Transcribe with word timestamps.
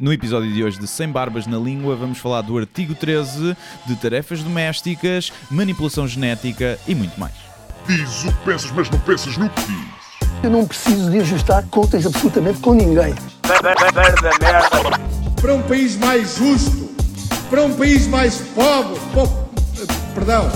No 0.00 0.12
episódio 0.12 0.50
de 0.50 0.64
hoje 0.64 0.78
de 0.80 0.86
Sem 0.86 1.08
Barbas 1.08 1.46
na 1.46 1.58
Língua, 1.58 1.94
vamos 1.94 2.16
falar 2.18 2.40
do 2.40 2.56
artigo 2.56 2.94
13, 2.94 3.54
de 3.86 3.96
tarefas 3.96 4.42
domésticas, 4.42 5.30
manipulação 5.50 6.08
genética 6.08 6.78
e 6.88 6.94
muito 6.94 7.20
mais. 7.20 7.34
Diz 7.86 8.24
o 8.24 8.28
que 8.28 8.44
pensas, 8.46 8.70
mas 8.70 8.88
não 8.88 8.98
pensas 9.00 9.36
no 9.36 9.48
que 9.50 9.60
diz. 9.62 10.28
Eu 10.42 10.48
não 10.50 10.66
preciso 10.66 11.10
de 11.10 11.18
ajustar 11.20 11.62
contas 11.66 12.06
absolutamente 12.06 12.60
com 12.60 12.72
ninguém. 12.72 13.14
para 15.40 15.54
um 15.54 15.62
país 15.62 15.96
mais 15.96 16.36
justo, 16.36 16.90
para 17.50 17.62
um 17.62 17.74
país 17.74 18.06
mais 18.06 18.36
pobre, 18.54 18.98
po- 19.12 19.50
perdão, 20.14 20.50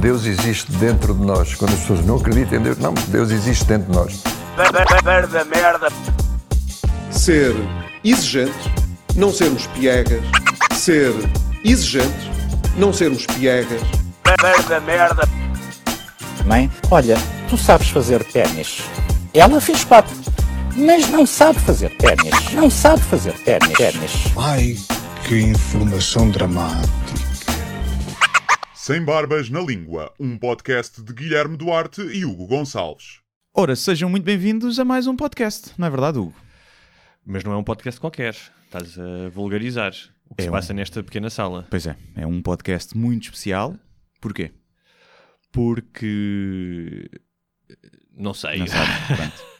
Deus 0.00 0.24
existe 0.26 0.70
dentro 0.72 1.12
de 1.12 1.24
nós. 1.24 1.54
Quando 1.56 1.72
as 1.72 1.80
pessoas 1.80 2.04
não 2.06 2.16
acreditam 2.16 2.58
em 2.60 2.62
Deus, 2.62 2.78
não, 2.78 2.94
Deus 3.08 3.30
existe 3.32 3.64
dentro 3.64 3.90
de 3.90 3.96
nós. 3.98 4.22
Ser 7.22 7.54
exigente, 8.02 8.52
não 9.14 9.32
sermos 9.32 9.68
piegas, 9.68 10.20
ser 10.74 11.12
exigente, 11.64 12.28
não 12.76 12.92
sermos 12.92 13.24
piegas, 13.26 13.80
Mãe, 16.44 16.68
olha, 16.90 17.14
tu 17.48 17.56
sabes 17.56 17.90
fazer 17.90 18.24
ténis. 18.24 18.78
Ela 19.32 19.60
fez 19.60 19.84
quatro, 19.84 20.16
mas 20.76 21.08
não 21.10 21.24
sabe 21.24 21.60
fazer 21.60 21.96
ténis. 21.96 22.52
Não 22.54 22.68
sabe 22.68 23.00
fazer 23.02 23.34
ténis. 23.44 23.72
ténis. 23.78 24.12
Ai, 24.36 24.74
que 25.28 25.38
informação 25.38 26.28
dramática. 26.28 26.90
Sem 28.74 29.04
Barbas 29.04 29.48
na 29.48 29.60
Língua, 29.60 30.12
um 30.18 30.36
podcast 30.36 31.00
de 31.00 31.12
Guilherme 31.12 31.56
Duarte 31.56 32.00
e 32.00 32.24
Hugo 32.24 32.48
Gonçalves. 32.48 33.20
Ora, 33.54 33.76
sejam 33.76 34.10
muito 34.10 34.24
bem-vindos 34.24 34.80
a 34.80 34.84
mais 34.84 35.06
um 35.06 35.14
podcast, 35.14 35.70
não 35.78 35.86
é 35.86 35.90
verdade, 35.90 36.18
Hugo? 36.18 36.34
Mas 37.24 37.44
não 37.44 37.52
é 37.52 37.56
um 37.56 37.64
podcast 37.64 38.00
qualquer. 38.00 38.34
Estás 38.64 38.98
a 38.98 39.28
vulgarizar 39.30 39.92
o 40.28 40.34
que 40.34 40.42
É 40.42 40.44
se 40.44 40.48
um- 40.48 40.52
passa 40.52 40.72
nesta 40.74 41.02
pequena 41.02 41.30
sala. 41.30 41.66
Pois 41.70 41.86
é, 41.86 41.96
é 42.16 42.26
um 42.26 42.42
podcast 42.42 42.96
muito 42.96 43.24
especial. 43.24 43.76
Porquê? 44.20 44.50
Porque. 45.52 47.08
Não 48.16 48.34
sei. 48.34 48.58
Não 48.58 48.66
sabe. 48.66 48.90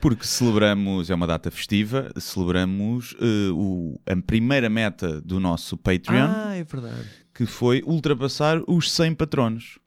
Porque 0.00 0.24
celebramos, 0.24 1.10
é 1.10 1.14
uma 1.14 1.28
data 1.28 1.48
festiva, 1.48 2.10
celebramos 2.18 3.14
eh, 3.20 3.50
o- 3.52 4.00
a 4.04 4.16
primeira 4.20 4.68
meta 4.68 5.20
do 5.20 5.38
nosso 5.38 5.76
Patreon, 5.76 6.26
Ah, 6.28 6.56
é 6.56 6.64
verdade. 6.64 7.08
que 7.32 7.46
foi 7.46 7.80
ultrapassar 7.86 8.60
os 8.66 8.90
100 8.90 9.14
patronos. 9.14 9.78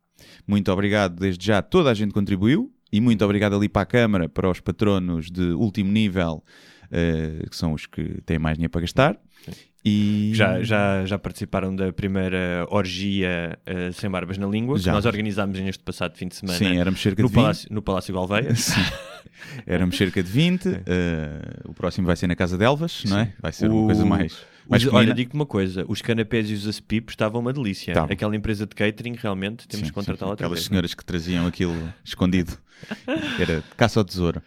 Muito 0.48 0.72
obrigado 0.72 1.20
desde 1.20 1.46
já, 1.48 1.62
toda 1.62 1.92
a 1.92 1.94
gente 1.94 2.14
contribuiu, 2.14 2.74
e 2.94 3.02
muito 3.02 3.26
obrigado 3.26 3.56
ali 3.58 3.68
para 3.68 3.82
a 3.82 3.86
Câmara, 3.86 4.30
para 4.30 4.50
os 4.50 4.62
patronos 4.62 5.30
de 5.30 5.42
último 5.52 5.92
nível, 5.92 6.42
eh, 6.94 7.46
que 7.50 7.56
são 7.56 7.74
os 7.74 7.86
que 7.88 8.22
têm 8.26 8.38
mais 8.40 8.56
dinheiro 8.58 8.72
para 8.72 8.82
gastar. 8.82 9.18
E 9.86 10.32
Já, 10.34 10.64
já, 10.64 11.06
já 11.06 11.20
participaram 11.20 11.76
da 11.76 11.92
primeira 11.92 12.66
orgia 12.70 13.60
eh, 13.66 13.92
sem 13.92 14.10
barbas 14.10 14.38
na 14.38 14.48
língua, 14.48 14.78
Já. 14.80 14.84
que 14.92 14.96
nós 14.96 15.06
organizámos 15.06 15.60
neste 15.60 15.84
passado 15.84 16.16
fim 16.18 16.30
de 16.30 16.36
semana 16.38 16.58
Sim, 16.58 16.78
éramos 16.78 17.02
cerca 17.02 17.22
no, 17.22 17.28
de 17.28 17.34
20. 17.34 17.44
Palácio, 17.44 17.68
no 17.70 17.82
Palácio 17.82 18.14
Galveia. 18.14 18.56
Sim. 18.56 18.80
Éramos 19.68 19.98
cerca 19.98 20.24
de 20.24 20.30
20. 20.32 20.68
eh, 20.86 21.42
o 21.66 21.74
próximo 21.74 22.08
vai 22.08 22.16
ser 22.16 22.28
na 22.28 22.36
Casa 22.36 22.58
de 22.58 22.64
Elvas, 22.64 23.04
não 23.10 23.20
é? 23.20 23.34
Vai 23.42 23.52
ser 23.52 23.70
uma 23.70 23.82
O- 23.82 23.86
coisa 23.88 24.06
mais. 24.06 24.34
pequenina. 24.70 24.98
olha, 24.98 25.14
digo-te 25.14 25.36
uma 25.36 25.46
coisa: 25.46 25.84
os 25.90 26.02
canapés 26.02 26.50
e 26.50 26.54
os 26.54 26.66
acipipos 26.66 27.12
estavam 27.12 27.42
uma 27.42 27.52
delícia. 27.52 27.92
Estavam. 27.92 28.14
Aquela 28.14 28.34
empresa 28.38 28.66
de 28.66 28.74
catering, 28.74 29.16
realmente, 29.22 29.68
temos 29.68 29.86
Sim, 29.88 29.92
que 29.92 29.94
contratá-la 29.94 30.36
Aquelas 30.36 30.54
vez. 30.60 30.66
senhoras 30.66 30.94
que 30.94 31.04
traziam 31.04 31.46
aquilo 31.46 31.76
escondido. 32.06 32.58
Era 33.38 33.62
caça 33.76 34.00
ao 34.00 34.06
tesouro. 34.06 34.42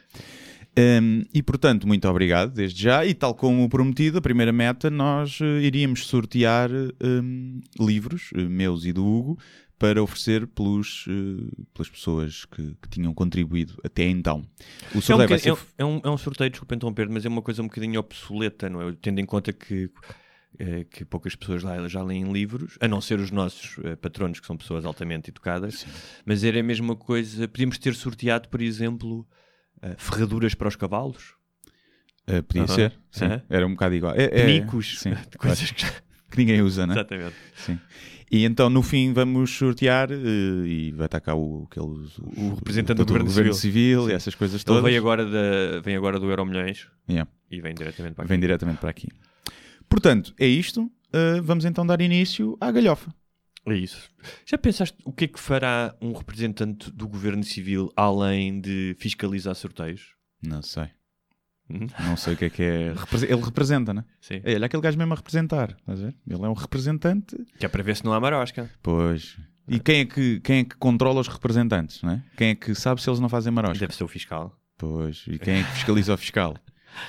Hum, 0.79 1.25
e 1.33 1.43
portanto, 1.43 1.87
muito 1.87 2.07
obrigado 2.09 2.53
desde 2.53 2.83
já. 2.83 3.05
E 3.07 3.15
tal 3.15 3.35
como 3.35 3.69
prometido, 3.69 4.19
a 4.19 4.21
primeira 4.21 4.53
meta, 4.53 4.91
nós 4.91 5.39
eh, 5.41 5.63
iríamos 5.63 6.07
sortear 6.07 6.71
hum, 7.03 7.61
livros, 7.81 8.31
eh, 8.35 8.43
meus 8.43 8.85
e 8.85 8.93
do 8.93 9.05
Hugo, 9.07 9.39
para 9.79 10.03
oferecer 10.03 10.47
pelos, 10.47 11.07
eh, 11.09 11.65
pelas 11.73 11.89
pessoas 11.89 12.45
que, 12.45 12.77
que 12.83 12.89
tinham 12.91 13.15
contribuído 13.15 13.75
até 13.83 14.05
então. 14.07 14.47
O 14.95 14.97
É 14.97 14.99
um, 14.99 15.01
sorteio 15.01 15.29
vai 15.31 15.39
ser. 15.39 15.49
é 15.49 15.53
um- 15.53 15.59
é 15.79 15.85
um- 15.85 16.01
é 16.05 16.11
um 16.11 16.19
sorteio, 16.19 16.51
desculpa 16.51 16.75
interromper, 16.75 17.09
mas 17.09 17.25
é 17.25 17.29
uma 17.29 17.43
coisa 17.43 17.63
um 17.63 17.67
bocadinho 17.69 17.99
obsoleta, 17.99 18.69
não 18.69 18.83
é? 18.87 18.95
Tendo 19.01 19.19
em 19.19 19.25
conta 19.27 19.53
que, 19.55 19.91
que 20.91 21.05
poucas 21.05 21.35
pessoas 21.35 21.63
lá 21.63 21.87
já 21.89 22.03
leem 22.03 22.33
livros, 22.33 22.79
a 22.81 22.89
não 22.89 23.01
ser 23.01 23.19
os 23.19 23.31
nossos 23.31 23.77
patronos, 24.01 24.41
que 24.41 24.47
são 24.47 24.57
pessoas 24.57 24.85
altamente 24.87 25.29
educadas, 25.31 25.87
mas 26.25 26.43
era 26.45 26.61
a 26.61 26.63
mesma 26.63 26.97
coisa. 26.97 27.47
Podíamos 27.49 27.77
ter 27.79 27.95
sorteado, 27.95 28.49
por 28.49 28.63
exemplo, 28.63 29.27
eh, 29.91 29.95
ferraduras 29.99 30.55
para 30.55 30.69
os 30.69 30.77
cavalos, 30.77 31.35
eh, 32.27 32.43
podia 32.43 32.63
Aham. 32.65 32.75
ser, 32.75 32.93
sim. 33.11 33.25
Aham. 33.27 33.43
Era 33.49 33.67
um 33.67 33.71
bocado 33.71 33.95
igual. 33.95 34.15
É, 34.15 34.25
é- 34.25 34.29
penicos, 34.29 34.99
sim, 35.01 35.11
de 35.11 35.37
coisas 35.39 35.71
que 35.71 35.85
que 36.31 36.39
ninguém 36.39 36.61
usa, 36.63 36.87
né? 36.87 36.95
Exatamente. 36.95 37.35
Sim. 37.57 37.79
E 38.29 38.45
então 38.45 38.69
no 38.69 38.83
fim 38.83 39.13
vamos 39.13 39.51
sortear 39.57 40.11
eh, 40.11 40.17
e 40.67 40.91
vai 40.93 41.07
estar 41.07 41.21
cá 41.21 41.35
o, 41.37 41.69
aqueles, 41.71 42.19
O 42.19 42.55
representante 42.57 42.99
do 42.99 43.07
Governo 43.07 43.31
Civil, 43.31 43.55
Civil. 43.55 44.11
e 44.11 44.13
essas 44.13 44.35
coisas 44.35 44.57
Ele 44.61 44.65
todas. 44.65 44.83
vem 44.83 44.97
agora, 44.99 45.25
da, 45.25 45.81
vem 45.81 45.95
agora 45.95 46.19
do 46.19 46.29
Euro 46.29 46.45
Milhões 46.45 46.89
Yeah, 47.09 47.31
e 47.49 47.61
vem 47.61 47.73
diretamente 47.75 48.15
para 48.17 48.25
aqui. 48.25 48.29
vem 48.29 48.41
diretamente 48.41 48.79
para 48.81 48.91
aqui. 48.91 49.09
Portanto, 49.89 50.35
é 50.39 50.47
isto. 50.47 50.91
eh, 51.13 51.41
vamos 51.41 51.65
então 51.65 51.87
dar 51.87 52.01
início 52.01 52.57
à 52.61 52.73
galhofa. 52.73 53.15
É 53.67 53.75
isso. 53.75 54.11
Já 54.45 54.57
pensaste 54.57 54.97
o 55.05 55.13
que 55.13 55.25
é 55.25 55.29
que 55.29 55.41
fará 55.41 55.95
um 56.01 56.13
representante 56.13 56.91
do 56.91 57.09
Governo 57.09 57.43
Civil 57.43 57.93
além 57.97 58.61
de 58.61 58.97
fiscalizar 58.99 59.55
sorteios? 59.55 60.15
Não 60.41 60.63
sei. 60.63 60.89
Hum? 61.69 61.89
Não 61.99 62.17
sei 62.17 62.35
o 62.35 62.37
que 62.37 62.45
é 62.45 62.51
que 62.51 62.63
é. 62.63 62.95
Ele 63.29 63.43
representa, 63.43 63.93
né? 63.93 64.05
Sim. 64.21 64.41
É, 64.45 64.55
olha 64.55 64.67
aquele 64.67 64.83
gajo 64.83 64.97
mesmo 64.97 65.13
a 65.13 65.17
representar. 65.17 65.77
Estás 65.81 66.01
a 66.01 66.05
ver? 66.07 66.15
Ele 66.29 66.45
é 66.45 66.49
um 66.49 66.53
representante. 66.53 67.37
Que 67.59 67.67
é 67.67 67.69
para 67.69 67.83
ver 67.83 67.97
se 67.97 68.05
não 68.05 68.13
há 68.13 68.21
marosca. 68.21 68.71
Pois. 68.83 69.37
E 69.69 69.81
quem 69.81 70.01
é 70.01 70.05
que, 70.05 70.39
quem 70.41 70.61
é 70.61 70.65
que 70.65 70.77
controla 70.77 71.21
os 71.21 71.27
representantes, 71.27 72.01
não 72.03 72.13
é? 72.13 72.23
Quem 72.37 72.51
é 72.51 72.55
que 72.55 72.73
sabe 72.73 73.03
se 73.03 73.11
eles 73.11 73.19
não 73.19 73.29
fazem 73.29 73.53
marosca? 73.53 73.81
Deve 73.81 73.97
ser 73.97 74.05
o 74.05 74.09
fiscal. 74.09 74.57
Pois, 74.79 75.25
e 75.27 75.39
quem 75.41 75.57
é 75.57 75.65
que 75.65 75.71
fiscaliza 75.73 76.15
o 76.15 76.17
fiscal? 76.17 76.57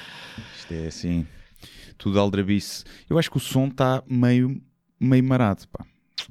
Isto 0.58 0.74
é 0.74 0.88
assim, 0.88 1.28
tudo 1.98 2.20
aldrabice. 2.20 2.84
Eu 3.08 3.20
acho 3.20 3.30
que 3.30 3.38
o 3.38 3.40
som 3.40 3.68
está 3.68 4.04
meio, 4.08 4.60
meio 5.00 5.24
marado, 5.24 5.68
pá. 5.68 5.86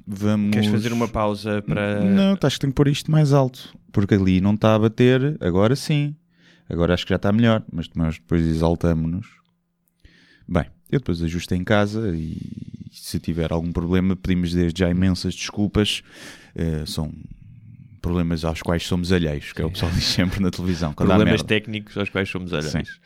Vamos... 0.07 0.51
Queres 0.53 0.69
fazer 0.69 0.93
uma 0.93 1.07
pausa 1.07 1.61
para. 1.61 1.99
Não, 1.99 2.37
acho 2.41 2.55
que 2.55 2.61
tenho 2.61 2.71
que 2.71 2.77
pôr 2.77 2.87
isto 2.87 3.11
mais 3.11 3.33
alto, 3.33 3.77
porque 3.91 4.13
ali 4.13 4.39
não 4.39 4.53
está 4.53 4.73
a 4.73 4.79
bater, 4.79 5.35
agora 5.41 5.75
sim. 5.75 6.15
Agora 6.69 6.93
acho 6.93 7.05
que 7.05 7.09
já 7.09 7.17
está 7.17 7.31
melhor, 7.31 7.63
mas 7.71 7.87
depois 7.87 8.45
exaltamos-nos. 8.45 9.27
Bem, 10.47 10.65
eu 10.89 10.99
depois 10.99 11.21
ajusto 11.21 11.53
em 11.53 11.63
casa 11.63 12.15
e 12.15 12.37
se 12.91 13.19
tiver 13.19 13.51
algum 13.51 13.71
problema 13.71 14.15
pedimos 14.15 14.53
desde 14.53 14.79
já 14.79 14.89
imensas 14.89 15.35
desculpas. 15.35 16.01
Eh, 16.55 16.85
são 16.85 17.13
problemas 18.01 18.45
aos 18.45 18.61
quais 18.61 18.85
somos 18.85 19.11
alheios, 19.11 19.51
que 19.51 19.61
é 19.61 19.65
o 19.65 19.71
pessoal 19.71 19.91
diz 19.91 20.05
sempre 20.05 20.41
na 20.41 20.49
televisão. 20.49 20.93
Problemas 20.93 21.43
técnicos 21.43 21.97
aos 21.97 22.09
quais 22.09 22.29
somos 22.29 22.53
alheios. 22.53 22.99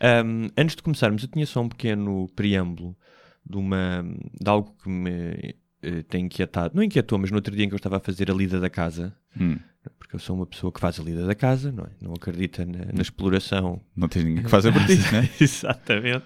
Ahm, 0.00 0.48
antes 0.56 0.76
de 0.76 0.82
começarmos, 0.82 1.22
eu 1.22 1.28
tinha 1.28 1.46
só 1.46 1.60
um 1.60 1.68
pequeno 1.68 2.28
preâmbulo 2.36 2.96
de, 3.44 3.56
uma, 3.56 4.04
de 4.40 4.48
algo 4.48 4.74
que 4.82 4.88
me 4.88 5.56
eh, 5.82 6.02
tem 6.08 6.24
inquietado. 6.26 6.74
Não 6.74 6.82
inquietou, 6.82 7.18
mas 7.18 7.30
no 7.30 7.36
outro 7.36 7.54
dia 7.54 7.64
em 7.64 7.68
que 7.68 7.74
eu 7.74 7.78
estava 7.78 7.96
a 7.98 8.00
fazer 8.00 8.30
a 8.30 8.34
lida 8.34 8.58
da 8.60 8.70
casa, 8.70 9.14
Hum, 9.40 9.56
porque 9.98 10.16
eu 10.16 10.20
sou 10.20 10.34
uma 10.36 10.46
pessoa 10.46 10.72
que 10.72 10.80
faz 10.80 10.98
a 10.98 11.02
lida 11.02 11.24
da 11.26 11.34
casa, 11.34 11.70
não 11.70 11.84
é? 11.84 11.90
Não 12.00 12.12
acredita 12.12 12.64
na, 12.64 12.86
na 12.92 13.02
exploração 13.02 13.80
não 13.96 14.08
tens 14.08 14.24
ninguém 14.24 14.42
que 14.44 14.50
faça 14.50 14.72
por 14.72 14.84
ti, 14.84 14.96
né? 15.12 15.28
Exatamente. 15.40 16.24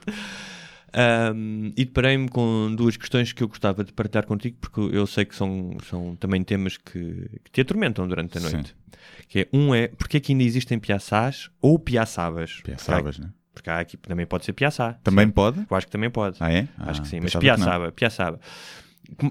Ahm, 0.94 1.72
e 1.76 1.84
deparei-me 1.86 2.28
com 2.28 2.74
duas 2.76 2.96
questões 2.96 3.32
que 3.32 3.42
eu 3.42 3.48
gostava 3.48 3.82
de 3.82 3.92
partilhar 3.92 4.26
contigo, 4.26 4.58
porque 4.60 4.80
eu 4.80 5.06
sei 5.06 5.24
que 5.24 5.34
são, 5.34 5.76
são 5.88 6.14
também 6.16 6.42
temas 6.44 6.76
que, 6.76 7.40
que 7.44 7.50
te 7.50 7.60
atormentam 7.62 8.06
durante 8.06 8.36
a 8.36 8.40
Sim. 8.40 8.52
noite. 8.56 8.76
Que 9.28 9.40
é, 9.40 9.48
um 9.52 9.74
é, 9.74 9.88
porque 9.88 10.18
é 10.18 10.20
que 10.20 10.32
ainda 10.32 10.44
existem 10.44 10.78
piaçás 10.78 11.50
ou 11.62 11.78
piaçabas? 11.78 12.60
Piaçabas, 12.62 13.18
né? 13.18 13.30
Porque 13.54 13.68
há 13.70 13.80
aqui 13.80 13.96
também 13.96 14.26
pode 14.26 14.44
ser 14.44 14.52
piaçá. 14.52 14.94
Também 15.02 15.28
pode? 15.30 15.60
Eu 15.70 15.76
acho 15.76 15.86
que 15.86 15.92
também 15.92 16.10
pode. 16.10 16.36
Ah, 16.40 16.52
é? 16.52 16.68
Acho 16.78 17.00
Ah, 17.00 17.02
que 17.02 17.08
sim, 17.08 17.20
mas 17.20 17.34
piaçaba, 17.34 17.90
piaçaba. 17.92 18.40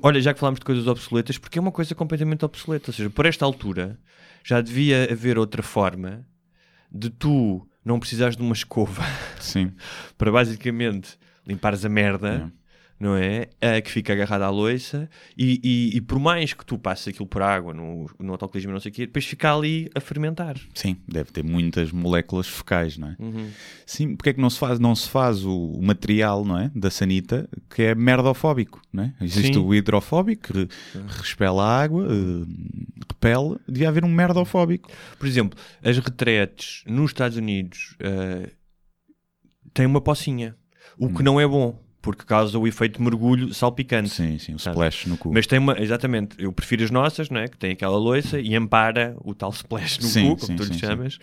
Olha, 0.02 0.22
já 0.22 0.34
que 0.34 0.40
falámos 0.40 0.60
de 0.60 0.66
coisas 0.66 0.88
obsoletas, 0.88 1.38
porque 1.38 1.58
é 1.58 1.62
uma 1.62 1.72
coisa 1.72 1.96
completamente 1.96 2.46
obsoleta. 2.46 2.90
Ou 2.90 2.94
seja, 2.94 3.10
por 3.10 3.26
esta 3.26 3.46
altura 3.46 4.00
já 4.44 4.62
devia 4.62 5.08
haver 5.12 5.38
outra 5.38 5.64
forma 5.64 6.26
de 6.92 7.10
tu 7.10 7.68
não 7.84 8.00
precisares 8.00 8.36
de 8.36 8.42
uma 8.42 8.54
escova 8.54 9.04
Sim. 9.40 9.72
para 10.18 10.32
basicamente 10.32 11.18
limpares 11.48 11.84
a 11.86 11.90
merda, 11.90 12.52
É. 12.56 12.61
não 13.02 13.16
é? 13.18 13.50
A 13.60 13.82
que 13.82 13.90
fica 13.90 14.14
agarrada 14.14 14.46
à 14.46 14.50
loiça 14.52 15.10
e, 15.36 15.60
e- 15.64 15.98
e 15.98 16.02
por 16.02 16.20
mais 16.20 16.54
que 16.54 16.64
tu 16.64 16.78
passes 16.78 17.08
aquilo 17.08 17.26
por 17.26 17.42
água 17.42 17.74
no, 17.74 18.08
no 18.20 18.32
autocolismo 18.34 18.72
e 18.72 18.74
não 18.74 18.80
sei 18.80 18.92
o 18.92 18.94
quê, 18.94 19.06
depois 19.08 19.26
fica 19.26 19.52
ali 19.54 19.90
a 19.96 20.00
fermentar. 20.00 20.56
Sim, 20.76 20.98
deve 21.08 21.32
ter 21.32 21.44
muitas 21.44 21.92
moléculas 21.92 22.48
fecais, 22.48 22.98
não 22.98 23.08
é? 23.10 23.16
Uhum. 23.20 23.50
Sim, 23.88 24.16
porque 24.16 24.30
é 24.30 24.34
que 24.34 24.40
não 24.42 24.50
se 24.52 24.60
faz, 24.60 24.80
não 24.80 24.94
se 24.96 25.10
faz 25.10 25.44
o, 25.44 25.80
material, 25.82 26.46
não 26.46 26.58
é? 26.60 26.70
Da 26.76 26.92
sanita, 26.92 27.50
que 27.74 27.82
é 27.82 27.96
merdofóbico, 27.96 28.80
não 28.94 29.06
é? 29.06 29.14
Existe 29.20 29.56
Sim. 29.56 29.60
o 29.60 29.74
hidrofóbico, 29.74 30.54
que 30.54 30.60
re- 30.60 30.68
respela 31.08 31.64
a 31.64 31.82
água, 31.82 32.06
eh, 32.06 32.46
repele, 33.10 33.58
devia 33.68 33.90
haver 33.90 34.06
um 34.06 34.10
merdofóbico. 34.10 34.92
Por 35.18 35.28
exemplo, 35.28 35.58
as 35.84 35.98
retretes 35.98 36.84
nos 36.86 37.10
Estados 37.10 37.36
Unidos, 37.38 37.96
eh, 38.00 38.52
tem 39.74 39.86
uma 39.86 40.02
pocinha. 40.02 40.56
O 40.98 41.08
Hum. 41.08 41.14
que 41.14 41.24
não 41.24 41.40
é 41.40 41.48
bom, 41.48 41.82
porque 42.02 42.24
causa 42.26 42.58
o 42.58 42.68
efeito 42.68 43.02
mergulho 43.02 43.54
salpicante. 43.54 44.10
Sim, 44.10 44.38
sim, 44.40 44.56
o 44.56 44.60
Sabe? 44.60 44.76
splash 44.76 45.06
no 45.08 45.18
cu. 45.18 45.32
Mas 45.34 45.46
tem 45.46 45.60
uma, 45.60 45.80
exatamente, 45.80 46.36
eu 46.40 46.52
prefiro 46.52 46.84
as 46.84 46.90
nossas, 46.92 47.30
não 47.30 47.40
é? 47.40 47.48
Que 47.48 47.58
tem 47.58 47.72
aquela 47.72 47.98
loiça 47.98 48.40
e 48.40 48.56
ampara 48.56 49.16
o 49.24 49.34
tal 49.36 49.52
splash 49.52 50.00
no 50.00 50.08
Sim, 50.08 50.30
cu, 50.30 50.36
como 50.38 50.48
sim, 50.48 50.56
tu 50.56 50.64
lhe 50.64 50.80
chamas. 50.80 51.20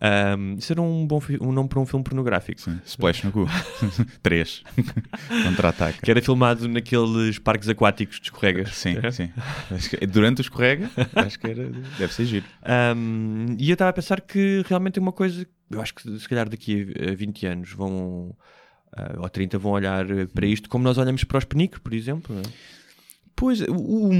Ahm, 0.00 0.56
isso 0.58 0.72
era 0.72 0.82
um 0.82 1.06
bom 1.06 1.20
um 1.40 1.50
nome 1.52 1.68
para 1.68 1.80
um 1.80 1.86
filme 1.86 2.04
pornográfico. 2.04 2.60
Sim, 2.60 2.78
splash 2.84 3.24
no 3.24 3.32
cu. 3.32 3.46
Três. 4.22 4.62
Contra-ataque. 5.44 6.00
Que 6.02 6.10
era 6.10 6.20
filmado 6.20 6.68
naqueles 6.68 7.38
parques 7.38 7.68
aquáticos 7.68 8.16
de 8.20 8.24
escorregas. 8.26 8.74
Sim, 8.74 8.96
É? 9.02 9.10
sim. 9.10 9.30
Durante 10.12 10.40
o 10.40 10.42
escorrega, 10.42 10.90
acho 11.14 11.38
que 11.38 11.46
era, 11.46 11.70
deve 11.98 12.12
ser 12.12 12.24
giro. 12.26 12.44
Um, 12.96 13.56
e 13.58 13.70
eu 13.70 13.74
estava 13.74 13.90
a 13.90 13.92
pensar 13.92 14.20
que 14.20 14.62
realmente 14.68 14.98
é 14.98 15.02
uma 15.02 15.12
coisa. 15.12 15.46
Eu 15.70 15.80
acho 15.80 15.94
que 15.94 16.18
se 16.18 16.28
calhar 16.28 16.48
daqui 16.48 16.92
a 17.10 17.14
20 17.14 17.46
anos 17.46 17.72
vão. 17.72 18.36
Ah, 18.96 19.14
ou 19.18 19.28
30 19.28 19.58
vão 19.58 19.72
olhar 19.72 20.08
eh, 20.10 20.26
para 20.26 20.46
isto 20.46 20.68
como 20.68 20.84
nós 20.84 20.96
olhamos 20.98 21.24
para 21.24 21.38
os 21.38 21.44
peniques, 21.44 21.78
por 21.78 21.92
exemplo. 21.94 22.36
é? 22.38 22.42
Pois, 23.36 23.60
o, 23.62 24.10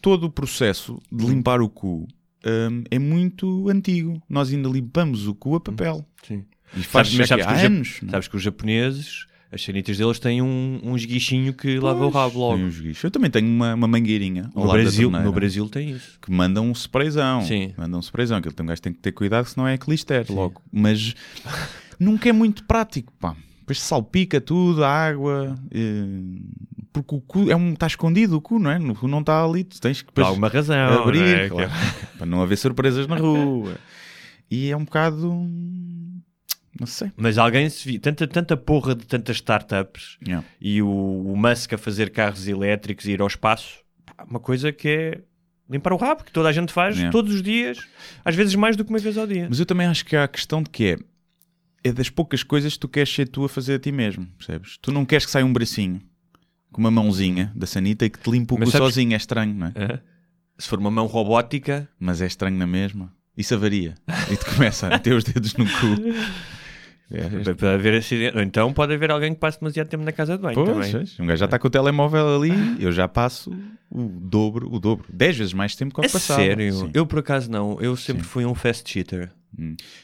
todo 0.00 0.24
o 0.24 0.30
processo 0.30 1.00
de 1.12 1.26
limpar 1.26 1.60
o 1.60 1.68
cu 1.68 2.08
hum, 2.46 2.84
é 2.90 2.98
muito 2.98 3.68
antigo. 3.68 4.22
Nós 4.28 4.50
ainda 4.52 4.68
limpamos 4.68 5.26
o 5.26 5.34
cu 5.34 5.56
a 5.56 5.60
papel. 5.60 6.04
Sim. 6.26 6.44
E 6.76 6.82
faz 6.82 7.08
Sabes- 7.08 7.18
mas 7.18 7.28
sabes 7.28 7.44
há 7.44 7.48
que 7.48 7.54
os 7.54 7.60
jap- 7.60 7.70
anos. 7.72 7.98
não 8.02 8.08
é? 8.08 8.10
Sabes 8.12 8.28
que 8.28 8.36
os 8.36 8.42
japoneses, 8.42 9.26
as 9.52 9.62
sanitas 9.62 9.98
deles 9.98 10.18
têm 10.18 10.40
um, 10.40 10.80
um 10.82 10.96
esguichinho 10.96 11.52
que 11.52 11.78
lava 11.78 12.06
o 12.06 12.10
Pois, 12.10 12.14
rabo 12.24 12.38
logo. 12.38 12.56
tem 12.56 12.68
guichos. 12.70 13.04
Eu 13.04 13.10
também 13.10 13.30
tenho 13.30 13.46
uma, 13.46 13.74
uma 13.74 13.86
mangueirinha 13.86 14.50
No 14.54 14.66
Brasil, 14.72 15.10
no 15.10 15.30
Brasil 15.32 15.68
tem 15.68 15.90
isso. 15.90 16.18
que 16.20 16.32
manda 16.32 16.60
um 16.62 16.72
sprayzão. 16.72 17.42
Sim. 17.44 17.74
Manda 17.76 17.96
um 17.98 18.00
sprayzão. 18.00 18.38
Um 18.38 18.66
gajo 18.66 18.80
tem 18.82 18.92
que 18.94 18.98
ter 19.00 19.12
cuidado, 19.12 19.44
senão 19.46 19.68
é 19.68 19.76
clister 19.76 20.24
logo. 20.30 20.62
Mas 20.72 21.14
nunca 22.00 22.30
é 22.30 22.32
muito 22.32 22.64
prático, 22.64 23.12
pá. 23.20 23.36
Depois 23.64 23.80
salpica 23.80 24.40
tudo, 24.40 24.84
a 24.84 24.90
água. 24.90 25.56
eh, 25.70 26.04
Porque 26.92 27.14
o 27.14 27.20
cu 27.20 27.50
é 27.50 27.56
um, 27.56 27.72
está 27.72 27.86
escondido 27.86 28.36
o 28.36 28.40
cu, 28.40 28.58
não 28.58 28.70
é? 28.70 28.78
No 28.78 28.94
cu 28.94 29.08
não 29.08 29.20
está 29.20 29.42
ali, 29.42 29.64
tu 29.64 29.80
tens 29.80 30.02
que 30.02 30.06
Por 30.06 30.12
depois 30.12 30.26
alguma 30.28 30.48
razão. 30.48 31.02
abrir, 31.02 31.20
não 31.20 31.26
é? 31.26 31.48
claro, 31.48 31.70
para 32.18 32.26
não 32.26 32.42
haver 32.42 32.56
surpresas 32.56 33.06
na 33.06 33.16
rua. 33.16 33.76
E 34.50 34.70
é 34.70 34.76
um 34.76 34.84
bocado. 34.84 35.28
Não 36.78 36.86
sei. 36.86 37.10
Mas 37.16 37.38
alguém 37.38 37.68
se 37.70 37.88
viu, 37.88 38.00
tanta, 38.00 38.26
tanta 38.26 38.56
porra 38.56 38.94
de 38.94 39.06
tantas 39.06 39.36
startups 39.36 40.18
Yeah. 40.26 40.46
e 40.60 40.82
o, 40.82 40.88
o 40.88 41.36
Musk 41.36 41.72
a 41.72 41.78
fazer 41.78 42.10
carros 42.10 42.46
elétricos 42.48 43.06
e 43.06 43.12
ir 43.12 43.20
ao 43.20 43.26
espaço, 43.28 43.78
uma 44.28 44.40
coisa 44.40 44.72
que 44.72 44.88
é 44.88 45.20
limpar 45.70 45.92
o 45.92 45.96
rabo, 45.96 46.24
que 46.24 46.32
toda 46.32 46.48
a 46.48 46.52
gente 46.52 46.72
faz 46.72 46.96
Yeah. 46.96 47.12
todos 47.12 47.32
os 47.34 47.42
dias, 47.42 47.78
às 48.24 48.34
vezes 48.34 48.54
mais 48.56 48.76
do 48.76 48.84
que 48.84 48.90
uma 48.90 48.98
vez 48.98 49.16
ao 49.16 49.26
dia. 49.26 49.46
Mas 49.48 49.58
eu 49.60 49.66
também 49.66 49.86
acho 49.86 50.04
que 50.04 50.16
há 50.16 50.24
a 50.24 50.28
questão 50.28 50.62
de 50.62 50.68
que 50.70 50.84
é. 50.84 50.98
É 51.84 51.92
das 51.92 52.08
poucas 52.08 52.42
coisas 52.42 52.72
que 52.72 52.78
tu 52.80 52.88
queres 52.88 53.12
ser 53.14 53.28
tu 53.28 53.44
a 53.44 53.48
fazer 53.48 53.74
a 53.74 53.78
ti 53.78 53.92
mesmo, 53.92 54.26
percebes? 54.38 54.78
Tu 54.80 54.90
não 54.90 55.04
queres 55.04 55.26
que 55.26 55.30
saia 55.32 55.44
um 55.44 55.52
bracinho 55.52 56.00
com 56.72 56.80
uma 56.80 56.90
mãozinha 56.90 57.52
da 57.54 57.66
sanita 57.66 58.06
e 58.06 58.10
que 58.10 58.18
te 58.18 58.30
limpe 58.30 58.54
o 58.54 58.56
cu 58.56 58.66
sabes- 58.66 58.78
sozinho. 58.94 59.12
É 59.12 59.16
estranho, 59.16 59.54
não 59.54 59.66
é? 59.68 60.00
Se 60.58 60.66
for 60.68 60.78
uma 60.78 60.90
mão 60.90 61.06
robótica, 61.06 61.88
Mas 62.00 62.22
é 62.22 62.26
estranho 62.26 62.56
na 62.56 62.66
mesma. 62.66 63.12
Isso 63.36 63.54
avaria. 63.54 63.94
E 64.30 64.36
te 64.36 64.44
começa 64.46 64.86
a 64.86 64.90
meter 64.90 65.12
os 65.14 65.24
dedos 65.24 65.54
no 65.54 65.64
cu. 65.66 65.70
É, 67.10 67.52
para 67.54 67.74
haver 67.74 67.94
acidente. 67.98 68.34
Ou 68.34 68.42
então 68.42 68.72
pode 68.72 68.94
haver 68.94 69.10
alguém 69.10 69.34
que 69.34 69.38
passe 69.38 69.60
demasiado 69.60 69.88
tempo 69.88 70.02
na 70.02 70.10
casa 70.10 70.36
de 70.36 70.42
banho 70.42 70.54
Pois, 70.54 70.68
também. 70.68 70.90
pois. 70.90 71.20
um 71.20 71.26
gajo 71.26 71.38
já 71.38 71.44
está 71.44 71.58
com 71.58 71.68
o 71.68 71.70
telemóvel 71.70 72.34
ali, 72.36 72.50
eu 72.82 72.90
já 72.90 73.06
passo 73.06 73.52
o 73.90 74.04
dobro, 74.08 74.72
o 74.74 74.80
dobro, 74.80 75.04
10 75.12 75.36
vezes 75.36 75.52
mais 75.52 75.76
tempo 75.76 75.94
que 75.94 76.00
o 76.00 76.02
É 76.02 76.06
que 76.06 76.12
passava. 76.14 76.40
sério? 76.40 76.72
Sim. 76.72 76.90
Eu 76.94 77.06
por 77.06 77.18
acaso 77.18 77.50
não. 77.50 77.78
Eu 77.78 77.94
sempre 77.94 78.22
Sim. 78.22 78.28
fui 78.30 78.46
um 78.46 78.54
fast 78.54 78.90
cheater. 78.90 79.30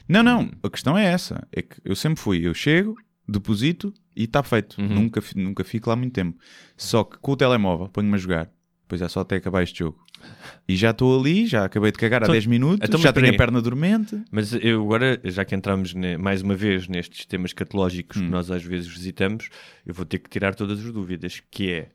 Não, 0.09 0.23
não, 0.23 0.51
a 0.63 0.71
questão 0.71 0.97
é 0.97 1.05
essa. 1.05 1.47
É 1.53 1.63
que 1.63 1.77
eu 1.85 1.95
sempre 1.97 2.21
fui, 2.21 2.47
eu 2.47 2.55
chego, 2.55 2.97
deposito 3.29 3.93
e 4.17 4.25
está 4.25 4.43
feito. 4.43 4.81
Uhum. 4.81 4.89
Nunca, 4.89 5.23
nunca 5.37 5.65
fico 5.65 5.89
lá 5.91 5.97
muito 5.97 6.13
tempo. 6.13 6.39
Só 6.77 7.05
que 7.05 7.19
com 7.19 7.33
o 7.33 7.37
telemóvel, 7.37 7.89
ponho-me 7.89 8.15
a 8.15 8.19
jogar. 8.19 8.51
Depois 8.83 9.01
é 9.03 9.09
só 9.09 9.21
até 9.21 9.37
acabar 9.37 9.63
este 9.63 9.79
jogo. 9.81 9.99
E 10.69 10.77
já 10.77 10.91
estou 10.91 11.19
ali, 11.19 11.47
já 11.47 11.65
acabei 11.65 11.91
de 11.93 11.99
cagar 11.99 12.23
há 12.23 12.25
Então- 12.25 12.33
10 12.35 12.45
minutos, 12.47 12.87
então, 12.87 13.01
já 13.01 13.13
tenho 13.13 13.25
peraí. 13.27 13.37
a 13.37 13.39
perna 13.39 13.63
dormente. 13.63 14.21
Mas 14.31 14.53
eu 14.53 14.83
agora, 14.83 15.19
já 15.25 15.45
que 15.45 15.55
entramos 15.55 15.95
ne- 15.95 16.19
mais 16.19 16.43
uma 16.43 16.55
vez 16.55 16.89
nestes 16.89 17.25
temas 17.25 17.53
catológicos 17.53 18.19
Hum. 18.19 18.25
que 18.27 18.31
nós 18.31 18.51
às 18.51 18.63
vezes 18.63 18.87
visitamos, 18.89 19.49
eu 19.87 19.95
vou 19.95 20.05
ter 20.05 20.19
que 20.19 20.29
tirar 20.29 20.55
todas 20.55 20.85
as 20.85 20.93
dúvidas, 20.93 21.41
que 21.51 21.71
é... 21.71 21.91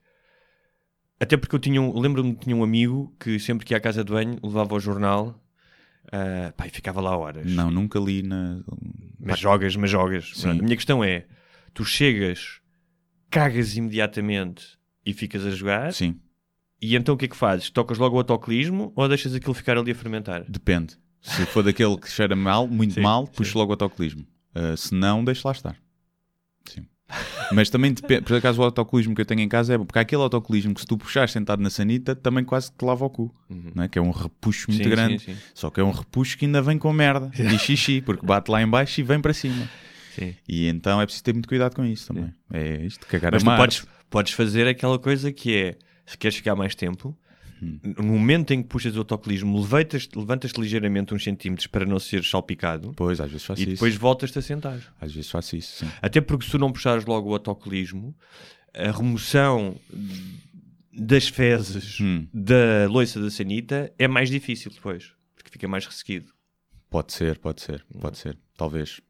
Até 1.19 1.37
porque 1.37 1.55
eu 1.55 1.59
tinha 1.59 1.81
um, 1.81 1.97
lembro-me 1.99 2.33
que 2.35 2.45
tinha 2.45 2.55
um 2.55 2.63
amigo 2.63 3.15
que 3.19 3.39
sempre 3.39 3.65
que 3.65 3.73
ia 3.73 3.77
à 3.77 3.79
casa 3.79 4.03
de 4.03 4.11
banho 4.11 4.37
levava 4.43 4.73
o 4.75 4.79
jornal 4.79 5.39
ah, 6.11 6.53
pá, 6.55 6.67
e 6.67 6.69
ficava 6.69 7.01
lá 7.01 7.17
horas. 7.17 7.45
Não, 7.51 7.69
nunca 7.71 7.99
li 7.99 8.21
na. 8.21 8.61
Mas 9.19 9.39
jogas, 9.39 9.75
mas 9.75 9.89
jogas. 9.89 10.31
Sim. 10.35 10.49
A 10.49 10.53
minha 10.53 10.75
questão 10.75 11.03
é, 11.03 11.25
tu 11.73 11.83
chegas, 11.85 12.59
cagas 13.29 13.75
imediatamente 13.75 14.77
e 15.05 15.13
ficas 15.13 15.45
a 15.45 15.49
jogar, 15.51 15.93
Sim, 15.93 16.19
e 16.81 16.95
então 16.95 17.15
o 17.15 17.17
que 17.17 17.25
é 17.25 17.27
que 17.27 17.35
fazes? 17.35 17.69
Tocas 17.69 17.97
logo 17.97 18.15
o 18.15 18.19
autocolismo 18.19 18.91
ou 18.95 19.07
deixas 19.07 19.33
aquilo 19.33 19.53
ficar 19.53 19.77
ali 19.77 19.91
a 19.91 19.95
fermentar? 19.95 20.43
depende. 20.47 20.97
Se 21.21 21.43
for 21.47 21.63
daquele 21.63 21.97
que 21.97 22.07
cheira 22.07 22.35
mal, 22.35 22.67
muito 22.67 22.93
Sim, 22.93 23.01
mal, 23.01 23.25
sim. 23.25 23.31
puxo 23.33 23.57
logo 23.57 23.71
o 23.71 23.73
autocolismo. 23.73 24.27
Uh, 24.55 24.77
se 24.77 24.93
não, 24.93 25.25
deixo 25.25 25.47
lá 25.47 25.51
estar. 25.53 25.75
Sim. 26.65 26.85
Mas 27.51 27.69
também 27.69 27.93
depende, 27.93 28.21
por 28.23 28.35
acaso 28.35 28.61
o 28.61 28.63
autocolismo 28.63 29.13
que 29.13 29.21
eu 29.21 29.25
tenho 29.25 29.41
em 29.41 29.47
casa 29.49 29.75
é 29.75 29.77
porque 29.77 29.97
há 29.99 30.01
aquele 30.01 30.21
autocolismo 30.21 30.73
que 30.73 30.81
se 30.81 30.87
tu 30.87 30.97
puxares 30.97 31.31
sentado 31.31 31.61
na 31.61 31.69
sanita, 31.69 32.15
também 32.15 32.43
quase 32.43 32.71
que 32.71 32.77
te 32.77 32.85
lava 32.85 33.05
o 33.05 33.09
cu, 33.09 33.33
não 33.49 33.83
é? 33.83 33.87
que 33.87 33.99
é 33.99 34.01
um 34.01 34.11
repuxo 34.11 34.69
muito 34.69 34.83
Sim, 34.83 34.89
grande. 34.89 35.19
sim, 35.19 35.33
sim. 35.33 35.39
Só 35.53 35.69
que 35.69 35.79
é 35.79 35.83
um 35.83 35.91
repuxo 35.91 36.37
que 36.37 36.45
ainda 36.45 36.61
vem 36.61 36.77
com 36.77 36.91
merda 36.91 37.31
e 37.37 37.57
xixi, 37.57 38.01
porque 38.01 38.25
bate 38.25 38.49
lá 38.49 38.61
em 38.61 38.67
baixo 38.67 38.99
e 38.99 39.03
vem 39.03 39.19
para 39.19 39.33
cima. 39.33 39.69
E 40.47 40.67
então 40.67 41.01
é 41.01 41.05
preciso 41.05 41.23
ter 41.23 41.33
muito 41.33 41.47
cuidado 41.47 41.75
com 41.75 41.83
isso 41.85 42.07
também. 42.07 42.33
É 42.51 42.77
isto, 42.85 43.05
cagar 43.05 43.33
Mas 43.33 43.45
a 43.45 43.51
tu 43.51 43.57
podes, 43.57 43.85
podes 44.09 44.33
fazer 44.33 44.67
aquela 44.67 44.97
coisa 44.97 45.31
que 45.31 45.55
é, 45.55 45.77
se 46.05 46.17
queres 46.17 46.37
ficar 46.37 46.55
mais 46.55 46.73
tempo, 46.73 47.17
No 47.61 48.03
momento 48.03 48.51
em 48.53 48.61
que 48.61 48.67
puxas 48.67 48.95
o 48.95 48.99
autocolismo, 48.99 49.57
levantas- 49.59 50.09
levantas-te 50.15 50.59
ligeiramente 50.59 51.13
uns 51.13 51.23
centímetros 51.23 51.67
para 51.67 51.85
não 51.85 51.99
ser 51.99 52.23
salpicado 52.23 52.91
Pois, 52.95 53.19
às 53.21 53.29
vezes 53.31 53.45
faço 53.45 53.61
e 53.61 53.63
isso. 53.63 53.71
depois 53.73 53.95
voltas-te 53.95 54.37
a 54.39 54.41
sentar. 54.41 54.79
Às 54.99 55.13
vezes 55.13 55.29
faço 55.31 55.55
isso, 55.55 55.85
sim. 55.85 55.91
Até 56.01 56.19
porque 56.21 56.45
se 56.45 56.51
tu 56.51 56.57
não 56.59 56.71
puxares 56.71 57.05
logo 57.05 57.29
o 57.29 57.33
autocolismo, 57.33 58.15
a 58.73 58.91
remoção 58.91 59.75
das 60.91 61.27
fezes 61.27 61.99
Hum. 61.99 62.27
da 62.33 62.87
loiça 62.89 63.19
da 63.21 63.29
sanita 63.29 63.91
é 63.97 64.07
mais 64.07 64.29
difícil 64.29 64.71
depois, 64.71 65.11
porque 65.35 65.49
fica 65.51 65.67
mais 65.67 65.85
ressequido. 65.85 66.33
Pode 66.89 67.13
ser, 67.13 67.37
pode 67.39 67.61
ser, 67.61 67.85
pode 67.99 68.17
ser. 68.17 68.37
Talvez. 68.57 69.01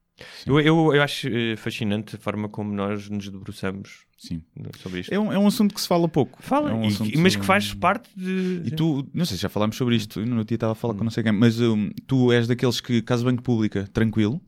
Eu, 0.46 0.60
eu, 0.62 0.94
eu 0.96 1.02
acho 1.02 1.28
eh, 1.28 1.56
fascinante 1.58 2.16
a 2.16 2.20
forma 2.20 2.48
como 2.48 2.74
nós 2.74 3.10
nos 3.10 3.30
debruçamos 3.30 4.06
Sim. 4.18 4.42
sobre 4.82 5.02
isto. 5.02 5.14
É 5.14 5.20
um, 5.20 5.32
é 5.34 5.38
um 5.38 5.46
assunto 5.46 5.76
que 5.76 5.82
se 5.82 5.88
fala 5.88 6.08
pouco. 6.08 6.42
Fala, 6.42 6.72
É 6.72 6.74
um 6.74 6.88
e- 6.88 7.18
mas 7.18 7.36
que 7.36 7.46
faz 7.46 7.74
parte 7.74 8.10
de. 8.16 8.62
E 8.66 8.72
tu, 8.72 9.06
não 9.14 9.26
sei 9.26 9.36
se 9.36 9.44
já 9.44 9.50
falámos 9.50 9.76
sobre 9.76 9.96
isto, 9.98 10.22
eu 10.22 10.26
no 10.26 10.46
dia 10.46 10.56
estava 10.56 10.72
a 10.72 10.74
Hum. 10.74 10.76
falar 10.80 10.94
com 10.94 11.04
não 11.04 11.12
sei 11.12 11.22
quem, 11.24 11.32
mas 11.34 11.60
um, 11.60 11.90
tu 12.08 12.32
és 12.32 12.48
daqueles 12.48 12.80
que, 12.80 13.02
caso 13.02 13.26
banco 13.26 13.44
pública, 13.44 13.90
tranquilo? 13.92 14.40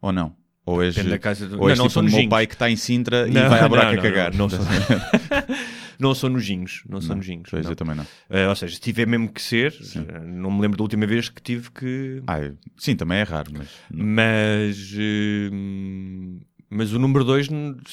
Ou 0.00 0.12
não? 0.12 0.36
Ou 0.66 0.82
és, 0.82 0.94
Depende 0.94 1.10
da 1.10 1.18
casa 1.18 1.46
do- 1.48 1.60
ou 1.60 1.68
és 1.68 1.76
Não, 1.78 1.84
não 1.86 1.88
tipo 1.90 2.00
o 2.00 2.04
meu 2.20 2.28
pai 2.28 2.46
que 2.46 2.54
está 2.54 2.70
em 2.70 2.76
Sintra 2.76 3.28
e 3.28 3.32
Não, 3.32 3.48
vai 3.50 3.60
à 3.60 3.68
buraca 3.68 3.96
não, 3.96 4.02
cagar? 4.02 4.34
não, 4.34 4.46
não 4.48 4.58
não 5.98 6.14
sou 6.14 6.28
nojinhos. 6.30 6.82
Não 6.88 7.00
sou 7.00 7.14
nojinhos. 7.16 7.48
Pois, 7.50 7.64
não. 7.64 7.72
eu 7.72 7.76
também 7.76 7.94
não. 7.96 8.06
Eh, 8.30 8.48
ou 8.48 8.54
seja, 8.56 8.74
se 8.74 8.80
tiver 8.80 9.06
mesmo 9.06 9.30
que 9.32 9.40
ser, 9.42 9.74
eh, 9.96 10.20
não 10.24 10.50
me 10.50 10.60
lembro 10.60 10.76
da 10.78 10.82
última 10.84 11.06
vez 11.06 11.28
que 11.28 11.42
tive 11.42 11.70
que. 11.70 12.22
Ah, 12.26 12.40
eu- 12.40 12.56
sim, 12.76 12.94
também 12.96 13.18
é 13.18 13.22
raro, 13.22 13.50
mas... 13.56 13.68
Mas. 13.90 14.94
eh, 14.98 15.50
mas 16.70 16.92
o 16.92 16.98
número 16.98 17.24
2, 17.24 17.48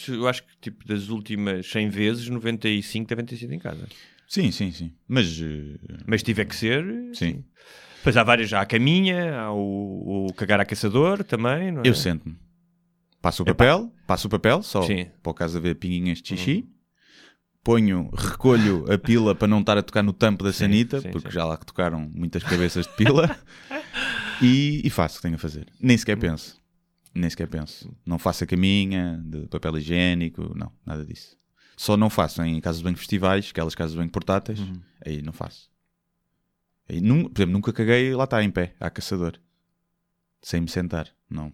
eu 0.09 0.27
acho 0.27 0.43
que 0.43 0.49
tipo 0.59 0.87
das 0.87 1.09
últimas 1.09 1.69
100 1.69 1.89
vezes, 1.89 2.27
95 2.29 3.07
devem 3.07 3.25
ter 3.25 3.37
sido 3.37 3.53
em 3.53 3.59
casa. 3.59 3.87
Sim, 4.27 4.49
sim, 4.51 4.71
sim. 4.71 4.91
Mas, 5.07 5.39
eh, 5.41 5.77
Mas 6.07 6.23
tiver 6.23 6.45
que 6.45 6.55
ser. 6.55 6.83
eh, 6.85 7.13
sim, 7.13 7.43
Pois 8.03 8.17
há 8.17 8.23
várias, 8.23 8.51
há 8.53 8.61
a 8.61 8.65
caminha, 8.65 9.35
há 9.39 9.51
o, 9.53 10.27
o 10.29 10.33
cagar 10.33 10.59
a 10.59 10.65
caçador 10.65 11.23
também, 11.23 11.69
é? 11.69 11.73
eu 11.83 11.93
sento-me. 11.93 12.35
Passo 13.21 13.43
o 13.43 13.45
papel, 13.45 13.93
passo 14.07 14.25
o 14.25 14.29
papel, 14.31 14.63
só 14.63 14.81
Sim. 14.81 15.05
para 15.21 15.29
o 15.29 15.33
caso 15.35 15.59
haver 15.59 15.75
pinguinhas 15.75 16.19
de 16.19 16.29
xixi. 16.29 16.67
Ponho, 17.63 18.09
recolho 18.15 18.91
a 18.91 18.97
pila 18.97 19.35
para 19.35 19.47
não 19.47 19.59
estar 19.59 19.77
a 19.77 19.83
tocar 19.83 20.01
no 20.01 20.13
tampo 20.13 20.43
da 20.43 20.51
sanita, 20.51 20.99
sim, 20.99 21.11
porque 21.11 21.29
sim. 21.29 21.33
já 21.35 21.45
lá 21.45 21.57
que 21.57 21.65
tocaram 21.65 22.09
muitas 22.13 22.41
cabeças 22.43 22.87
de 22.87 22.93
pila. 22.95 23.29
e, 24.41 24.81
e 24.83 24.89
faço 24.89 25.15
o 25.15 25.17
que 25.17 25.21
tenho 25.23 25.35
a 25.35 25.39
fazer. 25.39 25.67
Nem 25.79 25.95
sequer 25.97 26.17
penso. 26.17 26.59
Nem 27.13 27.29
sequer 27.29 27.47
penso. 27.47 27.93
Não 28.05 28.17
faço 28.17 28.43
a 28.43 28.47
caminha 28.47 29.21
de 29.23 29.45
papel 29.47 29.77
higiênico, 29.77 30.53
não, 30.57 30.71
nada 30.85 31.05
disso. 31.05 31.37
Só 31.77 31.95
não 31.95 32.09
faço 32.09 32.41
em 32.41 32.59
casas 32.59 32.79
de 32.79 32.83
banho 32.83 32.97
festivais, 32.97 33.49
aquelas 33.51 33.75
casas 33.75 33.91
de 33.91 33.97
banho 33.99 34.09
portáteis, 34.09 34.59
Uhum. 34.59 34.81
aí 35.05 35.21
não 35.21 35.33
faço. 35.33 35.69
Aí, 36.89 36.99
nun- 36.99 37.25
por 37.29 37.39
exemplo, 37.39 37.53
nunca 37.53 37.71
caguei 37.71 38.13
lá 38.15 38.23
está 38.23 38.43
em 38.43 38.49
pé, 38.49 38.73
a 38.79 38.89
caçador. 38.89 39.33
Sem 40.41 40.61
me 40.61 40.67
sentar, 40.67 41.07
não. 41.29 41.53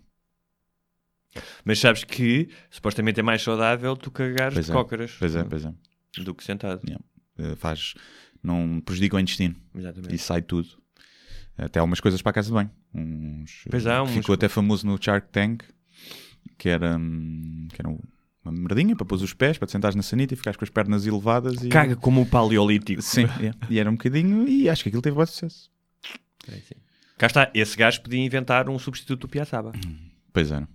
Mas 1.66 1.80
sabes 1.80 2.04
que 2.04 2.50
supostamente 2.70 3.20
é 3.20 3.24
mais 3.24 3.42
saudável 3.42 3.96
tu 3.96 4.10
cagares 4.10 4.54
Pois 4.56 4.66
de 4.66 4.72
é, 4.72 4.74
cócaras 4.76 5.16
Pois 5.20 5.36
é, 5.36 5.44
pois 5.44 5.66
é. 5.66 5.74
Do 6.24 6.34
que 6.36 6.44
sentado. 6.44 6.82
Yeah. 6.86 7.04
Eh, 7.40 7.56
faz, 7.56 7.94
não 8.44 8.82
prejudica 8.84 9.16
o 9.16 9.20
intestino 9.20 9.56
Exatamente. 9.76 10.16
e 10.16 10.18
sai 10.18 10.42
tudo. 10.42 10.70
Até 11.58 11.80
há 11.80 11.84
umas 11.84 12.00
coisas 12.00 12.22
para 12.22 12.30
a 12.32 12.34
casa 12.34 12.48
de 12.48 12.54
banho. 12.54 12.72
Uns, 12.94 13.64
Pois 13.70 13.86
há, 13.88 14.04
uns- 14.04 14.12
Ficou 14.12 14.34
até 14.36 14.48
famoso 14.48 14.86
no 14.86 14.98
Shark 15.02 15.28
Tank 15.32 15.64
que 16.58 16.70
era, 16.70 16.98
hum, 16.98 17.68
que 17.72 17.82
era 17.82 17.90
um- 17.90 18.00
uma 18.44 18.52
merdinha 18.52 18.96
para 18.96 19.06
pôr 19.06 19.16
os 19.16 19.34
pés, 19.34 19.58
para 19.58 19.66
te 19.68 19.72
sentares 19.72 19.96
na 19.96 20.02
sanita 20.02 20.34
e 20.34 20.38
ficares 20.38 20.56
com 20.58 20.64
as 20.64 20.70
pernas 20.70 21.06
elevadas. 21.06 21.62
E... 21.64 21.70
Caga 21.70 21.96
como 21.96 22.22
o 22.22 22.26
paleolítico. 22.26 23.02
Sim, 23.02 23.26
é. 23.44 23.52
e 23.70 23.80
era 23.80 23.90
um 23.90 23.94
bocadinho, 23.94 24.48
e 24.48 24.70
acho 24.70 24.84
que 24.84 24.90
aquilo 24.90 25.02
teve 25.02 25.16
bom 25.16 25.26
sucesso. 25.26 25.70
Cá 27.18 27.28
está, 27.28 27.52
esse 27.54 27.76
gajo 27.76 28.02
podia 28.02 28.20
inventar 28.24 28.70
um 28.70 28.78
substituto 28.80 29.22
do 29.22 29.28
Piaçaba. 29.28 29.72
Pois 30.32 30.52
era. 30.52 30.68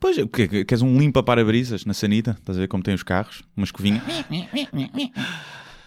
Pois, 0.00 0.16
o 0.18 0.28
que, 0.28 0.48
que- 0.48 0.64
queres 0.64 0.82
um 0.82 0.98
limpa-para-brisas 0.98 1.84
na 1.84 1.94
sanita? 1.94 2.36
Estás 2.38 2.56
a 2.58 2.60
ver 2.60 2.68
como 2.68 2.82
tem 2.82 2.94
os 2.94 3.02
carros? 3.02 3.42
Uma 3.56 3.64
escovinha. 3.64 4.02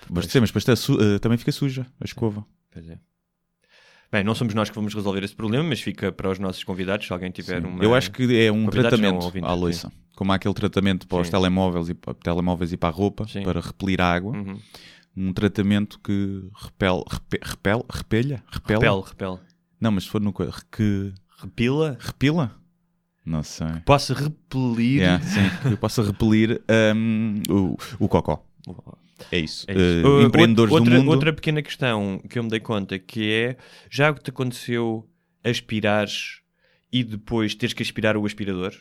Mas, 0.10 0.26
sim, 0.26 0.40
mas 0.40 0.52
depois 0.52 0.80
su- 0.80 1.00
eh, 1.02 1.20
também 1.20 1.38
fica 1.38 1.52
suja 1.52 1.86
a 2.00 2.06
escova. 2.06 2.46
Pois 2.72 2.90
é. 2.90 2.98
Bem, 4.12 4.24
não 4.26 4.36
somos 4.36 4.54
nós 4.54 4.70
que 4.70 4.76
vamos 4.76 4.94
resolver 4.94 5.24
esse 5.24 5.36
problema, 5.36 5.64
mas 5.64 5.80
fica 5.80 6.12
para 6.12 6.30
os 6.30 6.38
nossos 6.38 6.64
convidados, 6.66 7.08
se 7.08 7.14
alguém 7.14 7.32
tiver 7.32 7.62
Sim. 7.62 7.68
uma... 7.68 7.82
Eu 7.84 7.96
acho 7.96 8.12
que 8.12 8.24
é 8.44 8.52
um 8.52 8.68
tratamento 8.68 9.24
ouvintes, 9.24 9.50
à 9.50 9.54
sim. 9.54 9.60
loiça. 9.60 9.92
Como 10.16 10.32
há 10.34 10.36
aquele 10.36 10.54
tratamento 10.54 11.08
para 11.08 11.22
os 11.22 11.28
Sim. 11.28 11.32
telemóveis 11.32 11.88
e 11.90 11.94
para, 11.94 12.14
telemóveis 12.16 12.74
e 12.74 12.78
para 12.78 12.90
a 12.90 12.92
roupa, 12.92 13.26
Sim. 13.28 13.44
para 13.44 13.62
repelir 13.62 14.02
a 14.02 14.12
água. 14.14 14.36
Uhum. 14.36 14.60
Um 15.16 15.32
tratamento 15.34 15.98
que 16.00 16.44
repel, 16.56 17.04
repe, 17.10 17.40
repel, 17.42 17.86
repelha? 17.90 18.44
Repel, 18.52 19.00
repel. 19.02 19.40
Não, 19.80 19.92
mas 19.92 20.04
se 20.04 20.10
for 20.10 20.20
no 20.22 20.34
que 20.34 21.14
Repila? 21.38 21.98
repila? 22.00 22.56
Não 23.26 23.44
sei. 23.44 23.68
Possa 23.86 24.14
repelir... 24.14 25.02
Yeah, 25.02 25.24
sim, 25.26 25.70
que 25.70 25.76
possa 25.76 26.04
repelir 26.04 26.62
hum, 26.96 27.42
o, 27.50 27.78
o 28.00 28.08
cocó. 28.08 28.44
É 29.32 29.38
isso. 29.38 29.66
É 29.68 29.74
isso. 29.74 29.82
Eh, 29.82 30.08
Uh, 30.08 30.22
empreendedores 30.24 30.74
outra, 30.74 30.90
do 30.90 30.98
mundo. 30.98 31.12
Outra 31.12 31.34
pequena 31.34 31.62
questão 31.62 32.20
que 32.30 32.40
eu 32.40 32.44
me 32.44 32.50
dei 32.50 32.60
conta 32.60 32.98
que 32.98 33.32
é, 33.32 33.58
já 33.90 34.14
te 34.14 34.30
aconteceu 34.30 35.08
aspirares 35.44 36.40
e 36.92 37.04
depois 37.04 37.54
teres 37.54 37.74
que 37.74 37.84
aspirar 37.84 38.18
o 38.18 38.26
aspirador? 38.26 38.74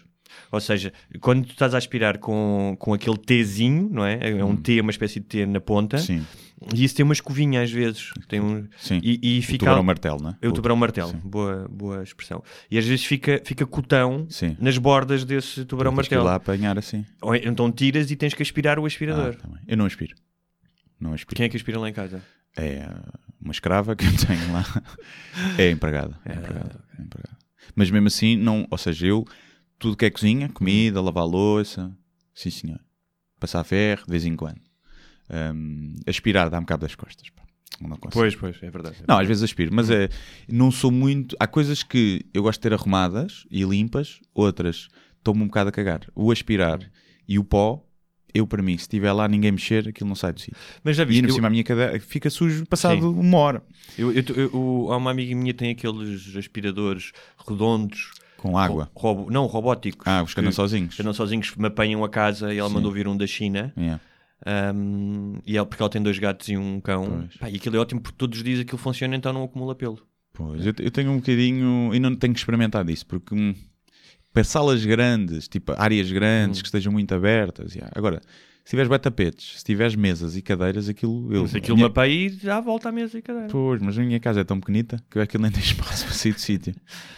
Ou 0.52 0.60
seja, 0.60 0.92
quando 1.20 1.44
tu 1.46 1.52
estás 1.52 1.74
a 1.74 1.78
aspirar 1.78 2.18
com, 2.18 2.76
com 2.78 2.92
aquele 2.94 3.16
Tzinho, 3.16 3.88
não 3.90 4.04
é? 4.04 4.18
É 4.38 4.44
um 4.44 4.56
T, 4.56 4.80
uma 4.80 4.90
espécie 4.90 5.20
de 5.20 5.26
T 5.26 5.46
na 5.46 5.60
ponta, 5.60 5.96
Hum. 5.96 6.00
Sim, 6.00 6.26
e 6.74 6.84
isso 6.84 6.94
tem 6.94 7.02
uma 7.04 7.14
escovinha 7.14 7.62
às 7.62 7.70
vezes. 7.70 8.10
Tem 8.28 8.38
um, 8.40 8.66
sim. 8.76 9.00
e, 9.02 9.36
e 9.36 9.38
o 9.38 9.42
fica. 9.42 9.60
tubarão 9.60 9.82
martelo, 9.82 10.20
não 10.22 10.30
é? 10.30 10.36
É 10.42 10.48
o 10.48 10.52
tubarão 10.52 10.76
martelo, 10.76 11.10
Sim. 11.10 11.20
boa, 11.24 11.66
boa 11.70 12.02
expressão. 12.02 12.42
E 12.70 12.76
às 12.76 12.84
vezes 12.84 13.04
fica, 13.04 13.40
fica 13.44 13.64
cotão 13.66 14.26
Sim. 14.28 14.56
nas 14.60 14.76
bordas 14.76 15.24
desse 15.24 15.64
tubarão 15.64 15.94
Tens 15.94 16.08
que 16.08 16.14
ir 16.14 16.18
martelo. 16.18 16.24
lá 16.24 16.34
apanhar 16.34 16.78
assim. 16.78 17.06
Ou 17.22 17.34
então 17.34 17.72
tiras 17.72 18.10
e 18.10 18.16
tens 18.16 18.34
que 18.34 18.42
aspirar 18.42 18.78
o 18.78 18.84
Ah, 18.84 18.86
aspirador. 18.86 19.36
tá 19.36 19.48
bem. 19.48 19.58
Eu 19.66 19.76
não 19.78 19.86
aspiro. 19.86 20.14
Não 21.00 21.14
aspiro. 21.14 21.34
Quem 21.36 21.46
é 21.46 21.48
que 21.48 21.56
aspira 21.56 21.78
lá 21.78 21.88
em 21.88 21.94
casa? 21.94 22.22
É 22.58 22.86
uma 23.40 23.52
escrava 23.52 23.96
que 23.96 24.04
eu 24.04 24.12
tenho 24.26 24.52
lá. 24.52 24.64
É 25.56 25.70
empregada. 25.70 26.18
É 26.26 26.32
empregada, 26.34 26.84
é 26.98 27.02
empregada. 27.02 27.38
Mas 27.74 27.90
mesmo 27.90 28.08
assim, 28.08 28.36
não, 28.36 28.66
ou 28.70 28.76
seja, 28.76 29.06
eu, 29.06 29.24
tudo 29.80 29.96
que 29.96 30.04
é 30.04 30.10
cozinha, 30.10 30.48
comida, 30.50 31.00
lavar 31.00 31.24
a 31.24 31.26
louça, 31.26 31.90
sim 32.32 32.50
senhor. 32.50 32.78
Passar 33.40 33.64
ferro, 33.64 34.04
de 34.04 34.10
vez 34.10 34.24
em 34.24 34.36
quando. 34.36 34.60
Hum, 35.28 35.94
aspirar 36.06 36.50
dá-me 36.50 36.66
cabo 36.66 36.82
das 36.82 36.94
costas. 36.94 37.28
pá. 37.30 37.42
Não 37.80 37.96
consigo. 37.96 38.12
Pois, 38.12 38.36
pois, 38.36 38.62
é 38.62 38.70
verdade. 38.70 38.96
Não, 39.08 39.18
às 39.18 39.26
vezes 39.26 39.42
aspiro, 39.42 39.74
mas 39.74 39.88
é, 39.90 40.08
não 40.48 40.70
sou 40.70 40.90
muito. 40.90 41.34
Há 41.40 41.46
coisas 41.46 41.82
que 41.82 42.26
eu 42.34 42.42
gosto 42.42 42.58
de 42.58 42.62
ter 42.68 42.74
arrumadas 42.74 43.46
e 43.50 43.64
limpas, 43.64 44.20
outras 44.34 44.88
estou-me 45.18 45.42
um 45.42 45.46
bocado 45.46 45.70
a 45.70 45.72
cagar. 45.72 46.00
O 46.14 46.30
aspirar 46.30 46.78
e 47.26 47.38
o 47.38 47.44
pó, 47.44 47.82
eu 48.34 48.46
para 48.46 48.62
mim, 48.62 48.76
se 48.76 48.82
estiver 48.82 49.12
lá 49.12 49.26
ninguém 49.28 49.52
mexer, 49.52 49.88
aquilo 49.88 50.08
não 50.08 50.14
sai 50.16 50.32
do 50.32 50.40
sítio. 50.40 50.56
Mas 50.84 50.96
já 50.96 51.04
E 51.04 51.08
ainda 51.08 51.22
por 51.28 51.30
eu- 51.30 51.34
cima 51.36 51.46
a 51.46 51.50
minha 51.50 51.64
cadeira 51.64 51.98
fica 52.00 52.28
sujo 52.28 52.66
passado 52.66 53.00
Sim. 53.00 53.06
uma 53.18 53.38
hora. 53.38 53.62
Eu, 53.96 54.12
eu, 54.12 54.22
eu, 54.28 54.50
eu- 54.52 54.92
há 54.92 54.96
uma 54.98 55.10
amiga 55.10 55.34
minha 55.34 55.52
que 55.54 55.58
tem 55.58 55.70
aqueles 55.70 56.36
aspiradores 56.36 57.12
redondos. 57.48 58.10
Com 58.40 58.56
água. 58.56 58.90
ro- 58.94 59.14
robo- 59.14 59.30
não, 59.30 59.44
robóticos. 59.46 60.06
Ah, 60.06 60.22
os 60.22 60.32
que 60.32 60.40
andam 60.40 60.52
sozinhos. 60.52 60.94
que 60.94 61.02
andam 61.02 61.12
sozinhos, 61.12 61.54
me 61.56 61.66
apanham 61.66 62.02
a 62.02 62.08
casa 62.08 62.52
e 62.54 62.58
ela 62.58 62.68
Sim. 62.68 62.74
mandou 62.74 62.90
vir 62.90 63.06
um 63.06 63.16
da 63.16 63.26
China. 63.26 63.72
Yeah. 63.76 64.00
Um, 64.74 65.34
e 65.46 65.56
ela, 65.56 65.66
porque 65.66 65.82
ela 65.82 65.90
tem 65.90 66.02
dois 66.02 66.18
gatos 66.18 66.48
e 66.48 66.56
um 66.56 66.80
cão. 66.80 67.28
Pá, 67.38 67.50
e 67.50 67.56
aquilo 67.56 67.76
é 67.76 67.78
ótimo 67.78 68.00
porque 68.00 68.16
todos 68.16 68.38
os 68.38 68.44
dias 68.44 68.60
aquilo 68.60 68.78
funciona, 68.78 69.14
então 69.14 69.32
não 69.32 69.44
acumula 69.44 69.74
pelo. 69.74 69.98
Pois, 70.32 70.64
eu, 70.64 70.72
eu 70.78 70.90
tenho 70.90 71.10
um 71.10 71.16
bocadinho. 71.16 71.90
E 71.94 72.00
não 72.00 72.14
tenho 72.16 72.32
que 72.32 72.40
experimentar 72.40 72.84
disso, 72.84 73.04
porque 73.06 73.34
hum, 73.34 73.54
para 74.32 74.42
salas 74.44 74.84
grandes, 74.84 75.46
tipo 75.48 75.74
áreas 75.76 76.10
grandes 76.10 76.58
Hum. 76.60 76.62
que 76.62 76.68
estejam 76.68 76.92
muito 76.92 77.14
abertas. 77.14 77.74
yeah. 77.74 77.92
Agora, 77.94 78.20
se 78.70 78.76
tiveres 78.76 78.88
bué 78.88 78.98
tapetes, 78.98 79.58
se 79.58 79.64
tiveres 79.64 79.96
mesas 79.96 80.36
e 80.36 80.42
cadeiras, 80.42 80.88
aquilo. 80.88 81.34
Eu, 81.34 81.42
Mas 81.42 81.56
aquilo 81.56 81.76
minha- 81.76 81.88
me 81.88 81.90
apanha 81.90 82.14
e 82.14 82.28
já 82.28 82.60
volta 82.60 82.88
à 82.88 82.92
mesa 82.92 83.18
e 83.18 83.22
cadeira. 83.22 83.48
Pois, 83.50 83.82
mas 83.82 83.98
a 83.98 84.00
minha 84.00 84.20
casa 84.20 84.42
é 84.42 84.44
tão 84.44 84.60
pequenita 84.60 85.02
que 85.10 85.18
eu 85.18 85.22
ele 85.22 85.42
nem 85.42 85.50
tem 85.50 85.58
espaço 85.60 86.04
para 86.04 86.14
sair 86.14 86.32
do 86.34 86.40
sítio. 86.40 86.72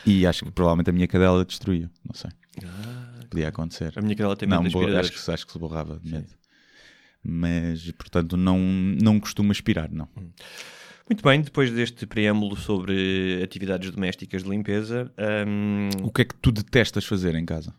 E 0.07 0.27
acho 0.27 0.47
que 0.47 0.51
provavelmente 0.51 0.89
a 0.89 0.93
minha 0.95 1.07
cadela 1.07 1.45
destruía. 1.45 1.91
Não 2.07 2.15
sei. 2.15 2.31
Podia 3.29 3.49
acontecer. 3.49 3.93
A 3.95 4.01
minha 4.01 4.17
cadela 4.17 4.35
tem 4.35 4.49
medo 4.49 4.63
Não, 4.63 4.63
de 4.67 4.97
acho, 4.97 5.13
que, 5.13 5.31
acho 5.31 5.47
que 5.47 5.53
se 5.53 5.59
borrava 5.59 6.01
de 6.03 6.11
medo. 6.11 6.29
Mas, 7.23 7.91
portanto, 7.93 8.35
não, 8.39 8.59
não 8.59 9.21
costumo 9.21 9.53
aspirar, 9.53 9.91
não. 9.93 10.09
Muito 10.17 11.23
bem, 11.23 11.43
depois 11.43 11.71
deste 11.71 12.07
preâmbulo 12.07 12.57
sobre 12.57 13.43
atividades 13.45 13.91
domésticas 13.91 14.43
de 14.43 14.49
limpeza, 14.49 15.13
hum, 15.47 15.91
O 16.03 16.11
que 16.11 16.23
é 16.23 16.25
que 16.25 16.35
tu 16.37 16.51
detestas 16.51 17.05
fazer 17.05 17.35
em 17.35 17.45
casa? 17.45 17.75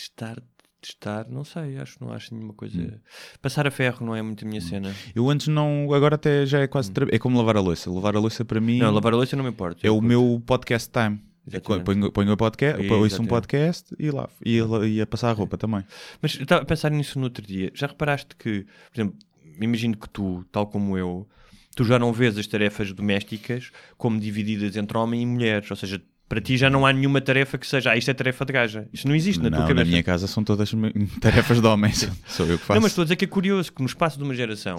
Testar, 0.00 0.42
testar, 0.80 1.26
não 1.28 1.44
sei, 1.44 1.76
acho 1.78 1.98
que 1.98 2.04
não 2.04 2.12
acho 2.12 2.34
nenhuma 2.34 2.54
coisa. 2.54 3.00
Passar 3.42 3.66
a 3.66 3.70
ferro 3.70 4.04
não 4.06 4.16
é 4.16 4.22
muito 4.22 4.44
a 4.44 4.48
minha 4.48 4.60
cena. 4.60 4.94
Eu 5.14 5.28
antes 5.28 5.48
não, 5.48 5.92
agora 5.92 6.14
até 6.14 6.46
já 6.46 6.60
é 6.60 6.66
quase. 6.66 6.90
tra- 6.90 7.06
É 7.10 7.18
como 7.18 7.36
lavar 7.36 7.56
a 7.56 7.60
louça. 7.60 7.90
Lavar 7.90 8.16
a 8.16 8.18
louça 8.20 8.44
para 8.44 8.60
mim 8.60 8.76
Hum. 8.76 8.84
Não, 8.84 8.90
lavar 8.92 9.12
a 9.12 9.16
louça 9.16 9.36
não 9.36 9.44
me 9.44 9.50
importa. 9.50 9.86
é 9.86 9.90
o 9.90 10.00
meu 10.00 10.42
podcast 10.46 10.90
time. 10.90 11.20
É 11.46 11.56
Exatamente. 11.56 11.84
Ponho, 11.84 12.12
ponho, 12.12 12.32
o 12.32 12.36
podcast, 12.36 12.86
ouço 12.92 13.22
um 13.22 13.26
podcast 13.26 13.94
e 13.98 14.10
lavo. 14.10 14.32
E, 14.44 14.58
e 14.88 15.00
a 15.00 15.06
passar 15.06 15.30
a 15.30 15.32
roupa 15.32 15.56
também. 15.58 15.82
Mas 16.22 16.34
estava 16.38 16.62
a 16.62 16.64
pensar 16.64 16.90
nisso 16.90 17.18
no 17.18 17.24
outro 17.24 17.44
dia. 17.44 17.72
Já 17.74 17.86
reparaste 17.88 18.36
que, 18.36 18.66
por 18.92 19.00
exemplo, 19.00 19.18
imagino 19.60 19.96
que 19.96 20.08
tu, 20.08 20.44
tal 20.52 20.66
como 20.66 20.96
eu, 20.98 21.26
tu 21.74 21.82
já 21.84 21.98
não 21.98 22.12
vês 22.12 22.36
as 22.38 22.46
tarefas 22.46 22.92
domésticas 22.92 23.70
como 23.96 24.20
divididas 24.20 24.76
entre 24.76 24.96
homem 24.98 25.22
e 25.22 25.26
mulheres. 25.26 25.68
Ou 25.70 25.76
seja, 25.76 26.00
para 26.30 26.40
ti 26.40 26.56
já 26.56 26.70
não 26.70 26.86
há 26.86 26.92
nenhuma 26.92 27.20
tarefa 27.20 27.58
que 27.58 27.66
seja, 27.66 27.90
ah, 27.90 27.96
isto 27.96 28.08
é 28.08 28.14
tarefa 28.14 28.44
de 28.44 28.52
gaja. 28.52 28.88
Isso 28.92 29.08
não 29.08 29.16
existe 29.16 29.42
na 29.42 29.50
não, 29.50 29.58
tua 29.58 29.66
cabeça. 29.66 29.84
na 29.84 29.90
minha 29.90 30.02
casa 30.04 30.28
são 30.28 30.44
todas 30.44 30.70
tarefas 31.20 31.60
de 31.60 31.66
homens. 31.66 32.08
Sou 32.28 32.46
eu 32.46 32.56
que 32.56 32.64
faço. 32.64 32.76
Não, 32.78 32.82
mas 32.82 32.92
estou 32.92 33.02
a 33.02 33.04
dizer 33.04 33.16
que 33.16 33.24
é 33.24 33.28
curioso 33.28 33.72
que 33.72 33.80
no 33.82 33.86
espaço 33.88 34.16
de 34.16 34.22
uma 34.22 34.32
geração 34.32 34.76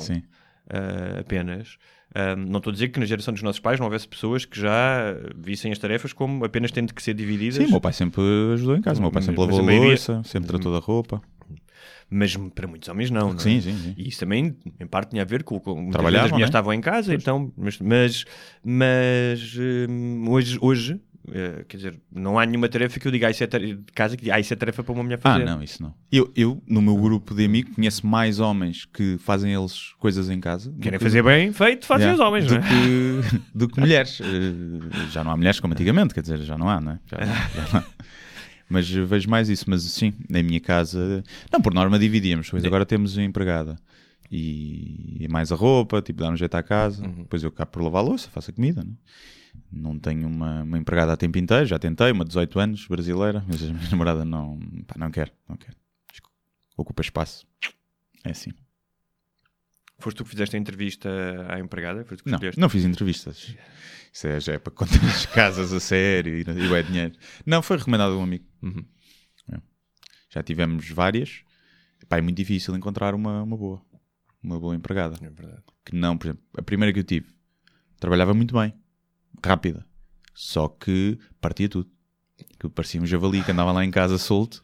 ah, 0.69 1.19
apenas, 1.19 1.75
ah, 2.15 2.37
não 2.37 2.59
estou 2.59 2.71
a 2.71 2.73
dizer 2.73 2.87
que 2.87 3.01
na 3.01 3.05
geração 3.05 3.33
dos 3.33 3.43
nossos 3.43 3.59
pais 3.59 3.77
não 3.81 3.85
houvesse 3.87 4.07
pessoas 4.07 4.45
que 4.45 4.57
já 4.57 5.13
vissem 5.35 5.73
as 5.73 5.77
tarefas 5.77 6.13
como 6.13 6.45
apenas 6.45 6.71
tendo 6.71 6.93
que 6.93 7.03
ser 7.03 7.13
divididas. 7.13 7.55
Sim, 7.57 7.65
o 7.65 7.71
meu 7.71 7.81
pai 7.81 7.91
sempre 7.91 8.21
ajudou 8.53 8.77
em 8.77 8.81
casa. 8.81 8.99
O 8.99 9.01
meu 9.03 9.11
pai 9.11 9.21
sempre 9.21 9.39
mas 9.41 9.47
lavou 9.49 9.59
a 9.59 9.63
maioria- 9.63 9.89
louça, 9.89 10.21
sempre 10.23 10.47
tratou 10.47 10.71
da 10.71 10.79
roupa. 10.79 11.21
Mas 12.09 12.35
para 12.55 12.67
muitos 12.67 12.87
homens 12.87 13.11
não, 13.11 13.29
não 13.29 13.35
é? 13.35 13.39
Sim, 13.39 13.59
sim, 13.59 13.77
sim. 13.77 13.93
E 13.97 14.07
isso 14.07 14.19
também, 14.21 14.55
em 14.79 14.87
parte, 14.87 15.09
tinha 15.11 15.21
a 15.21 15.25
ver 15.25 15.43
com, 15.43 15.59
Trabalhavam, 15.91 16.25
as 16.25 16.31
mulheres 16.31 16.39
né? 16.39 16.43
estavam 16.45 16.73
em 16.73 16.81
casa, 16.81 17.13
então, 17.13 17.51
mas, 17.57 17.77
mas, 17.79 18.25
mas, 18.63 19.55
hum, 19.89 20.25
hoje, 20.29 20.57
hoje 20.61 20.99
eh, 21.31 21.65
quer 21.67 21.77
dizer, 21.77 21.99
não 22.11 22.39
há 22.39 22.45
nenhuma 22.45 22.67
tarefa 22.69 22.99
que 22.99 23.07
eu 23.07 23.11
diga, 23.11 23.27
ah, 23.27 23.31
isso 23.31 23.43
é 23.43 23.47
tarefa 23.47 23.75
de 23.75 23.91
casa, 23.93 24.17
que 24.17 24.31
ah, 24.31 24.39
isso 24.39 24.53
é 24.53 24.55
tarefa 24.55 24.83
para 24.83 24.93
uma 24.93 25.03
mulher 25.03 25.19
Ah, 25.23 25.33
fazer. 25.33 25.45
não, 25.45 25.61
isso 25.61 25.81
não. 25.83 25.93
Eu, 26.11 26.31
eu, 26.35 26.61
no 26.67 26.81
meu 26.81 26.95
grupo 26.97 27.33
de 27.35 27.45
amigos, 27.45 27.75
conheço 27.75 28.05
mais 28.07 28.39
homens 28.39 28.85
que 28.85 29.17
fazem 29.19 29.53
eles 29.53 29.93
coisas 29.99 30.29
em 30.29 30.39
casa. 30.39 30.73
Querem 30.81 30.97
que- 30.99 31.03
fazer 31.05 31.23
bem 31.23 31.51
feito, 31.53 31.85
fazem 31.85 32.07
Yeah, 32.07 32.21
os 32.23 32.27
homens, 32.27 32.45
do 32.47 32.55
não 32.55 32.61
é? 32.61 32.69
que, 32.69 33.41
do 33.53 33.67
que 33.69 33.79
mulheres. 33.79 34.19
Eh, 34.21 35.07
já 35.11 35.23
não 35.23 35.31
há 35.31 35.37
mulheres 35.37 35.59
como 35.59 35.73
antigamente, 35.73 36.13
quer 36.13 36.21
dizer, 36.21 36.39
já 36.39 36.57
não 36.57 36.69
há, 36.69 36.79
não 36.81 36.93
é? 36.93 36.99
Já, 37.05 37.17
já 37.19 37.73
não 37.73 37.79
há. 37.79 37.85
Mas 38.69 38.89
vejo 38.89 39.29
mais 39.29 39.49
isso. 39.49 39.65
Mas 39.67 39.83
sim, 39.83 40.13
na 40.29 40.41
minha 40.41 40.59
casa, 40.61 41.23
não, 41.51 41.61
por 41.61 41.73
norma 41.73 41.99
dividíamos. 41.99 42.49
Pois 42.49 42.63
agora 42.63 42.85
temos 42.85 43.17
a 43.17 43.21
empregada 43.23 43.77
e, 44.31 45.17
e 45.19 45.27
mais 45.27 45.51
a 45.51 45.55
roupa, 45.55 46.01
tipo, 46.01 46.21
dar 46.21 46.31
um 46.31 46.37
jeito 46.37 46.55
à 46.55 46.63
casa. 46.63 47.03
Uhum. 47.05 47.23
Depois 47.23 47.43
eu 47.43 47.49
acabo 47.49 47.69
por 47.71 47.81
lavar 47.83 48.01
a 48.01 48.05
louça, 48.05 48.29
faço 48.29 48.49
a 48.51 48.53
comida, 48.53 48.83
não 48.83 48.91
é? 48.93 48.95
Não 49.71 49.97
tenho 49.97 50.27
uma, 50.27 50.63
uma 50.63 50.77
empregada 50.77 51.13
a 51.13 51.17
tempo 51.17 51.37
inteiro, 51.37 51.65
já 51.65 51.79
tentei, 51.79 52.11
uma 52.11 52.23
de 52.23 52.29
18 52.29 52.59
anos, 52.59 52.87
brasileira, 52.87 53.43
mas 53.47 53.61
a 53.63 53.73
minha 53.73 53.87
namorada 53.91 54.25
não, 54.25 54.59
pá, 54.85 54.95
não 54.97 55.11
quer, 55.11 55.33
não 55.47 55.55
quer. 55.55 55.75
Ocupa 56.77 57.01
espaço. 57.01 57.45
É 58.23 58.31
assim. 58.31 58.51
Foste 59.99 60.17
tu 60.17 60.23
que 60.23 60.31
fizeste 60.31 60.55
a 60.55 60.59
entrevista 60.59 61.09
à 61.47 61.59
empregada? 61.59 62.05
Não, 62.25 62.39
não 62.57 62.69
fiz 62.69 62.83
entrevistas. 62.85 63.55
Isso 64.11 64.27
é, 64.27 64.39
já 64.39 64.53
é 64.53 64.59
para 64.59 64.73
contar 64.73 65.03
as 65.05 65.25
casas 65.27 65.71
a 65.71 65.79
sério 65.79 66.35
e, 66.35 66.43
e 66.43 66.73
é 66.73 66.83
dinheiro. 66.83 67.15
Não, 67.45 67.61
foi 67.61 67.77
recomendado 67.77 68.13
a 68.13 68.17
um 68.17 68.23
amigo. 68.23 68.45
Uhum. 68.61 68.83
É. 69.53 69.61
Já 70.29 70.41
tivemos 70.41 70.89
várias. 70.89 71.43
Pá, 72.09 72.17
é 72.17 72.21
muito 72.21 72.37
difícil 72.37 72.75
encontrar 72.75 73.13
uma, 73.13 73.43
uma 73.43 73.55
boa. 73.55 73.81
Uma 74.43 74.59
boa 74.59 74.75
empregada. 74.75 75.15
É 75.21 75.29
verdade. 75.29 75.63
Que 75.85 75.95
não, 75.95 76.17
por 76.17 76.27
exemplo, 76.27 76.43
a 76.57 76.63
primeira 76.63 76.91
que 76.91 76.99
eu 76.99 77.03
tive 77.03 77.27
trabalhava 77.99 78.33
muito 78.33 78.55
bem, 78.55 78.73
rápida. 79.45 79.85
Só 80.33 80.67
que 80.67 81.17
partia 81.39 81.69
tudo. 81.69 81.89
Que 82.59 82.67
parecia 82.69 83.01
um 83.01 83.05
javali 83.05 83.43
que 83.43 83.51
andava 83.51 83.71
lá 83.71 83.83
em 83.85 83.91
casa 83.91 84.17
solto. 84.17 84.63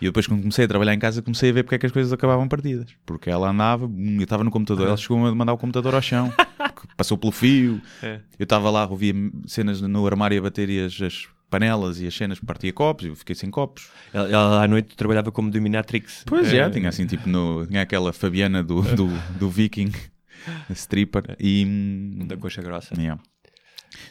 E 0.00 0.04
depois, 0.04 0.26
quando 0.26 0.40
comecei 0.40 0.64
a 0.66 0.68
trabalhar 0.68 0.92
em 0.94 0.98
casa, 0.98 1.22
comecei 1.22 1.50
a 1.50 1.52
ver 1.52 1.62
porque 1.62 1.76
é 1.76 1.78
que 1.78 1.86
as 1.86 1.92
coisas 1.92 2.12
acabavam 2.12 2.46
partidas. 2.48 2.90
Porque 3.06 3.30
ela 3.30 3.50
andava, 3.50 3.86
hum, 3.86 4.16
eu 4.18 4.24
estava 4.24 4.44
no 4.44 4.50
computador, 4.50 4.88
ela 4.88 4.96
chegou 4.96 5.24
a 5.26 5.34
mandar 5.34 5.52
o 5.52 5.58
computador 5.58 5.94
ao 5.94 6.02
chão. 6.02 6.32
passou 6.96 7.16
pelo 7.16 7.32
fio. 7.32 7.80
É. 8.02 8.20
Eu 8.38 8.44
estava 8.44 8.70
lá, 8.70 8.86
ouvia 8.86 9.14
cenas 9.46 9.80
no 9.80 10.06
armário 10.06 10.38
a 10.38 10.42
bater 10.42 10.68
e 10.68 10.84
as, 10.84 11.00
as 11.00 11.26
panelas 11.48 12.00
e 12.00 12.06
as 12.06 12.14
cenas, 12.14 12.38
partia 12.40 12.72
copos, 12.72 13.06
eu 13.06 13.16
fiquei 13.16 13.34
sem 13.34 13.50
copos. 13.50 13.88
Ela, 14.12 14.28
ela 14.28 14.64
à 14.64 14.68
noite 14.68 14.94
trabalhava 14.96 15.30
como 15.32 15.50
dominatrix. 15.50 16.24
Pois 16.26 16.52
é, 16.52 16.58
É. 16.58 16.70
tinha 16.70 16.88
assim, 16.88 17.06
tipo, 17.06 17.28
no, 17.28 17.66
tinha 17.66 17.80
aquela 17.82 18.12
Fabiana 18.12 18.62
do, 18.62 18.82
do, 18.82 19.06
do 19.38 19.48
Viking, 19.48 19.92
a 20.68 20.72
stripper, 20.72 21.36
e... 21.40 21.64
hum, 21.66 22.26
Da 22.26 22.36
coxa 22.36 22.60
grossa. 22.60 22.94
yeah. 22.98 23.20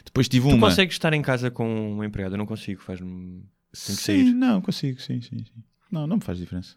Depois 0.04 0.28
tive 0.28 0.48
Tu 0.48 0.54
uma... 0.54 0.68
consegues 0.68 0.94
estar 0.94 1.12
em 1.12 1.22
casa 1.22 1.50
com 1.50 1.96
um 1.96 2.04
empregado? 2.04 2.34
Eu 2.34 2.38
não 2.38 2.46
consigo, 2.46 2.82
faz-me. 2.82 3.42
Sim, 3.72 3.94
sair. 3.94 4.32
não, 4.32 4.60
consigo, 4.60 5.00
sim, 5.00 5.20
sim, 5.20 5.38
sim. 5.38 5.62
Não, 5.90 6.06
não 6.06 6.16
me 6.16 6.22
faz 6.22 6.38
diferença. 6.38 6.76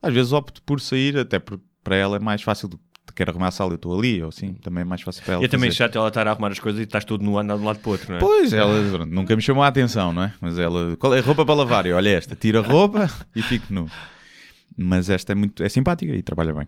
Às 0.00 0.12
vezes 0.14 0.32
opto 0.32 0.62
por 0.62 0.80
sair, 0.80 1.16
até 1.16 1.38
porque 1.38 1.64
para 1.84 1.96
ela 1.96 2.16
é 2.16 2.18
mais 2.18 2.42
fácil 2.42 2.68
do 2.68 2.78
que 3.06 3.14
quero 3.14 3.30
arrumar 3.30 3.48
a 3.48 3.50
sala, 3.50 3.72
eu 3.72 3.76
estou 3.76 3.96
ali, 3.98 4.22
ou 4.22 4.28
assim, 4.28 4.54
também 4.54 4.82
é 4.82 4.84
mais 4.84 5.02
fácil 5.02 5.22
para 5.24 5.34
ela. 5.34 5.42
E 5.42 5.46
é 5.46 5.48
também 5.48 5.70
chato 5.70 5.96
ela 5.96 6.08
estar 6.08 6.26
a 6.26 6.30
arrumar 6.30 6.52
as 6.52 6.58
coisas 6.58 6.80
e 6.80 6.84
estás 6.84 7.04
todo 7.04 7.22
no 7.22 7.38
andar 7.38 7.56
de 7.56 7.62
um 7.62 7.66
lado 7.66 7.78
para 7.80 7.88
o 7.88 7.92
outro, 7.92 8.08
não 8.08 8.16
é? 8.16 8.20
Pois, 8.20 8.52
ela 8.52 8.90
pronto, 8.90 9.12
nunca 9.12 9.36
me 9.36 9.42
chamou 9.42 9.62
a 9.62 9.68
atenção, 9.68 10.12
não 10.12 10.24
é? 10.24 10.34
Mas 10.40 10.58
ela, 10.58 10.96
qual 10.96 11.14
é 11.14 11.18
a 11.18 11.22
roupa 11.22 11.44
para 11.44 11.54
lavar? 11.54 11.86
Eu, 11.86 11.96
olha 11.96 12.10
esta, 12.10 12.34
tira 12.34 12.60
a 12.60 12.62
roupa 12.62 13.10
e 13.36 13.42
fico 13.42 13.72
nu. 13.72 13.90
Mas 14.76 15.10
esta 15.10 15.32
é 15.32 15.34
muito, 15.34 15.62
é 15.62 15.68
simpática 15.68 16.14
e 16.14 16.22
trabalha 16.22 16.54
bem. 16.54 16.66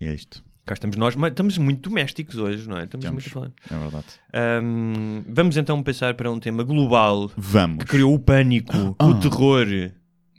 E 0.00 0.06
é 0.06 0.14
isto, 0.14 0.42
Cá 0.70 0.74
estamos 0.74 0.96
nós, 0.96 1.16
mas 1.16 1.30
estamos 1.32 1.58
muito 1.58 1.90
domésticos 1.90 2.36
hoje, 2.36 2.68
não 2.68 2.78
é? 2.78 2.84
Estamos 2.84 3.04
Estamos. 3.04 3.24
muito 3.24 3.26
a 3.26 3.32
falar. 3.32 3.52
é 3.68 3.82
verdade. 3.82 4.06
Ahm, 4.32 5.24
vamos 5.28 5.56
então 5.56 5.82
passar 5.82 6.14
para 6.14 6.30
um 6.30 6.38
tema 6.38 6.62
global 6.62 7.28
Vamos. 7.36 7.78
que 7.78 7.90
criou 7.90 8.14
o 8.14 8.20
pânico, 8.20 8.94
Ah. 8.96 9.06
o 9.06 9.18
terror, 9.18 9.66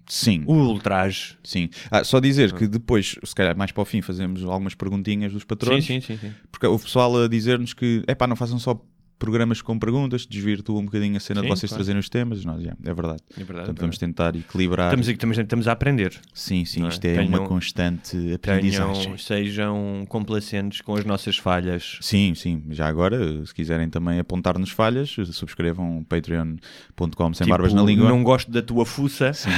Sim, 0.08 0.44
o 0.48 0.54
ultraje. 0.54 1.38
sim. 1.44 1.70
Ah, 1.92 2.06
só 2.06 2.22
dizer 2.22 2.54
que 2.54 2.66
depois, 2.66 3.16
se 3.22 3.36
calhar 3.36 3.58
mais 3.58 3.74
para 3.74 3.82
o 3.82 3.86
fim, 3.86 4.02
fazemos 4.02 4.42
algumas 4.46 4.74
perguntinhas 4.74 5.34
dos 5.34 5.42
Sim, 5.42 5.48
patrões. 5.50 5.86
sim, 5.86 6.00
sim, 6.00 6.18
sim. 6.18 6.32
Porque 6.50 6.66
o 6.66 6.80
pessoal 6.80 7.24
a 7.24 7.28
dizer-nos 7.28 7.74
que, 7.74 8.02
é 8.08 8.16
pá, 8.16 8.26
não 8.26 8.38
façam 8.38 8.58
só 8.58 8.82
programas 9.22 9.62
com 9.62 9.78
perguntas, 9.78 10.26
desvirtua 10.26 10.80
um 10.80 10.86
bocadinho 10.86 11.16
a 11.16 11.20
cena 11.20 11.42
Sim, 11.42 11.46
de 11.46 11.50
vocês 11.54 11.70
claro. 11.70 11.78
trazerem 11.84 12.00
os 12.00 12.10
temas. 12.10 12.44
Nós, 12.44 12.64
já, 12.64 12.72
é 12.72 12.94
verdade. 12.94 13.22
É 13.38 13.44
verdade. 13.44 13.68
Portanto, 13.68 13.78
é 13.78 13.82
vamos 13.82 13.98
verdade. 13.98 14.00
tentar 14.00 14.36
equilibrar. 14.36 14.88
Estamos, 14.88 15.08
estamos, 15.08 15.38
estamos 15.38 15.68
a 15.68 15.72
aprender. 15.72 16.20
Sim, 16.34 16.66
sim, 16.66 16.86
é? 16.86 16.88
isto 16.90 17.06
é 17.06 17.14
Tenham- 17.18 17.28
uma 17.28 17.48
constante 17.48 18.18
aprendizagem. 18.34 19.04
Tenham, 19.04 19.18
sejam 19.20 20.06
complacentes 20.10 20.82
com 20.82 20.96
as 20.96 21.06
nossas 21.06 21.38
falhas. 21.38 22.00
Sim, 22.02 22.34
sim. 22.34 22.64
Já 22.72 22.88
agora, 22.88 23.46
se 23.46 23.54
quiserem 23.54 23.90
também 23.90 24.18
apontar-nos 24.18 24.72
falhas, 24.72 25.16
subscrevam 25.32 26.04
patreon.com 26.10 27.34
sem 27.36 27.46
Tipo, 27.46 27.50
barbas 27.50 27.74
na 27.74 27.84
língua. 27.84 28.10
Não 28.10 28.24
gosto 28.24 28.50
da 28.50 28.62
tua 28.64 28.88
fuça. 28.88 29.34
Sim. 29.34 29.52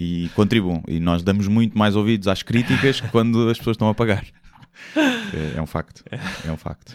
E 0.00 0.28
contribuam. 0.34 0.82
E 0.88 0.98
nós 0.98 1.22
damos 1.22 1.46
muito 1.46 1.78
mais 1.78 1.94
ouvidos 1.94 2.26
às 2.26 2.42
críticas 2.42 3.00
quando 3.12 3.48
as 3.48 3.56
pessoas 3.56 3.76
estão 3.76 3.88
a 3.88 3.94
pagar. 3.94 4.24
É, 4.94 5.58
é 5.58 5.62
um 5.62 5.66
facto. 5.66 6.04
É 6.46 6.52
um 6.52 6.56
facto. 6.58 6.94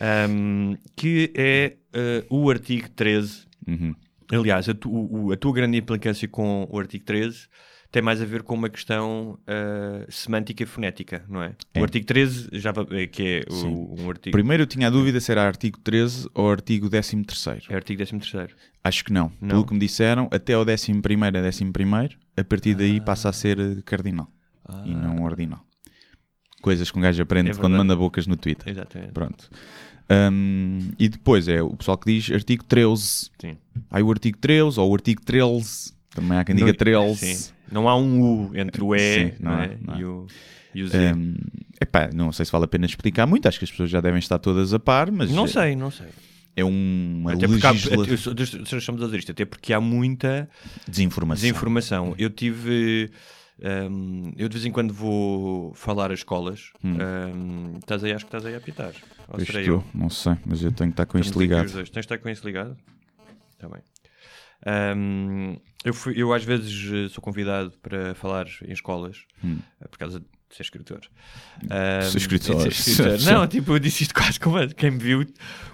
Ahm, 0.00 0.76
que 0.96 1.30
é 1.34 1.76
eh, 1.92 2.24
o 2.30 2.48
artigo 2.50 2.88
13. 2.90 3.46
Uhum. 3.68 3.94
Aliás, 4.32 4.68
a, 4.68 4.74
tu- 4.74 4.90
o- 4.90 5.32
a 5.32 5.36
tua 5.36 5.52
grande 5.52 5.76
implicância 5.76 6.26
com 6.28 6.66
o 6.70 6.78
artigo 6.78 7.04
13 7.04 7.48
tem 7.92 8.00
mais 8.00 8.22
a 8.22 8.24
ver 8.24 8.44
com 8.44 8.54
uma 8.54 8.68
questão 8.70 9.36
eh, 9.48 10.06
semântica 10.08 10.62
e 10.62 10.66
fonética, 10.66 11.24
não 11.28 11.42
é? 11.42 11.56
É. 11.74 11.80
O 11.80 11.82
artigo 11.82 12.06
13, 12.06 12.48
já, 12.52 12.72
eh, 12.92 13.06
que 13.08 13.42
é 13.48 13.52
o, 13.52 14.00
um 14.00 14.08
artigo. 14.08 14.30
Primeiro 14.30 14.62
eu 14.62 14.66
tinha 14.68 14.86
a 14.86 14.90
dúvida 14.90 15.18
se 15.20 15.32
era 15.32 15.42
artigo 15.46 15.78
13 15.80 16.28
ou 16.32 16.48
artigo 16.50 16.88
13 16.88 17.24
É 17.68 17.74
artigo 17.74 18.02
13. 18.04 18.54
Acho 18.84 19.04
que 19.04 19.12
não. 19.12 19.32
Não? 19.40 19.48
Pelo 19.48 19.66
que 19.66 19.74
me 19.74 19.80
disseram, 19.80 20.28
até 20.32 20.56
o 20.56 20.60
11 20.62 20.70
é 20.70 21.48
11 21.48 21.70
a 22.36 22.44
partir 22.44 22.74
daí 22.76 23.00
passa 23.00 23.28
a 23.28 23.32
ser 23.32 23.58
eh, 23.58 23.82
cardinal 23.84 24.30
e 24.86 24.94
não 24.94 25.22
ordinal. 25.24 25.66
Coisas 26.60 26.90
que 26.90 26.98
um 26.98 27.02
gajo 27.02 27.22
aprende 27.22 27.50
É 27.50 27.54
quando 27.54 27.76
manda 27.76 27.96
bocas 27.96 28.26
no 28.26 28.36
Twitter. 28.36 28.68
Exatamente. 28.68 29.12
Pronto. 29.12 29.48
Hum, 30.10 30.90
e 30.98 31.08
depois 31.08 31.46
é 31.48 31.62
o 31.62 31.76
pessoal 31.76 31.96
que 31.96 32.12
diz 32.12 32.30
artigo 32.34 32.64
13. 32.64 33.30
Sim. 33.40 33.56
Aí 33.90 34.02
o 34.02 34.10
artigo 34.10 34.36
13 34.38 34.78
ou 34.80 34.90
o 34.90 34.94
artigo 34.94 35.22
13. 35.24 35.92
Também 36.10 36.36
há 36.38 36.44
quem 36.44 36.54
diga 36.56 36.68
Não- 36.68 36.74
13. 36.74 37.34
Sim. 37.34 37.52
Não 37.70 37.88
há 37.88 37.96
um 37.96 38.20
U 38.20 38.50
entre 38.56 38.82
o 38.82 38.94
E 38.94 38.98
Sim, 38.98 39.32
não 39.40 39.52
não 39.52 39.58
há, 39.58 39.64
é? 39.64 39.78
não 39.80 39.94
há. 39.94 39.98
E, 40.00 40.04
o, 40.04 40.26
e 40.74 40.82
o 40.82 40.88
Z. 40.88 41.12
Hum, 41.14 41.34
epá, 41.80 42.10
não 42.12 42.32
sei 42.32 42.44
se 42.44 42.50
vale 42.50 42.64
a 42.64 42.68
pena 42.68 42.84
explicar 42.86 43.26
muito. 43.26 43.46
Acho 43.46 43.58
que 43.60 43.64
as 43.64 43.70
pessoas 43.70 43.88
já 43.88 44.00
devem 44.00 44.18
estar 44.18 44.38
todas 44.40 44.74
a 44.74 44.78
par, 44.80 45.10
mas 45.12 45.30
não 45.30 45.44
é- 45.44 45.48
sei, 45.48 45.76
não 45.76 45.90
sei. 45.92 46.08
é 46.56 46.64
uma 46.64 47.32
Até 47.34 47.46
porque 47.46 47.64
há, 47.66 47.70
legisla... 47.70 48.02
até- 48.02 48.16
dizer 49.06 49.18
isto, 49.18 49.30
até 49.32 49.44
porque 49.44 49.72
há 49.72 49.80
muita 49.80 50.50
desinformação. 50.88 51.42
desinformação. 51.42 52.14
Eu 52.18 52.28
tive. 52.28 53.08
Hum, 53.90 54.32
eu 54.36 54.48
de 54.48 54.54
vez 54.56 54.64
em 54.66 54.72
quando 54.72 54.92
vou 54.92 55.72
falar 55.74 56.10
a 56.10 56.14
escolas. 56.14 56.70
hum, 56.84 57.76
estás 57.78 58.02
aí, 58.04 58.12
acho 58.12 58.24
que 58.24 58.28
estás 58.28 58.44
aí 58.46 58.54
a 58.54 58.58
apitar. 58.58 58.92
Ou 59.28 59.36
Pois 59.36 59.42
estou, 59.48 59.60
eu? 59.62 59.84
não 59.94 60.08
sei, 60.10 60.36
mas 60.46 60.62
eu 60.62 60.72
tenho 60.72 60.90
que 60.90 60.94
estar 60.94 61.06
com 61.06 61.18
isto 61.18 61.38
ligado. 61.38 61.70
Tens 61.72 61.88
de 61.90 61.98
estar 62.00 62.18
com 62.18 62.28
isso 62.28 62.44
ligado? 62.46 62.76
Está 63.52 63.68
bem. 63.68 63.82
Hum, 64.96 65.56
eu, 65.84 65.94
fui- 65.94 66.14
eu 66.16 66.32
às 66.34 66.44
vezes 66.44 66.92
eh, 66.92 67.08
sou 67.08 67.22
convidado 67.22 67.72
para 67.82 68.14
falar 68.14 68.46
em 68.66 68.72
escolas 68.72 69.24
eh, 69.44 69.88
por 69.88 69.98
causa 69.98 70.20
de 70.20 70.26
ser 70.50 70.62
escritor. 70.62 71.00
Hum, 71.62 71.68
Ser 72.10 72.18
escritor. 72.18 72.60
ser 72.60 72.68
escritor. 72.90 73.20
Não, 73.22 73.46
tipo, 73.46 73.72
eu 73.72 73.78
disse 73.78 74.02
isto 74.02 74.14
quase 74.14 74.38
como 74.38 74.56
quem 74.74 74.90
me 74.90 74.98
viu 74.98 75.24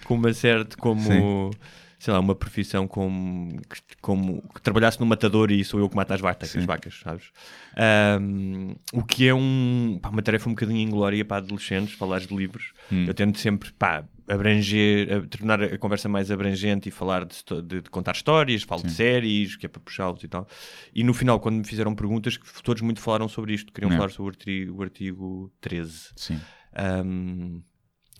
com 0.04 0.14
uma 0.14 0.32
certa 0.32 0.76
como 0.76 1.50
sei 1.98 2.12
lá, 2.12 2.20
uma 2.20 2.34
profissão 2.34 2.86
como, 2.86 3.56
que- 3.62 3.96
como 4.00 4.42
que 4.54 4.60
trabalhasse 4.60 5.00
no 5.00 5.06
matador 5.06 5.50
e 5.50 5.64
sou 5.64 5.80
eu 5.80 5.88
que 5.88 5.96
mato 5.96 6.12
as 6.12 6.20
vacas, 6.20 6.54
as 6.56 6.64
vacas 6.64 7.00
sabes? 7.02 7.30
Hum, 8.20 8.74
o 8.92 9.02
que 9.02 9.28
é 9.28 9.34
um, 9.34 9.98
pá, 10.00 10.08
uma 10.10 10.22
tarefa 10.22 10.48
um 10.48 10.52
bocadinho 10.52 10.80
inglória 10.80 11.24
para 11.24 11.38
adolescentes, 11.38 11.94
falares 11.94 12.26
de 12.26 12.34
livros. 12.36 12.72
Eu 12.90 13.14
tento 13.14 13.38
sempre 13.38 13.72
pá, 13.72 14.04
abranger, 14.28 15.08
a- 15.12 15.26
tornar 15.26 15.62
a 15.62 15.78
conversa 15.78 16.08
mais 16.08 16.30
abrangente 16.30 16.88
e 16.88 16.92
falar 16.92 17.24
de, 17.24 17.36
de- 17.62 17.80
de 17.82 17.90
contar 17.90 18.12
histórias, 18.12 18.62
falo 18.62 18.82
de 18.82 18.92
séries, 18.92 19.56
que 19.56 19.66
é 19.66 19.68
para 19.68 19.80
puxá-los 19.80 20.22
e 20.22 20.28
tal. 20.28 20.46
E 20.94 21.02
no 21.04 21.14
final, 21.14 21.38
quando 21.40 21.56
me 21.56 21.64
fizeram 21.64 21.94
perguntas, 21.94 22.38
todos 22.62 22.82
muito 22.82 23.00
falaram 23.00 23.28
sobre 23.28 23.54
isto, 23.54 23.72
queriam 23.72 23.92
É. 23.92 23.96
falar 23.96 24.10
sobre 24.10 24.24
o 24.24 24.28
artigo, 24.30 24.78
o 24.78 24.82
artigo 24.82 25.52
13. 25.60 26.10
Sim. 26.16 26.40
Um, 27.04 27.62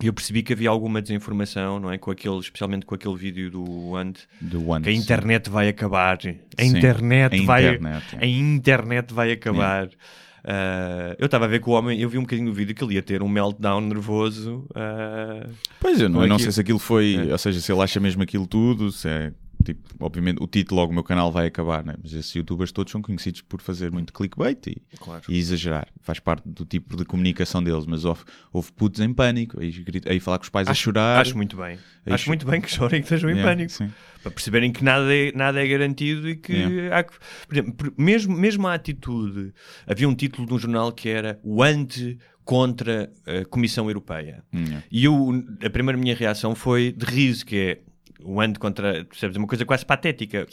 eu 0.03 0.13
percebi 0.13 0.43
que 0.43 0.53
havia 0.53 0.69
alguma 0.69 1.01
desinformação, 1.01 1.81
não 1.81 1.91
é? 1.91 1.97
Com 1.99 2.11
aquele, 2.11 2.39
especialmente 2.39 2.85
com 2.85 2.95
aquele 2.95 3.17
vídeo 3.17 3.51
do 3.51 3.97
Ant, 3.97 4.19
Do 4.41 4.69
One. 4.69 4.85
que 4.85 4.91
a 4.91 4.93
internet 4.93 5.49
vai 5.49 5.69
acabar. 5.69 6.19
A 6.19 6.21
Sim, 6.21 6.39
internet 6.79 7.41
a 7.41 7.45
vai 7.45 7.65
internet, 7.67 8.17
é. 8.17 8.25
a 8.25 8.27
internet 8.27 9.15
vai 9.15 9.33
acabar. 9.33 9.87
Uh, 9.89 11.17
eu 11.19 11.27
estava 11.27 11.45
a 11.47 11.49
ver 11.49 11.61
que 11.61 11.69
o 11.69 11.73
homem, 11.73 12.01
eu 12.01 12.09
vi 12.09 12.19
um 12.19 12.23
bocadinho 12.23 12.47
do 12.49 12.55
vídeo 12.55 12.73
que 12.75 12.85
ele 12.85 12.95
ia 12.95 13.03
ter 13.03 13.21
um 13.23 13.29
meltdown 13.29 13.81
nervoso. 13.81 14.65
uh, 14.71 15.51
Pois 15.81 16.01
eu 16.01 16.09
não, 16.09 16.23
eu 16.23 16.29
não 16.29 16.39
sei 16.39 16.53
se 16.53 16.61
aquilo 16.61 16.79
foi, 16.79 17.17
É. 17.29 17.33
ou 17.33 17.39
seja, 17.39 17.61
se 17.61 17.73
ele 17.73 17.81
acha 17.83 17.99
mesmo 17.99 18.23
aquilo 18.23 18.47
tudo, 18.47 18.93
se 18.93 19.09
é 19.09 19.33
tipo, 19.67 19.83
obviamente 20.01 20.43
o 20.43 20.47
título 20.47 20.81
logo 20.81 20.93
o 20.93 20.95
meu 20.95 21.05
canal 21.05 21.31
vai 21.31 21.47
acabar, 21.47 21.85
né? 21.85 21.95
mas 22.03 22.13
esses 22.13 22.33
youtubers 22.35 22.73
todos 22.73 22.91
são 22.91 23.03
conhecidos 23.03 23.43
por 23.43 23.61
fazer 23.61 23.91
muito 23.91 24.13
clickbait 24.13 24.67
e, 24.69 24.83
Claro. 24.99 25.23
e 25.29 25.39
exagerar, 25.39 25.89
faz 26.01 26.19
parte 26.19 26.49
do 26.49 26.65
tipo 26.65 26.97
de 26.97 27.05
comunicação 27.05 27.63
deles, 27.63 27.85
mas 27.87 28.05
houve, 28.05 28.23
houve 28.53 28.73
putos 28.73 29.01
em 29.01 29.13
pânico, 29.13 29.61
aí, 29.61 29.73
aí 30.07 30.21
falar 30.21 30.39
com 30.39 30.45
os 30.45 30.51
pais 30.51 30.69
a 30.69 30.75
chorar. 30.75 31.21
acho 31.21 31.37
muito 31.37 31.57
bem. 31.57 31.79
Acho 32.07 32.25
cho- 32.25 32.31
muito 32.31 32.47
bem 32.47 32.61
que 32.61 32.71
chorem 32.71 33.01
que 33.01 33.07
estejam 33.07 33.29
em 33.31 33.35
Yeah, 33.35 33.51
pânico. 33.53 33.73
sim. 33.73 33.91
Para 34.23 34.31
perceberem 34.31 34.73
que 34.73 34.83
nada 34.83 35.15
é, 35.15 35.33
nada 35.33 35.63
é 35.63 35.67
garantido 35.69 36.29
e 36.29 36.37
que 36.37 36.53
Yeah. 36.53 36.99
há 36.99 37.03
que. 37.03 37.13
Por 37.47 37.55
exemplo, 37.57 37.93
mesmo, 37.99 38.37
mesmo 38.37 38.67
a 38.69 38.75
atitude. 38.75 39.53
Havia 39.87 40.09
um 40.09 40.15
título 40.15 40.47
de 40.47 40.55
um 40.55 40.59
jornal 40.59 40.93
que 40.93 41.09
era 41.09 41.39
o 41.43 41.63
ante 41.63 42.19
contra 42.45 43.11
a 43.27 43.45
Comissão 43.47 43.89
Europeia. 43.91 44.45
Yeah. 44.55 44.83
E 44.91 45.05
eu, 45.05 45.45
a 45.65 45.69
primeira 45.71 45.99
minha 45.99 46.15
reação 46.15 46.55
foi 46.55 46.93
de 46.93 47.05
riso, 47.05 47.45
que 47.45 47.57
é 47.57 47.79
o 48.27 48.41
ante 48.41 48.59
contra. 48.59 49.05
Percebes? 49.05 49.37
Uma 49.37 49.47
coisa 49.47 49.65
quase 49.65 49.85
patética. 49.87 50.47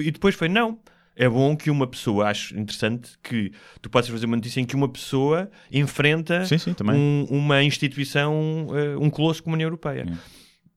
E 0.00 0.10
depois 0.10 0.34
foi 0.34 0.48
não. 0.48 0.78
É 1.18 1.26
bom 1.28 1.56
que 1.56 1.70
uma 1.70 1.86
pessoa, 1.86 2.28
acho 2.28 2.54
interessante 2.58 3.12
que 3.22 3.50
tu 3.80 3.88
possas 3.88 4.10
fazer 4.10 4.26
uma 4.26 4.36
notícia 4.36 4.60
em 4.60 4.66
que 4.66 4.76
uma 4.76 4.88
pessoa 4.88 5.50
enfrenta 5.72 6.44
Sim, 6.44 6.58
sim, 6.58 6.74
um- 6.94 7.26
uma 7.30 7.62
instituição, 7.62 8.66
eh, 8.74 8.96
um 8.98 9.08
colosso 9.08 9.42
como 9.42 9.54
a 9.54 9.56
União 9.56 9.66
Europeia. 9.68 10.06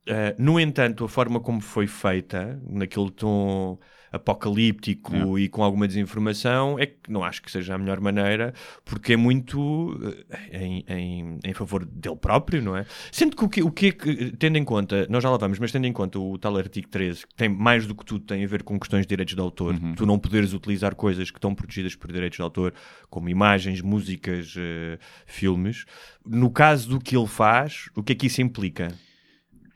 Uh, 0.08 0.34
no 0.42 0.60
entanto, 0.60 1.04
a 1.04 1.10
forma 1.10 1.40
como 1.40 1.62
foi 1.62 1.86
feita, 1.86 2.60
naquele 2.68 3.12
tom 3.12 3.78
apocalíptico 4.12 5.38
e 5.38 5.48
com 5.48 5.64
alguma 5.64 5.88
desinformação, 5.88 6.78
é 6.80 6.86
que 6.86 7.10
não 7.10 7.24
acho 7.24 7.42
que 7.42 7.52
seja 7.52 7.76
a 7.76 7.78
melhor 7.78 8.00
maneira, 8.00 8.54
porque 8.86 9.14
é 9.14 9.18
muito 9.18 9.60
uh, 9.60 10.16
em, 10.52 10.84
em, 10.88 11.40
em 11.44 11.54
favor 11.54 11.86
dele 11.86 12.16
próprio, 12.16 12.62
não 12.62 12.76
é? 12.76 12.86
Sendo 13.12 13.36
que 13.36 13.44
o 13.44 13.50
que, 13.50 13.64
o 13.64 13.72
que 13.72 13.88
é 13.88 13.92
que, 13.92 14.32
tendo 14.38 14.58
em 14.58 14.64
conta, 14.64 15.08
nós 15.10 15.24
já 15.24 15.30
lá 15.30 15.38
vamos, 15.38 15.60
mas 15.60 15.72
tendo 15.72 15.86
em 15.86 15.94
conta 15.94 16.20
o 16.20 16.38
tal 16.38 16.58
artigo 16.58 16.88
13, 16.88 17.28
que 17.28 17.36
tem 17.36 17.50
mais 17.50 17.86
do 17.86 17.96
que 17.96 18.06
tudo 18.06 18.26
tem 18.26 18.44
a 18.44 18.48
ver 18.48 18.64
com 18.64 18.80
questões 18.80 19.02
de 19.02 19.10
direitos 19.10 19.36
de 19.36 19.42
autor, 19.42 19.76
tu 19.96 20.06
não 20.06 20.20
poderes 20.20 20.54
utilizar 20.54 20.96
coisas 20.96 21.32
que 21.32 21.38
estão 21.38 21.54
protegidas 21.54 21.96
por 21.96 22.12
direitos 22.12 22.38
de 22.38 22.42
autor, 22.42 22.74
como 23.10 23.30
imagens, 23.30 23.82
músicas, 23.82 24.56
uh, 24.56 25.00
filmes. 25.26 25.86
No 26.26 26.50
caso 26.50 26.90
do 26.90 27.00
que 27.00 27.16
ele 27.16 27.28
faz, 27.28 27.90
o 27.96 28.04
que 28.04 28.14
é 28.14 28.16
que 28.16 28.28
isso 28.28 28.42
implica? 28.42 28.90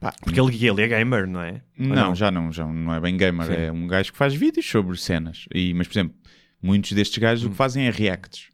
Pá, 0.04 0.14
Porque 0.22 0.40
ele, 0.40 0.66
ele 0.68 0.82
é 0.82 0.88
gamer, 0.88 1.28
não 1.28 1.42
é? 1.42 1.62
Ou 1.80 1.88
Não, 1.88 2.14
já 2.16 2.30
não, 2.30 2.52
já 2.52 2.66
não 2.66 2.94
é 2.94 3.00
bem 3.00 3.18
gamer, 3.18 3.48
Sim. 3.48 3.54
é 3.54 3.72
um 3.72 3.88
gajo 3.88 4.12
que 4.12 4.18
faz 4.18 4.34
vídeos 4.36 4.66
sobre 4.70 4.98
cenas. 4.98 5.46
E, 5.54 5.74
mas, 5.74 5.88
por 5.88 5.94
exemplo, 5.94 6.16
muitos 6.62 6.92
destes 6.92 7.18
gajos 7.18 7.44
o 7.46 7.48
Hum. 7.48 7.52
que 7.52 7.58
fazem 7.58 7.86
é 7.88 7.90
reacts, 7.90 8.48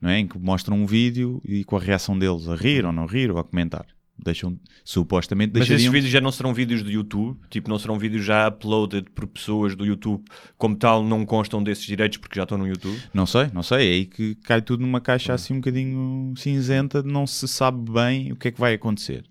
não 0.00 0.10
é? 0.10 0.18
Em 0.18 0.26
que 0.26 0.38
mostram 0.38 0.76
um 0.76 0.86
vídeo 0.86 1.40
e 1.44 1.64
com 1.64 1.76
a 1.76 1.80
reação 1.80 2.18
deles 2.18 2.48
a 2.48 2.56
rir 2.56 2.84
ou 2.84 2.92
não 2.92 3.06
rir 3.06 3.30
ou 3.30 3.38
a 3.38 3.44
comentar. 3.44 3.86
deixam, 4.22 4.58
supostamente 4.84 5.52
Mas 5.54 5.62
esses 5.62 5.68
deixariam... 5.70 5.92
vídeos 5.92 6.12
já 6.12 6.20
não 6.20 6.30
serão 6.30 6.52
vídeos 6.52 6.82
do 6.82 6.90
YouTube, 6.90 7.38
tipo, 7.48 7.70
não 7.70 7.78
serão 7.78 7.98
vídeos 7.98 8.22
já 8.22 8.48
uploaded 8.48 9.08
por 9.14 9.26
pessoas 9.26 9.74
do 9.74 9.86
YouTube, 9.86 10.22
como 10.58 10.76
tal, 10.76 11.02
não 11.02 11.24
constam 11.24 11.62
desses 11.62 11.84
direitos 11.86 12.18
porque 12.18 12.36
já 12.38 12.42
estão 12.42 12.58
no 12.58 12.66
YouTube. 12.68 13.00
Não 13.14 13.24
sei, 13.24 13.46
não 13.54 13.62
sei, 13.62 13.78
é 13.88 13.92
aí 13.94 14.04
que 14.04 14.34
cai 14.44 14.60
tudo 14.60 14.82
numa 14.82 15.00
caixa 15.00 15.32
assim 15.32 15.54
um 15.54 15.56
bocadinho 15.60 16.34
cinzenta, 16.36 17.02
não 17.02 17.26
se 17.26 17.48
sabe 17.48 17.90
bem 17.90 18.30
o 18.32 18.36
que 18.36 18.48
é 18.48 18.50
que 18.50 18.60
vai 18.60 18.74
acontecer. 18.74 19.24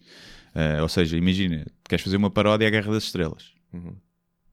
Eh, 0.59 0.81
ou 0.81 0.89
seja, 0.89 1.15
imagina, 1.15 1.65
queres 1.87 2.03
fazer 2.03 2.17
uma 2.17 2.29
paródia 2.29 2.67
à 2.67 2.71
Guerra 2.71 2.91
das 2.91 3.03
Estrelas. 3.03 3.53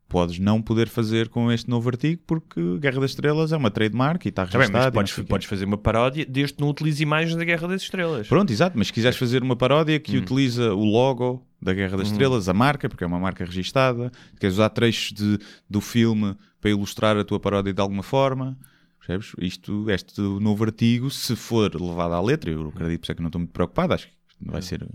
Podes 0.09 0.39
não 0.39 0.63
poder 0.63 0.87
fazer 0.89 1.29
com 1.29 1.51
este 1.51 1.69
novo 1.69 1.89
artigo 1.89 2.23
porque 2.25 2.79
Guerra 2.79 3.01
das 3.01 3.11
Estrelas 3.11 3.51
é 3.51 3.57
uma 3.57 3.73
trademark 3.73 4.25
e 4.25 4.29
está 4.29 4.47
Tá 4.47 4.53
bem, 4.53 4.61
registado. 4.69 4.95
mas 4.95 5.11
não 5.11 5.15
podes, 5.17 5.29
podes 5.29 5.49
fazer 5.49 5.65
uma 5.65 5.77
paródia 5.77 6.25
desde 6.25 6.55
que 6.55 6.61
não 6.61 6.69
utilize 6.69 7.03
imagens 7.03 7.35
da 7.35 7.45
Guerra 7.45 7.67
das 7.67 7.83
Estrelas. 7.83 8.29
Pronto, 8.29 8.53
exato, 8.53 8.79
mas 8.79 8.87
se 8.87 8.93
quiseres 8.93 9.19
fazer 9.19 9.43
uma 9.43 9.57
paródia 9.57 9.99
que 9.99 10.17
utiliza 10.17 10.73
o 10.75 10.85
logo 10.85 11.45
da 11.61 11.75
Guerra 11.75 11.97
das 11.97 12.07
Estrelas, 12.09 12.49
a 12.49 12.55
marca, 12.55 12.89
porque 12.89 13.03
é 13.03 13.07
uma 13.07 13.19
marca 13.19 13.45
registada, 13.45 14.13
queres 14.39 14.55
usar 14.55 14.69
trechos 14.71 15.13
de, 15.13 15.39
do 15.69 15.81
filme 15.81 16.37
para 16.61 16.71
ilustrar 16.71 17.17
a 17.17 17.25
tua 17.25 17.41
paródia 17.41 17.75
de 17.75 17.81
alguma 17.81 18.05
forma, 18.05 18.57
percebes? 19.01 19.33
Isto, 19.41 19.91
este 19.91 20.21
novo 20.21 20.63
artigo, 20.63 21.11
se 21.11 21.35
for 21.35 21.75
levado 21.75 22.13
à 22.15 22.21
letra, 22.23 22.49
eu 22.49 22.69
acredito 22.69 23.01
por 23.01 23.05
isso 23.07 23.13
é 23.13 23.15
que 23.17 23.23
não 23.23 23.29
estou 23.29 23.41
muito 23.41 23.53
preocupado, 23.53 23.93
acho 23.95 24.07
que 24.07 24.13
vai 24.41 24.63
ser 24.63 24.87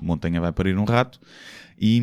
montanha 0.00 0.40
vai 0.40 0.52
parir 0.52 0.76
um 0.78 0.84
rato, 0.84 1.18
e, 1.78 2.00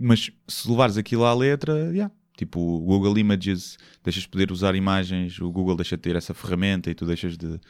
mas 0.00 0.30
se 0.48 0.68
levares 0.68 0.96
aquilo 0.96 1.24
à 1.24 1.32
letra, 1.34 1.74
yeah, 1.92 2.10
tipo 2.36 2.58
o 2.60 2.80
Google 2.80 3.18
Images, 3.18 3.76
deixas 4.02 4.22
de 4.24 4.28
poder 4.28 4.50
usar 4.50 4.74
imagens, 4.74 5.38
o 5.40 5.50
Google 5.50 5.76
deixa 5.76 5.96
de 5.96 6.02
ter 6.02 6.16
essa 6.16 6.34
ferramenta 6.34 6.90
e 6.90 6.94
tu 6.94 7.04
deixas 7.06 7.36
de, 7.38 7.60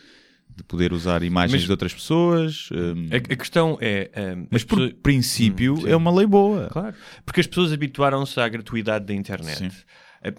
de 0.57 0.65
poder 0.65 0.93
usar 0.93 1.23
imagens 1.23 1.53
Mas- 1.61 1.65
de 1.67 1.71
outras 1.71 1.93
pessoas. 1.93 2.69
hum, 2.73 3.09
A, 3.13 3.17
a 3.17 3.37
questão 3.37 3.77
é. 3.81 4.11
hum, 4.37 4.47
mas 4.51 4.63
as 4.63 4.65
por 4.65 4.77
pessoas- 4.79 4.95
princípio 5.03 5.75
Hum, 5.75 5.87
é 5.87 5.95
uma 5.97 6.11
lei 6.15 6.27
boa. 6.27 6.69
Claro, 6.71 6.95
porque 7.25 7.41
as 7.41 7.47
pessoas 7.47 7.73
habituaram-se 7.73 8.39
à 8.41 8.49
gratuidade 8.49 9.05
da 9.07 9.15
internet. 9.15 9.59
Sim. 9.59 9.71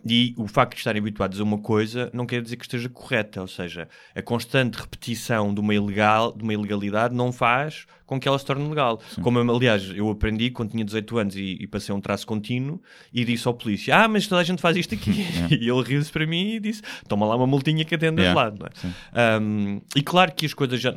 E 0.08 0.36
o 0.38 0.48
facto 0.48 0.74
de 0.74 0.78
estarem 0.78 1.00
habituados 1.00 1.40
a 1.40 1.44
uma 1.44 1.58
coisa 1.58 2.12
não 2.14 2.28
quer 2.28 2.42
dizer 2.42 2.56
que 2.56 2.64
esteja 2.66 2.88
correta, 2.88 3.42
ou 3.42 3.48
seja, 3.48 3.90
a 4.14 4.22
constante 4.22 4.76
repetição 4.80 5.52
de 5.52 5.60
uma, 5.60 5.74
ilegal, 5.74 6.32
de 6.32 6.44
uma 6.44 6.54
ilegalidade 6.54 7.16
não 7.16 7.32
faz 7.32 7.88
com 8.06 8.20
que 8.20 8.28
ela 8.28 8.38
se 8.38 8.46
torne 8.46 8.68
legal. 8.70 9.02
Como, 9.24 9.40
aliás, 9.40 9.90
eu 9.96 10.08
aprendi 10.10 10.52
quando 10.52 10.72
tinha 10.72 10.86
18 10.86 11.18
anos 11.18 11.36
e, 11.36 11.58
e 11.60 11.66
passei 11.66 11.96
um 11.96 12.00
traço 12.02 12.28
contínuo 12.28 12.80
e 13.12 13.26
disse 13.26 13.48
ao 13.48 13.56
polícia: 13.56 13.96
Ah, 14.04 14.08
mas 14.08 14.28
toda 14.28 14.42
a 14.42 14.44
gente 14.44 14.62
faz 14.62 14.78
isto 14.78 14.94
aqui. 14.94 15.26
e 15.50 15.68
ele 15.68 15.82
riu-se 15.82 16.12
para 16.12 16.28
mim 16.28 16.56
e 16.56 16.60
disse: 16.60 16.84
Toma 17.08 17.26
lá 17.26 17.36
uma 17.36 17.48
multinha 17.48 17.84
que 17.84 17.96
atende 17.96 18.22
Yeah. 18.22 18.52
de 18.52 18.60
lado. 18.60 18.70
é? 19.14 19.40
Um, 19.40 19.82
e 19.96 20.04
claro 20.04 20.32
que 20.34 20.46
as 20.46 20.54
coisas 20.54 20.80
já 20.80 20.94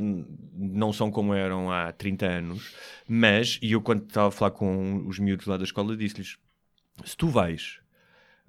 não 0.54 0.92
são 0.92 1.10
como 1.10 1.32
eram 1.32 1.70
há 1.70 1.90
30 1.92 2.26
anos, 2.26 2.74
mas, 3.08 3.58
e 3.62 3.72
eu 3.72 3.80
quando 3.80 4.02
estava 4.02 4.28
a 4.28 4.30
falar 4.30 4.50
com 4.50 5.06
os 5.06 5.18
miúdos 5.18 5.46
lá 5.46 5.56
da 5.56 5.64
escola, 5.64 5.96
disse-lhes: 5.96 6.36
se 7.04 7.16
tu 7.16 7.28
vais 7.28 7.78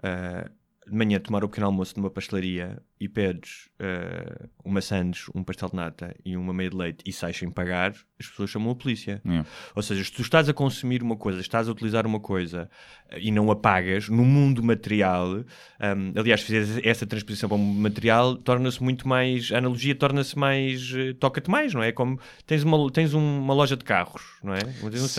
ah, 0.04 0.46
de 0.88 0.96
manhã 0.96 1.20
tomar 1.20 1.44
o 1.44 1.50
pequeno 1.50 1.68
almoço 1.68 1.94
numa 1.98 2.10
pastelaria 2.10 2.82
e 3.00 3.10
pedes 3.10 3.70
ah, 3.80 4.48
uma 4.64 4.82
sandes, 4.82 5.26
um 5.36 5.44
pastel 5.44 5.70
de 5.70 5.76
nata 5.76 6.16
e 6.24 6.38
uma 6.38 6.54
meia 6.54 6.70
de 6.70 6.76
leite 6.76 7.04
e 7.06 7.12
sais 7.12 7.38
sem 7.38 7.50
pagar, 7.50 7.94
as 8.20 8.28
pessoas 8.28 8.50
chamam 8.50 8.72
a 8.72 8.76
polícia. 8.76 9.22
Yeah. 9.26 9.48
Ou 9.76 9.82
seja, 9.82 10.04
se 10.04 10.12
tu 10.12 10.22
estás 10.22 10.48
a 10.48 10.54
consumir 10.54 11.04
uma 11.04 11.18
coisa, 11.18 11.42
estás 11.42 11.68
a 11.68 11.72
utilizar 11.72 12.06
uma 12.06 12.20
coisa 12.20 12.70
eh, 13.10 13.20
e 13.20 13.32
não 13.32 13.52
a 13.52 13.56
pagas, 13.56 14.10
no 14.10 14.24
mundo 14.24 14.64
material, 14.64 15.38
hum, 15.38 16.14
aliás, 16.16 16.42
se 16.42 16.48
fizeres 16.48 16.80
essa 16.84 17.06
transposição 17.06 17.50
para 17.50 17.56
o 17.58 17.60
mundo 17.60 17.82
material, 17.82 18.38
torna-se 18.38 18.82
muito 18.82 19.08
mais, 19.08 19.52
a 19.52 19.58
analogia 19.58 19.96
torna-se 19.96 20.38
mais, 20.38 20.94
eh, 20.96 21.14
toca-te 21.14 21.50
mais, 21.50 21.74
não 21.74 21.84
é? 21.84 21.92
Como 21.92 22.20
tens 22.46 22.64
uma, 22.64 22.92
tens 22.92 23.14
uma 23.14 23.54
loja 23.54 23.76
de 23.76 23.84
carros, 23.84 24.24
não 24.44 24.54
é? 24.54 24.60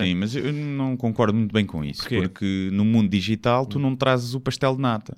Sim, 0.07 0.15
mas 0.15 0.35
eu 0.35 0.53
não 0.53 0.97
concordo 0.97 1.37
muito 1.37 1.53
bem 1.53 1.67
com 1.67 1.85
isso. 1.85 2.01
Porquê? 2.01 2.23
Porque 2.23 2.71
no 2.73 2.85
mundo 2.85 3.09
digital 3.09 3.67
tu 3.67 3.79
não 3.79 3.95
trazes 3.95 4.35
o 4.35 4.41
pastel 4.41 4.77
de 4.77 4.83
nata. 4.83 5.17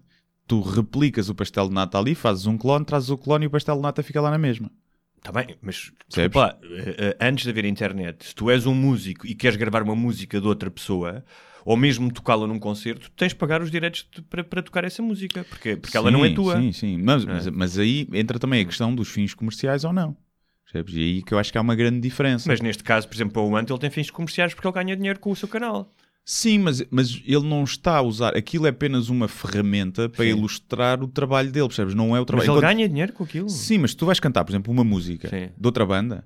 Tu 0.49 0.61
replicas 0.63 1.29
o 1.29 1.35
pastel 1.35 1.69
de 1.69 1.75
nata 1.75 1.99
ali, 1.99 2.15
fazes 2.15 2.47
um 2.47 2.57
clone, 2.57 2.85
trazes 2.85 3.11
o 3.11 3.19
clone 3.19 3.45
e 3.45 3.47
o 3.47 3.51
pastel 3.51 3.77
de 3.77 3.83
nata 3.83 4.03
fica 4.03 4.21
lá 4.21 4.31
na 4.31 4.39
mesma. 4.39 4.71
Está 5.19 5.31
Tá 5.31 5.45
bem, 5.45 5.57
mas 5.61 5.93
desculpa 6.09 6.59
eh, 6.63 6.97
eh, 6.99 7.17
antes 7.21 7.45
de 7.45 7.51
haver 7.51 7.65
internet, 7.67 8.25
se 8.25 8.35
tu 8.35 8.51
és 8.51 8.67
um 8.67 8.75
músico 8.75 9.27
e 9.27 9.35
queres 9.35 9.57
gravar 9.57 9.83
uma 9.83 9.95
música 9.95 10.41
de 10.41 10.47
outra 10.47 10.71
pessoa, 10.71 11.23
ou 11.67 11.77
mesmo 11.77 12.11
tocá-la 12.11 12.47
num 12.47 12.59
concerto, 12.59 13.11
tens 13.11 13.31
de 13.31 13.37
pagar 13.37 13.61
os 13.61 13.71
direitos 13.71 14.09
de- 14.11 14.23
para, 14.23 14.43
para 14.43 14.63
tocar 14.63 14.85
essa 14.85 15.03
música, 15.03 15.45
porque, 15.45 15.77
porque 15.77 15.97
ela 15.97 16.11
não 16.11 16.25
é 16.25 16.29
Sim, 16.29 16.35
tua. 16.35 16.57
Sim, 16.57 16.73
sim. 16.73 16.97
Mas, 16.97 17.25
mas, 17.27 17.47
mas 17.49 17.79
aí 17.79 18.09
entra 18.15 18.39
também 18.39 18.63
a 18.63 18.65
questão 18.65 18.95
dos 18.95 19.09
fins 19.09 19.35
comerciais 19.35 19.85
ou 19.85 19.93
não. 19.93 20.17
Percebes? 20.65 20.95
E 20.95 21.01
aí 21.01 21.23
que 21.23 21.35
eu 21.35 21.39
acho 21.39 21.53
que 21.53 21.59
há 21.59 21.61
uma 21.61 21.75
grande 21.75 22.01
diferença. 22.01 22.49
Mas 22.49 22.61
neste 22.61 22.83
caso, 22.83 23.07
por 23.07 23.15
exemplo, 23.15 23.43
o 23.43 23.55
Ant, 23.57 23.69
ele 23.69 23.79
tem 23.79 23.91
fins 23.91 24.11
comerciais 24.11 24.55
porque 24.55 24.67
ele 24.67 24.75
ganha 24.75 24.97
dinheiro 24.97 25.19
com 25.19 25.31
o 25.31 25.37
seu 25.37 25.49
canal. 25.49 25.93
Sim, 26.31 26.59
mas, 26.59 26.83
mas 26.91 27.23
ele 27.25 27.49
não 27.49 27.65
está 27.65 27.97
a 27.97 28.03
usar. 28.03 28.37
Aquilo 28.37 28.67
é 28.67 28.69
apenas 28.69 29.09
uma 29.09 29.27
ferramenta 29.29 30.11
para 30.11 30.27
Sim. 30.27 30.33
ilustrar 30.33 31.03
o 31.03 31.09
trabalho 31.09 31.51
dele, 31.51 31.67
percebes? 31.69 31.95
Não 31.95 32.09
é 32.15 32.19
o 32.19 32.21
Mas 32.21 32.27
trabalho. 32.27 32.51
ele 32.51 32.59
Enquanto- 32.59 32.75
ganha 32.77 32.87
dinheiro 32.89 33.13
com 33.15 33.25
aquilo. 33.25 33.49
Sim, 33.49 33.79
mas 33.79 33.95
tu 33.95 34.05
vais 34.05 34.21
cantar, 34.21 34.45
por 34.45 34.51
exemplo, 34.51 34.71
uma 34.71 34.85
música 34.85 35.27
Sim. 35.31 35.49
de 35.57 35.67
outra 35.67 35.87
banda, 35.87 36.23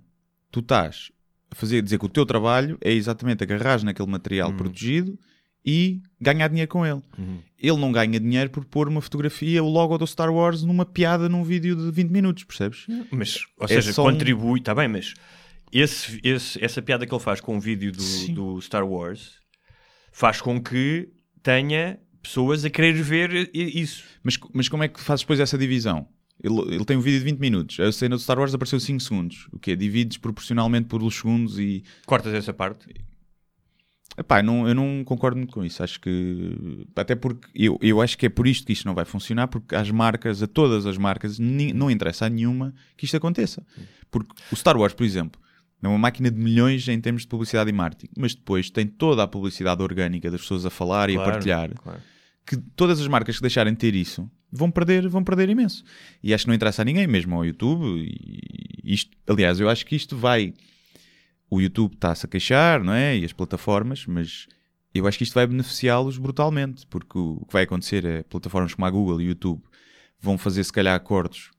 tu 0.50 0.58
estás 0.58 1.12
a 1.52 1.54
fazer 1.54 1.80
dizer 1.82 2.00
que 2.00 2.04
o 2.06 2.08
teu 2.08 2.26
trabalho 2.26 2.76
é 2.80 2.92
exatamente 2.92 3.44
agarrar 3.44 3.84
naquele 3.84 4.10
material 4.10 4.50
Uhum. 4.50 4.56
protegido 4.56 5.16
e 5.64 6.00
ganhar 6.20 6.48
dinheiro 6.48 6.68
com 6.68 6.84
ele. 6.84 7.00
Ele 7.56 7.76
não 7.76 7.92
ganha 7.92 8.18
dinheiro 8.18 8.50
por 8.50 8.64
pôr 8.64 8.88
uma 8.88 9.00
fotografia, 9.00 9.62
o 9.62 9.68
logo 9.68 9.96
do 9.98 10.04
Star 10.04 10.34
Wars, 10.34 10.64
numa 10.64 10.84
piada 10.84 11.28
num 11.28 11.44
vídeo 11.44 11.76
de 11.76 11.92
20 11.92 12.10
minutos, 12.10 12.42
percebes? 12.42 12.86
Mas, 13.12 13.44
ou 13.56 13.66
É 13.66 13.68
seja, 13.68 13.92
um- 13.92 14.04
contribui, 14.06 14.58
está 14.58 14.74
bem, 14.74 14.88
mas 14.88 15.14
esse, 15.72 16.18
esse- 16.24 16.64
essa 16.64 16.82
piada 16.82 17.06
que 17.06 17.14
ele 17.14 17.22
faz 17.22 17.40
com 17.40 17.56
o 17.56 17.60
vídeo 17.60 17.92
do, 17.92 18.32
do 18.56 18.60
Star 18.60 18.84
Wars 18.84 19.40
faz 20.12 20.40
com 20.40 20.62
que 20.62 21.08
tenha 21.42 21.98
pessoas 22.22 22.64
a 22.64 22.70
querer 22.70 22.92
ver 23.02 23.50
isso. 23.52 24.04
Mas, 24.22 24.38
mas 24.52 24.68
como 24.68 24.82
é 24.84 24.88
que 24.88 25.00
fazes 25.00 25.22
depois 25.24 25.40
essa 25.40 25.58
divisão? 25.58 26.06
Ele, 26.42 26.74
ele 26.74 26.84
tem 26.84 26.96
um 26.96 27.00
vídeo 27.00 27.18
de 27.20 27.24
20 27.24 27.38
minutos, 27.38 27.80
a 27.80 27.90
cena 27.92 28.16
do 28.16 28.20
Star 28.22 28.38
Wars 28.38 28.52
apareceu 28.54 28.78
5 28.80 29.00
segundos. 29.00 29.48
O 29.52 29.58
quê? 29.58 29.74
Divides 29.76 30.18
proporcionalmente 30.18 30.86
por 30.88 31.02
os 31.02 31.14
segundos 31.16 31.58
e. 31.58 31.82
Cortas 32.06 32.34
essa 32.34 32.52
parte? 32.52 32.86
Epá, 34.18 34.42
não, 34.42 34.68
eu 34.68 34.74
não 34.74 35.02
concordo 35.04 35.38
muito 35.38 35.54
com 35.54 35.64
isso. 35.64 35.82
Acho 35.82 35.98
que. 36.00 36.84
Até 36.94 37.14
porque 37.14 37.48
eu, 37.54 37.78
eu 37.80 38.00
acho 38.00 38.18
que 38.18 38.26
é 38.26 38.28
por 38.28 38.46
isto 38.46 38.66
que 38.66 38.72
isto 38.72 38.86
não 38.86 38.94
vai 38.94 39.04
funcionar, 39.04 39.48
porque 39.48 39.74
às 39.74 39.90
marcas, 39.90 40.42
a 40.42 40.46
todas 40.46 40.84
as 40.84 40.98
marcas, 40.98 41.38
ni- 41.38 41.72
não 41.72 41.90
interessa 41.90 42.26
a 42.26 42.28
nenhuma 42.28 42.74
que 42.96 43.04
isto 43.06 43.16
aconteça. 43.16 43.64
Porque 44.10 44.32
o 44.50 44.56
Star 44.56 44.76
Wars, 44.76 44.92
por 44.92 45.04
exemplo, 45.04 45.40
é 45.90 45.92
uma 45.92 45.98
máquina 45.98 46.30
de 46.30 46.38
milhões 46.38 46.86
em 46.88 47.00
termos 47.00 47.22
de 47.22 47.28
publicidade 47.28 47.68
e 47.70 47.72
marketing, 47.72 48.12
mas 48.16 48.34
depois 48.34 48.70
tem 48.70 48.86
toda 48.86 49.22
a 49.22 49.26
publicidade 49.26 49.82
orgânica 49.82 50.30
das 50.30 50.40
pessoas 50.40 50.64
a 50.64 50.70
falar 50.70 51.10
e 51.10 51.16
a 51.16 51.24
partilhar. 51.24 51.70
claro. 51.74 52.00
Que 52.44 52.56
todas 52.56 53.00
as 53.00 53.06
marcas 53.06 53.36
que 53.36 53.42
deixarem 53.42 53.72
de 53.72 53.78
ter 53.78 53.94
isso 53.94 54.28
vão 54.50 54.70
perder, 54.70 55.08
vão 55.08 55.22
perder 55.22 55.48
imenso. 55.48 55.84
E 56.22 56.34
acho 56.34 56.44
que 56.44 56.48
não 56.48 56.54
interessa 56.54 56.82
a 56.82 56.84
ninguém, 56.84 57.06
mesmo 57.06 57.36
ao 57.36 57.44
YouTube. 57.44 58.04
E 58.04 58.92
isto, 58.92 59.16
aliás, 59.28 59.60
eu 59.60 59.68
acho 59.68 59.86
que 59.86 59.94
isto 59.94 60.16
vai 60.16 60.52
o 61.52 61.60
YouTube 61.60 61.92
está-se 61.92 62.24
a 62.24 62.28
queixar, 62.28 62.82
não 62.82 62.94
é? 62.94 63.18
E 63.18 63.26
as 63.26 63.32
plataformas, 63.34 64.06
mas 64.06 64.46
eu 64.94 65.06
acho 65.06 65.18
que 65.18 65.24
isto 65.24 65.34
vai 65.34 65.46
beneficiá-los 65.46 66.16
brutalmente, 66.16 66.86
porque 66.86 67.18
o, 67.18 67.44
que 67.46 67.52
vai 67.52 67.64
acontecer 67.64 68.06
é 68.06 68.22
plataformas 68.22 68.72
como 68.72 68.86
a 68.86 68.90
Google 68.90 69.20
e 69.20 69.26
o 69.26 69.28
YouTube 69.28 69.62
vão 70.18 70.38
fazer, 70.38 70.64
se 70.64 70.72
calhar, 70.72 70.94
acordos 70.94 71.50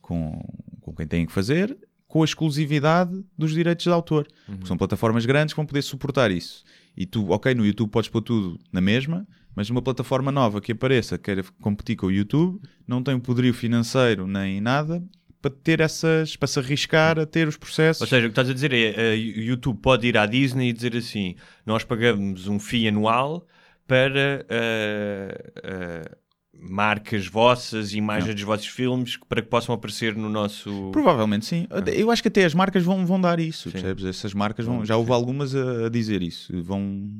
com, 0.00 0.40
com 0.80 0.94
quem 0.94 1.08
tem 1.08 1.26
que 1.26 1.32
fazer, 1.32 1.76
com 2.12 2.20
a 2.20 2.26
exclusividade 2.26 3.24
dos 3.38 3.52
direitos 3.52 3.84
de 3.84 3.88
autor. 3.90 4.28
Porque 4.44 4.66
são 4.66 4.76
plataformas 4.76 5.24
grandes 5.24 5.54
que 5.54 5.56
vão 5.56 5.64
poder 5.64 5.80
suportar 5.80 6.30
isso. 6.30 6.62
E 6.94 7.06
tu, 7.06 7.30
ok, 7.30 7.54
no 7.54 7.64
YouTube 7.64 7.88
podes 7.88 8.10
pôr 8.10 8.20
tudo 8.20 8.60
na 8.70 8.82
mesma, 8.82 9.26
mas 9.56 9.70
uma 9.70 9.80
plataforma 9.80 10.30
nova 10.30 10.60
que 10.60 10.72
apareça, 10.72 11.16
queira 11.16 11.42
competir 11.62 11.96
com 11.96 12.08
o 12.08 12.12
YouTube, 12.12 12.60
não 12.86 13.02
tem 13.02 13.14
o 13.14 13.20
poderio 13.20 13.54
financeiro 13.54 14.26
nem 14.26 14.60
nada 14.60 15.02
para 15.40 15.50
ter 15.50 15.80
essas, 15.80 16.36
para 16.36 16.46
se 16.48 16.58
arriscar 16.58 17.18
a 17.18 17.24
ter 17.24 17.48
os 17.48 17.56
processos. 17.56 18.02
Ou 18.02 18.06
seja, 18.06 18.26
o 18.26 18.28
que 18.28 18.32
estás 18.32 18.50
a 18.50 18.52
dizer 18.52 18.74
é 18.74 19.12
o 19.14 19.40
YouTube 19.40 19.78
pode 19.80 20.06
ir 20.06 20.18
à 20.18 20.26
Disney 20.26 20.68
e 20.68 20.72
dizer 20.74 20.94
assim: 20.94 21.34
nós 21.64 21.82
pagamos 21.82 22.46
um 22.46 22.58
FII 22.58 22.88
anual 22.88 23.46
para 23.86 24.44
ah, 24.50 25.52
ah, 25.64 26.16
marcas 26.54 27.26
vossas, 27.26 27.94
imagens 27.94 28.34
dos 28.34 28.44
vossos 28.44 28.66
filmes 28.66 29.16
para 29.28 29.42
que 29.42 29.48
possam 29.48 29.74
aparecer 29.74 30.14
no 30.14 30.28
nosso. 30.28 30.90
Provavelmente 30.92 31.46
sim. 31.46 31.66
Eu 31.94 32.10
acho 32.10 32.22
que 32.22 32.28
até 32.28 32.44
as 32.44 32.54
marcas 32.54 32.84
vão, 32.84 33.04
vão 33.06 33.20
dar 33.20 33.40
isso, 33.40 33.70
Sim. 33.70 33.72
percebes? 33.72 34.04
Essas 34.04 34.34
marcas 34.34 34.66
vão, 34.66 34.84
já 34.84 34.96
houve 34.96 35.12
algumas 35.12 35.54
a, 35.54 35.86
a 35.86 35.88
dizer 35.88 36.22
isso. 36.22 36.62
Vão, 36.62 37.10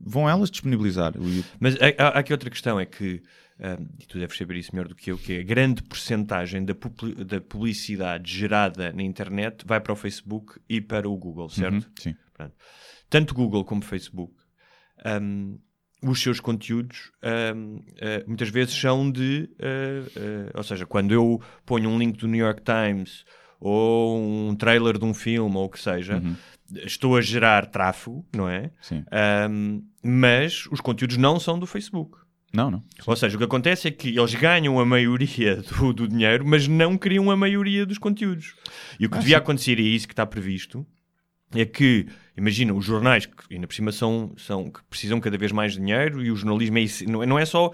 vão 0.00 0.28
elas 0.28 0.50
disponibilizar. 0.50 1.12
Mas 1.60 1.76
há, 1.76 2.08
há 2.08 2.18
aqui 2.18 2.32
outra 2.32 2.50
questão: 2.50 2.80
é 2.80 2.86
que, 2.86 3.22
ah, 3.60 3.78
e 4.00 4.06
tu 4.06 4.18
deves 4.18 4.36
saber 4.36 4.56
isso 4.56 4.70
melhor 4.74 4.88
do 4.88 4.94
que 4.94 5.12
eu, 5.12 5.18
que 5.18 5.34
é 5.34 5.40
a 5.40 5.44
grande 5.44 5.82
porcentagem 5.82 6.64
da, 6.64 6.74
da 7.24 7.40
publicidade 7.40 8.32
gerada 8.32 8.92
na 8.92 9.02
internet 9.02 9.64
vai 9.66 9.80
para 9.80 9.92
o 9.92 9.96
Facebook 9.96 10.58
e 10.68 10.80
para 10.80 11.08
o 11.08 11.16
Google, 11.16 11.48
certo? 11.50 11.84
Uhum, 11.84 11.92
sim. 11.98 12.16
Pronto. 12.32 12.54
Tanto 13.10 13.34
Google 13.34 13.64
como 13.64 13.82
Facebook, 13.82 14.34
hum, 15.20 15.58
os 16.04 16.20
seus 16.20 16.40
conteúdos 16.40 17.10
eh, 17.22 18.24
muitas 18.26 18.48
vezes 18.48 18.74
são 18.74 19.10
de. 19.10 19.48
eh, 19.58 20.02
eh, 20.16 20.50
ou 20.54 20.62
seja, 20.62 20.86
quando 20.86 21.12
eu 21.12 21.40
ponho 21.64 21.88
um 21.88 21.98
link 21.98 22.18
do 22.18 22.28
New 22.28 22.44
York 22.44 22.62
Times 22.62 23.24
ou 23.58 24.20
um 24.20 24.54
trailer 24.54 24.98
de 24.98 25.04
um 25.04 25.14
filme 25.14 25.56
ou 25.56 25.64
o 25.64 25.68
que 25.68 25.80
seja, 25.80 26.22
estou 26.84 27.16
a 27.16 27.20
gerar 27.20 27.66
tráfego, 27.66 28.24
não 28.34 28.48
é? 28.48 28.70
Sim. 28.80 29.04
Mas 30.02 30.66
os 30.70 30.80
conteúdos 30.80 31.16
não 31.16 31.40
são 31.40 31.58
do 31.58 31.66
Facebook. 31.66 32.18
Não, 32.52 32.70
não. 32.70 32.82
Ou 33.04 33.16
seja, 33.16 33.34
o 33.34 33.38
que 33.38 33.44
acontece 33.44 33.88
é 33.88 33.90
que 33.90 34.16
eles 34.16 34.34
ganham 34.34 34.78
a 34.78 34.86
maioria 34.86 35.56
do, 35.80 35.92
do 35.92 36.06
dinheiro, 36.06 36.46
mas 36.46 36.68
não 36.68 36.96
criam 36.96 37.30
a 37.30 37.36
maioria 37.36 37.84
dos 37.84 37.98
conteúdos. 37.98 38.54
E 39.00 39.06
o 39.06 39.10
que 39.10 39.18
devia 39.18 39.38
acontecer, 39.38 39.80
e 39.80 39.82
é 39.82 39.88
isso 39.88 40.06
que 40.06 40.12
está 40.12 40.24
previsto, 40.24 40.86
é 41.52 41.64
que, 41.64 42.06
imagina, 42.36 42.72
os 42.72 42.84
jornais, 42.84 43.26
que 43.26 43.54
ainda 43.54 43.66
por 43.66 43.74
cima 43.74 43.92
são, 43.92 44.32
são, 44.36 44.70
que 44.70 44.82
precisam 44.84 45.20
cada 45.20 45.38
vez 45.38 45.52
mais 45.52 45.72
de 45.72 45.78
dinheiro, 45.78 46.22
e 46.22 46.30
o 46.30 46.36
jornalismo 46.36 46.78
é 46.78 46.84
não, 47.06 47.22
é- 47.22 47.26
não 47.26 47.38
é 47.38 47.44
só 47.44 47.72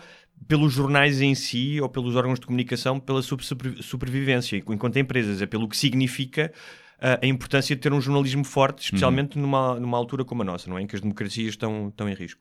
pelos 0.49 0.73
jornais 0.73 1.20
em 1.20 1.35
si 1.35 1.81
ou 1.81 1.88
pelos 1.88 2.16
órgãos 2.16 2.40
de 2.40 2.46
comunicação, 2.46 2.99
pela 2.99 3.23
supervivência, 3.23 4.57
enquanto 4.57 4.99
empresas, 4.99 5.42
é 5.42 5.46
pelo 5.46 5.68
que 5.68 5.77
significa 5.77 6.53
ah, 7.01 7.18
a 7.23 7.27
importância 7.27 7.75
de 7.75 7.81
ter 7.81 7.92
um 7.92 8.01
jornalismo 8.01 8.44
forte, 8.44 8.85
especialmente 8.85 9.38
numa, 9.38 9.81
numa 9.81 9.96
altura 9.96 10.25
como 10.25 10.42
a 10.42 10.44
nossa, 10.44 10.68
não 10.68 10.79
é? 10.79 10.83
Em 10.83 10.87
que 10.87 10.94
as 10.94 11.01
democracias 11.01 11.49
estão, 11.51 11.88
estão 11.88 12.09
em 12.09 12.14
risco. 12.14 12.40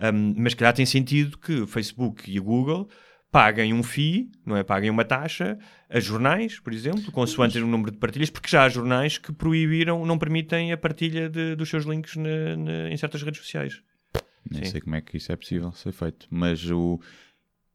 Um, 0.00 0.34
mas, 0.36 0.54
calhar, 0.54 0.72
tem 0.72 0.86
sentido 0.86 1.36
que 1.38 1.60
o 1.60 1.66
Facebook 1.66 2.30
e 2.30 2.38
o 2.38 2.42
Google 2.44 2.88
paguem 3.32 3.72
um 3.72 3.82
FII, 3.82 4.30
não 4.44 4.56
é? 4.56 4.62
Paguem 4.62 4.90
uma 4.90 5.04
taxa 5.04 5.58
a 5.88 6.00
jornais, 6.00 6.58
por 6.58 6.72
exemplo, 6.72 7.10
consoante 7.12 7.58
o 7.58 7.66
número 7.66 7.90
de 7.92 7.98
partilhas, 7.98 8.28
porque 8.30 8.48
já 8.48 8.64
há 8.64 8.68
jornais 8.68 9.18
que 9.18 9.32
proibiram, 9.32 10.04
não 10.04 10.18
permitem 10.18 10.72
a 10.72 10.76
partilha 10.76 11.28
de- 11.30 11.54
dos 11.54 11.68
seus 11.68 11.84
links 11.84 12.16
na- 12.16 12.56
na- 12.56 12.90
em 12.90 12.96
certas 12.96 13.22
redes 13.22 13.40
sociais. 13.40 13.80
Nem 14.50 14.64
Sim. 14.64 14.70
sei 14.72 14.80
como 14.80 14.94
é 14.96 15.00
que 15.00 15.16
isso 15.16 15.30
é 15.30 15.36
possível 15.36 15.72
ser 15.72 15.92
feito. 15.92 16.26
Mas, 16.30 16.68
o, 16.70 17.00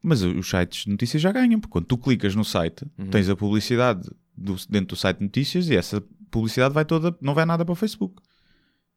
mas 0.01 0.21
os 0.21 0.49
sites 0.49 0.83
de 0.85 0.89
notícias 0.91 1.21
já 1.21 1.31
ganham, 1.31 1.59
porque 1.59 1.71
quando 1.71 1.85
tu 1.85 1.97
clicas 1.97 2.35
no 2.35 2.43
site, 2.45 2.85
Uhum. 2.97 3.07
tens 3.09 3.29
a 3.29 3.35
publicidade 3.35 4.09
do- 4.37 4.55
dentro 4.69 4.95
do 4.95 4.95
site 4.95 5.17
de 5.17 5.23
notícias 5.23 5.69
e 5.69 5.75
essa 5.75 6.01
publicidade 6.29 6.73
vai 6.73 6.85
toda, 6.85 7.15
não 7.21 7.33
vai 7.33 7.45
nada 7.45 7.63
para 7.65 7.73
o 7.73 7.75
Facebook. 7.75 8.21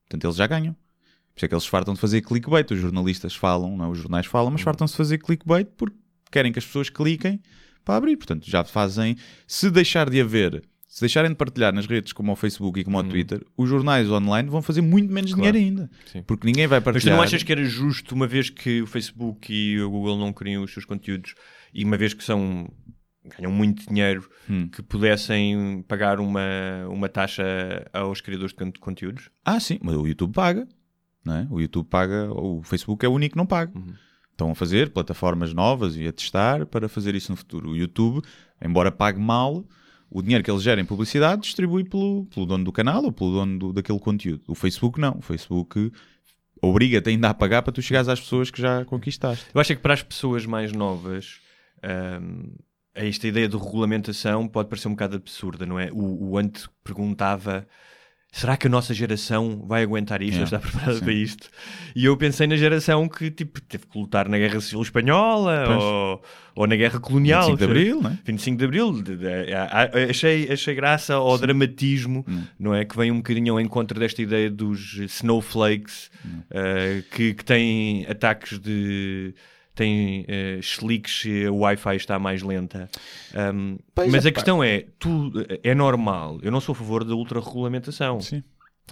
Portanto, 0.02 0.24
eles 0.24 0.36
já 0.36 0.46
ganham. 0.46 0.72
Por 0.74 1.38
isso 1.38 1.44
é 1.46 1.48
que 1.48 1.54
eles 1.54 1.66
fartam 1.66 1.94
de 1.94 2.00
fazer 2.00 2.20
clickbait. 2.20 2.70
Os 2.70 2.78
jornalistas 2.78 3.34
falam, 3.34 3.76
não, 3.76 3.84
é? 3.86 3.88
os 3.88 3.98
jornais 3.98 4.26
falam, 4.26 4.46
Uhum. 4.46 4.52
mas 4.52 4.62
fartam-se 4.62 4.92
de 4.92 4.96
fazer 4.98 5.18
clickbait 5.18 5.68
porque 5.76 5.96
querem 6.30 6.52
que 6.52 6.58
as 6.60 6.64
pessoas 6.66 6.88
cliquem 6.90 7.40
para 7.84 7.96
abrir. 7.96 8.16
Portanto, 8.16 8.48
já 8.48 8.64
fazem. 8.64 9.16
Se 9.46 9.70
deixar 9.70 10.08
de 10.10 10.20
haver, 10.20 10.62
se 10.88 11.00
deixarem 11.00 11.30
de 11.30 11.36
partilhar 11.36 11.72
nas 11.74 11.86
redes 11.86 12.12
como 12.12 12.32
o 12.32 12.36
Facebook 12.36 12.78
e 12.80 12.84
como 12.84 12.98
o 12.98 13.04
Twitter, 13.04 13.44
os 13.56 13.68
jornais 13.68 14.08
online 14.10 14.48
vão 14.48 14.62
fazer 14.62 14.80
muito 14.80 15.12
menos 15.12 15.32
Uhum. 15.32 15.38
Claro. 15.38 15.52
dinheiro 15.52 15.80
ainda. 15.82 15.90
Sim. 16.06 16.22
Porque 16.22 16.46
ninguém 16.46 16.66
vai 16.66 16.78
Mas 16.78 16.84
tu 16.84 16.92
partilhar. 16.92 17.16
não 17.16 17.22
achas 17.22 17.42
que 17.42 17.52
era 17.52 17.64
justo, 17.64 18.14
uma 18.14 18.26
vez 18.26 18.48
que 18.50 18.82
o 18.82 18.86
Facebook 18.86 19.52
e 19.52 19.80
o 19.80 19.90
Google 19.90 20.16
não 20.18 20.32
criam 20.32 20.62
os 20.62 20.72
seus 20.72 20.84
conteúdos 20.84 21.34
e 21.72 21.84
uma 21.84 21.96
vez 21.96 22.14
que 22.14 22.22
são 22.24 22.68
ganham 23.38 23.50
muito 23.50 23.88
dinheiro, 23.88 24.28
Hum. 24.50 24.68
que 24.68 24.82
pudessem 24.82 25.82
pagar 25.88 26.20
uma, 26.20 26.42
uma 26.90 27.08
taxa 27.08 27.42
aos 27.90 28.20
criadores 28.20 28.52
de 28.52 28.58
con- 28.58 28.72
conteúdos? 28.78 29.30
Ah, 29.44 29.58
sim, 29.58 29.78
mas 29.82 29.96
o 29.96 30.06
YouTube 30.06 30.32
paga. 30.34 30.68
Não 31.24 31.34
é? 31.36 31.46
O 31.50 31.58
YouTube 31.58 31.86
paga, 31.88 32.30
o 32.30 32.62
Facebook 32.62 33.02
é 33.04 33.08
o 33.08 33.12
único 33.12 33.32
que 33.32 33.38
não 33.38 33.46
paga. 33.46 33.72
Uhum. 33.74 33.94
Estão 34.34 34.50
a 34.50 34.54
fazer 34.54 34.90
plataformas 34.90 35.54
novas 35.54 35.96
e 35.96 36.08
a 36.08 36.12
testar 36.12 36.66
para 36.66 36.88
fazer 36.88 37.14
isso 37.14 37.30
no 37.30 37.36
futuro. 37.36 37.70
O 37.70 37.76
YouTube, 37.76 38.20
embora 38.60 38.90
pague 38.90 39.20
mal, 39.20 39.64
o 40.10 40.20
dinheiro 40.20 40.42
que 40.42 40.50
eles 40.50 40.60
gerem 40.62 40.82
em 40.82 40.86
publicidade 40.86 41.42
distribui 41.42 41.84
pelo, 41.84 42.26
pelo 42.26 42.44
dono 42.44 42.64
do 42.64 42.72
canal 42.72 43.04
ou 43.04 43.12
pelo 43.12 43.30
dono 43.32 43.58
do- 43.58 43.72
daquele 43.72 44.00
conteúdo. 44.00 44.42
O 44.48 44.54
Facebook 44.56 45.00
não. 45.00 45.18
O 45.18 45.22
Facebook 45.22 45.92
obriga-te 46.60 47.10
ainda 47.10 47.28
a 47.30 47.34
pagar 47.34 47.62
para 47.62 47.72
tu 47.72 47.80
chegares 47.80 48.08
às 48.08 48.18
pessoas 48.20 48.50
que 48.50 48.60
já 48.60 48.84
conquistaste. 48.84 49.46
Eu 49.54 49.60
acho 49.60 49.76
que 49.76 49.80
para 49.80 49.94
as 49.94 50.02
pessoas 50.02 50.44
mais 50.46 50.72
novas, 50.72 51.38
hum, 52.20 52.54
esta 52.92 53.28
ideia 53.28 53.48
de 53.48 53.56
regulamentação 53.56 54.48
pode 54.48 54.68
parecer 54.68 54.88
um 54.88 54.92
bocado 54.92 55.14
absurda, 55.16 55.64
não 55.64 55.78
é? 55.78 55.90
O, 55.92 56.30
o 56.30 56.38
Ante 56.38 56.68
perguntava. 56.82 57.66
Será 58.36 58.56
que 58.56 58.66
a 58.66 58.70
nossa 58.70 58.92
geração 58.92 59.64
vai 59.64 59.84
aguentar 59.84 60.20
isto? 60.20 60.32
Yeah, 60.40 60.44
Está 60.56 60.58
preparada 60.58 60.94
sim. 60.98 61.04
para 61.04 61.12
isto? 61.12 61.48
E 61.94 62.04
eu 62.04 62.16
pensei 62.16 62.48
na 62.48 62.56
geração 62.56 63.08
que 63.08 63.30
tipo, 63.30 63.60
teve 63.60 63.86
que 63.86 63.96
lutar 63.96 64.28
na 64.28 64.36
Guerra 64.36 64.60
Civil 64.60 64.82
Espanhola 64.82 65.68
ou, 65.78 66.22
ou 66.56 66.66
na 66.66 66.74
Guerra 66.74 66.98
Colonial. 66.98 67.42
25 67.56 67.58
de 67.58 67.64
Abril, 67.64 68.02
não 68.02 68.10
é? 68.10 68.18
25 68.24 68.58
de 68.58 68.64
Abril. 68.64 69.02
de- 69.02 69.16
de- 69.16 69.54
achei, 70.10 70.50
achei 70.52 70.74
graça 70.74 71.14
ao 71.14 71.38
dramatismo, 71.38 72.24
Hum. 72.28 72.42
não 72.58 72.74
é? 72.74 72.84
Que 72.84 72.96
vem 72.96 73.12
um 73.12 73.18
bocadinho 73.18 73.52
ao 73.52 73.60
encontro 73.60 74.00
desta 74.00 74.20
ideia 74.20 74.50
dos 74.50 74.94
snowflakes, 74.98 76.10
Hum. 76.26 76.40
eh, 76.50 77.02
que, 77.12 77.34
que 77.34 77.44
têm 77.44 78.04
ataques 78.08 78.58
de. 78.58 79.32
Têm 79.74 80.22
uh, 80.22 80.58
slicks 80.60 81.24
e 81.24 81.46
a 81.46 81.52
Wi-Fi 81.52 81.96
está 81.96 82.18
mais 82.18 82.42
lenta. 82.42 82.88
Um, 83.34 83.78
mas 83.96 84.24
é, 84.24 84.28
a 84.28 84.32
pá. 84.32 84.34
questão 84.34 84.62
é: 84.62 84.86
tu, 84.98 85.32
é 85.62 85.74
normal. 85.74 86.38
Eu 86.42 86.50
não 86.52 86.60
sou 86.60 86.72
a 86.72 86.76
favor 86.76 87.04
da 87.04 87.14
ultra-regulamentação. 87.14 88.20
Sim. 88.20 88.42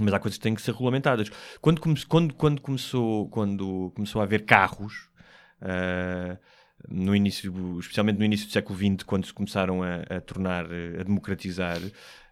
Mas 0.01 0.15
há 0.15 0.19
coisas 0.19 0.39
que 0.39 0.43
têm 0.43 0.55
que 0.55 0.63
ser 0.63 0.73
regulamentadas. 0.73 1.31
Quando, 1.61 1.81
come- 1.81 2.05
quando, 2.07 2.35
quando, 2.35 2.61
começou, 2.63 3.29
quando 3.29 3.93
começou 3.95 4.23
a 4.23 4.25
haver 4.25 4.45
carros, 4.47 5.11
ah, 5.61 6.39
no 6.89 7.15
início, 7.15 7.79
especialmente 7.79 8.19
no 8.19 8.25
início 8.25 8.47
do 8.47 8.53
século 8.53 8.77
XX, 8.77 9.03
quando 9.05 9.27
se 9.27 9.33
começaram 9.33 9.83
a, 9.83 9.97
a 10.17 10.21
tornar, 10.21 10.65
eh, 10.71 11.01
a 11.01 11.03
democratizar, 11.05 11.79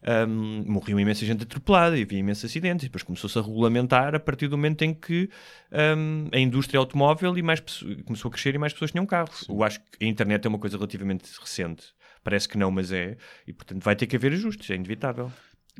ahm, 0.02 0.64
morriam 0.66 0.98
imensa 1.00 1.24
gente 1.26 1.42
atropelada 1.42 1.98
e 1.98 2.02
havia 2.02 2.18
imensos 2.18 2.44
acidentes. 2.44 2.84
E 2.84 2.88
depois 2.88 3.02
começou-se 3.02 3.38
a 3.38 3.42
regulamentar 3.42 4.14
a 4.14 4.20
partir 4.20 4.48
do 4.48 4.56
momento 4.56 4.82
em 4.82 4.94
que 4.94 5.28
ahm, 5.72 6.28
a 6.32 6.38
indústria 6.38 6.78
automóvel 6.78 7.36
e 7.38 7.42
mais, 7.42 7.60
começou 8.04 8.28
a 8.28 8.32
crescer 8.32 8.54
e 8.54 8.58
mais 8.58 8.72
pessoas 8.72 8.90
tinham 8.90 9.06
carros. 9.06 9.46
Eu 9.48 9.62
acho 9.62 9.80
que 9.80 10.04
a 10.04 10.08
internet 10.08 10.44
é 10.44 10.48
uma 10.48 10.58
coisa 10.58 10.76
relativamente 10.76 11.24
recente. 11.40 11.84
Parece 12.22 12.48
que 12.48 12.58
não, 12.58 12.70
mas 12.70 12.92
é. 12.92 13.16
E 13.46 13.52
portanto 13.52 13.82
vai 13.82 13.96
ter 13.96 14.06
que 14.06 14.16
haver 14.16 14.32
ajustes, 14.32 14.68
é 14.70 14.74
inevitável. 14.74 15.32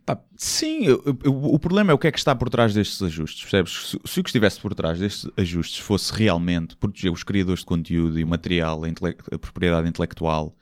Pá, 0.06 0.18
sim, 0.36 0.86
eu- 0.86 1.02
eu- 1.24 1.44
o 1.44 1.58
problema 1.58 1.90
é 1.90 1.94
o 1.94 1.98
que 1.98 2.06
é 2.06 2.12
que 2.12 2.18
está 2.18 2.34
por 2.34 2.48
trás 2.48 2.72
destes 2.72 3.02
ajustes, 3.02 3.42
percebes? 3.42 3.72
Se, 3.90 3.98
se 4.12 4.20
o 4.20 4.22
que 4.22 4.30
estivesse 4.30 4.58
por 4.58 4.72
trás 4.74 4.98
destes 4.98 5.28
ajustes 5.36 5.78
fosse 5.78 6.12
realmente 6.14 6.76
proteger 6.76 7.12
os 7.12 7.22
criadores 7.24 7.60
de 7.60 7.66
conteúdo 7.66 8.18
e 8.18 8.24
o 8.24 8.26
material, 8.28 8.84
a, 8.84 8.88
intele- 8.88 9.16
a 9.30 9.38
propriedade 9.38 9.88
intelectual, 9.88 10.56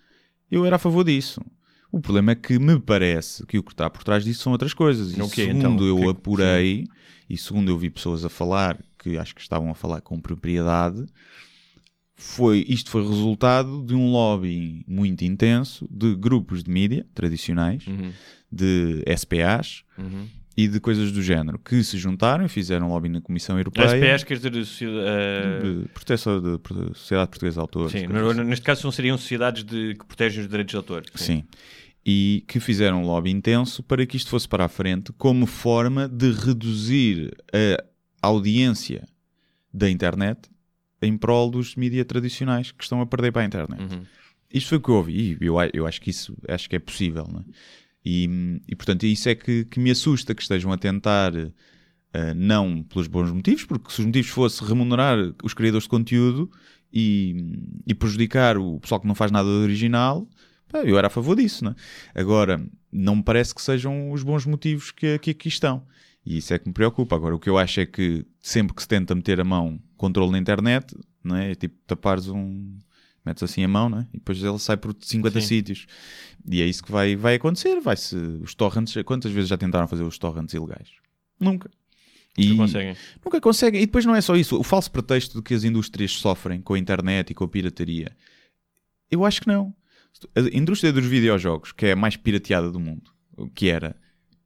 eu 0.50 0.64
era 0.66 0.76
a 0.76 0.78
favor 0.78 1.04
disso. 1.04 1.40
O 1.90 2.00
problema 2.00 2.32
é 2.32 2.34
que 2.34 2.58
me 2.58 2.78
parece 2.78 3.46
que 3.46 3.58
o 3.58 3.62
que 3.62 3.72
está 3.72 3.88
por 3.88 4.04
trás 4.04 4.22
disso 4.24 4.42
são 4.42 4.52
outras 4.52 4.74
coisas. 4.74 5.16
E 5.16 5.22
O 5.22 5.28
quê, 5.30 5.46
segundo 5.46 5.58
então? 5.74 5.86
eu 5.86 5.96
que 5.96 6.04
é 6.04 6.10
apurei, 6.10 6.86
e 7.30 7.36
segundo 7.36 7.70
eu 7.70 7.78
vi 7.78 7.88
pessoas 7.90 8.24
a 8.24 8.28
falar, 8.28 8.78
que 8.98 9.16
acho 9.16 9.34
que 9.34 9.40
estavam 9.40 9.70
a 9.70 9.74
falar 9.74 10.00
com 10.02 10.20
propriedade, 10.20 11.06
foi, 12.14 12.64
isto 12.68 12.90
foi 12.90 13.02
resultado 13.06 13.84
de 13.84 13.94
um 13.94 14.10
lobby 14.10 14.84
muito 14.88 15.24
intenso 15.24 15.88
de 15.90 16.14
grupos 16.16 16.62
de 16.64 16.70
mídia 16.70 17.06
tradicionais, 17.14 17.86
Uhum. 17.86 18.12
de 18.50 19.02
SPAs 19.16 19.84
e 20.60 20.66
de 20.66 20.80
coisas 20.80 21.12
do 21.12 21.22
género, 21.22 21.56
que 21.56 21.84
se 21.84 21.96
juntaram 21.96 22.44
e 22.44 22.48
fizeram 22.48 22.88
lobby 22.88 23.08
na 23.08 23.20
Comissão 23.20 23.56
Europeia 23.56 23.86
As 23.86 23.92
eh, 24.82 25.60
de 25.62 25.88
proteção 25.90 26.40
de 26.42 26.58
Sociedade 26.98 27.30
Portuguesa 27.30 27.54
de 27.54 27.60
Autores. 27.60 27.92
sim, 27.92 28.08
no- 28.08 28.28
assim. 28.30 28.42
neste 28.42 28.64
caso 28.66 28.82
seriam 28.90 29.16
sociedades 29.16 29.62
de, 29.62 29.94
que 29.94 30.04
protegem 30.04 30.40
os 30.42 30.48
direitos 30.48 30.72
de 30.72 30.76
autor. 30.76 31.04
Sim. 31.14 31.44
E 32.04 32.42
que 32.48 32.58
fizeram 32.58 33.04
um 33.04 33.06
lobby 33.06 33.30
intenso 33.30 33.84
para 33.84 34.04
que 34.04 34.16
isto 34.16 34.30
fosse 34.30 34.48
para 34.48 34.64
a 34.64 34.68
frente 34.68 35.12
como 35.12 35.46
forma 35.46 36.08
de 36.08 36.32
reduzir 36.32 37.30
a 38.20 38.26
audiência 38.26 39.06
da 39.72 39.88
internet 39.88 40.50
em 41.00 41.16
prol 41.16 41.52
dos 41.52 41.76
mídias 41.76 42.04
tradicionais 42.04 42.72
que 42.72 42.82
estão 42.82 43.00
a 43.00 43.06
perder 43.06 43.30
para 43.30 43.42
a 43.42 43.44
internet. 43.44 43.80
Uhum. 43.80 44.02
Isto 44.52 44.70
foi 44.70 44.78
o 44.78 44.80
que 44.80 44.88
eu 44.88 44.94
ouvi 44.96 45.38
e 45.40 45.46
eu, 45.46 45.54
eu 45.72 45.86
acho 45.86 46.00
que 46.00 46.10
isso 46.10 46.36
acho 46.48 46.68
que 46.68 46.74
é 46.74 46.80
possível. 46.80 47.28
não 47.30 47.40
é? 47.40 47.44
E, 48.10 48.62
e 48.66 48.74
portanto, 48.74 49.04
isso 49.04 49.28
é 49.28 49.34
que, 49.34 49.66
que 49.66 49.78
me 49.78 49.90
assusta 49.90 50.34
que 50.34 50.40
estejam 50.40 50.72
a 50.72 50.78
tentar, 50.78 51.30
eh, 51.36 52.32
não 52.34 52.82
pelos 52.82 53.06
bons 53.06 53.30
motivos, 53.30 53.66
porque 53.66 53.92
se 53.92 54.00
os 54.00 54.06
motivos 54.06 54.30
fossem 54.30 54.66
remunerar 54.66 55.18
os 55.44 55.52
criadores 55.52 55.82
de 55.82 55.90
conteúdo 55.90 56.50
e, 56.90 57.36
e 57.86 57.94
prejudicar 57.94 58.56
o 58.56 58.80
pessoal 58.80 58.98
que 58.98 59.06
não 59.06 59.14
faz 59.14 59.30
nada 59.30 59.46
de 59.46 59.56
original, 59.56 60.26
pá, 60.70 60.78
eu 60.78 60.96
era 60.96 61.08
a 61.08 61.10
favor 61.10 61.36
disso. 61.36 61.68
É? 61.68 61.74
Agora, 62.18 62.66
não 62.90 63.16
me 63.16 63.22
parece 63.22 63.54
que 63.54 63.60
sejam 63.60 64.10
os 64.10 64.22
bons 64.22 64.46
motivos 64.46 64.90
que, 64.90 65.18
que 65.18 65.32
aqui 65.32 65.48
estão. 65.48 65.84
E 66.24 66.38
isso 66.38 66.54
é 66.54 66.58
que 66.58 66.66
me 66.66 66.72
preocupa. 66.72 67.14
Agora, 67.14 67.34
o 67.36 67.38
que 67.38 67.50
eu 67.50 67.58
acho 67.58 67.80
é 67.80 67.84
que 67.84 68.24
sempre 68.40 68.74
que 68.74 68.80
se 68.80 68.88
tenta 68.88 69.14
meter 69.14 69.38
a 69.38 69.44
mão 69.44 69.78
controle 69.98 70.32
na 70.32 70.38
internet, 70.38 70.96
não 71.22 71.36
é? 71.36 71.50
É 71.50 71.54
tipo 71.54 71.76
tapares 71.86 72.26
um. 72.28 72.78
Metes 73.28 73.42
assim 73.42 73.62
a 73.62 73.68
mão, 73.68 73.90
não 73.90 73.98
é? 73.98 74.06
E 74.14 74.18
depois 74.18 74.42
ele 74.42 74.58
sai 74.58 74.78
por 74.78 74.96
50 74.98 75.40
Sim. 75.40 75.46
sítios. 75.46 75.86
E 76.50 76.62
é 76.62 76.66
isso 76.66 76.82
que 76.82 76.90
vai, 76.90 77.14
vai 77.14 77.34
acontecer. 77.34 77.78
Vai-se. 77.78 78.16
Os 78.16 78.54
torrents. 78.54 78.94
Quantas 79.04 79.30
vezes 79.30 79.50
já 79.50 79.58
tentaram 79.58 79.86
fazer 79.86 80.02
os 80.02 80.16
torrents 80.16 80.54
ilegais? 80.54 80.88
Nunca. 81.38 81.70
E 82.38 82.56
conseguem. 82.56 82.96
nunca 83.22 83.40
conseguem. 83.40 83.82
E 83.82 83.86
depois 83.86 84.06
não 84.06 84.14
é 84.14 84.20
só 84.22 84.34
isso. 84.34 84.58
O 84.58 84.62
falso 84.62 84.90
pretexto 84.90 85.38
de 85.38 85.42
que 85.42 85.52
as 85.52 85.62
indústrias 85.62 86.12
sofrem 86.12 86.62
com 86.62 86.72
a 86.72 86.78
internet 86.78 87.30
e 87.30 87.34
com 87.34 87.44
a 87.44 87.48
pirataria. 87.48 88.16
Eu 89.10 89.26
acho 89.26 89.42
que 89.42 89.48
não. 89.48 89.74
A 90.34 90.56
indústria 90.56 90.90
dos 90.90 91.04
videojogos, 91.04 91.72
que 91.72 91.86
é 91.86 91.92
a 91.92 91.96
mais 91.96 92.16
pirateada 92.16 92.70
do 92.70 92.80
mundo, 92.80 93.10
o 93.36 93.48
que 93.48 93.68
era, 93.68 93.94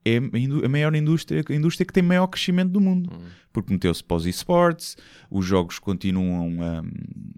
é 0.05 0.17
a 0.65 0.69
maior 0.69 0.95
indústria, 0.95 1.45
a 1.49 1.53
indústria 1.55 1.85
que 1.87 1.93
tem 1.93 2.03
maior 2.03 2.27
crescimento 2.27 2.71
do 2.71 2.81
mundo. 2.81 3.11
Porque 3.53 3.73
meteu-se 3.73 4.03
para 4.03 4.17
os 4.17 4.25
esportes, 4.27 4.97
os 5.31 5.45
jogos 5.45 5.79
continuam 5.79 6.63
a, 6.63 6.83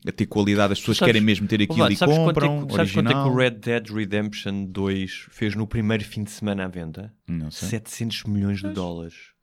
a 0.09 0.13
ter 0.13 0.27
qualidade, 0.27 0.73
as 0.73 0.79
pessoas 0.79 0.99
Sabes- 0.99 1.13
querem 1.13 1.21
mesmo 1.27 1.47
ter 1.49 1.57
aquilo 1.63 1.77
Vlad, 1.79 1.93
e 1.93 1.97
compram, 1.97 2.61
quanto 2.61 2.65
é, 2.65 2.67
que- 2.69 2.77
sabes 2.77 2.93
quanto 2.93 3.11
é 3.11 3.13
que 3.13 3.19
o 3.29 3.35
Red 3.35 3.51
Dead 3.51 3.91
Redemption 3.91 4.65
2 4.67 5.27
fez 5.31 5.55
no 5.57 5.67
primeiro 5.67 6.05
fim 6.05 6.23
de 6.23 6.31
semana 6.31 6.65
à 6.65 6.69
venda? 6.69 7.13
Não 7.27 7.51
sei. 7.51 7.69
700 7.69 8.25
milhões 8.25 8.61
de 8.63 8.69
dólares. 8.71 9.35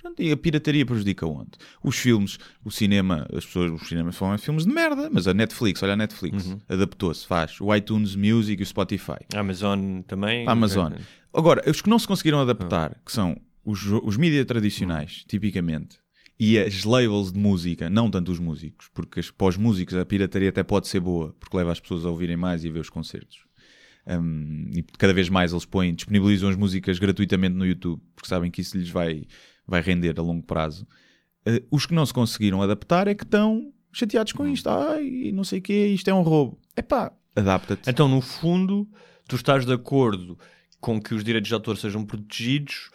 Pronto, 0.00 0.22
e 0.22 0.30
a 0.30 0.36
pirataria 0.36 0.86
prejudica 0.86 1.26
onde? 1.26 1.50
Os 1.82 1.96
filmes, 1.96 2.38
o 2.64 2.70
cinema, 2.70 3.26
as 3.34 3.44
pessoas, 3.44 3.82
os 3.82 3.88
cinemas 3.88 4.14
falam 4.14 4.38
filmes 4.38 4.64
de 4.64 4.72
merda, 4.72 5.10
mas 5.12 5.26
a 5.26 5.34
Netflix, 5.34 5.82
olha 5.82 5.94
a 5.94 5.96
Netflix, 5.96 6.46
Uhum. 6.46 6.60
adaptou-se, 6.68 7.26
faz 7.26 7.60
o 7.60 7.74
iTunes 7.74 8.14
Music 8.14 8.60
e 8.60 8.62
o 8.62 8.66
Spotify. 8.66 9.16
A 9.34 9.40
Amazon 9.40 10.02
também. 10.02 10.46
A 10.46 10.52
Amazon. 10.52 10.92
Agora, 11.32 11.62
os 11.70 11.80
que 11.82 11.90
não 11.90 11.98
se 11.98 12.06
conseguiram 12.08 12.40
adaptar, 12.40 13.00
que 13.04 13.12
são 13.12 13.36
os, 13.64 13.84
os 14.02 14.16
mídias 14.16 14.46
tradicionais, 14.46 15.24
tipicamente, 15.28 15.98
e 16.40 16.58
as 16.58 16.84
labels 16.84 17.32
de 17.32 17.38
música, 17.38 17.90
não 17.90 18.10
tanto 18.10 18.30
os 18.32 18.38
músicos, 18.38 18.88
porque 18.94 19.20
as- 19.20 19.30
para 19.30 19.48
os 19.48 19.56
músicos 19.56 19.94
a 19.96 20.04
pirataria 20.06 20.48
até 20.48 20.62
pode 20.62 20.86
ser 20.88 21.00
boa, 21.00 21.34
porque 21.38 21.56
leva 21.56 21.72
as 21.72 21.80
pessoas 21.80 22.04
a 22.06 22.10
ouvirem 22.10 22.36
mais 22.36 22.64
e 22.64 22.68
a 22.68 22.72
ver 22.72 22.80
os 22.80 22.88
concertos. 22.90 23.38
Um, 24.06 24.70
e 24.74 24.82
cada 24.96 25.12
vez 25.12 25.28
mais 25.28 25.52
eles 25.52 25.64
põem, 25.66 25.94
disponibilizam 25.94 26.48
as 26.48 26.56
músicas 26.56 26.98
gratuitamente 26.98 27.54
no 27.56 27.66
YouTube, 27.66 28.00
porque 28.16 28.28
sabem 28.28 28.50
que 28.50 28.60
isso 28.62 28.78
lhes 28.78 28.88
vai, 28.88 29.24
vai 29.66 29.82
render 29.82 30.18
a 30.18 30.22
longo 30.22 30.42
prazo. 30.46 30.86
Uh, 31.46 31.60
os 31.70 31.84
que 31.84 31.92
não 31.94 32.06
se 32.06 32.14
conseguiram 32.14 32.62
adaptar 32.62 33.06
é 33.06 33.14
que 33.14 33.24
estão 33.24 33.70
chateados 33.92 34.32
com 34.32 34.46
isto. 34.46 34.68
Ai, 34.70 35.30
não 35.34 35.44
sei 35.44 35.58
o 35.58 35.62
quê, 35.62 35.88
isto 35.88 36.08
é 36.08 36.14
um 36.14 36.22
roubo. 36.22 36.58
Epá, 36.76 37.12
adapta-te. 37.36 37.90
Então, 37.90 38.08
no 38.08 38.20
fundo, 38.22 38.88
tu 39.28 39.36
estás 39.36 39.66
de 39.66 39.72
acordo 39.72 40.38
com 40.80 41.00
que 41.00 41.14
os 41.14 41.24
direitos 41.24 41.48
de 41.48 41.54
autor 41.54 41.76
sejam 41.76 42.04
protegidos. 42.04 42.90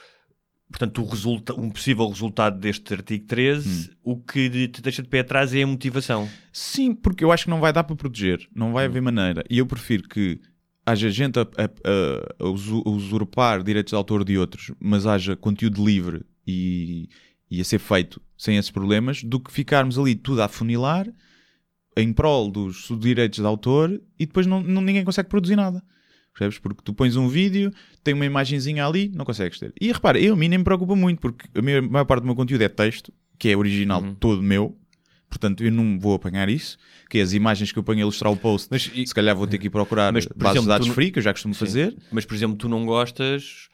Portanto, 0.69 1.01
o 1.03 1.05
resulta 1.05 1.53
um 1.53 1.69
possível 1.69 2.07
resultado 2.07 2.59
deste 2.59 2.93
artigo 2.93 3.25
13, 3.27 3.89
Hum. 3.91 3.93
o 4.03 4.17
que 4.19 4.67
te 4.69 4.81
deixa 4.81 5.03
de 5.03 5.09
pé 5.09 5.19
atrás 5.19 5.53
é 5.53 5.61
a 5.61 5.67
motivação. 5.67 6.27
Sim, 6.51 6.95
porque 6.95 7.23
eu 7.23 7.31
acho 7.31 7.43
que 7.43 7.49
não 7.49 7.59
vai 7.59 7.71
dar 7.71 7.83
para 7.83 7.95
proteger, 7.95 8.47
não 8.55 8.73
vai 8.73 8.85
haver 8.85 9.01
maneira. 9.01 9.43
E 9.49 9.59
eu 9.59 9.65
prefiro 9.67 10.07
que 10.09 10.39
haja 10.85 11.09
gente 11.11 11.37
a, 11.37 11.43
a- 11.43 12.43
a 12.43 12.45
a 12.45 12.89
usurpar 12.89 13.61
direitos 13.63 13.91
de 13.91 13.95
autor 13.95 14.23
de 14.25 14.37
outros, 14.37 14.71
mas 14.79 15.05
haja 15.05 15.35
conteúdo 15.35 15.85
livre 15.85 16.25
e, 16.47 17.07
e 17.51 17.61
a 17.61 17.63
ser 17.63 17.79
feito 17.79 18.19
sem 18.37 18.57
esses 18.57 18.71
problemas, 18.71 19.23
do 19.23 19.39
que 19.39 19.51
ficarmos 19.51 19.97
ali 19.99 20.15
tudo 20.15 20.41
a 20.41 20.47
funilar 20.47 21.07
em 21.95 22.11
prol 22.11 22.49
dos 22.49 22.87
direitos 22.99 23.39
de 23.39 23.45
autor 23.45 24.01
e 24.19 24.25
depois 24.25 24.47
não, 24.47 24.61
não- 24.63 24.81
ninguém 24.81 25.03
consegue 25.05 25.29
produzir 25.29 25.55
nada. 25.55 25.83
Percebes? 26.33 26.57
Porque 26.59 26.81
tu 26.83 26.93
pões 26.93 27.15
um 27.15 27.27
vídeo, 27.27 27.71
tem 28.03 28.13
uma 28.13 28.25
imagenzinha 28.25 28.85
ali, 28.85 29.11
não 29.13 29.23
consegues 29.23 29.59
ter. 29.59 29.71
E 29.79 29.91
repara, 29.91 30.19
eu 30.19 30.33
a 30.33 30.37
mim 30.37 30.47
nem 30.47 30.57
me 30.59 30.63
preocupa 30.65 30.95
muito, 30.95 31.19
porque 31.21 31.47
a 31.57 31.61
maior 31.81 32.05
parte 32.05 32.21
do 32.21 32.25
meu 32.25 32.35
conteúdo 32.35 32.61
é 32.63 32.69
texto, 32.69 33.13
que 33.37 33.49
é 33.49 33.55
original 33.57 34.01
todo 34.19 34.41
meu, 34.41 34.75
portanto 35.29 35.63
eu 35.63 35.71
não 35.71 35.99
vou 35.99 36.15
apanhar 36.15 36.49
isso, 36.49 36.77
que 37.09 37.19
é 37.19 37.21
as 37.21 37.33
imagens 37.33 37.71
que 37.71 37.77
eu 37.77 37.83
ponho 37.83 37.99
a 37.99 38.01
ilustrar 38.01 38.31
o 38.31 38.37
post, 38.37 38.67
Mas, 38.71 38.89
e- 38.95 39.05
se 39.05 39.13
calhar 39.13 39.35
vou 39.35 39.45
ter 39.45 39.57
que 39.59 39.67
ir 39.67 39.69
procurar 39.69 40.11
Mas, 40.11 40.25
por 40.25 40.35
bases 40.37 40.53
exemplo, 40.55 40.63
de 40.63 40.67
dados 40.69 40.87
não- 40.87 40.95
free, 40.95 41.11
que 41.11 41.19
eu 41.19 41.23
já 41.23 41.31
costumo 41.33 41.53
Sim. 41.53 41.59
fazer. 41.59 41.95
Mas, 42.11 42.25
por 42.25 42.33
exemplo, 42.35 42.55
tu 42.57 42.67
não 42.67 42.85
gostas 42.85 43.69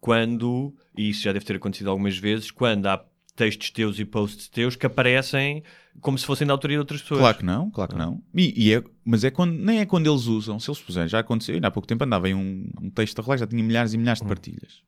quando, 0.00 0.74
e 0.96 1.08
isso 1.10 1.22
já 1.22 1.32
deve 1.32 1.44
ter 1.44 1.56
acontecido 1.56 1.88
algumas 1.88 2.18
vezes, 2.18 2.50
quando 2.50 2.86
há 2.86 3.02
textos 3.34 3.70
teus 3.70 3.98
e 3.98 4.04
posts 4.04 4.48
teus 4.48 4.76
que 4.76 4.84
aparecem 4.86 5.62
como 6.00 6.18
se 6.18 6.24
fossem 6.26 6.46
da 6.46 6.52
autoria 6.52 6.76
de 6.76 6.80
outras 6.80 7.00
pessoas. 7.02 7.20
Claro 7.20 7.38
que 7.38 7.44
não, 7.44 7.70
claro 7.70 7.92
que 7.92 7.98
não. 7.98 8.22
E, 8.34 8.68
e 8.68 8.74
é, 8.74 8.82
mas 9.04 9.24
é 9.24 9.30
quando, 9.30 9.52
nem 9.54 9.80
é 9.80 9.86
quando 9.86 10.10
eles 10.10 10.26
usam, 10.26 10.58
se 10.60 10.70
eles 10.70 10.80
puserem, 10.80 11.08
já 11.08 11.18
aconteceu, 11.20 11.54
ainda 11.54 11.68
há 11.68 11.70
pouco 11.70 11.86
tempo 11.86 12.04
andava 12.04 12.28
em 12.28 12.34
um, 12.34 12.68
um 12.80 12.90
texto 12.90 13.18
a 13.18 13.22
rolar, 13.22 13.38
já 13.38 13.46
tinha 13.46 13.62
milhares 13.62 13.92
e 13.94 13.98
milhares 13.98 14.20
Hum. 14.20 14.24
de 14.24 14.28
partilhas. 14.28 14.82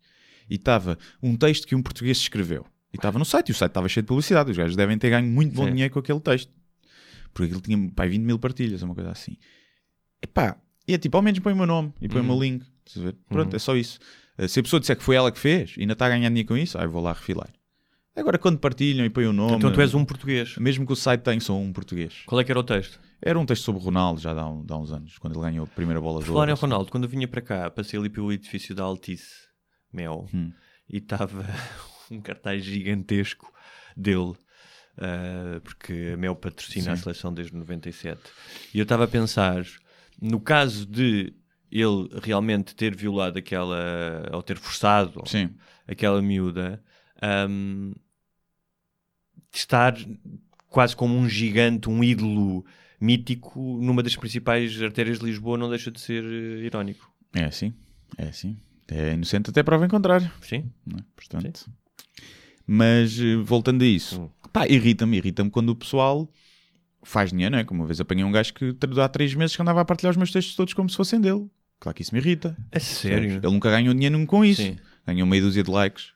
E 0.49 0.57
estava 0.57 0.99
um 1.23 1.37
texto 1.37 1.67
que 1.67 1.75
um 1.75 1.83
português 1.83 2.19
escreveu. 2.19 2.67
E 2.93 2.97
estava 2.97 3.19
no 3.19 3.25
site, 3.25 3.49
e 3.49 3.53
o 3.53 3.55
site 3.55 3.71
estava 3.71 3.89
cheio 3.89 4.03
de 4.05 4.09
publicidade. 4.09 4.51
Os 4.51 4.57
gajos 4.57 4.77
devem 4.77 4.97
ter 4.99 5.11
ganho 5.11 5.27
muito 5.27 5.55
bom 5.55 5.65
Sim. 5.65 5.71
dinheiro 5.73 5.93
com 5.93 5.99
aquele 6.01 6.21
texto. 6.21 6.53
Porque 7.33 7.47
aquilo 7.47 7.61
tinha 7.61 7.91
pá, 7.91 8.07
20 8.07 8.23
mil 8.23 8.39
partilhas, 8.39 8.83
uma 8.83 8.95
coisa 8.95 9.11
assim. 9.11 9.37
Epá, 10.23 10.57
e 10.87 10.95
é 10.95 10.99
tipo, 10.99 11.17
ao 11.17 11.23
menos 11.23 11.41
põe 11.41 11.53
o 11.53 11.57
meu 11.57 11.67
nome 11.67 11.93
e 12.01 12.09
põe 12.09 12.19
o 12.21 12.23
Uhum. 12.23 12.29
meu 12.29 12.41
link. 12.41 12.65
Estás 12.87 13.05
a 13.07 13.11
ver? 13.11 13.17
Pronto, 13.29 13.57
é 13.57 13.59
só 13.59 13.75
isso. 13.75 13.99
Uh, 14.39 14.47
Se 14.49 14.61
a 14.61 14.63
pessoa 14.63 14.79
disser 14.81 14.97
que 14.97 15.03
foi 15.03 15.17
ela 15.17 15.33
que 15.33 15.39
fez 15.39 15.75
e 15.77 15.81
ainda 15.81 15.95
está 15.95 16.07
a 16.07 16.11
ganhar 16.11 16.29
dinheiro 16.29 16.49
com 16.49 16.57
isso, 16.57 16.79
aí 16.79 16.87
vou 16.87 17.03
lá 17.03 17.13
refilar. 17.13 17.49
Agora, 18.17 18.39
quando 18.39 18.59
partilham 18.59 19.05
e 19.05 19.11
põem 19.11 19.27
o 19.27 19.33
nome, 19.33 19.57
Então 19.57 19.73
tu 19.73 19.81
és 19.81 19.93
um 19.95 20.05
português. 20.05 20.57
mesmo 20.57 20.87
que 20.87 20.93
o 20.93 20.97
site 20.97 21.23
tenha, 21.23 21.41
sou 21.41 21.61
um 21.61 21.73
português. 21.73 22.23
Qual 22.27 22.41
é 22.41 22.45
que 22.45 22.53
era 22.53 22.61
o 22.61 22.63
texto? 22.63 23.01
Era 23.21 23.39
um 23.39 23.45
texto 23.45 23.65
sobre 23.65 23.81
o 23.81 23.85
Ronaldo 23.85 24.21
já 24.21 24.33
dá, 24.33 24.47
um- 24.49 24.65
dá 24.65 24.77
uns 24.79 24.93
anos, 24.93 25.19
quando 25.19 25.35
ele 25.35 25.43
ganhou 25.51 25.65
a 25.65 25.69
primeira 25.69 26.01
bola 26.01 26.21
de 26.21 26.27
Por 26.27 26.33
falar 26.35 26.47
em 26.47 26.51
ouro. 26.51 26.61
Ronaldo, 26.61 26.91
quando 26.93 27.05
eu 27.05 27.11
vinha 27.11 27.27
para 27.27 27.41
cá, 27.41 27.71
passei 27.71 27.99
ali 27.99 28.09
pelo 28.09 28.33
edifício 28.33 28.75
da 28.75 28.85
Altice 28.85 29.49
Mel 29.93 30.29
Hum. 30.33 30.53
e 30.89 30.99
estava 30.99 31.45
um 32.11 32.21
cartaz 32.21 32.63
gigantesco 32.65 33.53
dele. 33.97 34.35
ah, 34.97 35.61
porque 35.65 36.13
a 36.15 36.17
Mel 36.17 36.37
patrocina 36.37 36.93
a 36.93 36.97
Sim. 36.97 37.03
seleção 37.03 37.35
desde 37.35 37.57
97. 37.57 38.21
E 38.73 38.79
eu 38.79 38.85
estava 38.85 39.05
a 39.05 39.09
pensar, 39.09 39.65
no 40.23 40.39
caso 40.39 40.87
de 40.87 41.35
ele 41.69 42.09
realmente 42.23 42.77
ter 42.77 42.95
violado 42.95 43.37
aquela, 43.37 44.29
ou 44.33 44.41
ter 44.41 44.57
forçado 44.57 45.21
Sim. 45.27 45.51
aquela 45.89 46.23
miúda, 46.23 46.81
ahm, 47.21 47.93
estar 49.59 49.97
quase 50.69 50.95
como 50.97 51.17
um 51.17 51.29
gigante, 51.29 51.89
um 51.89 52.03
ídolo 52.03 52.65
mítico 53.01 53.61
numa 53.83 54.03
das 54.03 54.17
principais 54.17 54.81
artérias 54.83 55.19
de 55.19 55.27
Lisboa 55.27 55.59
não 55.59 55.69
deixa 55.69 55.91
de 55.91 56.01
ser 56.01 56.25
eh, 56.25 56.65
irónico. 56.67 57.11
É 57.35 57.45
assim, 57.45 57.73
é 58.17 58.25
assim. 58.29 58.57
É 58.89 59.13
inocente 59.15 59.51
até 59.51 59.63
prova 59.63 59.85
em 59.87 59.89
contrário. 59.89 60.31
Sim? 60.43 60.71
é? 60.97 61.03
Portanto, 61.17 61.71
mas 62.67 63.19
eh, 63.19 63.37
voltando 63.37 63.83
a 63.83 63.87
isso, 63.87 64.21
Hum. 64.23 64.31
pá, 64.53 64.67
irrita-me, 64.67 65.17
irrita-me 65.17 65.51
quando 65.51 65.71
o 65.71 65.77
pessoal 65.77 66.29
faz 67.03 67.31
dinheiro, 67.31 67.53
não 67.53 67.59
é? 67.59 67.65
Como 67.65 67.81
uma 67.83 67.87
vez 67.87 68.01
apanhei 68.01 68.25
um 68.25 68.33
gajo 68.33 68.55
que 68.55 68.75
há 69.01 69.09
três 69.09 69.35
meses 69.35 69.55
que 69.55 69.63
andava 69.63 69.81
a 69.81 69.85
partilhar 69.85 70.11
os 70.11 70.17
meus 70.17 70.31
textos 70.31 70.57
todos 70.57 70.73
como 70.75 70.89
se 70.89 70.97
fossem 70.97 71.21
dele. 71.21 71.47
Claro 71.79 71.95
que 71.95 72.03
isso 72.03 72.15
me 72.15 72.21
irrita. 72.21 72.57
É 72.73 72.79
sério? 72.79 73.33
Ele 73.33 73.41
nunca 73.53 73.71
ganhou 73.71 73.93
dinheiro 73.93 74.27
com 74.27 74.43
isso. 74.45 74.63
Sim. 74.63 74.77
Ganhou 75.07 75.27
meia 75.27 75.43
dúzia 75.43 75.63
de 75.63 75.71
likes. 75.71 76.14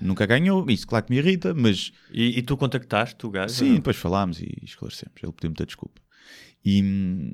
Nunca 0.00 0.24
ganhou. 0.26 0.64
Isso, 0.70 0.86
claro 0.86 1.04
que 1.04 1.12
me 1.12 1.18
irrita, 1.18 1.52
mas 1.54 1.92
E, 2.10 2.38
e 2.38 2.42
tu 2.42 2.56
contactaste 2.56 3.24
o 3.26 3.30
gajo? 3.30 3.54
Sim, 3.54 3.70
ou 3.70 3.74
depois 3.76 3.96
falámos 3.96 4.40
e 4.40 4.48
esclarecemos. 4.62 5.14
Ele 5.22 5.32
pediu 5.32 5.50
muita 5.50 5.66
desculpa. 5.66 6.00
E 6.64 7.32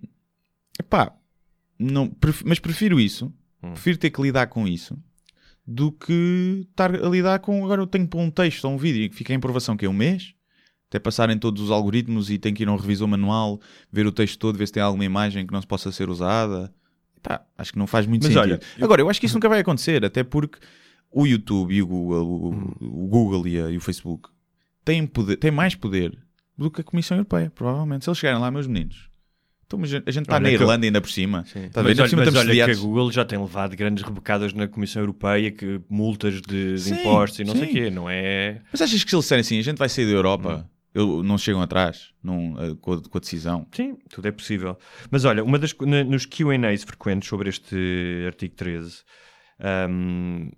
epá, 0.79 1.13
não, 1.79 2.09
pref- 2.09 2.43
mas 2.45 2.59
prefiro 2.59 2.99
isso. 3.01 3.33
Hum. 3.63 3.73
Prefiro 3.73 3.99
ter 3.99 4.11
que 4.11 4.21
lidar 4.23 4.47
com 4.49 4.67
isso 4.67 4.99
do 5.67 5.91
que 5.91 6.67
estar 6.71 6.95
a 6.95 7.09
lidar 7.09 7.39
com. 7.41 7.65
Agora 7.65 7.83
eu 7.83 7.87
tenho 7.87 8.05
que 8.05 8.11
pôr 8.11 8.21
um 8.21 8.31
texto 8.31 8.65
ou 8.67 8.73
um 8.75 8.77
vídeo 8.79 9.03
e 9.03 9.09
que 9.09 9.17
fica 9.17 9.33
em 9.33 9.37
aprovação 9.37 9.77
que 9.77 9.85
é 9.85 9.89
um 9.89 9.93
mês. 9.93 10.33
Até 10.89 11.01
passarem 11.01 11.37
todos 11.37 11.61
os 11.61 11.71
algoritmos 11.73 12.31
e 12.31 12.39
tem 12.39 12.55
que 12.55 12.63
ir 12.63 12.69
a 12.69 12.73
um 12.73 12.77
revisor 12.77 13.09
manual, 13.09 13.61
ver 13.91 14.07
o 14.07 14.13
texto 14.13 14.39
todo, 14.39 14.57
ver 14.57 14.69
se 14.69 14.73
tem 14.73 14.83
alguma 14.83 15.05
imagem 15.05 15.45
que 15.45 15.53
não 15.53 15.61
se 15.61 15.67
possa 15.67 15.91
ser 15.91 16.09
usada. 16.09 16.73
Epá, 17.17 17.45
acho 17.59 17.73
que 17.73 17.79
não 17.79 17.89
faz 17.89 18.07
muito 18.07 18.23
Mas 18.23 18.33
sentido. 18.33 18.53
olha, 18.53 18.61
Agora, 18.81 19.03
eu 19.03 19.11
acho 19.11 19.19
que 19.19 19.27
isso 19.27 19.35
nunca 19.35 19.49
vai 19.49 19.59
acontecer, 19.59 20.05
até 20.05 20.23
porque 20.23 20.61
o 21.11 21.27
YouTube 21.27 21.75
e 21.75 21.83
o 21.83 21.87
Google, 21.87 22.27
o, 22.27 22.51
Hum. 22.55 22.73
o 22.81 23.07
Google 23.09 23.47
e, 23.49 23.61
a- 23.61 23.71
e 23.71 23.77
o 23.77 23.81
Facebook 23.81 24.29
têm, 24.85 25.07
poder, 25.07 25.37
têm 25.37 25.51
mais 25.51 25.75
poder 25.75 26.17
do 26.57 26.71
que 26.71 26.81
a 26.81 26.85
Comissão 26.85 27.17
Europeia, 27.17 27.51
provavelmente. 27.55 28.05
Se 28.05 28.11
eles 28.11 28.19
chegarem 28.19 28.41
lá, 28.41 28.51
meus 28.51 28.67
meninos. 28.67 29.09
Então, 29.67 29.79
mas 29.81 29.93
a 29.93 29.97
gente 29.97 30.21
está 30.21 30.37
Olha 30.37 30.43
na 30.45 30.49
que 30.51 30.55
eu- 30.55 30.61
Irlanda 30.61 30.87
ainda 30.87 31.01
por 31.01 31.11
cima. 31.11 31.45
Sim. 31.45 31.63
Ver? 31.63 31.71
Mas, 31.75 31.87
Ainda 31.87 31.95
por 31.97 32.01
olha, 32.03 32.09
cima 32.09 32.23
mas 32.25 32.37
olha 32.37 32.65
que 32.67 32.71
a. 32.71 32.75
Google 32.77 33.11
já 33.11 33.25
tem 33.25 33.37
levado 33.39 33.75
grandes 33.77 34.05
rebocadas 34.05 34.53
na 34.53 34.69
Comissão 34.69 35.03
Europeia, 35.03 35.51
que 35.51 35.81
multas 35.91 36.41
de, 36.41 36.79
Sim, 36.79 36.95
impostos 37.01 37.41
e 37.41 37.45
não 37.45 37.55
sei 37.55 37.65
o 37.65 37.67
sim. 37.67 37.73
quê, 37.73 37.91
não 37.91 38.09
é? 38.09 38.61
Mas 38.71 38.81
achas 38.83 39.03
que 39.03 39.11
se 39.11 39.17
eles 39.17 39.25
disserem 39.25 39.41
assim, 39.41 39.59
a 39.59 39.63
gente 39.63 39.77
vai 39.79 39.89
sair 39.89 40.05
da 40.07 40.13
Hum. 40.13 40.15
Europa, 40.15 40.71
eu- 40.95 41.21
não 41.25 41.37
chegam 41.37 41.61
atrás 41.61 42.11
não, 42.23 42.55
eh, 42.61 42.77
com, 42.81 42.93
a, 42.93 43.03
com 43.03 43.19
a 43.19 43.21
decisão? 43.21 43.67
Sim, 43.73 43.97
tudo 44.09 44.29
é 44.29 44.31
possível. 44.31 44.79
Mas 45.11 45.25
olha, 45.25 45.43
uma 45.43 45.59
das, 45.59 45.75
na- 45.81 46.05
nos 46.05 46.27
QAs 46.27 46.85
frequentes 46.85 47.29
sobre 47.29 47.49
este 47.51 47.77
artigo 48.25 48.55
13, 48.55 49.03
ahm, 49.59 50.51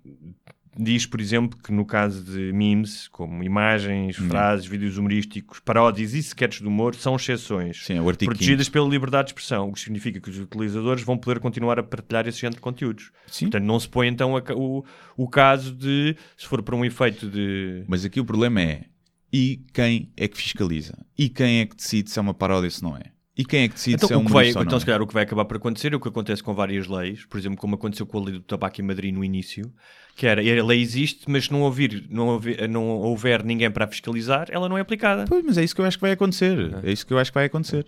diz, 0.77 1.05
por 1.05 1.19
exemplo, 1.19 1.59
que 1.61 1.71
no 1.71 1.85
caso 1.85 2.23
de 2.23 2.53
memes, 2.53 3.07
como 3.09 3.43
imagens, 3.43 4.19
Hum. 4.19 4.27
frases, 4.29 4.65
vídeos 4.65 4.97
humorísticos, 4.97 5.59
paródias 5.59 6.13
e 6.13 6.19
sketches 6.19 6.61
de 6.61 6.67
humor, 6.67 6.95
são 6.95 7.15
exceções. 7.15 7.83
Sim, 7.85 7.99
é 7.99 8.01
Protegidas 8.01 8.69
pela 8.69 8.87
liberdade 8.87 9.27
de 9.27 9.31
expressão, 9.31 9.69
o 9.69 9.73
que 9.73 9.79
significa 9.79 10.19
que 10.19 10.29
os 10.29 10.39
utilizadores 10.39 11.03
vão 11.03 11.17
poder 11.17 11.39
continuar 11.39 11.79
a 11.79 11.83
partilhar 11.83 12.27
esse 12.27 12.39
género 12.39 12.55
de 12.55 12.61
conteúdos. 12.61 13.11
Sim. 13.27 13.45
Portanto, 13.45 13.63
não 13.65 13.79
se 13.79 13.89
põe 13.89 14.07
então 14.07 14.37
a 14.37 14.43
o, 14.55 14.85
o 15.17 15.27
caso 15.27 15.75
de, 15.75 16.15
se 16.37 16.47
for 16.47 16.61
para 16.61 16.75
um 16.75 16.85
efeito 16.85 17.29
de. 17.29 17.83
Mas 17.87 18.05
aqui 18.05 18.19
o 18.19 18.25
problema 18.25 18.61
é, 18.61 18.85
e 19.31 19.61
quem 19.73 20.11
é 20.15 20.27
que 20.27 20.37
fiscaliza? 20.37 20.97
E 21.17 21.29
quem 21.29 21.59
é 21.59 21.65
que 21.65 21.75
decide 21.75 22.09
se 22.09 22.17
é 22.17 22.21
uma 22.21 22.33
paródia 22.33 22.67
ou 22.67 22.71
se 22.71 22.81
não 22.83 22.95
é? 22.95 23.11
E 23.39 23.45
quem 23.45 23.61
é 23.63 23.67
que 23.69 23.75
decide 23.75 23.95
Então, 23.95 24.07
se 24.07 24.13
é 24.13 24.17
o 24.17 24.19
um 24.19 24.25
que 24.25 24.33
vai, 24.33 24.49
então 24.49 24.63
não 24.65 24.77
se 24.79 24.83
é? 24.83 24.85
calhar, 24.87 25.01
o 25.01 25.07
que 25.07 25.13
vai 25.13 25.23
acabar 25.23 25.45
por 25.45 25.55
acontecer 25.55 25.93
é 25.93 25.95
o 25.95 25.99
que 25.99 26.09
acontece 26.09 26.43
com 26.43 26.53
várias 26.53 26.87
leis, 26.87 27.25
por 27.25 27.37
exemplo, 27.39 27.57
como 27.57 27.75
aconteceu 27.75 28.05
com 28.05 28.17
a 28.19 28.23
lei 28.25 28.33
do 28.33 28.41
tabaco 28.41 28.81
em 28.81 28.83
Madrid 28.83 29.13
no 29.13 29.23
início, 29.23 29.71
que 30.15 30.27
era 30.27 30.41
a 30.41 30.65
lei 30.65 30.81
existe, 30.81 31.23
mas 31.29 31.45
se 31.45 31.51
não, 31.53 31.61
ouvir, 31.61 32.05
não, 32.09 32.27
houver, 32.27 32.67
não 32.67 32.85
houver 32.89 33.41
ninguém 33.45 33.71
para 33.71 33.87
fiscalizar, 33.87 34.47
ela 34.51 34.67
não 34.67 34.77
é 34.77 34.81
aplicada. 34.81 35.23
Pois, 35.25 35.41
mas 35.45 35.57
é 35.57 35.63
isso 35.63 35.73
que 35.73 35.79
eu 35.79 35.85
acho 35.85 35.97
que 35.97 36.01
vai 36.01 36.11
acontecer. 36.11 36.79
É 36.83 36.91
isso 36.91 37.07
que 37.07 37.13
eu 37.13 37.17
acho 37.17 37.31
que 37.31 37.35
vai 37.35 37.45
acontecer. 37.45 37.85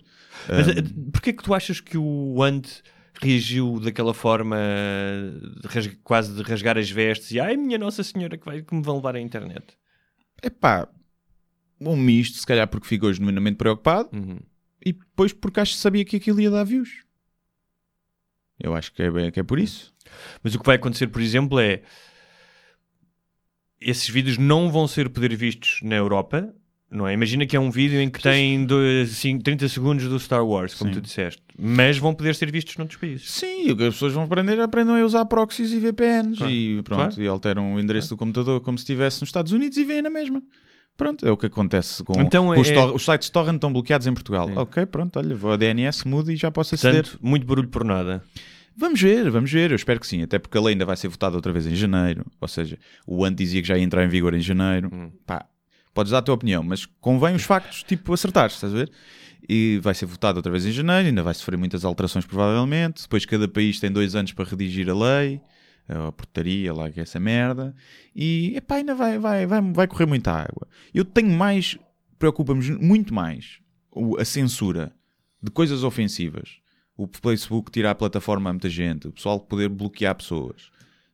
Mas 0.48 0.68
Ah, 0.68 0.72
eh, 0.72 0.82
porquê 1.12 1.30
é 1.30 1.32
que 1.34 1.42
tu 1.42 1.52
achas 1.52 1.80
que 1.80 1.98
o 1.98 2.42
Ant 2.42 2.66
reagiu 3.20 3.78
daquela 3.78 4.14
forma 4.14 4.56
de 5.60 5.68
ras- 5.68 5.90
quase 6.02 6.34
de 6.34 6.42
rasgar 6.42 6.78
as 6.78 6.90
vestes 6.90 7.30
e 7.30 7.38
ai 7.40 7.56
minha 7.58 7.76
Nossa 7.76 8.02
Senhora 8.02 8.38
que, 8.38 8.44
vai, 8.46 8.62
que 8.62 8.74
me 8.74 8.82
vão 8.82 8.96
levar 8.96 9.16
à 9.16 9.20
internet? 9.20 9.76
Epá, 10.42 10.88
um 11.78 11.94
misto, 11.96 12.38
se 12.38 12.46
calhar 12.46 12.66
porque 12.68 12.86
ficou 12.86 13.12
genuinamente 13.12 13.56
preocupado 13.56 14.08
Uhum. 14.14 14.38
E 14.84 14.92
depois 14.92 15.32
porque 15.32 15.60
acho 15.60 15.72
que 15.74 15.78
sabia 15.78 16.04
que 16.04 16.16
aquilo 16.16 16.40
ia 16.40 16.50
dar 16.50 16.64
views. 16.64 16.90
Eu 18.58 18.74
acho 18.74 18.92
que 18.92 19.02
é, 19.02 19.10
bem- 19.10 19.30
que 19.30 19.40
é 19.40 19.42
por 19.42 19.58
isso. 19.58 19.92
Mas 20.42 20.54
o 20.54 20.58
que 20.60 20.66
vai 20.66 20.76
acontecer, 20.76 21.06
por 21.08 21.20
exemplo, 21.20 21.58
é 21.58 21.82
esses 23.80 24.08
vídeos 24.08 24.38
não 24.38 24.70
vão 24.70 24.86
ser 24.86 25.08
poder 25.08 25.34
vistos 25.34 25.80
na 25.82 25.96
Europa. 25.96 26.54
Não 26.90 27.08
é? 27.08 27.14
Imagina 27.14 27.46
que 27.46 27.56
é 27.56 27.60
um 27.60 27.70
vídeo 27.70 27.98
em 28.02 28.10
que 28.10 28.20
tem 28.20 28.66
dois, 28.66 29.12
cinco- 29.12 29.42
30 29.42 29.66
segundos 29.66 30.06
do 30.06 30.20
Star 30.20 30.46
Wars, 30.46 30.74
como 30.74 30.92
Sim. 30.92 31.00
tu 31.00 31.02
disseste, 31.02 31.42
mas 31.58 31.96
vão 31.96 32.14
poder 32.14 32.34
ser 32.34 32.52
vistos 32.52 32.76
noutros 32.76 33.00
países. 33.00 33.30
Sim, 33.30 33.70
o 33.70 33.76
que 33.78 33.84
as 33.84 33.94
pessoas 33.94 34.12
vão 34.12 34.24
aprender 34.24 34.60
aprendem 34.60 35.00
a 35.00 35.04
usar 35.06 35.24
proxies 35.24 35.72
e 35.72 35.78
VPNs 35.80 36.36
Claro. 36.36 36.52
e 36.52 36.82
pronto, 36.82 36.98
Claro. 37.14 37.22
e 37.22 37.26
alteram 37.26 37.74
o 37.74 37.80
endereço 37.80 38.10
do 38.10 38.16
computador 38.18 38.60
como 38.60 38.76
se 38.76 38.82
estivesse 38.82 39.22
nos 39.22 39.28
Estados 39.30 39.52
Unidos 39.52 39.78
e 39.78 39.84
veem 39.84 40.02
na 40.02 40.10
mesma. 40.10 40.42
Pronto, 41.02 41.26
é 41.26 41.30
o 41.30 41.36
que 41.36 41.46
acontece 41.46 42.02
com 42.04 42.20
Então 42.20 42.48
os, 42.48 42.68
é- 42.70 42.84
os 42.86 43.04
sites 43.04 43.26
de 43.26 43.32
torrent 43.32 43.56
estão 43.56 43.72
bloqueados 43.72 44.06
em 44.06 44.14
Portugal. 44.14 44.48
Sim. 44.48 44.56
Ok, 44.56 44.86
pronto, 44.86 45.18
olha, 45.18 45.34
vou 45.34 45.52
a 45.52 45.56
DNS, 45.56 46.06
mudo 46.06 46.30
e 46.30 46.36
já 46.36 46.50
posso 46.50 46.74
aceder. 46.74 47.02
Portanto, 47.02 47.18
muito 47.22 47.46
barulho 47.46 47.68
por 47.68 47.84
nada. 47.84 48.22
Vamos 48.76 49.00
ver, 49.02 49.30
vamos 49.30 49.50
ver, 49.52 49.70
eu 49.70 49.76
espero 49.76 50.00
que 50.00 50.06
sim, 50.06 50.22
até 50.22 50.38
porque 50.38 50.56
a 50.56 50.60
lei 50.60 50.72
ainda 50.72 50.86
vai 50.86 50.96
ser 50.96 51.08
votada 51.08 51.36
outra 51.36 51.52
vez 51.52 51.66
em 51.66 51.74
janeiro, 51.74 52.24
ou 52.40 52.48
seja, 52.48 52.78
o 53.06 53.22
ano 53.24 53.36
dizia 53.36 53.60
que 53.60 53.68
já 53.68 53.76
ia 53.76 53.84
entrar 53.84 54.02
em 54.04 54.08
vigor 54.08 54.32
em 54.32 54.40
janeiro. 54.40 55.12
Pá, 55.26 55.44
podes 55.92 56.10
dar 56.10 56.18
a 56.18 56.22
tua 56.22 56.34
opinião, 56.34 56.62
mas 56.62 56.86
convém 57.00 57.34
os 57.34 57.42
factos, 57.42 57.82
tipo, 57.82 58.14
acertares, 58.14 58.54
estás 58.54 58.72
a 58.72 58.76
ver? 58.76 58.90
E 59.46 59.78
vai 59.82 59.92
ser 59.92 60.06
votado 60.06 60.38
outra 60.38 60.50
vez 60.50 60.64
em 60.64 60.70
janeiro, 60.72 61.08
ainda 61.08 61.22
vai 61.22 61.34
sofrer 61.34 61.58
muitas 61.58 61.84
alterações 61.84 62.24
provavelmente, 62.24 63.02
depois 63.02 63.26
cada 63.26 63.46
país 63.46 63.78
tem 63.78 63.90
dois 63.90 64.14
anos 64.14 64.32
para 64.32 64.44
redigir 64.48 64.88
a 64.88 64.94
lei, 64.94 65.40
a 65.92 66.12
portaria 66.12 66.72
lá 66.72 66.90
que 66.90 67.00
é 67.00 67.02
essa 67.02 67.20
merda, 67.20 67.74
e 68.14 68.54
epá, 68.56 68.76
ainda 68.76 68.94
vai, 68.94 69.18
vai, 69.18 69.46
vai, 69.46 69.60
vai 69.72 69.86
correr 69.86 70.06
muita 70.06 70.32
água. 70.32 70.66
Eu 70.92 71.04
tenho 71.04 71.30
mais, 71.30 71.78
preocupa-me 72.18 72.70
muito 72.72 73.12
mais 73.14 73.60
a 74.18 74.24
censura 74.24 74.92
de 75.42 75.50
coisas 75.50 75.84
ofensivas, 75.84 76.58
o 76.96 77.08
Facebook 77.20 77.70
tirar 77.70 77.90
a 77.90 77.94
plataforma 77.94 78.50
a 78.50 78.52
muita 78.52 78.68
gente, 78.68 79.08
o 79.08 79.12
pessoal 79.12 79.40
poder 79.40 79.68
bloquear 79.68 80.14
pessoas, 80.14 80.70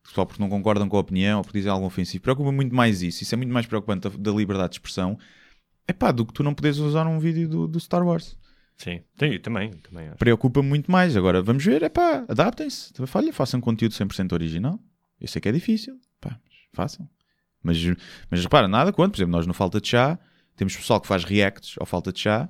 pessoal 0.08 0.26
porque 0.26 0.42
não 0.42 0.48
concordam 0.48 0.88
com 0.88 0.96
a 0.96 1.00
opinião 1.00 1.38
ou 1.38 1.44
porque 1.44 1.58
dizem 1.58 1.70
algo 1.70 1.86
ofensivo. 1.86 2.22
Preocupa 2.22 2.50
muito 2.50 2.74
mais 2.74 3.02
isso. 3.02 3.22
Isso 3.22 3.34
é 3.34 3.36
muito 3.36 3.52
mais 3.52 3.66
preocupante 3.66 4.08
da, 4.08 4.16
da 4.16 4.30
liberdade 4.36 4.70
de 4.70 4.76
expressão. 4.76 5.18
É 5.86 5.92
pá, 5.92 6.10
do 6.10 6.24
que 6.24 6.32
tu 6.32 6.42
não 6.42 6.54
poderes 6.54 6.78
usar 6.78 7.06
um 7.06 7.18
vídeo 7.18 7.48
do, 7.48 7.68
do 7.68 7.80
Star 7.80 8.04
Wars. 8.06 8.36
Sim, 8.78 9.00
tem, 9.16 9.38
também, 9.40 9.72
também 9.72 10.06
acho. 10.06 10.18
Preocupa-me 10.18 10.68
muito 10.68 10.90
mais. 10.90 11.16
Agora, 11.16 11.42
vamos 11.42 11.64
ver, 11.64 11.82
é 11.82 11.88
pá, 11.88 12.24
adaptem-se. 12.28 12.92
Olha, 13.12 13.32
façam 13.32 13.60
conteúdo 13.60 13.92
100% 13.92 14.32
original. 14.32 14.78
Eu 15.20 15.26
sei 15.26 15.42
que 15.42 15.48
é 15.48 15.52
difícil, 15.52 15.98
pá, 16.20 16.38
façam. 16.72 17.08
Mas, 17.60 17.76
mas 18.30 18.40
repara, 18.40 18.68
nada 18.68 18.92
quanto, 18.92 19.12
por 19.12 19.18
exemplo, 19.18 19.32
nós 19.32 19.46
no 19.48 19.52
Falta 19.52 19.80
de 19.80 19.88
Chá 19.88 20.16
temos 20.56 20.76
pessoal 20.76 21.00
que 21.00 21.08
faz 21.08 21.24
reacts 21.24 21.74
ao 21.78 21.86
Falta 21.86 22.12
de 22.12 22.20
Chá. 22.20 22.48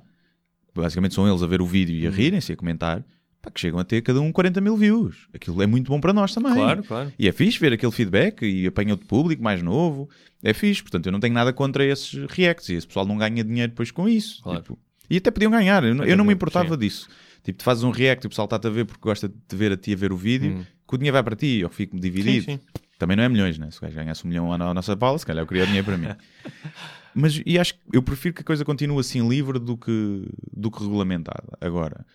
Basicamente 0.73 1.15
são 1.15 1.27
eles 1.27 1.41
a 1.41 1.47
ver 1.47 1.61
o 1.61 1.65
vídeo 1.65 1.95
e 1.95 2.05
a 2.05 2.11
rirem-se 2.11 2.51
e 2.51 2.53
a 2.53 2.55
comentar. 2.55 3.03
Pá, 3.41 3.49
que 3.49 3.59
chegam 3.59 3.79
a 3.79 3.83
ter 3.83 4.01
cada 4.03 4.21
um 4.21 4.31
40 4.31 4.61
mil 4.61 4.77
views. 4.77 5.27
Aquilo 5.33 5.63
é 5.63 5.65
muito 5.65 5.87
bom 5.87 5.99
para 5.99 6.13
nós 6.13 6.31
também. 6.31 6.53
Claro, 6.53 6.83
claro. 6.83 7.13
E 7.17 7.27
é 7.27 7.31
fixe 7.31 7.57
ver 7.57 7.73
aquele 7.73 7.91
feedback 7.91 8.43
e 8.43 8.67
apanha 8.67 8.93
outro 8.93 9.07
público 9.07 9.41
mais 9.41 9.63
novo. 9.63 10.07
É 10.43 10.53
fixe, 10.53 10.83
portanto 10.83 11.07
eu 11.07 11.11
não 11.11 11.19
tenho 11.19 11.33
nada 11.33 11.51
contra 11.51 11.83
esses 11.83 12.13
reacts 12.29 12.69
e 12.69 12.75
esse 12.75 12.85
pessoal 12.85 13.05
não 13.05 13.17
ganha 13.17 13.43
dinheiro 13.43 13.71
depois 13.71 13.89
com 13.89 14.07
isso. 14.07 14.43
Claro. 14.43 14.61
Tipo, 14.61 14.79
e 15.09 15.17
até 15.17 15.31
podiam 15.31 15.51
ganhar, 15.51 15.83
eu, 15.83 15.95
não- 15.95 16.05
eu 16.05 16.15
não 16.17 16.23
me 16.25 16.31
Sim. 16.31 16.35
importava 16.35 16.77
disso. 16.77 17.07
Tipo, 17.43 17.59
tu 17.59 17.63
fazes 17.63 17.83
um 17.83 17.89
react 17.91 18.25
e 18.25 18.27
o 18.27 18.29
pessoal 18.29 18.45
está-te 18.45 18.67
a 18.67 18.69
ver 18.69 18.85
porque 18.85 19.01
gosta 19.01 19.27
de 19.29 19.35
te 19.47 19.55
ver 19.55 19.71
a 19.71 19.77
ti 19.77 19.93
a 19.93 19.95
ver 19.95 20.11
o 20.11 20.17
vídeo, 20.17 20.65
que 20.87 20.95
o 20.95 20.97
dinheiro 20.97 21.13
vai 21.13 21.23
para 21.23 21.35
ti, 21.35 21.59
eu 21.59 21.69
fico 21.69 21.97
dividido. 21.99 22.45
Sim, 22.45 22.57
sim. 22.57 22.81
Também 22.97 23.15
não 23.15 23.23
é 23.23 23.29
milhões, 23.29 23.57
né? 23.57 23.71
Se 23.71 23.77
o 23.77 23.81
gajo 23.81 23.95
ganhasse 23.95 24.25
um 24.25 24.27
milhão 24.27 24.51
à 24.51 24.55
à 24.55 24.73
nossa 24.73 24.95
pala, 24.97 25.17
se 25.17 25.25
calhar 25.25 25.41
eu 25.43 25.47
queria 25.47 25.65
dinheiro 25.65 25.85
para 25.85 25.97
mim. 25.97 26.07
Mas 27.15 27.41
e 27.45 27.57
acho 27.57 27.73
que 27.75 27.79
eu 27.93 28.03
prefiro 28.03 28.35
que 28.35 28.41
a 28.41 28.45
coisa 28.45 28.63
continue 28.65 28.99
assim 28.99 29.27
livre 29.27 29.57
do 29.57 29.77
que, 29.77 30.27
do 30.55 30.69
que 30.69 30.79
regulamentada. 30.83 31.57
Agora, 31.59 32.05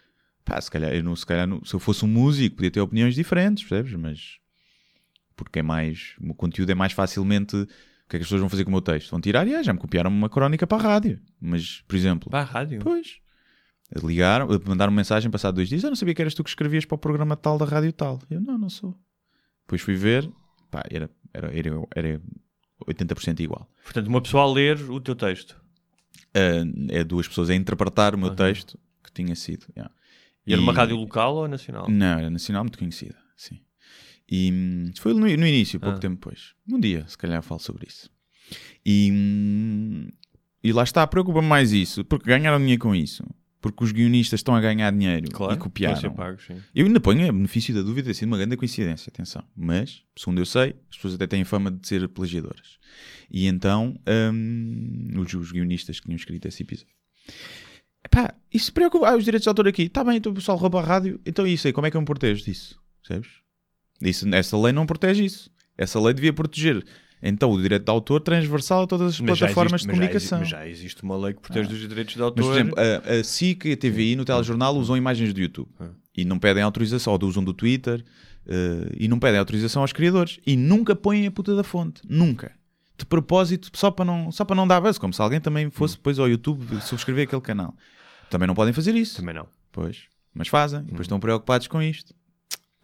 pá, 0.45 0.61
se 0.61 0.71
calhar, 0.71 0.93
eu 0.95 1.03
não, 1.03 1.17
se 1.17 1.25
calhar 1.27 1.47
não- 1.47 1.65
se 1.65 1.75
eu 1.75 1.81
fosse 1.81 2.05
um 2.05 2.09
músico, 2.09 2.57
podia 2.57 2.71
ter 2.71 2.81
opiniões 2.81 3.15
diferentes, 3.15 3.65
percebes? 3.65 3.93
Mas 3.95 4.39
porque 5.37 5.59
é 5.59 5.63
mais, 5.63 6.15
o 6.21 6.33
conteúdo 6.35 6.71
é 6.71 6.75
mais 6.75 6.93
facilmente. 6.93 7.67
O 8.07 8.11
que 8.11 8.17
é 8.17 8.19
que 8.19 8.23
as 8.23 8.27
pessoas 8.27 8.41
vão 8.41 8.51
fazer 8.51 8.65
com 8.65 8.71
o 8.71 8.73
meu 8.73 8.83
texto? 8.83 9.11
Vão 9.11 9.21
tirar, 9.21 9.47
e 9.49 9.55
ah, 9.55 9.63
já 9.63 9.73
me 9.73 9.79
copiaram 9.79 10.11
uma 10.11 10.29
crónica 10.29 10.67
para 10.67 10.79
a 10.79 10.93
rádio. 10.93 11.21
Mas, 11.41 11.83
por 11.89 11.97
exemplo, 11.97 12.29
Vá 12.31 12.41
à 12.41 12.45
rádio. 12.45 12.81
Pois. 12.81 13.19
Ligaram, 14.03 14.49
mandaram 14.67 14.91
uma 14.93 14.97
mensagem 14.97 15.31
passado 15.31 15.55
dois 15.55 15.69
dias. 15.69 15.83
Eu 15.83 15.91
não 15.91 15.97
sabia 15.97 16.15
que 16.15 16.21
eras 16.21 16.35
tu 16.35 16.43
que 16.43 16.51
escrevias 16.51 16.85
para 16.85 16.97
o 16.97 16.99
programa 16.99 17.37
tal 17.37 17.57
da 17.57 17.65
rádio 17.65 17.93
tal. 17.93 18.21
Eu 18.31 18.41
não, 18.41 18.59
não 18.59 18.69
sou. 18.69 18.99
Depois 19.63 19.81
fui 19.81 19.95
ver, 19.95 20.29
pá, 20.71 20.83
era, 20.91 21.09
era, 21.33 21.57
era, 21.57 21.71
era 21.95 22.21
80% 22.87 23.41
igual. 23.41 23.69
Portanto, 23.83 24.09
uma 24.09 24.21
pessoa 24.21 24.45
a 24.45 24.53
ler 24.53 24.79
o 24.91 25.01
teu 25.01 25.15
texto. 25.15 25.61
Ah, 26.35 26.65
é 26.91 27.05
duas 27.05 27.29
pessoas 27.29 27.51
a 27.51 27.55
interpretar 27.55 28.15
o 28.15 28.19
meu 28.19 28.35
texto 28.35 28.79
que 29.03 29.13
tinha 29.13 29.35
sido. 29.35 29.67
yeah. 29.77 29.95
E 30.47 30.53
era 30.53 30.61
uma 30.61 30.73
rádio 30.73 30.97
local 30.97 31.37
ou 31.37 31.49
nacional? 31.49 31.89
Não, 31.89 32.19
era 32.19 32.29
nacional, 32.29 32.65
muito 32.65 32.79
conhecida. 32.79 33.17
Sim. 33.37 33.61
E 34.31 34.51
hum, 34.53 34.91
foi 34.99 35.13
no, 35.15 35.21
no 35.21 35.29
início, 35.47 35.79
pouco 35.81 35.97
Ah. 35.97 36.01
tempo 36.01 36.15
depois. 36.17 36.55
Um 36.71 36.81
dia, 36.81 37.05
se 37.07 37.17
calhar, 37.19 37.43
falo 37.43 37.61
sobre 37.61 37.87
isso. 37.89 38.11
E, 38.85 39.11
hum, 39.13 40.09
e 40.63 40.73
lá 40.73 40.83
está, 40.83 41.07
preocupa-me 41.07 41.47
mais 41.47 41.73
isso, 41.73 42.05
porque 42.05 42.27
ganharam 42.27 42.59
dinheiro 42.59 42.81
com 42.83 42.95
isso. 42.95 43.25
Porque 43.61 43.83
os 43.83 43.93
guionistas 43.93 44.41
estão 44.41 44.55
a 44.55 44.61
ganhar 44.61 44.91
dinheiro 44.93 45.31
Claro, 45.31 45.55
e 45.55 45.57
copiaram. 45.57 46.13
pagos, 46.15 46.45
sim. 46.47 46.57
Eu 46.75 46.85
ainda 46.85 47.01
ponho 47.01 47.27
a 47.27 47.33
benefício 47.33 47.75
da 47.75 47.81
dúvida 47.81 48.09
ter 48.09 48.15
sido 48.15 48.29
uma 48.29 48.37
grande 48.37 48.59
coincidência, 48.59 49.09
atenção. 49.11 49.43
Mas, 49.57 50.03
segundo 50.15 50.39
eu 50.39 50.45
sei, 50.45 50.75
as 50.91 50.97
pessoas 50.97 51.15
até 51.15 51.27
têm 51.27 51.45
fama 51.45 51.71
de 51.71 51.89
ser 51.89 52.07
plagiadoras. 52.09 52.79
E 53.31 53.47
então, 53.47 53.99
hum, 54.35 55.09
os, 55.19 55.33
os 55.33 55.51
guionistas 55.51 55.99
que 55.99 56.05
tinham 56.05 56.17
escrito 56.17 56.47
esse 56.47 56.63
episódio. 56.63 56.93
Epá, 58.05 58.35
isso 58.53 58.71
preocupa. 58.71 59.09
Ah, 59.09 59.17
os 59.17 59.25
direitos 59.25 59.45
de 59.45 59.49
autor 59.49 59.67
aqui. 59.67 59.85
Está 59.85 60.05
bem, 60.05 60.19
então 60.19 60.31
o 60.31 60.35
pessoal 60.35 60.59
rouba 60.59 60.81
a 60.81 60.85
rádio. 60.85 61.19
Então 61.25 61.47
isso 61.47 61.67
aí, 61.67 61.73
como 61.73 61.87
é 61.87 61.91
que 61.91 61.97
eu 61.97 62.01
me 62.03 62.07
protejo 62.07 62.45
disso? 62.45 62.79
Percebes? 63.03 63.31
Isso, 64.01 64.27
essa 64.35 64.57
lei 64.59 64.73
não 64.73 64.87
protege 64.87 65.25
isso. 65.25 65.51
Essa 65.77 66.01
lei 66.01 66.15
devia 66.15 66.33
proteger. 66.33 66.85
Então 67.23 67.51
o 67.51 67.61
direito 67.61 67.85
de 67.85 67.91
autor 67.91 68.21
transversal 68.21 68.83
a 68.83 68.87
todas 68.87 69.15
as 69.15 69.21
Mas 69.21 69.39
plataformas 69.39 69.81
existe- 69.83 69.87
de 69.87 69.89
mas 69.89 69.97
já 69.99 70.05
exi- 70.05 70.29
comunicação. 70.29 70.39
Mas 70.41 70.49
já 70.49 70.69
existe 70.69 71.03
uma 71.03 71.17
lei 71.17 71.33
que 71.35 71.41
protege 71.41 71.69
dos 71.69 71.79
direitos 71.81 72.13
de 72.15 72.21
Mas, 72.21 72.25
autor. 72.27 72.45
por 72.45 72.53
exemplo, 72.55 72.75
a, 72.79 73.13
a 73.21 73.25
SIC 73.25 73.65
e 73.69 73.73
a 73.73 73.77
TVI 73.77 74.17
no 74.17 74.25
telejornal 74.25 74.77
usam 74.77 74.97
imagens 74.97 75.33
do 75.33 75.41
YouTube 75.41 75.69
e 76.15 76.25
não 76.25 76.39
pedem 76.39 76.63
autorização, 76.63 77.13
ou 77.15 77.25
usam 77.29 77.43
do 77.43 77.55
Twitter 77.55 78.05
eh, 78.47 78.93
e 78.99 79.09
não 79.09 79.19
pedem 79.19 79.39
autorização 79.39 79.81
aos 79.83 79.93
criadores 79.93 80.39
e 80.47 80.55
nunca 80.57 80.95
põem 80.95 81.27
a 81.27 81.31
puta 81.31 81.57
da 81.57 81.65
fonte. 81.65 82.03
Nunca. 82.07 82.53
De 82.99 83.07
propósito, 83.07 83.71
só 83.73 83.91
para 83.91 84.05
não, 84.05 84.31
só 84.31 84.45
para 84.45 84.55
não 84.55 84.69
dar 84.69 84.81
buzz, 84.81 84.99
como 84.99 85.13
se 85.15 85.21
alguém 85.23 85.41
também 85.41 85.71
fosse 85.71 85.97
depois 85.97 86.19
ao 86.19 86.29
YouTube 86.29 86.81
subscrever 86.83 87.25
aquele 87.27 87.41
canal. 87.43 87.75
Também 88.31 88.47
não 88.47 88.55
podem 88.55 88.73
fazer 88.75 88.95
isso. 88.95 89.17
Também 89.17 89.35
não. 89.35 89.47
Pois. 89.73 90.03
Mas 90.35 90.49
fazem. 90.49 90.83
Depois 90.83 91.03
estão 91.03 91.19
preocupados 91.19 91.67
com 91.69 91.81
isto. 91.83 92.15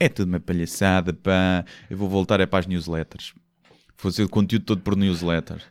É 0.01 0.09
tudo 0.09 0.30
uma 0.30 0.40
palhaçada, 0.40 1.12
pá. 1.12 1.64
Eu 1.90 1.96
vou 1.96 2.09
voltar 2.09 2.40
é 2.40 2.46
para 2.46 2.59
as 2.61 2.66
newsletters. 2.66 3.34
Vou 3.68 4.11
fazer 4.11 4.24
o 4.24 4.28
conteúdo 4.28 4.64
todo 4.64 4.80
por 4.80 4.96
newsletter. 4.96 5.62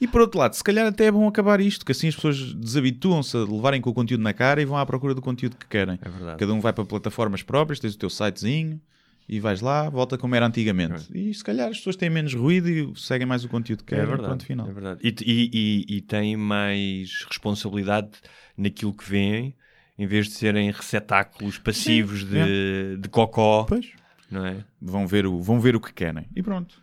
E 0.00 0.08
por 0.08 0.22
outro 0.22 0.40
lado, 0.40 0.54
se 0.54 0.64
calhar 0.64 0.86
até 0.86 1.04
é 1.04 1.10
bom 1.12 1.28
acabar 1.28 1.60
isto, 1.60 1.84
que 1.84 1.92
assim 1.92 2.08
as 2.08 2.14
pessoas 2.16 2.52
desabituam-se 2.54 3.36
a 3.36 3.40
levarem 3.40 3.80
com 3.80 3.90
o 3.90 3.94
conteúdo 3.94 4.22
na 4.22 4.32
cara 4.32 4.60
e 4.60 4.64
vão 4.64 4.76
à 4.76 4.84
procura 4.84 5.14
do 5.14 5.22
conteúdo 5.22 5.56
que 5.56 5.66
querem. 5.66 5.98
É 6.02 6.08
verdade. 6.08 6.38
Cada 6.38 6.52
um 6.52 6.60
vai 6.60 6.72
para 6.72 6.84
plataformas 6.84 7.42
próprias, 7.42 7.78
tens 7.78 7.94
o 7.94 7.98
teu 7.98 8.10
sitezinho 8.10 8.80
e 9.28 9.38
vais 9.38 9.60
lá, 9.60 9.88
volta 9.88 10.16
como 10.18 10.34
era 10.34 10.46
antigamente. 10.46 11.06
E 11.14 11.32
se 11.32 11.44
calhar 11.44 11.68
as 11.68 11.76
pessoas 11.78 11.94
têm 11.96 12.10
menos 12.10 12.34
ruído 12.34 12.68
e 12.68 12.92
seguem 12.96 13.26
mais 13.26 13.44
o 13.44 13.48
conteúdo 13.48 13.84
que 13.84 13.94
É 13.94 13.98
querem. 13.98 14.10
verdade. 14.10 14.30
Ponto 14.32 14.44
final. 14.46 14.68
É 14.68 14.72
verdade. 14.72 15.00
E, 15.04 15.14
e, 15.24 15.50
e, 15.92 15.96
e 15.96 16.00
têm 16.00 16.36
mais 16.36 17.24
responsabilidade 17.28 18.10
naquilo 18.56 18.92
que 18.94 19.08
veem, 19.08 19.54
em 19.98 20.06
vez 20.06 20.26
de 20.26 20.32
serem 20.34 20.70
receptáculos 20.70 21.58
passivos 21.58 22.20
Sim, 22.20 22.26
de, 22.28 22.96
de 23.00 23.08
cocó. 23.08 23.64
Pois. 23.64 23.86
Não 24.30 24.44
é? 24.44 24.64
Vão 24.80 25.06
ver, 25.06 25.26
o, 25.26 25.40
vão 25.40 25.60
ver 25.60 25.76
o 25.76 25.80
que 25.80 25.92
querem. 25.92 26.26
E 26.34 26.42
pronto. 26.42 26.82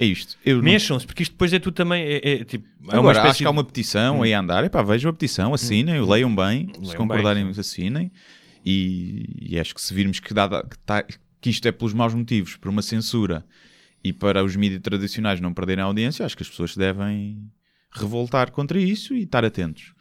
É 0.00 0.04
isto. 0.04 0.36
Mexam-se, 0.62 1.06
porque 1.06 1.22
isto 1.22 1.32
depois 1.32 1.52
é 1.52 1.58
tudo 1.58 1.74
também. 1.74 2.02
É, 2.02 2.32
é, 2.32 2.44
tipo, 2.44 2.66
é 2.90 2.96
Agora, 2.96 3.22
acho 3.22 3.38
que 3.38 3.44
há 3.44 3.50
uma 3.50 3.62
petição 3.62 4.22
aí 4.22 4.34
a 4.34 4.40
andar. 4.40 4.64
Epá, 4.64 4.82
vejam 4.82 5.10
a 5.10 5.12
petição, 5.12 5.54
assinem, 5.54 6.00
leiam 6.00 6.34
bem. 6.34 6.68
se 6.74 6.80
Leiam 6.80 6.96
concordarem, 6.96 7.44
bem, 7.44 7.54
assinem. 7.56 8.10
E, 8.66 9.50
e 9.50 9.58
acho 9.58 9.74
que 9.74 9.80
se 9.80 9.94
virmos 9.94 10.18
que, 10.18 10.34
dada, 10.34 10.66
que, 10.68 10.78
tá- 10.78 11.04
que 11.40 11.50
isto 11.50 11.66
é 11.68 11.72
pelos 11.72 11.92
maus 11.92 12.14
motivos, 12.14 12.56
por 12.56 12.68
uma 12.70 12.82
censura 12.82 13.44
e 14.02 14.12
para 14.12 14.42
os 14.42 14.56
mídias 14.56 14.80
tradicionais 14.82 15.40
não 15.40 15.54
perderem 15.54 15.82
a 15.82 15.86
audiência, 15.86 16.26
acho 16.26 16.36
que 16.36 16.42
as 16.42 16.48
pessoas 16.48 16.76
devem 16.76 17.50
revoltar 17.92 18.50
contra 18.50 18.78
isso 18.80 19.14
e 19.14 19.22
estar 19.22 19.44
atentos. 19.44 19.93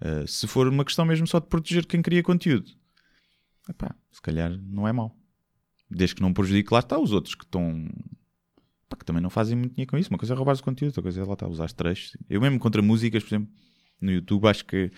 Uh, 0.00 0.26
se 0.26 0.46
for 0.46 0.68
uma 0.68 0.84
questão 0.84 1.04
mesmo 1.04 1.26
só 1.26 1.40
de 1.40 1.46
proteger 1.46 1.86
quem 1.86 2.00
cria 2.00 2.22
conteúdo, 2.22 2.70
epá, 3.68 3.94
se 4.10 4.22
calhar 4.22 4.50
não 4.62 4.86
é 4.86 4.92
mau. 4.92 5.16
Desde 5.90 6.14
que 6.14 6.22
não 6.22 6.32
prejudique, 6.32 6.72
lá 6.72 6.80
está 6.80 6.98
os 6.98 7.12
outros 7.12 7.34
que 7.34 7.44
estão 7.44 7.88
pá, 8.88 8.96
que 8.96 9.04
também 9.04 9.22
não 9.22 9.30
fazem 9.30 9.56
muito 9.56 9.74
dinheiro 9.74 9.90
com 9.90 9.98
isso. 9.98 10.10
Uma 10.10 10.18
coisa 10.18 10.34
é 10.34 10.36
roubar 10.36 10.56
o 10.56 10.62
conteúdo, 10.62 10.90
outra 10.90 11.02
coisa 11.02 11.20
é 11.20 11.24
lá 11.24 11.32
estar 11.32 11.46
a 11.46 11.48
usar 11.48 11.70
trechos. 11.72 12.16
Eu 12.28 12.40
mesmo 12.40 12.58
contra 12.58 12.82
músicas, 12.82 13.22
por 13.22 13.28
exemplo, 13.28 13.52
no 14.00 14.12
YouTube, 14.12 14.46
acho 14.46 14.64
que 14.64 14.90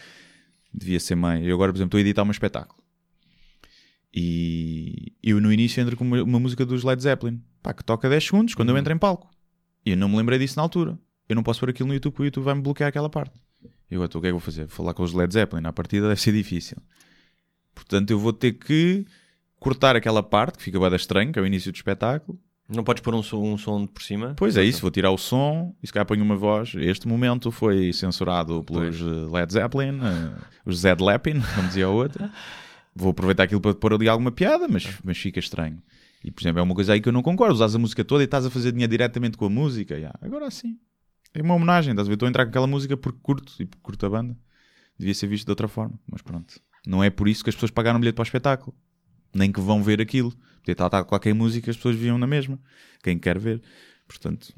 devia 0.73 1.01
ser 1.01 1.15
mais. 1.15 1.45
Eu 1.47 1.55
agora, 1.55 1.73
por 1.73 1.79
exemplo, 1.79 1.89
estou 1.89 1.99
a 1.99 2.01
editar 2.01 2.23
um 2.23 2.31
espetáculo. 2.31 2.81
E 4.13 5.13
eu 5.23 5.41
no 5.41 5.53
início 5.53 5.81
entro 5.81 5.97
com 5.97 6.05
uma, 6.05 6.23
uma 6.23 6.41
música 6.41 6.67
dos 6.67 6.83
Led 6.83 7.01
Zeppelin, 7.01 7.43
pá, 7.63 7.73
que 7.73 7.85
toca 7.85 8.09
10 8.09 8.25
segundos 8.25 8.55
quando 8.55 8.71
eu 8.71 8.79
entro 8.79 8.93
em 8.93 8.99
palco. 8.99 9.31
E 9.85 9.91
eu 9.91 9.97
não 9.97 10.09
me 10.09 10.17
lembrei 10.17 10.39
disso 10.39 10.57
na 10.57 10.63
altura. 10.63 10.99
Eu 11.29 11.37
não 11.37 11.43
posso 11.43 11.61
pôr 11.61 11.71
aquilo 11.71 11.89
no 11.89 11.95
YouTube 11.95 12.13
porque 12.13 12.23
o 12.25 12.27
YouTube 12.27 12.45
vai-me 12.45 12.61
bloquear 12.61 12.89
aquela 12.89 13.09
parte. 13.09 13.41
E 13.91 13.95
agora, 13.95 14.07
então, 14.07 14.19
o 14.19 14.23
que 14.23 14.29
é 14.29 14.31
que 14.31 14.35
eu 14.35 14.39
vou 14.39 14.41
fazer? 14.41 14.67
Vou 14.67 14.77
falar 14.77 14.95
com 14.95 15.03
os 15.03 15.13
Led 15.13 15.33
Zeppelin. 15.33 15.67
À 15.67 15.73
partida 15.73 16.09
deve 16.09 16.21
ser 16.21 16.33
difícil. 16.33 16.77
Portanto, 17.75 18.11
eu 18.11 18.19
vou 18.19 18.33
ter 18.33 18.53
que 18.53 19.05
cortar 19.59 19.97
aquela 19.97 20.23
parte 20.23 20.59
que 20.59 20.65
fica 20.65 20.79
bem 20.79 20.95
estranho, 20.95 21.33
que 21.33 21.39
é 21.39 21.43
o 21.43 21.47
início 21.47 21.73
do 21.73 21.75
espetáculo. 21.75 22.39
Não 22.69 22.85
podes 22.85 23.03
pôr 23.03 23.15
um 23.15 23.23
som, 23.23 23.43
um 23.43 23.59
som 23.59 23.85
por 23.85 24.01
cima? 24.01 24.35
Pois 24.37 24.57
é 24.57 24.63
isso, 24.63 24.81
vou 24.81 24.93
tirar 24.93 25.11
o 25.11 25.19
som 25.19 25.75
e 25.83 25.87
se 25.89 25.93
calhar 25.93 26.07
ponho 26.07 26.23
uma 26.23 26.37
voz. 26.37 26.73
Este 26.77 27.09
momento 27.09 27.51
foi 27.51 27.93
censurado 27.93 28.63
pelos 28.63 29.01
eh, 29.01 29.37
Led 29.37 29.53
Zeppelin, 29.53 29.99
eh, 30.01 30.39
os 30.65 30.79
Zed 30.79 31.03
Lepin, 31.03 31.41
como 31.57 31.67
dizia 31.67 31.89
o 31.89 31.95
outro. 31.95 32.31
Vou 32.95 33.11
aproveitar 33.11 33.43
aquilo 33.43 33.61
para 33.61 33.75
pôr 33.75 33.95
ali 33.95 34.09
alguma 34.09 34.31
piada, 34.31 34.69
mas, 34.69 34.87
mas 35.03 35.19
fica 35.19 35.41
estranho. 35.41 35.83
E, 36.23 36.31
por 36.31 36.43
exemplo, 36.43 36.61
é 36.61 36.63
uma 36.63 36.75
coisa 36.75 36.93
aí 36.93 37.01
que 37.01 37.09
eu 37.09 37.13
não 37.13 37.23
concordo. 37.23 37.55
Usas 37.55 37.75
a 37.75 37.79
música 37.79 38.05
toda 38.05 38.23
e 38.23 38.27
estás 38.27 38.47
a 38.47 38.51
fazer 38.51 38.71
dinheiro 38.71 38.91
diretamente 38.91 39.37
com 39.37 39.47
a 39.47 39.51
música. 39.51 39.95
Yeah. 39.95 40.17
Agora 40.23 40.49
sim. 40.51 40.79
É 41.33 41.43
uma 41.43 41.55
homenagem, 41.55 41.93
estás 41.93 42.07
a 42.07 42.09
ver? 42.09 42.15
Estou 42.15 42.27
a 42.27 42.29
entrar 42.29 42.45
com 42.45 42.51
aquela 42.51 42.67
música 42.67 42.97
porque 42.97 43.19
curto 43.23 43.53
e 43.61 43.67
porque 43.67 43.83
curto 43.83 44.07
a 44.07 44.11
banda. 44.11 44.37
Devia 44.99 45.15
ser 45.15 45.29
visto 45.29 45.47
de 45.47 45.53
outra 45.53 45.69
forma, 45.69 45.99
mas 46.11 46.23
pronto. 46.23 46.61
Não 46.87 47.03
é 47.03 47.11
por 47.11 47.29
isso 47.29 47.45
que 47.45 47.51
as 47.51 47.55
pessoas 47.55 47.71
pagaram 47.71 48.01
bilhete 48.01 48.17
para 48.17 48.23
o 48.23 48.25
espetáculo. 48.25 48.77
Nem 49.33 49.53
que 49.53 49.61
vão 49.61 49.83
ver 49.83 50.01
aquilo. 50.01 50.33
Podia 50.59 50.73
estar 50.73 50.87
a 50.87 51.05
qualquer 51.05 51.35
música, 51.35 51.71
as 51.71 51.77
pessoas 51.77 51.97
viam 51.97 52.19
na 52.19 52.27
mesma. 52.27 52.59
Quem 53.03 53.19
quer 53.19 53.39
ver. 53.39 53.63
Portanto, 54.09 54.53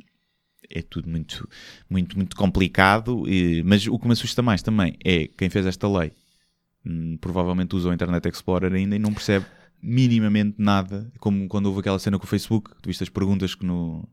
é 0.69 0.81
tudo 0.83 1.09
muito, 1.09 1.49
muito, 1.89 2.17
muito 2.17 2.35
complicado. 2.35 3.29
E, 3.29 3.63
mas 3.65 3.87
o 3.87 3.99
que 3.99 4.07
me 4.07 4.13
assusta 4.13 4.41
mais 4.43 4.63
também 4.63 4.97
é 5.05 5.29
quem 5.29 5.51
fez 5.51 5.67
esta 5.67 5.87
lei. 5.87 6.13
Hum, 6.85 7.19
provavelmente 7.21 7.77
usa 7.77 7.91
o 7.91 7.93
Internet 7.93 8.29
Explorer 8.29 8.73
ainda 8.73 8.97
e 8.97 8.99
não 8.99 9.13
percebe 9.13 9.45
minimamente 9.81 10.57
nada. 10.59 11.13
Como 11.19 11.47
quando 11.49 11.67
houve 11.67 11.81
aquela 11.81 11.99
cena 11.99 12.19
com 12.19 12.25
o 12.25 12.29
Facebook, 12.29 12.71
tu 12.81 12.89
viste 12.89 13.03
as 13.03 13.11
perguntas 13.11 13.55
que 13.55 13.67
no, 13.67 14.09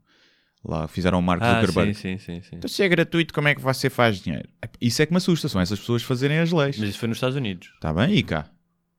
lá 0.64 0.86
fizeram 0.88 1.18
o 1.18 1.22
Mark 1.22 1.42
Ah, 1.42 1.60
Zuckerberg. 1.60 1.94
sim, 1.94 2.18
sim, 2.18 2.18
sim, 2.18 2.42
sim. 2.42 2.56
Então, 2.56 2.68
se 2.68 2.82
é 2.82 2.88
gratuito, 2.88 3.32
como 3.34 3.48
é 3.48 3.54
que 3.54 3.60
você 3.60 3.88
faz 3.90 4.18
dinheiro? 4.18 4.48
Isso 4.80 5.00
é 5.02 5.06
que 5.06 5.12
me 5.12 5.16
assusta, 5.18 5.48
são 5.48 5.60
essas 5.60 5.78
pessoas 5.80 6.02
fazerem 6.02 6.38
as 6.38 6.52
leis. 6.52 6.78
Mas 6.78 6.90
isso 6.90 6.98
foi 6.98 7.08
nos 7.08 7.16
Estados 7.16 7.36
Unidos. 7.36 7.70
Está 7.74 7.92
bem? 7.92 8.14
E 8.14 8.22
cá? 8.22 8.48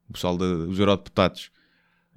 O 0.09 0.13
pessoal 0.13 0.37
dos 0.37 0.77
eurodeputados, 0.79 1.51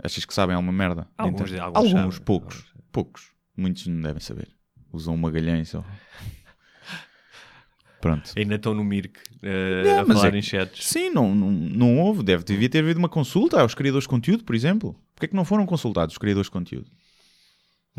achas 0.03 0.25
que 0.25 0.35
sabem 0.35 0.55
alguma 0.57 0.73
merda? 0.73 1.03
de 1.03 1.09
Alguns- 1.19 1.53
alguns 1.53 1.77
alguns 1.77 1.93
sabem. 2.15 2.25
poucos. 2.25 2.65
Poucos. 2.91 3.31
Muitos 3.57 3.87
não 3.87 4.01
devem 4.01 4.21
saber. 4.21 4.49
Usam 4.93 5.15
uma 5.15 5.31
galhães 5.31 5.69
só. 5.69 5.85
Pronto. 8.01 8.33
Ainda 8.37 8.57
estão 8.57 8.75
no 8.75 8.85
Mirk 8.85 9.19
eh, 9.43 9.83
Não, 9.85 10.01
a 10.01 10.07
falar 10.07 10.35
é- 10.35 10.39
em 10.39 10.43
chats. 10.43 10.85
Sim, 10.87 11.09
não, 11.11 11.35
não, 11.35 11.51
não 11.51 11.99
houve. 12.01 12.23
Deve, 12.23 12.45
devia 12.45 12.69
ter 12.69 12.81
havido 12.81 12.99
uma 12.99 13.09
consulta 13.09 13.61
aos 13.61 13.75
criadores 13.75 14.05
de 14.05 14.09
conteúdo, 14.09 14.45
por 14.45 14.55
exemplo. 14.55 14.93
Porquê 15.15 15.25
é 15.27 15.29
que 15.29 15.37
não 15.37 15.45
foram 15.45 15.65
consultados 15.65 16.15
os 16.15 16.19
criadores 16.19 16.49
de 16.49 16.51
conteúdo? 16.51 16.91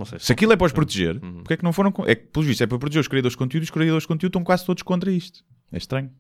Sei 0.04 0.20
Se 0.20 0.32
aquilo 0.34 0.52
é 0.52 0.58
para 0.58 0.66
os 0.68 0.74
proteger, 0.74 1.16
Uhum. 1.24 1.36
porquê 1.36 1.54
é 1.54 1.58
que 1.58 1.64
não 1.64 1.72
foram... 1.72 1.94
É 2.06 2.16
que, 2.16 2.26
pelo 2.28 2.46
visto, 2.46 2.62
é 2.62 2.68
para 2.68 2.78
proteger 2.78 3.00
os 3.02 3.08
criadores 3.08 3.34
de 3.34 3.38
conteúdo 3.38 3.64
e 3.64 3.66
os 3.66 3.70
criadores 3.72 4.04
de 4.04 4.08
conteúdo 4.08 4.32
estão 4.32 4.44
quase 4.44 4.66
todos 4.66 4.84
contra 4.84 5.12
isto. 5.12 5.44
É 5.72 5.78
estranho. 5.78 6.12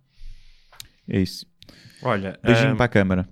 É 1.09 1.19
isso. 1.19 1.45
Olha, 2.01 2.39
Beijinho 2.43 2.73
ah, 2.73 2.75
para 2.75 2.85
a 2.85 2.89
câmara. 2.89 3.29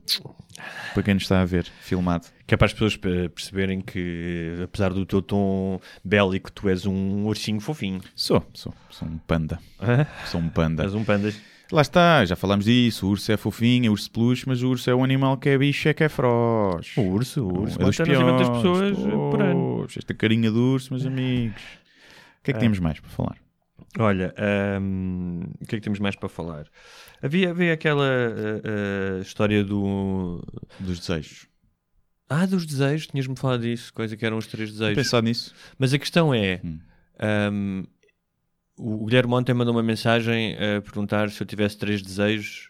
Para 0.93 1.03
quem 1.03 1.13
nos 1.13 1.23
está 1.23 1.41
a 1.41 1.45
ver, 1.45 1.65
filmado. 1.81 2.27
que 2.45 2.53
é 2.53 2.57
para 2.57 2.65
as 2.65 2.73
pessoas 2.73 2.95
pe- 2.95 3.29
perceberem 3.29 3.81
que, 3.81 4.59
apesar 4.63 4.93
do 4.93 5.05
teu 5.05 5.21
tom 5.21 5.79
bélico, 6.03 6.51
tu 6.51 6.69
és 6.69 6.85
um 6.85 7.25
ursinho 7.25 7.59
fofinho. 7.59 8.01
Sou, 8.15 8.45
sou. 8.53 8.73
Sou 8.89 9.07
um 9.07 9.17
panda. 9.17 9.59
Sou 10.25 10.39
um 10.41 10.49
panda. 10.49 10.83
És 10.83 10.93
um 10.93 11.03
panda. 11.03 11.33
Lá 11.73 11.81
está, 11.81 12.23
já 12.23 12.35
falámos 12.35 12.65
disso. 12.65 13.07
O 13.07 13.09
urso 13.09 13.31
é 13.31 13.35
fofinho, 13.35 13.87
é 13.87 13.89
urso 13.89 14.11
peluche, 14.11 14.43
mas 14.45 14.61
o 14.61 14.69
urso 14.69 14.87
é 14.91 14.93
um 14.93 15.03
animal 15.03 15.37
que 15.37 15.49
é 15.49 15.57
bicho, 15.57 15.89
é 15.89 15.93
que 15.95 16.03
é 16.03 16.07
feroz. 16.07 16.95
O 16.95 17.01
urso, 17.01 17.43
o 17.43 17.61
urso 17.61 17.81
é 17.81 17.83
dos 17.83 17.97
piores, 17.97 18.47
pessoas 18.47 18.97
por 18.99 19.41
ano. 19.41 19.87
Esta 19.97 20.13
carinha 20.13 20.51
do 20.51 20.73
urso, 20.73 20.93
meus 20.93 21.03
amigos. 21.03 21.63
O 22.39 22.43
que 22.43 22.51
é 22.51 22.53
que 22.53 22.59
temos 22.59 22.77
mais 22.77 22.99
para 22.99 23.09
falar? 23.09 23.37
Olha, 23.97 24.35
ahm, 24.37 25.45
o 25.61 25.65
que 25.65 25.75
é 25.75 25.79
que 25.79 25.83
temos 25.83 25.97
mais 25.97 26.15
para 26.15 26.29
falar? 26.29 26.67
Havia, 27.23 27.49
havia 27.49 27.73
aquela 27.73 28.05
ah, 28.05 29.17
ah, 29.17 29.21
história 29.21 29.63
do. 29.63 30.43
Dos 30.79 30.99
desejos. 30.99 31.47
Ah, 32.29 32.45
dos 32.45 32.67
desejos, 32.67 33.07
tinhas-me 33.07 33.35
falado 33.35 33.61
disso, 33.61 33.91
coisa 33.91 34.15
que 34.15 34.23
eram 34.23 34.37
os 34.37 34.45
três 34.45 34.71
desejos. 34.71 34.95
Pensar 34.95 35.23
nisso? 35.23 35.55
Mas 35.79 35.91
a 35.91 35.97
questão 35.97 36.31
é: 36.33 36.61
Hum. 36.63 36.79
ahm, 37.19 37.83
o 38.77 39.05
Guilherme 39.05 39.33
ontem 39.33 39.53
mandou 39.53 39.73
uma 39.73 39.83
mensagem 39.83 40.55
a 40.55 40.81
perguntar 40.81 41.29
se 41.29 41.41
eu 41.41 41.47
tivesse 41.47 41.77
três 41.77 42.01
desejos, 42.01 42.69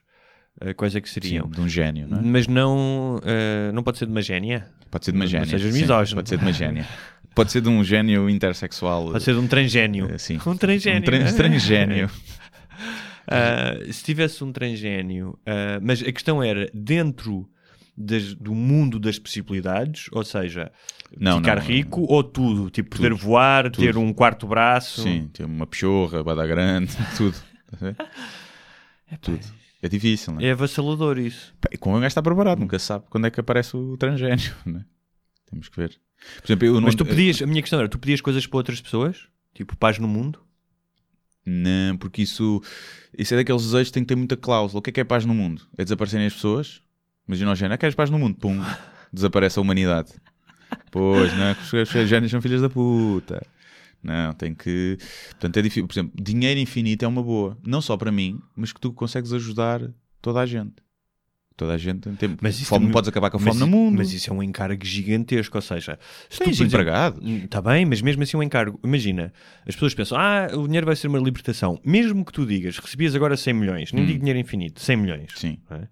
ah, 0.61 0.73
quais 0.73 0.95
é 0.95 1.01
que 1.01 1.09
seriam. 1.09 1.45
Sim, 1.45 1.51
de 1.51 1.61
um 1.61 1.67
gênio, 1.69 2.07
não 2.07 2.19
é? 2.19 2.21
Mas 2.21 2.47
não, 2.47 3.19
ah, 3.23 3.71
não 3.71 3.83
pode 3.83 3.97
ser 3.97 4.05
de 4.05 4.11
uma 4.11 4.21
génia. 4.21 4.67
Pode 4.91 5.05
ser 5.05 5.11
de 5.11 5.17
uma 5.17 5.25
Não 5.25 5.31
gênia. 5.31 5.47
sejas 5.47 5.73
sim, 5.73 5.81
misógino. 5.81 6.17
Pode 6.17 6.29
ser 6.29 6.37
de 6.37 6.43
uma 6.45 6.53
gênia. 6.53 6.87
Pode 7.33 7.51
ser 7.51 7.61
de 7.61 7.69
um 7.69 7.83
gênio 7.83 8.29
intersexual. 8.29 9.11
Pode 9.11 9.23
ser 9.23 9.33
de 9.33 9.39
um 9.39 9.47
transgénio. 9.47 10.07
eh, 10.11 10.17
sim. 10.19 10.39
Um 10.45 10.55
transgénio. 10.55 10.99
Um 10.99 11.03
tran- 11.03 11.25
transgénio. 11.33 12.09
Ah, 13.27 13.73
se 13.91 14.03
tivesse 14.03 14.43
um 14.43 14.51
transgénio, 14.51 15.37
ah, 15.45 15.79
mas 15.81 16.01
a 16.03 16.11
questão 16.11 16.43
era 16.43 16.69
dentro 16.73 17.49
das- 17.95 18.33
do 18.33 18.53
mundo 18.55 18.99
das 18.99 19.19
possibilidades, 19.19 20.07
ou 20.11 20.23
seja, 20.23 20.71
Não, 21.17 21.37
ficar 21.37 21.57
não, 21.57 21.63
rico 21.63 22.01
ou 22.09 22.23
tudo, 22.23 22.69
tipo 22.69 22.95
poder 22.95 23.13
voar, 23.13 23.69
ter 23.71 23.97
um 23.97 24.11
quarto 24.13 24.47
braço. 24.47 25.03
Sim, 25.03 25.29
tem 25.31 25.45
uma 25.45 25.67
pechorra, 25.67 26.23
bada 26.23 26.45
grande, 26.47 26.91
tudo. 27.17 27.35
A 27.71 27.75
ver? 27.77 27.95
tudo. 29.21 29.45
É 29.81 29.89
difícil, 29.89 30.33
não 30.33 30.41
é? 30.41 30.45
É 30.45 30.51
avassalador 30.51 31.17
isso. 31.19 31.53
Pá, 31.59 31.67
E 31.71 31.77
como 31.77 31.95
um 31.97 31.99
gajo 31.99 32.07
está 32.07 32.21
preparado, 32.21 32.59
nunca 32.59 32.79
se 32.79 32.85
sabe 32.85 33.05
quando 33.09 33.27
é 33.27 33.31
que 33.31 33.39
aparece 33.39 33.75
o 33.75 33.97
transgénio, 33.97 34.53
não 34.65 34.79
é? 34.79 34.85
Temos 35.49 35.67
que 35.69 35.75
ver. 35.75 35.99
Por 36.37 36.45
exemplo, 36.47 36.65
eu 36.67 36.73
não... 36.75 36.81
Mas 36.83 36.95
tu 36.95 37.05
pedias, 37.05 37.41
a 37.41 37.45
minha 37.45 37.61
questão 37.61 37.79
era, 37.79 37.89
tu 37.89 37.99
pedias 37.99 38.21
coisas 38.21 38.47
para 38.47 38.57
outras 38.57 38.79
pessoas? 38.81 39.27
Tipo, 39.53 39.75
paz 39.75 39.99
no 39.99 40.07
mundo? 40.07 40.39
Não, 41.45 41.97
porque 41.97 42.21
isso, 42.21 42.61
isso 43.17 43.33
é 43.33 43.37
daqueles 43.37 43.61
desejos 43.63 43.89
que 43.89 43.93
tem 43.93 44.03
que 44.03 44.07
ter 44.07 44.15
muita 44.15 44.37
cláusula. 44.37 44.79
O 44.79 44.81
que 44.81 44.89
é 44.89 44.93
que 44.93 45.01
é 45.01 45.03
paz 45.03 45.25
no 45.25 45.33
mundo? 45.33 45.63
É 45.77 45.83
desaparecerem 45.83 46.25
as 46.25 46.33
pessoas? 46.33 46.81
Imagina 47.27 47.51
o 47.51 47.55
género, 47.55 47.73
ah, 47.75 47.77
queres 47.77 47.95
paz 47.95 48.09
no 48.09 48.19
mundo? 48.19 48.35
Pum, 48.37 48.59
desaparece 49.11 49.57
a 49.59 49.61
humanidade. 49.61 50.11
Pois, 50.91 51.31
não, 51.37 51.45
é 51.45 51.55
os 52.03 52.09
génios 52.09 52.31
são 52.31 52.41
filhas 52.41 52.61
da 52.61 52.69
puta. 52.69 53.41
Não, 54.03 54.33
tem 54.33 54.53
que. 54.53 54.97
Portanto, 55.31 55.57
é 55.57 55.61
difícil. 55.61 55.87
Por 55.87 55.93
exemplo, 55.93 56.11
dinheiro 56.21 56.59
infinito 56.59 57.05
é 57.05 57.07
uma 57.07 57.23
boa. 57.23 57.57
Não 57.65 57.79
só 57.81 57.95
para 57.95 58.11
mim, 58.11 58.39
mas 58.55 58.73
que 58.73 58.81
tu 58.81 58.91
consegues 58.91 59.31
ajudar 59.31 59.81
toda 60.21 60.41
a 60.41 60.45
gente. 60.45 60.73
Toda 61.55 61.73
a 61.73 61.77
gente 61.77 62.09
tem 62.17 62.35
Mas 62.41 62.55
isso 62.55 62.65
fome, 62.65 62.79
também- 62.85 62.91
podes 62.93 63.07
acabar 63.07 63.29
com 63.29 63.37
a 63.37 63.39
fome 63.39 63.59
no 63.59 63.67
mundo. 63.67 63.97
Mas 63.99 64.11
isso 64.11 64.29
é 64.31 64.33
um 64.33 64.41
encargo 64.41 64.83
gigantesco, 64.83 65.55
ou 65.55 65.61
seja, 65.61 65.99
se 66.27 66.39
Tens 66.43 66.59
empregados. 66.59 67.21
Está 67.43 67.61
bem, 67.61 67.85
mas 67.85 68.01
mesmo 68.01 68.23
assim 68.23 68.35
é 68.35 68.39
um 68.39 68.43
encargo. 68.43 68.79
Imagina, 68.83 69.31
as 69.65 69.75
pessoas 69.75 69.93
pensam, 69.93 70.17
ah, 70.19 70.47
o 70.53 70.65
dinheiro 70.65 70.85
vai 70.87 70.95
ser 70.95 71.07
uma 71.07 71.19
libertação. 71.19 71.79
Mesmo 71.85 72.25
que 72.25 72.33
tu 72.33 72.43
digas, 72.45 72.79
recebias 72.79 73.15
agora 73.15 73.37
100 73.37 73.53
milhões, 73.53 73.93
nem 73.93 74.03
Hum. 74.03 74.07
digo 74.07 74.19
dinheiro 74.19 74.39
infinito, 74.39 74.81
100 74.81 74.97
milhões. 74.97 75.31
Sim. 75.35 75.59
é? 75.69 75.87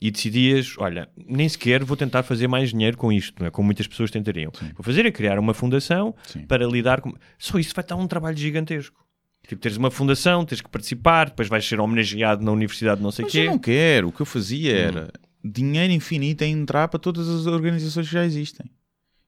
E 0.00 0.10
decidias, 0.10 0.74
olha, 0.78 1.08
nem 1.26 1.48
sequer 1.48 1.84
vou 1.84 1.96
tentar 1.96 2.22
fazer 2.22 2.48
mais 2.48 2.70
dinheiro 2.70 2.96
com 2.96 3.12
isto, 3.12 3.34
não 3.38 3.46
é? 3.46 3.50
Como 3.50 3.66
muitas 3.66 3.86
pessoas 3.86 4.10
tentariam. 4.10 4.50
Vou 4.74 4.82
fazer 4.82 5.04
é 5.04 5.10
criar 5.10 5.38
uma 5.38 5.52
fundação 5.52 6.14
Sim. 6.26 6.46
para 6.46 6.66
lidar 6.66 7.00
com... 7.02 7.12
Só 7.38 7.58
isso 7.58 7.74
vai 7.74 7.82
estar 7.84 7.96
um 7.96 8.06
trabalho 8.06 8.36
gigantesco. 8.36 9.04
Tipo, 9.46 9.60
teres 9.60 9.76
uma 9.76 9.90
fundação, 9.90 10.44
tens 10.44 10.60
que 10.60 10.70
participar, 10.70 11.30
depois 11.30 11.48
vais 11.48 11.66
ser 11.66 11.80
homenageado 11.80 12.42
na 12.44 12.52
universidade 12.52 13.02
não 13.02 13.10
sei 13.10 13.24
o 13.24 13.28
quê. 13.28 13.38
eu 13.40 13.46
não 13.46 13.58
quero. 13.58 14.08
O 14.08 14.12
que 14.12 14.22
eu 14.22 14.26
fazia 14.26 14.72
Hum. 14.72 14.78
era 14.88 15.12
dinheiro 15.44 15.92
infinito 15.92 16.44
a 16.44 16.46
entrar 16.46 16.88
para 16.88 17.00
todas 17.00 17.28
as 17.28 17.46
organizações 17.46 18.06
que 18.06 18.12
já 18.12 18.24
existem. 18.24 18.70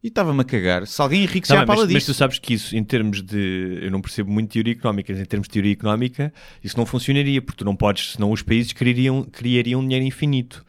E 0.03 0.09
estava-me 0.09 0.41
a 0.41 0.45
cagar. 0.45 0.87
Se 0.87 1.01
alguém 1.01 1.21
Tá 1.21 1.31
enriquecer 1.31 1.57
bem, 1.57 1.63
a 1.63 1.67
pala 1.67 1.85
mas, 1.85 1.93
mas 1.93 2.03
tu 2.05 2.07
disso. 2.09 2.19
sabes 2.19 2.39
que 2.39 2.55
isso, 2.55 2.77
em 2.77 2.83
termos 2.83 3.23
de. 3.23 3.79
Eu 3.83 3.91
não 3.91 4.01
percebo 4.01 4.31
muito 4.33 4.51
teoria 4.51 4.73
económica, 4.73 5.13
mas 5.13 5.23
em 5.23 5.25
termos 5.25 5.47
de 5.47 5.53
teoria 5.53 5.73
económica, 5.73 6.33
isso 6.63 6.77
não 6.77 6.85
funcionaria, 6.85 7.41
porque 7.41 7.59
tu 7.59 7.65
não 7.65 7.77
podes, 7.77 8.13
senão 8.15 8.33
os 8.33 8.43
países 8.43 8.73
criariam, 8.73 9.23
criariam 9.23 9.81
dinheiro 9.81 10.05
infinito. 10.05 10.65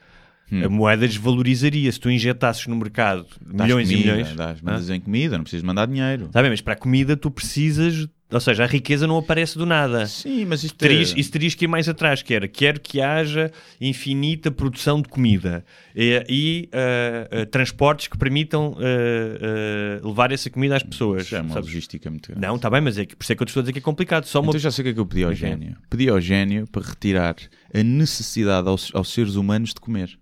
Hum. 0.52 0.64
A 0.64 0.68
moeda 0.68 1.08
desvalorizaria. 1.08 1.90
Se 1.90 1.98
tu 1.98 2.10
injetasses 2.10 2.66
no 2.66 2.76
mercado 2.76 3.26
milhões 3.44 3.88
comida, 3.88 3.92
e 4.08 4.12
milhões. 4.12 4.36
Dás, 4.36 4.60
mandas 4.60 4.90
em 4.90 5.00
comida, 5.00 5.36
não 5.36 5.42
precisas 5.42 5.64
mandar 5.64 5.86
dinheiro. 5.86 6.28
Tá 6.28 6.40
bem, 6.40 6.50
mas 6.50 6.60
para 6.60 6.74
a 6.74 6.76
comida 6.76 7.16
tu 7.16 7.30
precisas. 7.30 8.06
Ou 8.34 8.40
seja, 8.40 8.64
a 8.64 8.66
riqueza 8.66 9.06
não 9.06 9.16
aparece 9.18 9.56
do 9.56 9.64
nada. 9.64 10.06
Sim, 10.06 10.44
mas 10.44 10.64
isto 10.64 10.76
Terias, 10.76 11.14
é... 11.14 11.20
isso 11.20 11.30
terias 11.30 11.54
que 11.54 11.64
ir 11.64 11.68
mais 11.68 11.88
atrás, 11.88 12.20
que 12.22 12.34
era 12.34 12.48
quero 12.48 12.80
que 12.80 13.00
haja 13.00 13.50
infinita 13.80 14.50
produção 14.50 15.00
de 15.00 15.08
comida 15.08 15.64
e, 15.94 16.24
e, 16.28 16.68
ah, 16.72 17.42
ah, 17.42 17.46
transportes 17.46 18.08
que 18.08 18.18
permitam 18.18 18.76
ah, 18.78 20.06
levar 20.06 20.32
essa 20.32 20.50
comida 20.50 20.76
às 20.76 20.82
pessoas. 20.82 21.26
Já 21.28 21.38
é 21.38 21.40
uma 21.42 21.54
sabes? 21.54 21.68
logística 21.68 22.10
muito 22.10 22.28
grande. 22.30 22.46
Não, 22.46 22.56
está 22.56 22.68
bem, 22.68 22.80
mas 22.80 22.98
é 22.98 23.06
que 23.06 23.14
por 23.16 23.22
isso 23.22 23.32
é 23.32 23.36
que 23.36 23.42
eu 23.42 23.46
estou 23.46 23.60
a 23.60 23.62
dizer 23.62 23.72
que 23.72 23.78
é 23.78 23.82
complicado. 23.82 24.24
Só 24.26 24.40
uma... 24.40 24.48
Então 24.48 24.60
já 24.60 24.70
sei 24.70 24.82
o 24.82 24.84
que 24.84 24.90
é 24.90 24.94
que 24.94 25.00
eu 25.00 25.06
pedi 25.06 25.22
ao 25.24 25.30
Ok. 25.30 25.38
gênio. 25.38 25.76
Pedi 25.88 26.08
ao 26.08 26.20
gênio 26.20 26.66
para 26.66 26.82
retirar 26.84 27.36
a 27.72 27.82
necessidade 27.82 28.68
aos, 28.68 28.90
aos 28.94 29.12
seres 29.12 29.36
humanos 29.36 29.70
de 29.70 29.80
comer. 29.80 30.18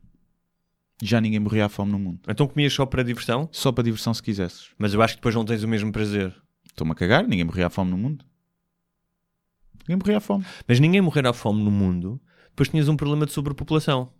Já 1.03 1.21
ninguém 1.21 1.41
morria 1.41 1.65
à 1.67 1.69
fome 1.69 1.91
no 1.91 1.99
mundo. 1.99 2.21
Então 2.29 2.47
comias 2.47 2.73
só 2.73 2.87
para 2.87 3.03
diversão, 3.03 3.49
Só 3.51 3.73
para 3.73 3.83
diversão 3.83 4.15
se 4.15 4.23
quisesses. 4.23 4.69
mas 4.79 4.95
eu 4.95 5.03
acho 5.03 5.15
que 5.15 5.19
depois 5.19 5.35
não 5.35 5.45
tens 5.45 5.63
o 5.65 5.69
mesmo 5.69 5.91
prazer. 5.91 6.33
Estou-me 6.73 6.93
a 6.93 6.95
cagar, 6.95 7.23
ninguém 7.27 7.45
morria 7.45 7.66
à 7.66 7.70
fome 7.70 7.91
no 7.91 7.97
mundo. 7.99 8.25
Ninguém 9.81 9.97
morria 9.97 10.16
à 10.18 10.20
fome. 10.20 10.45
Mas 10.66 10.81
ninguém 10.81 11.01
morrer 11.01 11.27
à 11.27 11.33
fome 11.33 11.62
no 11.62 11.70
mundo, 11.70 12.20
depois 12.51 12.68
tinhas 12.68 12.89
um 12.89 12.97
problema 12.97 13.27
de 13.27 13.33
sobrepopulação. 13.33 14.12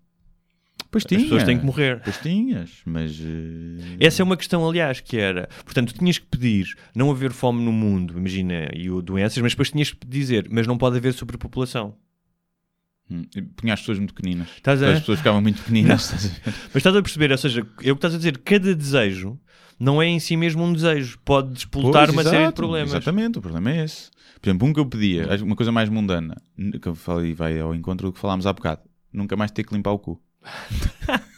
Pois 0.91 1.05
As 1.05 1.09
tinha. 1.09 1.21
pessoas 1.23 1.45
têm 1.45 1.59
que 1.59 1.65
morrer. 1.65 2.01
Pois 2.03 2.19
tinhas, 2.19 2.83
mas... 2.85 3.19
eh, 3.19 3.97
Essa 4.01 4.21
é 4.21 4.25
uma 4.25 4.37
questão, 4.37 4.69
aliás, 4.69 5.01
que 5.01 5.17
era. 5.17 5.49
Portanto, 5.65 5.95
tinhas 5.95 6.19
que 6.19 6.27
pedir 6.27 6.77
não 6.95 7.11
haver 7.11 7.33
fome 7.33 7.63
no 7.65 7.73
mundo, 7.73 8.19
imagina, 8.19 8.69
e 8.75 8.89
doenças, 9.03 9.39
mas 9.43 9.53
depois 9.53 9.71
tinhas 9.71 9.91
que 9.93 10.07
dizer, 10.07 10.49
mas 10.51 10.67
não 10.67 10.77
pode 10.77 10.97
haver 10.99 11.15
sobrepopulação. 11.15 11.97
Hum, 13.11 13.23
Punha 13.57 13.75
as 13.75 13.81
pessoas 13.81 13.99
muito 13.99 14.13
pequeninas. 14.15 14.49
Estás 14.57 14.83
a- 14.83 14.93
As 14.93 15.01
pessoas 15.01 15.19
ficavam 15.19 15.41
muito 15.41 15.59
pequeninas. 15.63 16.05
estás? 16.13 16.41
Mas 16.69 16.77
estás 16.77 16.97
a 16.97 17.03
perceber, 17.03 17.31
ou 17.33 17.39
seja, 17.39 17.61
é 17.61 17.65
o 17.65 17.67
que 17.77 17.91
estás 17.91 18.15
a 18.15 18.17
dizer, 18.19 18.39
cada 18.39 18.75
desejo 18.75 19.39
não 19.83 20.01
é 20.01 20.07
em 20.07 20.19
si 20.21 20.37
mesmo 20.37 20.63
um 20.63 20.73
desejo, 20.73 21.19
pode 21.25 21.53
despoltar 21.55 22.11
uma 22.11 22.23
série 22.23 22.37
de 22.37 22.43
exato, 22.45 22.57
problemas. 22.57 22.91
Exatamente, 22.93 23.39
o 23.39 23.43
problema 23.43 23.71
é 23.73 23.85
esse. 23.85 24.11
Por 24.41 24.49
exemplo, 24.49 24.69
um 24.69 24.73
que 24.73 24.81
eu 24.81 24.87
pedia, 24.87 25.29
uma 25.43 25.55
coisa 25.57 25.71
mais 25.73 25.89
mundana, 25.89 26.37
que 26.81 26.89
eu 26.89 26.95
falei, 26.95 27.35
vai 27.35 27.59
ao 27.61 27.75
encontro 27.75 28.09
do 28.09 28.13
que 28.13 28.19
falámos 28.19 28.47
há 28.47 28.53
bocado, 28.53 28.83
nunca 29.13 29.37
mais 29.37 29.51
ter 29.51 29.65
que 29.65 29.75
limpar 29.75 29.91
o 29.93 29.99
cu. 29.99 30.21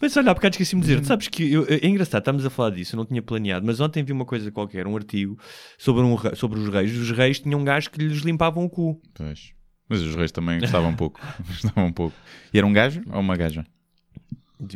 Mas 0.00 0.16
olha, 0.16 0.32
há 0.32 0.34
bocado 0.34 0.54
esqueci-me 0.54 0.80
de 0.82 0.88
dizer, 0.88 1.00
tu 1.00 1.06
sabes 1.06 1.28
que 1.28 1.52
eu- 1.52 1.64
é 1.68 1.86
engraçado, 1.86 2.20
estamos 2.22 2.44
a 2.44 2.50
falar 2.50 2.70
disso, 2.70 2.96
eu 2.96 2.98
não 2.98 3.04
tinha 3.04 3.22
planeado, 3.22 3.64
mas 3.64 3.78
ontem 3.78 4.02
vi 4.02 4.10
uma 4.12 4.24
coisa 4.24 4.50
qualquer, 4.50 4.84
um 4.86 4.96
artigo 4.96 5.38
sobre, 5.78 6.02
um, 6.02 6.16
re- 6.16 6.34
sobre 6.34 6.58
os 6.58 6.68
reis. 6.68 6.96
Os 6.96 7.10
reis 7.12 7.38
tinham 7.38 7.60
um 7.60 7.64
gajo 7.64 7.88
que 7.88 7.98
lhes 8.02 8.18
limpavam 8.22 8.64
o 8.64 8.68
cu. 8.70 9.00
Pois. 9.14 9.52
Mas 9.88 10.00
os 10.00 10.16
reis 10.16 10.32
também 10.32 10.58
gostavam 10.58 10.90
um 10.90 10.96
pouco. 10.96 11.20
gostavam 11.46 11.86
um 11.86 11.92
pouco. 11.92 12.16
E 12.52 12.58
era 12.58 12.66
um 12.66 12.72
gajo 12.72 13.02
ou 13.12 13.20
uma 13.20 13.36
gaja? 13.36 13.64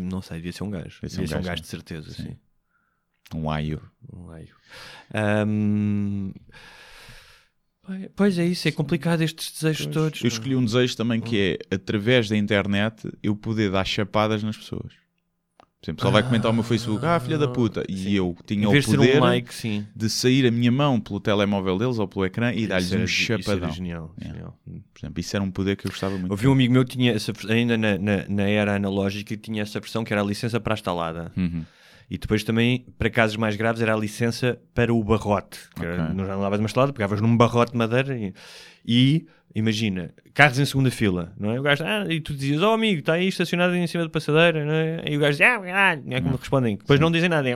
Não 0.03 0.21
sei, 0.23 0.37
devia 0.39 0.53
ser 0.53 0.65
um 0.65 0.71
gajo. 0.71 1.01
Devia 1.01 1.09
ser 1.09 1.17
Devia 1.21 1.25
um 1.25 1.29
ser 1.29 1.35
um 1.35 1.39
gajo, 1.39 1.49
gajo 1.49 1.63
de 1.63 1.69
certeza, 1.69 2.11
sim. 2.13 2.37
Um 3.35 3.51
aio. 3.51 3.83
Um 4.13 4.27
raio. 4.27 4.55
Ahm, 5.13 6.33
Pois 8.17 8.37
é 8.37 8.45
isso, 8.45 8.67
é 8.67 8.73
complicado 8.73 9.21
estes 9.23 9.53
desejos 9.53 9.87
todos. 9.87 10.21
Eu 10.21 10.27
escolhi 10.29 10.57
um 10.57 10.65
desejo 10.65 10.97
também 10.97 11.21
que 11.21 11.59
é, 11.71 11.75
através 11.75 12.29
da 12.29 12.37
internet, 12.37 13.09
eu 13.23 13.37
poder 13.37 13.71
dar 13.71 13.85
chapadas 13.87 14.43
nas 14.43 14.57
pessoas. 14.57 14.93
Exemplo, 15.87 16.03
só 16.05 16.11
vai 16.11 16.23
comentar 16.23 16.51
o 16.51 16.55
meu 16.55 16.65
Facebook, 16.65 17.05
ah, 17.07 17.21
filha 17.21 17.39
da 17.39 17.47
puta, 17.47 17.85
e 17.89 18.17
eu 18.17 18.37
tinha 18.45 18.69
o 18.69 18.73
poder 18.83 19.19
um 19.19 19.21
like, 19.21 19.55
sim. 19.55 19.87
de 19.95 20.11
sair 20.11 20.45
a 20.47 20.51
minha 20.51 20.73
mão 20.73 20.99
pelo 21.01 21.21
telemóvel 21.21 21.79
deles 21.79 21.99
ou 22.01 22.09
pelo 22.09 22.27
ecrã 22.27 22.53
e 22.53 22.67
dar-lhes 22.67 22.87
Isso 22.91 22.97
um 22.99 23.05
isso 23.05 23.33
era 23.33 23.43
chapadão. 23.43 23.71
genial, 23.73 24.15
É. 24.21 24.27
genial. 24.27 24.59
Por 24.65 24.99
exemplo, 25.01 25.21
isso 25.21 25.37
era 25.37 25.45
um 25.45 25.51
poder 25.51 25.77
que 25.77 25.87
eu 25.87 25.91
gostava 25.91 26.19
muito. 26.19 26.31
Houve 26.33 26.49
um 26.49 26.53
amigo 26.53 26.73
meu 26.73 26.85
que 26.85 26.97
tinha 26.97 27.13
essa, 27.13 27.33
ainda 27.49 27.77
na, 27.79 27.97
na, 27.99 28.25
na 28.29 28.43
era 28.49 28.75
analógica, 28.75 29.37
que 29.37 29.37
tinha 29.37 29.63
essa 29.63 29.79
versão 29.79 30.03
que 30.03 30.13
era 30.13 30.23
a 30.23 30.25
licença 30.25 30.59
para 30.59 30.75
a 30.75 30.77
estalada. 30.77 31.31
Uhum. 31.37 31.65
E 32.11 32.19
depois 32.19 32.43
também, 32.45 32.87
para 32.99 33.11
casos 33.11 33.37
mais 33.37 33.57
graves, 33.57 33.81
era 33.83 33.95
a 33.95 33.99
licença 33.99 34.59
para 34.75 34.93
o 34.95 35.03
barrote. 35.05 35.59
Que 35.75 35.85
era, 35.85 36.05
Ok. 36.05 36.15
não 36.15 36.41
lavas 36.41 36.59
uma 36.61 36.67
estalada, 36.67 36.93
pegavas 36.93 37.21
num 37.21 37.37
barrote 37.37 37.73
de 37.73 37.79
madeira 37.79 38.17
e, 38.17 38.33
e, 38.87 39.27
imagina, 39.57 40.11
carros 40.35 40.59
em 40.59 40.67
segunda 40.67 40.91
fila, 40.91 41.33
não 41.39 41.51
é? 41.51 41.59
O 41.59 41.63
gajo, 41.63 41.83
ah, 41.83 42.05
e 42.11 42.21
tu 42.21 42.35
dizias, 42.35 42.61
oh 42.61 42.73
amigo, 42.73 43.01
está 43.01 43.15
aí 43.15 43.27
estacionado 43.27 43.75
em 43.75 43.87
cima 43.87 44.05
da 44.05 44.11
passadeira, 44.11 44.65
não 44.67 44.73
é? 44.73 45.03
E 45.09 45.17
o 45.17 45.21
gajo, 45.21 45.43
ah, 45.43 45.59
caralho, 45.59 46.03
não 46.05 46.17
é 46.17 46.21
como 46.21 46.37
respondem. 46.37 46.77
Depois 46.77 47.01
não 47.01 47.11
dizem 47.11 47.31
nada, 47.31 47.49
é. 47.49 47.55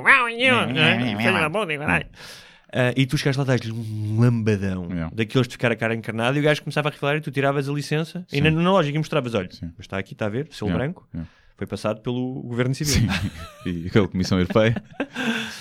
Ah, 2.73 2.95
e 2.97 3.05
tu 3.05 3.19
chegaste 3.19 3.39
lá 3.39 3.45
dar-lhes 3.45 3.71
um 3.71 4.19
lambadão 4.19 4.89
Yeah. 4.91 5.15
daqueles 5.15 5.47
de 5.47 5.53
ficar 5.53 5.73
a 5.73 5.77
cara 5.77 5.95
encarnada 5.95 6.39
e 6.39 6.41
o 6.41 6.45
gajo 6.45 6.63
começava 6.63 6.89
a 6.89 6.93
revelar 6.93 7.17
e 7.17 7.21
tu 7.21 7.31
tiravas 7.31 7.69
a 7.69 7.73
licença 7.73 8.25
e 8.33 8.41
na, 8.41 8.51
na 8.51 8.71
lógica 8.73 8.95
e 8.95 8.99
mostravas, 8.99 9.35
olha, 9.35 9.51
Sim. 9.51 9.73
mas 9.77 9.81
está 9.81 9.99
aqui, 9.99 10.15
está 10.15 10.27
a 10.27 10.29
ver, 10.29 10.49
selo 10.53 10.71
Yeah, 10.71 10.85
branco, 10.85 11.09
yeah. 11.13 11.31
foi 11.57 11.67
passado 11.67 12.01
pelo 12.01 12.43
governo 12.43 12.75
civil. 12.75 13.11
e 13.67 13.89
aquela 13.89 14.09
comissão 14.09 14.39
europeia. 14.39 14.83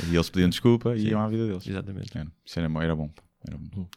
e 0.09 0.15
eles 0.15 0.29
pediam 0.29 0.49
desculpa 0.49 0.95
e 0.95 1.09
iam 1.09 1.19
à 1.19 1.27
vida 1.27 1.47
deles. 1.47 1.67
Exatamente. 1.67 2.15
Era, 2.15 2.27
isso 2.45 2.59
era, 2.59 2.83
era 2.83 2.95
bom. 2.95 3.09
Era 3.47 3.57
bom. 3.57 3.87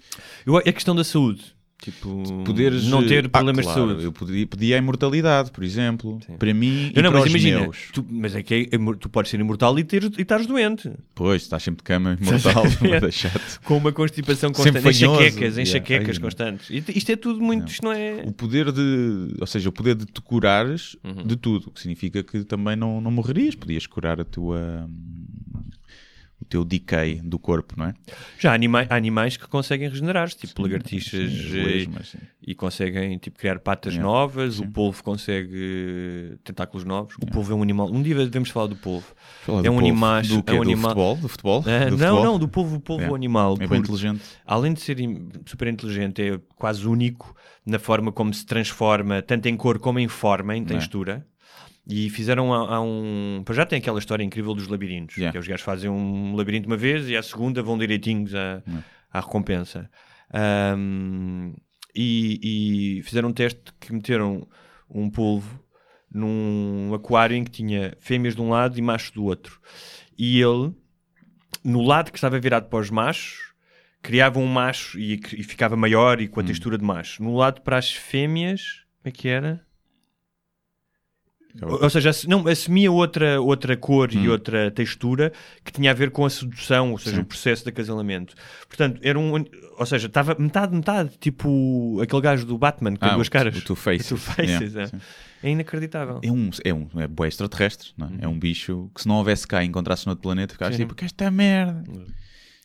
Eu, 0.46 0.56
a 0.56 0.62
questão 0.62 0.96
da 0.96 1.04
saúde, 1.04 1.54
tipo, 1.82 2.42
Poderes, 2.44 2.86
não 2.86 3.06
ter 3.06 3.26
ah, 3.26 3.28
problemas 3.28 3.64
claro, 3.66 3.80
de 3.82 3.88
saúde. 3.92 4.04
Eu 4.04 4.12
podia, 4.12 4.46
pedia 4.46 4.76
a 4.76 4.78
imortalidade, 4.78 5.50
por 5.50 5.62
exemplo, 5.64 6.18
Sim. 6.26 6.36
para 6.36 6.54
mim 6.54 6.92
Eu 6.94 7.00
e 7.00 7.02
não, 7.02 7.10
para 7.10 7.20
mas 7.20 7.30
imagina, 7.30 7.60
meus. 7.60 7.90
tu, 7.92 8.06
mas 8.08 8.34
é 8.34 8.42
que 8.42 8.68
é, 8.72 8.78
tu 8.98 9.08
podes 9.08 9.30
ser 9.30 9.40
imortal 9.40 9.78
e, 9.78 9.84
ter, 9.84 10.04
e 10.04 10.22
estares 10.22 10.46
doente, 10.46 10.90
Pois, 11.14 11.42
estás 11.42 11.62
sempre 11.62 11.78
de 11.78 11.84
cama, 11.84 12.16
imortal, 12.20 12.64
Yeah. 12.82 13.06
é 13.08 13.10
chato. 13.10 13.60
com 13.64 13.76
uma 13.76 13.92
constipação 13.92 14.52
Sempre 14.54 14.80
constante, 14.82 14.98
fanhoso. 14.98 15.20
enxaquecas, 15.22 15.40
Yeah. 15.56 15.62
enxaquecas 15.62 16.16
Ai, 16.16 16.22
constantes. 16.22 16.70
Isto 16.70 17.12
é 17.12 17.16
tudo 17.16 17.40
muito, 17.40 17.68
isto 17.70 17.84
não 17.84 17.92
é... 17.92 18.22
O 18.26 18.32
poder 18.32 18.70
de, 18.72 19.34
ou 19.40 19.46
seja, 19.46 19.68
o 19.68 19.72
poder 19.72 19.94
de 19.94 20.06
te 20.06 20.20
curares 20.20 20.96
Uhum. 21.04 21.26
de 21.26 21.36
tudo, 21.36 21.68
o 21.68 21.70
que 21.70 21.80
significa 21.80 22.22
que 22.22 22.44
também 22.44 22.76
não, 22.76 23.00
não 23.00 23.10
morrerias, 23.10 23.54
podias 23.54 23.86
curar 23.86 24.20
a 24.20 24.24
tua 24.24 24.88
o 26.42 26.44
teu 26.44 26.64
decay 26.64 27.20
do 27.22 27.38
corpo, 27.38 27.74
não 27.78 27.86
é? 27.86 27.94
Já 28.38 28.50
há, 28.50 28.54
anima- 28.54 28.84
há 28.90 28.94
animais 28.96 29.36
que 29.36 29.46
conseguem 29.48 29.88
regenerar-se, 29.88 30.36
tipo 30.36 30.60
lagartixas 30.60 31.30
Sim, 31.30 31.46
as 31.48 31.54
eh, 31.54 31.56
lesmas, 31.64 32.08
sim. 32.08 32.18
e 32.46 32.54
conseguem 32.54 33.16
tipo, 33.18 33.38
criar 33.38 33.58
patas 33.60 33.94
Yeah. 33.94 34.12
novas, 34.12 34.56
Sim. 34.56 34.64
o 34.64 34.70
polvo 34.70 35.02
consegue 35.02 36.32
eh, 36.34 36.36
tentáculos 36.44 36.84
novos. 36.84 37.14
O 37.22 37.26
polvo 37.26 37.52
é 37.52 37.56
um 37.56 37.62
animal. 37.62 37.90
Um 37.90 38.02
dia 38.02 38.14
devemos 38.16 38.50
falar 38.50 38.66
do 38.66 38.76
polvo. 38.76 39.06
Fala 39.42 39.60
É 39.60 39.62
do 39.62 39.70
um 39.72 39.78
animaço- 39.78 40.28
do, 40.42 40.50
é 40.50 40.52
um 40.52 40.56
do 40.56 40.62
animal- 40.62 40.90
futebol, 40.90 41.16
do 41.16 41.28
futebol, 41.28 41.64
Ah, 41.66 41.84
do 41.84 41.90
não, 41.96 41.98
futebol? 41.98 42.24
não, 42.24 42.38
do 42.38 42.48
polvo, 42.48 42.76
o 42.76 42.80
polvo 42.80 43.02
Yeah. 43.02 43.16
animal. 43.16 43.56
É 43.60 43.66
bem 43.66 43.78
inteligente. 43.78 44.22
além 44.46 44.72
de 44.74 44.80
ser 44.80 44.96
super 45.46 45.68
inteligente, 45.68 46.20
é 46.22 46.38
quase 46.56 46.86
único 46.86 47.34
na 47.64 47.78
forma 47.78 48.10
como 48.10 48.34
se 48.34 48.44
transforma, 48.44 49.22
tanto 49.22 49.46
em 49.46 49.56
cor 49.56 49.78
como 49.78 49.98
em 50.00 50.08
forma, 50.08 50.56
em 50.56 50.62
é? 50.62 50.64
textura. 50.64 51.24
E 51.88 52.08
fizeram 52.10 52.52
há, 52.54 52.76
há 52.76 52.80
um. 52.80 53.42
Para 53.44 53.54
já 53.56 53.66
tem 53.66 53.78
aquela 53.78 53.98
história 53.98 54.22
incrível 54.22 54.54
dos 54.54 54.68
labirintos. 54.68 55.16
Yeah. 55.16 55.32
Que 55.32 55.38
é 55.38 55.40
os 55.40 55.48
gajos 55.48 55.64
fazem 55.64 55.90
um 55.90 56.34
labirinto 56.36 56.66
uma 56.68 56.76
vez 56.76 57.08
e 57.08 57.16
à 57.16 57.22
segunda 57.22 57.62
vão 57.62 57.76
direitinhos 57.76 58.34
à, 58.34 58.62
Yeah. 58.66 58.84
à 59.12 59.20
recompensa. 59.20 59.90
Ahm, 60.32 61.54
e, 61.94 62.98
e 62.98 63.02
fizeram 63.02 63.28
um 63.28 63.32
teste 63.32 63.60
que 63.80 63.92
meteram 63.92 64.46
um 64.88 65.10
polvo 65.10 65.60
num 66.14 66.92
aquário 66.94 67.36
em 67.36 67.44
que 67.44 67.50
tinha 67.50 67.96
fêmeas 67.98 68.34
de 68.34 68.40
um 68.42 68.50
lado 68.50 68.78
e 68.78 68.82
machos 68.82 69.10
do 69.10 69.24
outro. 69.24 69.60
E 70.18 70.40
ele, 70.40 70.72
no 71.64 71.82
lado 71.82 72.10
que 72.12 72.18
estava 72.18 72.38
virado 72.38 72.68
para 72.68 72.78
os 72.78 72.90
machos, 72.90 73.52
criava 74.02 74.38
um 74.38 74.46
macho 74.46 74.98
e, 74.98 75.14
e 75.36 75.42
ficava 75.42 75.76
maior 75.76 76.20
e 76.20 76.28
com 76.28 76.40
Hum. 76.40 76.44
a 76.44 76.46
textura 76.46 76.78
de 76.78 76.84
macho. 76.84 77.22
No 77.22 77.34
lado 77.36 77.60
para 77.62 77.76
as 77.78 77.90
fêmeas, 77.90 78.84
como 79.02 79.08
é 79.08 79.10
que 79.10 79.28
era? 79.28 79.64
Ou 81.60 81.82
ou 81.82 81.90
seja, 81.90 82.10
não, 82.28 82.46
assumia 82.48 82.90
outra, 82.90 83.40
outra 83.40 83.76
cor 83.76 84.12
e 84.12 84.18
Hum. 84.28 84.30
outra 84.30 84.70
textura 84.70 85.32
que 85.62 85.70
tinha 85.72 85.90
a 85.90 85.94
ver 85.94 86.10
com 86.10 86.24
a 86.24 86.30
sedução, 86.30 86.92
ou 86.92 86.98
seja, 86.98 87.16
Sim. 87.16 87.22
o 87.22 87.24
processo 87.26 87.62
de 87.64 87.68
acasalamento. 87.68 88.34
Portanto, 88.66 89.00
era 89.02 89.18
um. 89.18 89.44
Ou 89.78 89.86
seja, 89.86 90.06
estava 90.06 90.34
metade, 90.38 90.74
metade, 90.74 91.10
tipo 91.18 92.00
aquele 92.00 92.22
gajo 92.22 92.46
do 92.46 92.56
Batman 92.56 92.94
que 92.94 93.00
tem 93.00 93.10
Ah, 93.10 93.14
duas 93.14 93.28
caras. 93.28 93.56
o 93.56 93.62
Two 93.62 93.76
Faces. 93.76 94.06
O 94.06 94.08
Two 94.10 94.18
Faces, 94.18 94.72
Yeah, 94.74 94.90
é. 95.42 95.48
É 95.48 95.50
inacreditável. 95.50 96.20
É 96.22 96.30
um, 96.30 96.50
é 96.64 96.72
um 96.72 96.88
é 97.00 97.06
bué 97.08 97.26
extraterrestre, 97.28 97.92
não 97.98 98.06
é? 98.06 98.24
É 98.24 98.28
um 98.28 98.38
bicho 98.38 98.90
que 98.94 99.02
se 99.02 99.08
não 99.08 99.16
houvesse 99.16 99.46
cá 99.46 99.62
e 99.62 99.66
encontrasse 99.66 100.06
noutro 100.06 100.22
planeta, 100.22 100.52
ficava. 100.54 100.70
Sim. 100.72 100.78
tipo, 100.78 100.94
que 100.94 101.04
esta 101.04 101.30
merda. 101.30 101.82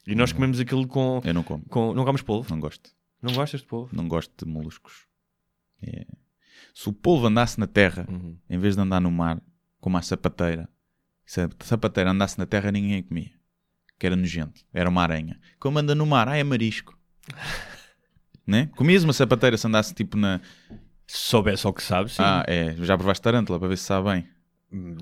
E 0.06 0.16
nós 0.16 0.32
comemos 0.32 0.60
aquilo 0.60 0.88
com. 0.88 1.20
Eu 1.26 1.34
não 1.34 1.44
como, 1.44 1.66
com 1.66 1.94
não 1.94 2.06
comes 2.06 2.22
polvo? 2.22 2.50
não 2.52 2.60
gosto. 2.62 2.90
Não 3.22 3.34
gostas 3.34 3.62
de 3.62 3.68
polvo? 3.68 3.90
Não 3.94 4.08
gosto 4.08 4.46
de 4.46 4.50
moluscos. 4.50 5.06
É. 5.82 6.06
Se 6.78 6.88
o 6.90 6.94
polvo 6.94 7.26
andasse 7.26 7.60
na 7.60 7.66
terra, 7.66 8.06
Uhum. 8.08 8.38
em 8.48 8.60
vez 8.60 8.76
de 8.76 8.82
andar 8.84 9.02
no 9.02 9.10
mar, 9.10 9.42
como 9.82 9.98
a 9.98 10.02
sapateira, 10.04 10.70
se 11.26 11.42
a 11.42 11.50
sapateira 11.62 12.12
andasse 12.12 12.38
na 12.38 12.46
terra, 12.46 12.72
ninguém 12.72 13.00
a 13.00 13.04
comia. 13.04 13.32
Que 13.98 14.06
era 14.06 14.16
nojento. 14.16 14.62
Era 14.72 14.88
uma 14.88 15.02
aranha. 15.02 15.40
Como 15.60 15.80
anda 15.80 15.96
no 15.96 16.06
mar? 16.06 16.30
Ah, 16.30 16.38
é 16.38 16.44
marisco. 16.44 16.96
né? 18.46 18.70
Comias 18.76 19.04
uma 19.04 19.12
sapateira 19.12 19.58
se 19.58 19.66
andasse 19.66 19.92
tipo 19.92 20.16
na. 20.16 20.40
Se 21.08 21.18
soubesse 21.18 21.66
ao 21.66 21.74
que 21.74 21.82
sabe, 21.82 22.12
sim. 22.12 22.22
Ah, 22.22 22.46
é. 22.48 22.76
Já 22.76 22.96
provaste 22.96 23.24
tarântula 23.24 23.58
para 23.58 23.70
ver 23.70 23.78
se 23.80 23.84
sabe 23.86 24.12
bem. 24.12 24.28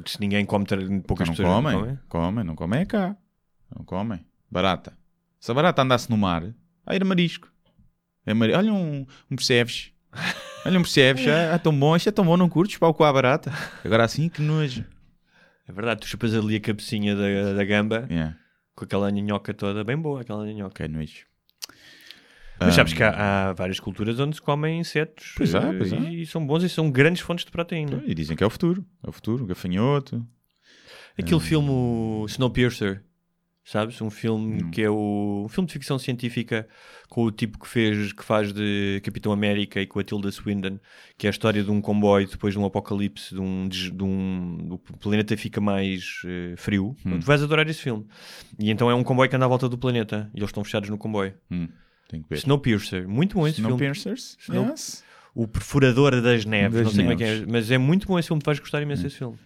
Se 0.06 0.18
ninguém 0.22 0.46
come, 0.46 0.66
poucas 1.06 1.28
não 1.28 1.36
pessoas 1.36 1.50
não 1.50 1.62
comem, 1.62 1.78
comem. 1.78 2.00
comem, 2.08 2.44
não 2.46 2.56
comem 2.56 2.80
é 2.80 2.86
cá. 2.86 3.18
Não 3.76 3.84
comem. 3.84 4.26
Barata. 4.50 4.98
Se 5.42 5.52
a 5.52 5.54
barata 5.54 5.82
andasse 5.82 6.10
no 6.10 6.16
mar, 6.16 6.42
ah, 6.86 6.96
era 6.96 7.04
marisco. 7.04 7.52
É 8.26 8.34
mari... 8.34 8.54
Olha 8.54 8.72
um, 8.72 9.06
um 9.30 9.36
percebes. 9.36 9.92
Olha 10.66 10.80
um 10.80 10.82
percebes. 10.82 11.26
É 11.28 11.58
tão 11.60 11.78
bom. 11.78 11.96
Isto 11.96 12.10
é 12.10 12.12
tão 12.12 12.26
bom, 12.26 12.36
não 12.36 12.50
curtes? 12.50 12.78
Pau 12.78 12.94
com 12.94 13.04
a 13.04 13.14
barata. 13.14 13.52
Agora 13.84 14.04
assim, 14.04 14.28
que 14.30 14.42
nojo. 14.42 14.84
É 15.68 15.72
verdade, 15.72 16.02
tu 16.02 16.08
chupas 16.08 16.34
ali 16.34 16.56
a 16.56 16.60
cabecinha 16.60 17.16
da, 17.16 17.54
da 17.54 17.64
gamba 17.64 18.08
Yeah. 18.10 18.36
com 18.76 18.86
aquela 18.86 19.10
nhanhoca 19.12 19.54
toda, 19.54 19.84
bem 19.84 19.98
boa 19.98 20.22
aquela 20.22 20.46
nhanhoca. 20.46 20.84
Ok, 20.84 20.88
nojo. 20.88 21.26
Mas 22.60 22.74
sabes 22.76 22.94
que 22.94 23.04
há, 23.04 23.50
há 23.50 23.54
várias 23.54 23.80
culturas 23.82 24.18
onde 24.20 24.36
se 24.38 24.42
comem 24.42 24.80
insetos 24.80 25.34
Pois 25.36 25.54
eh, 25.54 25.60
pois 25.78 25.92
há. 25.92 25.98
e 25.98 26.26
são 26.26 26.46
bons 26.46 26.64
e 26.64 26.70
são 26.70 26.90
grandes 26.90 27.22
fontes 27.22 27.44
de 27.44 27.52
proteína. 27.52 28.02
E 28.06 28.14
dizem 28.16 28.38
que 28.38 28.44
é 28.44 28.48
o 28.48 28.50
futuro. 28.50 28.86
É 29.04 29.10
o 29.10 29.12
futuro. 29.12 29.46
Gafanhoto. 29.46 30.26
Aquele 31.18 31.40
filme 31.42 31.70
o 31.70 32.26
Snowpiercer, 32.28 33.02
sabes? 33.66 34.00
Um 34.00 34.10
filme 34.12 34.64
Hum. 34.64 34.70
que 34.72 34.82
é 34.84 34.90
o 34.90 35.44
um 35.46 35.50
filme 35.50 35.66
de 35.68 35.74
ficção 35.74 35.98
científica 36.00 36.68
com 37.10 37.24
o 37.24 37.32
tipo 37.32 37.60
que 37.60 37.68
fez 37.68 38.14
que 38.14 38.24
faz 38.24 38.54
de 38.54 39.02
Capitão 39.04 39.32
América 39.32 39.82
e 39.82 39.88
com 39.88 40.00
a 40.00 40.04
Tilda 40.04 40.32
Swinton, 40.32 40.80
que 41.18 41.26
é 41.28 41.30
a 41.30 41.32
história 41.32 41.64
de 41.64 41.72
um 41.72 41.82
comboio 41.82 42.28
depois 42.28 42.54
de 42.54 42.60
um 42.60 42.66
apocalipse, 42.66 43.34
de 43.34 43.42
um, 43.42 43.68
de 43.68 44.04
um 44.04 44.68
o 44.74 44.78
planeta 44.98 45.36
fica 45.36 45.60
mais 45.60 46.22
eh, 46.26 46.54
frio. 46.56 46.96
Hum. 47.06 47.20
Tu 47.20 47.26
vais 47.26 47.42
adorar 47.44 47.68
esse 47.68 47.82
filme. 47.82 48.06
E 48.60 48.70
então 48.70 48.90
é 48.90 48.96
um 48.96 49.04
comboio 49.04 49.30
que 49.30 49.36
anda 49.36 49.46
à 49.46 49.48
volta 49.50 49.68
do 49.68 49.78
planeta 49.78 50.30
e 50.34 50.38
eles 50.38 50.50
estão 50.50 50.64
fechados 50.64 50.90
no 50.90 50.98
comboio. 50.98 51.34
Hum, 51.52 51.68
tem 52.08 52.22
que 52.22 52.30
ver. 52.30 52.36
Snowpiercer, 52.38 53.08
muito 53.08 53.36
bom 53.36 53.48
esse 53.48 53.56
filme. 53.58 53.70
Snowpiercers? 53.72 54.38
Snow- 54.40 54.70
Yes. 54.70 55.04
O 55.34 55.48
Perfurador 55.48 56.22
das 56.22 56.46
Neves, 56.46 56.78
Das 56.78 56.86
não 56.86 56.92
sei 56.94 57.04
como 57.04 57.12
é 57.12 57.16
que 57.18 57.24
é, 57.24 57.28
Neves. 57.28 57.42
Hum. 57.48 57.52
mas 57.52 57.72
é 57.72 57.78
muito 57.78 58.08
bom 58.08 58.18
esse 58.18 58.28
filme, 58.30 58.42
tu 58.42 58.46
vais 58.46 58.58
gostar 58.60 58.82
imenso 58.82 59.04
desse 59.04 59.18
filme. 59.18 59.38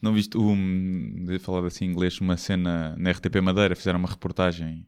Não 0.00 0.12
viste 0.14 0.38
um, 0.38 1.24
de 1.26 1.38
falar 1.38 1.66
assim 1.66 1.86
em 1.86 1.90
inglês, 1.90 2.20
uma 2.20 2.36
cena 2.36 2.94
na 2.96 3.10
RTP 3.10 3.36
Madeira, 3.42 3.74
fizeram 3.74 3.98
uma 3.98 4.08
reportagem 4.08 4.86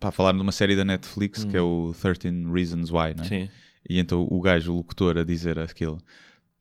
para 0.00 0.10
falar 0.10 0.32
de 0.32 0.40
uma 0.40 0.52
série 0.52 0.74
da 0.76 0.84
Netflix 0.84 1.44
que 1.44 1.56
é 1.56 1.60
o 1.60 1.92
13 2.00 2.50
Reasons 2.52 2.90
Why, 2.90 3.14
não 3.16 3.24
é? 3.24 3.28
Sim. 3.28 3.48
E 3.88 3.98
então 3.98 4.26
o 4.28 4.40
gajo, 4.40 4.72
o 4.72 4.76
locutor, 4.76 5.18
a 5.18 5.24
dizer 5.24 5.58
aquilo. 5.58 5.98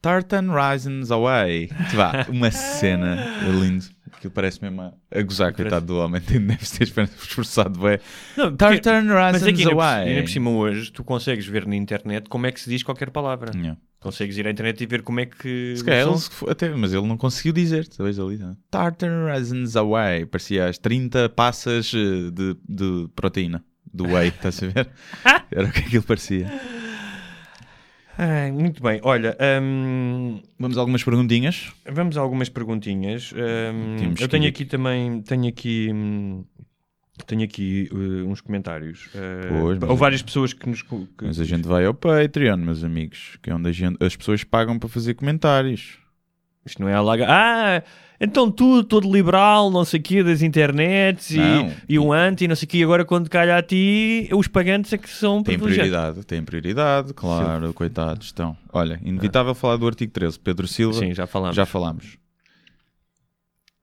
Tartan 0.02 0.48
Risings 0.54 1.12
Away. 1.12 1.70
Vá, 1.94 2.26
uma 2.30 2.52
cena 2.52 3.18
lindo. 3.60 3.86
Aquilo 4.14 4.32
parece 4.32 4.62
mesmo 4.62 4.82
a, 4.82 4.94
a 5.12 5.22
gozar, 5.22 5.54
coitado 5.54 5.86
do 5.86 5.98
homem. 5.98 6.22
Deve 6.26 6.58
ter 6.58 6.88
esforçado, 7.18 7.80
bem. 7.80 8.00
Não, 8.38 8.56
porque- 8.56 8.80
Tartan 8.80 9.04
Mas 9.32 9.44
aqui, 9.44 9.64
por, 9.64 9.74
Away. 9.74 10.10
ainda 10.10 10.22
por 10.22 10.30
cima 10.30 10.50
hoje, 10.52 10.92
tu 10.92 11.04
consegues 11.04 11.46
ver 11.46 11.66
na 11.66 11.76
internet 11.76 12.30
como 12.30 12.46
é 12.46 12.52
que 12.52 12.60
se 12.62 12.70
diz 12.70 12.84
qualquer 12.84 13.10
palavra. 13.10 13.52
Yeah. 13.56 13.78
Consegues 14.00 14.38
ir 14.38 14.48
à 14.48 14.52
internet 14.52 14.80
e 14.82 14.86
ver 14.86 15.02
como 15.02 15.20
é 15.20 15.26
que... 15.26 15.74
Se 15.76 15.84
calhar 15.84 16.08
ele 16.08 16.18
até, 16.52 16.70
mas 16.70 16.94
ele 16.94 17.08
não 17.08 17.18
conseguiu 17.18 17.52
dizer, 17.52 17.88
talvez 17.88 18.20
ali. 18.20 18.38
não. 18.38 18.56
Tartan 18.70 19.26
Risings 19.34 19.76
Away. 19.76 20.26
Parecia 20.28 20.68
as 20.68 20.78
30 20.78 21.30
passas 21.30 21.92
eh, 21.96 22.32
de, 22.32 22.56
de 22.68 23.10
proteína. 23.16 23.64
Do 23.92 24.04
whey, 24.06 24.28
estás 24.36 24.62
a 24.62 24.68
ver? 24.68 24.90
Era 25.52 25.68
o 25.68 25.72
que 25.72 25.80
aquilo 25.80 26.04
parecia. 26.04 26.52
Muito 28.54 28.82
bem, 28.82 29.00
olha, 29.04 29.38
hum, 29.62 30.42
Vamos 30.60 30.76
a 30.78 30.82
algumas 30.82 31.04
perguntinhas. 31.04 31.72
vamos 31.90 32.18
a 32.18 32.22
algumas 32.22 32.50
perguntinhas. 32.50 33.32
Temos 34.00 34.20
eu 34.20 34.28
tenho 34.28 34.48
aqui 34.48 34.66
também, 34.66 35.22
tenho 35.22 35.48
aqui, 35.48 35.90
hum, 35.94 36.44
tenho 37.26 37.44
aqui 37.44 37.90
uh, 37.92 38.28
uns 38.30 38.42
comentários. 38.42 39.08
Uh, 39.08 39.62
Pois, 39.62 39.84
ou 39.84 39.96
várias 39.98 40.22
pessoas 40.22 40.54
que 40.54 40.68
nos... 40.70 40.82
Que, 40.82 40.96
Mas 41.22 41.40
a 41.40 41.44
gente 41.46 41.68
vai 41.68 41.86
ao 41.86 41.94
Patreon, 41.94 42.58
meus 42.58 42.84
amigos, 42.84 43.38
que 43.42 43.50
é 43.50 43.56
onde 43.56 43.72
gente- 43.74 44.04
as 44.04 44.16
pessoas 44.16 44.44
pagam 44.44 44.78
para 44.78 44.88
fazer 44.90 45.14
comentários. 45.16 45.98
Isto 46.66 46.82
não 46.82 46.90
é 46.90 46.94
a 46.94 47.02
laga... 47.02 47.26
Ah, 47.30 47.82
então 48.20 48.50
tu, 48.52 48.84
todo 48.84 49.12
liberal, 49.12 49.70
não 49.70 49.86
sei 49.86 50.00
o 50.00 50.04
quê, 50.04 50.24
das 50.24 50.42
internets 50.42 51.32
e, 51.32 51.38
Não. 51.38 51.72
e 51.88 52.00
o 52.00 52.12
anti, 52.12 52.48
não 52.48 52.56
sei 52.56 52.66
o 52.66 52.70
quê, 52.70 52.84
agora 52.84 53.06
quando 53.06 53.30
calha 53.30 53.56
a 53.58 53.62
ti, 53.62 54.28
os 54.34 54.48
pagantes 54.48 54.92
é 54.92 54.98
que 54.98 55.10
são 55.10 55.44
Tem 55.44 55.58
prioridade, 55.58 56.26
tem 56.26 56.44
prioridade, 56.44 57.14
claro, 57.14 57.72
coitados. 57.74 58.28
Estão. 58.28 58.58
Olha, 58.74 59.00
inevitável 59.04 59.54
falar 59.54 59.78
do 59.78 59.86
artigo 59.88 60.12
13. 60.12 60.40
Pedro 60.40 60.68
Silva, 60.68 61.00
Sim, 61.00 61.14
já 61.14 61.28
falámos. 61.28 61.56
já 61.56 61.66
falámos. 61.66 62.18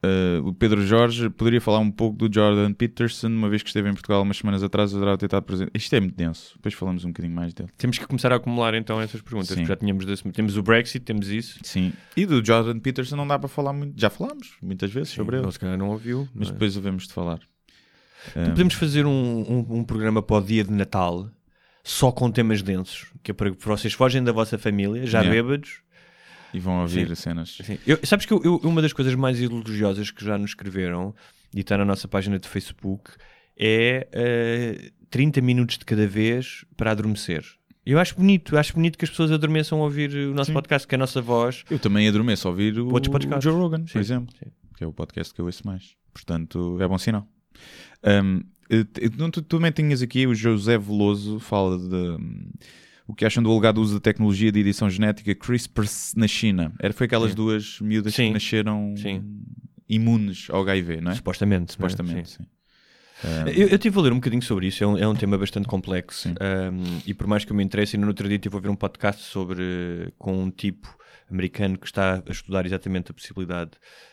Uh, 0.05 0.46
o 0.48 0.52
Pedro 0.55 0.84
Jorge 0.86 1.30
poderia 1.30 1.61
falar 1.61 1.78
um 1.78 1.90
pouco 1.90 2.16
do 2.16 2.32
Jordan 2.32 2.72
Peterson, 2.72 3.28
uma 3.28 3.48
vez 3.48 3.62
que 3.62 3.68
esteve 3.68 3.88
em 3.88 3.92
Portugal 3.92 4.22
umas 4.22 4.36
semanas 4.36 4.62
atrás, 4.62 4.94
adorava 4.94 5.16
ter 5.16 5.26
estado 5.26 5.42
presente. 5.44 5.70
Isto 5.74 5.94
é 5.96 6.00
muito 6.00 6.14
denso, 6.16 6.52
depois 6.57 6.74
falamos 6.74 7.05
um 7.05 7.09
bocadinho 7.09 7.34
mais 7.34 7.55
dele. 7.55 7.68
Temos 7.78 7.98
que 7.98 8.07
começar 8.07 8.32
a 8.32 8.36
acumular 8.36 8.74
então 8.74 9.00
essas 9.00 9.20
perguntas. 9.20 9.48
Sim. 9.57 9.64
Já 9.64 9.76
tínhamos, 9.76 10.05
desse- 10.05 10.30
temos 10.32 10.57
o 10.57 10.62
Brexit, 10.62 11.05
temos 11.05 11.28
isso. 11.28 11.59
Sim. 11.62 11.92
E 12.16 12.26
do 12.26 12.44
Jordan 12.44 12.78
Peterson 12.78 13.16
não 13.16 13.26
dá 13.26 13.38
para 13.38 13.48
falar 13.48 13.72
muito. 13.72 13.98
Já 14.00 14.11
falámos 14.11 14.57
muitas 14.62 14.90
vezes 14.92 15.11
sobre 15.11 15.38
ele, 15.38 15.50
se 15.52 15.59
calhar 15.59 15.78
não 15.78 15.88
ouviu. 15.90 16.28
mas 16.34 16.48
não 16.48 16.50
é? 16.50 16.52
depois 16.52 16.76
havemos 16.76 17.07
de 17.07 17.12
falar. 17.12 17.40
Então 18.30 18.44
Podemos 18.46 18.74
fazer 18.74 19.05
um, 19.07 19.11
um, 19.11 19.66
um 19.78 19.84
programa 19.84 20.22
para 20.22 20.36
o 20.36 20.40
dia 20.40 20.64
de 20.64 20.72
Natal 20.72 21.30
só 21.82 22.11
com 22.11 22.30
temas 22.30 22.62
densos, 22.62 23.12
que 23.22 23.30
é 23.30 23.34
para 23.34 23.50
que 23.50 23.66
vocês 23.66 23.92
fogem 23.92 24.24
da 24.24 24.32
vossa 24.32 24.57
família, 24.57 25.05
já 25.07 25.20
Yeah. 25.20 25.42
bêbados. 25.42 25.82
E 26.55 26.61
vão 26.61 26.80
ouvir 26.82 27.14
cenas. 27.16 27.59
Sim. 27.62 27.78
Eu- 27.86 27.98
sabes 28.05 28.24
que 28.26 28.32
eu- 28.32 28.40
eu- 28.44 28.57
uma 28.62 28.80
das 28.80 28.92
coisas 28.92 29.14
mais 29.14 29.40
elogiosas 29.40 30.11
que 30.11 30.24
já 30.24 30.38
nos 30.38 30.50
escreveram 30.52 31.14
e 31.55 31.61
está 31.61 31.76
na 31.76 31.84
nossa 31.84 32.07
página 32.09 32.38
de 32.38 32.48
Facebook 32.48 33.11
é 33.59 34.09
eh, 34.12 34.90
30 35.11 35.40
minutos 35.40 35.76
de 35.78 35.84
cada 35.84 36.07
vez 36.07 36.64
para 36.76 36.92
adormecer. 36.92 37.44
Eu 37.86 37.98
acho 37.98 38.14
bonito, 38.16 38.57
acho 38.57 38.72
bonito 38.74 38.96
que 38.96 39.05
as 39.05 39.11
pessoas 39.11 39.30
adormeçam 39.30 39.78
a 39.80 39.84
ouvir 39.84 40.11
o 40.14 40.32
nosso 40.32 40.46
Sim. 40.48 40.55
podcast, 40.55 40.88
que 40.88 40.94
é 40.94 40.96
a 40.96 40.98
nossa 40.98 41.20
voz. 41.20 41.64
Eu 41.70 41.78
também 41.78 42.09
adormeço 42.09 42.48
a 42.48 42.50
ouvir 42.50 42.78
o, 42.78 42.88
o. 42.88 43.40
Joe 43.42 43.52
Rogan, 43.52 43.80
por 43.82 43.90
Sim, 43.90 43.98
exemplo, 43.98 44.34
sim. 44.42 44.50
que 44.76 44.82
é 44.84 44.86
o 44.86 44.92
podcast 44.92 45.34
que 45.34 45.40
eu 45.40 45.44
ouço 45.46 45.66
mais. 45.66 45.94
Portanto, 46.12 46.78
é 46.80 46.88
bom 46.88 46.96
sinal. 46.96 47.28
Um, 48.02 48.40
tu, 49.30 49.30
tu 49.30 49.42
também 49.42 49.70
tinhas 49.70 50.00
aqui 50.02 50.26
o 50.26 50.34
José 50.34 50.78
Veloso, 50.78 51.38
fala 51.40 51.76
de 51.78 52.16
o 53.07 53.14
que 53.14 53.24
acham 53.24 53.42
do 53.42 53.50
alegado 53.50 53.80
uso 53.80 53.94
da 53.94 54.00
tecnologia 54.00 54.50
de 54.50 54.61
edição 54.61 54.88
genética 54.88 55.34
CRISPR 55.34 55.84
na 56.16 56.26
China. 56.26 56.72
Era, 56.80 56.92
foi 56.92 57.07
aquelas 57.07 57.30
Sim. 57.30 57.36
duas 57.36 57.80
miúdas 57.80 58.14
Sim. 58.14 58.28
que 58.28 58.32
nasceram 58.34 58.94
Sim. 58.96 59.22
imunes 59.88 60.48
ao 60.50 60.62
HIV, 60.62 61.00
não 61.00 61.12
é? 61.12 61.14
Supostamente. 61.14 61.70
é? 61.70 61.72
Supostamente, 61.72 62.30
Sim. 62.30 62.46
Um, 63.24 63.48
Eu, 63.48 63.68
eu 63.68 63.78
tive 63.78 63.98
a 63.98 64.02
ler 64.02 64.12
um 64.12 64.16
bocadinho 64.16 64.42
sobre 64.42 64.66
isso, 64.66 64.82
é 64.82 64.86
um, 64.86 64.98
é 64.98 65.07
um 65.07 65.14
tema 65.14 65.38
bastante 65.38 65.68
complexo. 65.68 66.28
Um, 66.28 67.00
e 67.07 67.14
por 67.14 67.26
mais 67.26 67.44
que 67.44 67.52
eu 67.52 67.57
me 67.57 67.62
interesse, 67.62 67.96
no 67.96 68.07
outro 68.07 68.26
dia 68.26 68.36
estive 68.36 68.57
a 68.57 68.61
ver 68.61 68.68
um 68.68 68.76
podcast 68.76 69.22
sobre 69.22 70.12
com 70.18 70.44
um 70.44 70.50
tipo 70.50 70.94
americano 71.30 71.78
que 71.78 71.86
está 71.86 72.22
a 72.26 72.30
estudar 72.30 72.66
exatamente 72.66 73.11
a 73.11 73.14
possibilidade 73.14 73.72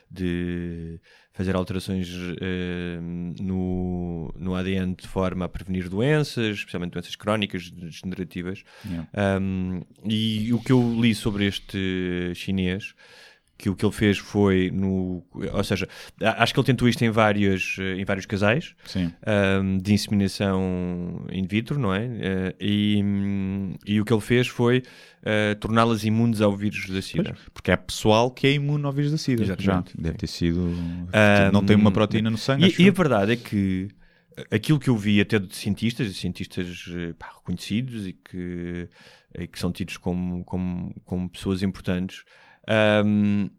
de 0.10 1.00
fazer 1.34 1.56
alterações 1.56 2.10
um, 2.14 3.34
no, 3.40 4.34
no 4.38 4.56
ADN 4.56 4.96
de 4.96 5.08
forma 5.08 5.46
a 5.46 5.50
prevenir 5.50 5.88
doenças, 5.90 6.58
especialmente 6.58 6.92
doenças 6.92 7.16
crónicas 7.16 7.70
degenerativas. 7.70 8.64
yeah. 8.86 9.40
Um, 9.40 9.82
e 10.06 10.54
o 10.54 10.60
que 10.60 10.72
eu 10.72 11.00
li 11.00 11.16
sobre 11.16 11.46
este 11.46 12.34
chinês, 12.36 12.94
que 13.62 13.70
o 13.70 13.76
que 13.76 13.86
ele 13.86 13.94
fez 13.94 14.18
foi 14.18 14.72
no. 14.74 15.24
Ou 15.54 15.64
seja, 15.64 15.88
acho 16.20 16.52
que 16.52 16.60
ele 16.60 16.66
tentou 16.66 16.90
isto 16.90 17.04
em, 17.06 17.12
vários 17.12 17.78
em 17.96 18.04
vários 18.04 18.26
casais 18.26 18.76
um, 19.62 19.78
de 19.78 19.94
inseminação 19.94 21.28
in 21.32 21.46
vitro, 21.46 21.78
não 21.78 21.94
é? 21.94 22.06
Uh, 22.06 22.56
e, 22.60 23.04
e 23.86 24.02
o 24.02 24.06
que 24.06 24.12
ele 24.12 24.22
fez 24.22 24.48
foi 24.48 24.82
uh, 25.22 25.56
torná-las 25.60 26.04
imunes 26.04 26.42
ao 26.42 26.56
vírus 26.56 26.90
da 26.90 27.02
SIDA. 27.02 27.36
Porque 27.54 27.72
é 27.72 27.78
pessoal 27.78 28.32
que 28.32 28.48
é 28.48 28.54
imune 28.54 28.86
ao 28.86 28.92
vírus 28.92 29.12
da 29.12 29.18
SIDA. 29.18 29.44
Exatamente. 29.44 29.94
Já. 29.96 30.02
Deve 30.02 30.18
ter 30.18 30.28
sido. 30.28 30.62
Um, 30.62 31.08
não 31.52 31.64
tem 31.64 31.76
uma 31.76 31.92
proteína 31.92 32.30
no 32.30 32.38
sangue. 32.38 32.76
E, 32.78 32.84
e 32.84 32.90
a 32.90 32.92
verdade 32.92 33.34
é 33.34 33.36
que 33.36 33.90
aquilo 34.50 34.80
que 34.80 34.90
eu 34.90 34.98
vi 34.98 35.20
até 35.20 35.40
de 35.40 35.56
cientistas, 35.56 36.08
e 36.08 36.14
cientistas 36.14 36.86
eh, 36.90 37.14
pá, 37.18 37.32
reconhecidos 37.36 38.08
e 38.08 38.14
que, 38.14 38.88
e 39.38 39.48
que 39.48 39.60
são 39.60 39.72
tidos 39.72 39.98
como, 39.98 40.44
como, 40.46 40.94
como 41.04 41.30
pessoas 41.30 41.62
importantes, 41.62 42.24
ahm, 42.68 43.50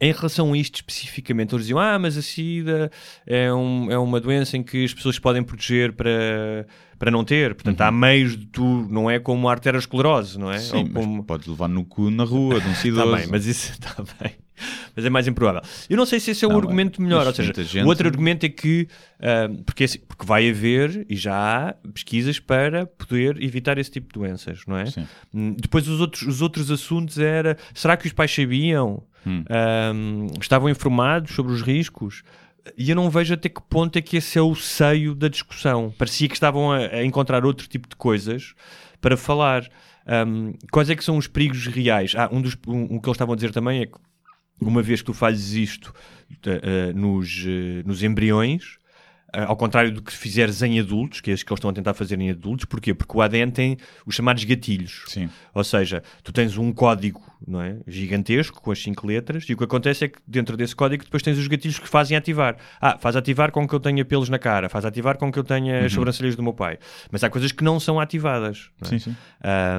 em 0.00 0.12
relação 0.12 0.52
a 0.52 0.56
isto 0.56 0.76
especificamente, 0.76 1.54
eles 1.54 1.64
diziam: 1.66 1.78
Ah, 1.78 1.98
mas 1.98 2.16
a 2.16 2.22
SIDA 2.22 2.90
é, 3.26 3.52
um, 3.52 3.90
é 3.90 3.98
uma 3.98 4.18
doença 4.20 4.56
em 4.56 4.62
que 4.62 4.84
as 4.84 4.94
pessoas 4.94 5.18
podem 5.18 5.42
proteger 5.42 5.92
para, 5.92 6.66
para 6.98 7.10
não 7.10 7.24
ter. 7.24 7.54
Portanto, 7.54 7.80
há 7.82 7.92
meios 7.92 8.36
de 8.36 8.46
tu, 8.46 8.86
não 8.90 9.10
é 9.10 9.18
como 9.18 9.48
a 9.48 9.52
arteriosclerose, 9.52 10.38
não 10.38 10.50
é? 10.50 10.58
Sim, 10.58 10.78
Ou 10.78 10.88
como... 10.90 11.24
podes 11.24 11.46
levar 11.46 11.68
no 11.68 11.84
cu 11.84 12.10
na 12.10 12.24
rua 12.24 12.60
de 12.60 12.66
um 12.68 12.72
Está 12.72 12.88
idoso. 12.88 13.16
bem, 13.16 13.26
mas 13.30 13.46
isso 13.46 13.72
está 13.72 13.96
bem. 14.20 14.32
Mas 14.94 15.04
é 15.04 15.10
mais 15.10 15.26
improvável. 15.26 15.62
Eu 15.88 15.96
não 15.96 16.06
sei 16.06 16.20
se 16.20 16.30
esse 16.30 16.44
é 16.44 16.48
o 16.48 16.50
Não, 16.52 16.58
argumento 16.58 17.00
é- 17.00 17.04
melhor. 17.04 17.26
Ou 17.26 17.32
seja, 17.34 17.52
gente- 17.54 17.84
o 17.84 17.86
outro 17.86 18.06
argumento 18.06 18.44
é 18.44 18.48
que, 18.48 18.88
ah, 19.20 19.48
porque, 19.64 19.86
porque 20.08 20.26
vai 20.26 20.48
haver 20.50 21.06
e 21.08 21.16
já 21.16 21.34
há 21.68 21.74
pesquisas 21.92 22.38
para 22.38 22.86
poder 22.86 23.42
evitar 23.42 23.78
esse 23.78 23.90
tipo 23.90 24.12
de 24.12 24.18
doenças, 24.20 24.60
não 24.66 24.76
é? 24.76 24.86
Sim. 24.86 25.06
Hum, 25.34 25.54
Depois 25.58 25.86
os 25.88 26.00
outros, 26.00 26.22
os 26.22 26.42
outros 26.42 26.70
assuntos 26.70 27.18
era, 27.18 27.56
será 27.74 27.96
que 27.96 28.06
os 28.06 28.12
pais 28.12 28.34
sabiam? 28.34 29.02
Hum. 29.26 29.44
Ahm, 29.50 30.26
estavam 30.40 30.68
informados 30.68 31.34
sobre 31.34 31.52
os 31.52 31.60
riscos? 31.62 32.22
E 32.76 32.88
eu 32.90 32.96
não 32.96 33.08
vejo 33.10 33.34
até 33.34 33.48
que 33.48 33.60
ponto 33.68 33.96
é 33.98 34.02
que 34.02 34.16
esse 34.16 34.38
é 34.38 34.42
o 34.42 34.54
seio 34.54 35.14
da 35.14 35.28
discussão. 35.28 35.92
Parecia 35.98 36.28
que 36.28 36.34
estavam 36.34 36.70
a, 36.72 36.78
a 36.78 37.04
encontrar 37.04 37.44
outro 37.44 37.66
tipo 37.68 37.88
de 37.88 37.96
coisas 37.96 38.54
para 39.00 39.16
falar. 39.16 39.68
Ahm, 40.06 40.52
quais 40.72 40.88
é 40.90 40.96
que 40.96 41.04
são 41.04 41.16
os 41.16 41.26
perigos 41.26 41.66
reais? 41.66 42.14
Ah, 42.16 42.28
um 42.32 42.40
dos, 42.40 42.56
um, 42.66 42.84
o 42.84 43.00
que 43.00 43.08
eles 43.08 43.16
estavam 43.16 43.32
a 43.32 43.36
dizer 43.36 43.52
também 43.52 43.82
é 43.82 43.86
que 43.86 43.92
uma 44.60 44.82
vez 44.82 45.00
que 45.00 45.06
tu 45.06 45.14
fazes 45.14 45.52
isto 45.52 45.94
eh, 46.44 46.92
nos, 46.92 47.44
eh, 47.46 47.82
nos 47.84 48.02
embriões, 48.02 48.78
ao 49.32 49.56
contrário 49.56 49.92
do 49.92 50.02
que 50.02 50.12
fizeres 50.12 50.62
em 50.62 50.80
adultos, 50.80 51.20
que 51.20 51.30
é 51.30 51.34
isso 51.34 51.44
que 51.44 51.52
eles 51.52 51.58
estão 51.58 51.70
a 51.70 51.72
tentar 51.72 51.94
fazer 51.94 52.20
em 52.20 52.30
adultos, 52.30 52.64
porquê? 52.64 52.94
Porque 52.94 53.16
o 53.16 53.20
ADN 53.20 53.52
tem 53.52 53.76
os 54.06 54.14
chamados 54.14 54.44
gatilhos. 54.44 55.04
Sim. 55.08 55.28
Ou 55.54 55.64
seja, 55.64 56.02
tu 56.22 56.32
tens 56.32 56.56
um 56.56 56.72
código 56.72 57.30
não 57.46 57.60
é? 57.60 57.78
gigantesco 57.86 58.60
com 58.60 58.70
as 58.70 58.78
cinco 58.78 59.06
letras 59.06 59.44
e 59.48 59.54
o 59.54 59.56
que 59.56 59.64
acontece 59.64 60.04
é 60.04 60.08
que 60.08 60.18
dentro 60.26 60.56
desse 60.56 60.76
código 60.76 61.04
depois 61.04 61.22
tens 61.22 61.38
os 61.38 61.46
gatilhos 61.46 61.78
que 61.78 61.88
fazem 61.88 62.16
ativar. 62.16 62.56
Ah, 62.80 62.98
faz 62.98 63.16
ativar 63.16 63.50
com 63.50 63.66
que 63.66 63.74
eu 63.74 63.80
tenha 63.80 64.04
pelos 64.04 64.28
na 64.28 64.38
cara, 64.38 64.68
faz 64.68 64.84
ativar 64.84 65.16
com 65.16 65.32
que 65.32 65.38
eu 65.38 65.44
tenha 65.44 65.84
as 65.84 65.92
sobrancelhas 65.92 66.36
do 66.36 66.42
meu 66.42 66.52
pai. 66.52 66.78
Mas 67.10 67.24
há 67.24 67.30
coisas 67.30 67.52
que 67.52 67.64
não 67.64 67.80
são 67.80 67.98
ativadas. 67.98 68.70
não 68.80 68.86
é? 68.86 68.90
Sim, 68.90 68.98
sim. 68.98 69.16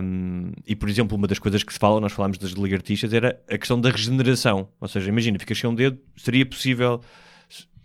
Um, 0.03 0.51
e, 0.65 0.75
por 0.75 0.89
exemplo, 0.89 1.17
uma 1.17 1.27
das 1.27 1.39
coisas 1.39 1.63
que 1.63 1.71
se 1.71 1.79
fala, 1.79 1.99
nós 1.99 2.11
falámos 2.11 2.37
das 2.37 2.53
lagartixas, 2.55 3.13
era 3.13 3.39
a 3.49 3.57
questão 3.57 3.79
da 3.79 3.89
regeneração. 3.89 4.67
Ou 4.79 4.87
seja, 4.87 5.09
imagina, 5.09 5.37
ficas 5.37 5.57
sem 5.57 5.69
um 5.69 5.75
dedo, 5.75 5.99
seria 6.17 6.45
possível 6.45 7.01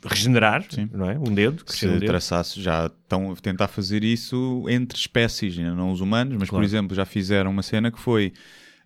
regenerar 0.07 0.65
Sim. 0.69 0.89
não 0.93 1.11
é? 1.11 1.19
um 1.19 1.35
dedo? 1.35 1.63
um 1.69 1.73
Se 1.73 1.87
dedo. 1.87 2.07
traçasse, 2.07 2.61
já 2.61 2.87
estão 2.87 3.33
a 3.33 3.37
tentar 3.37 3.69
fazer 3.69 4.03
isso 4.05 4.65
entre 4.69 4.99
espécies, 4.99 5.59
ainda 5.59 5.75
não 5.75 5.91
os 5.91 6.01
humanos, 6.01 6.37
mas 6.39 6.49
Claro. 6.49 6.63
por 6.63 6.65
exemplo 6.67 6.97
já 6.97 7.05
fizeram 7.05 7.51
uma 7.51 7.63
cena 7.63 7.91
que 7.91 7.99
foi 8.01 8.33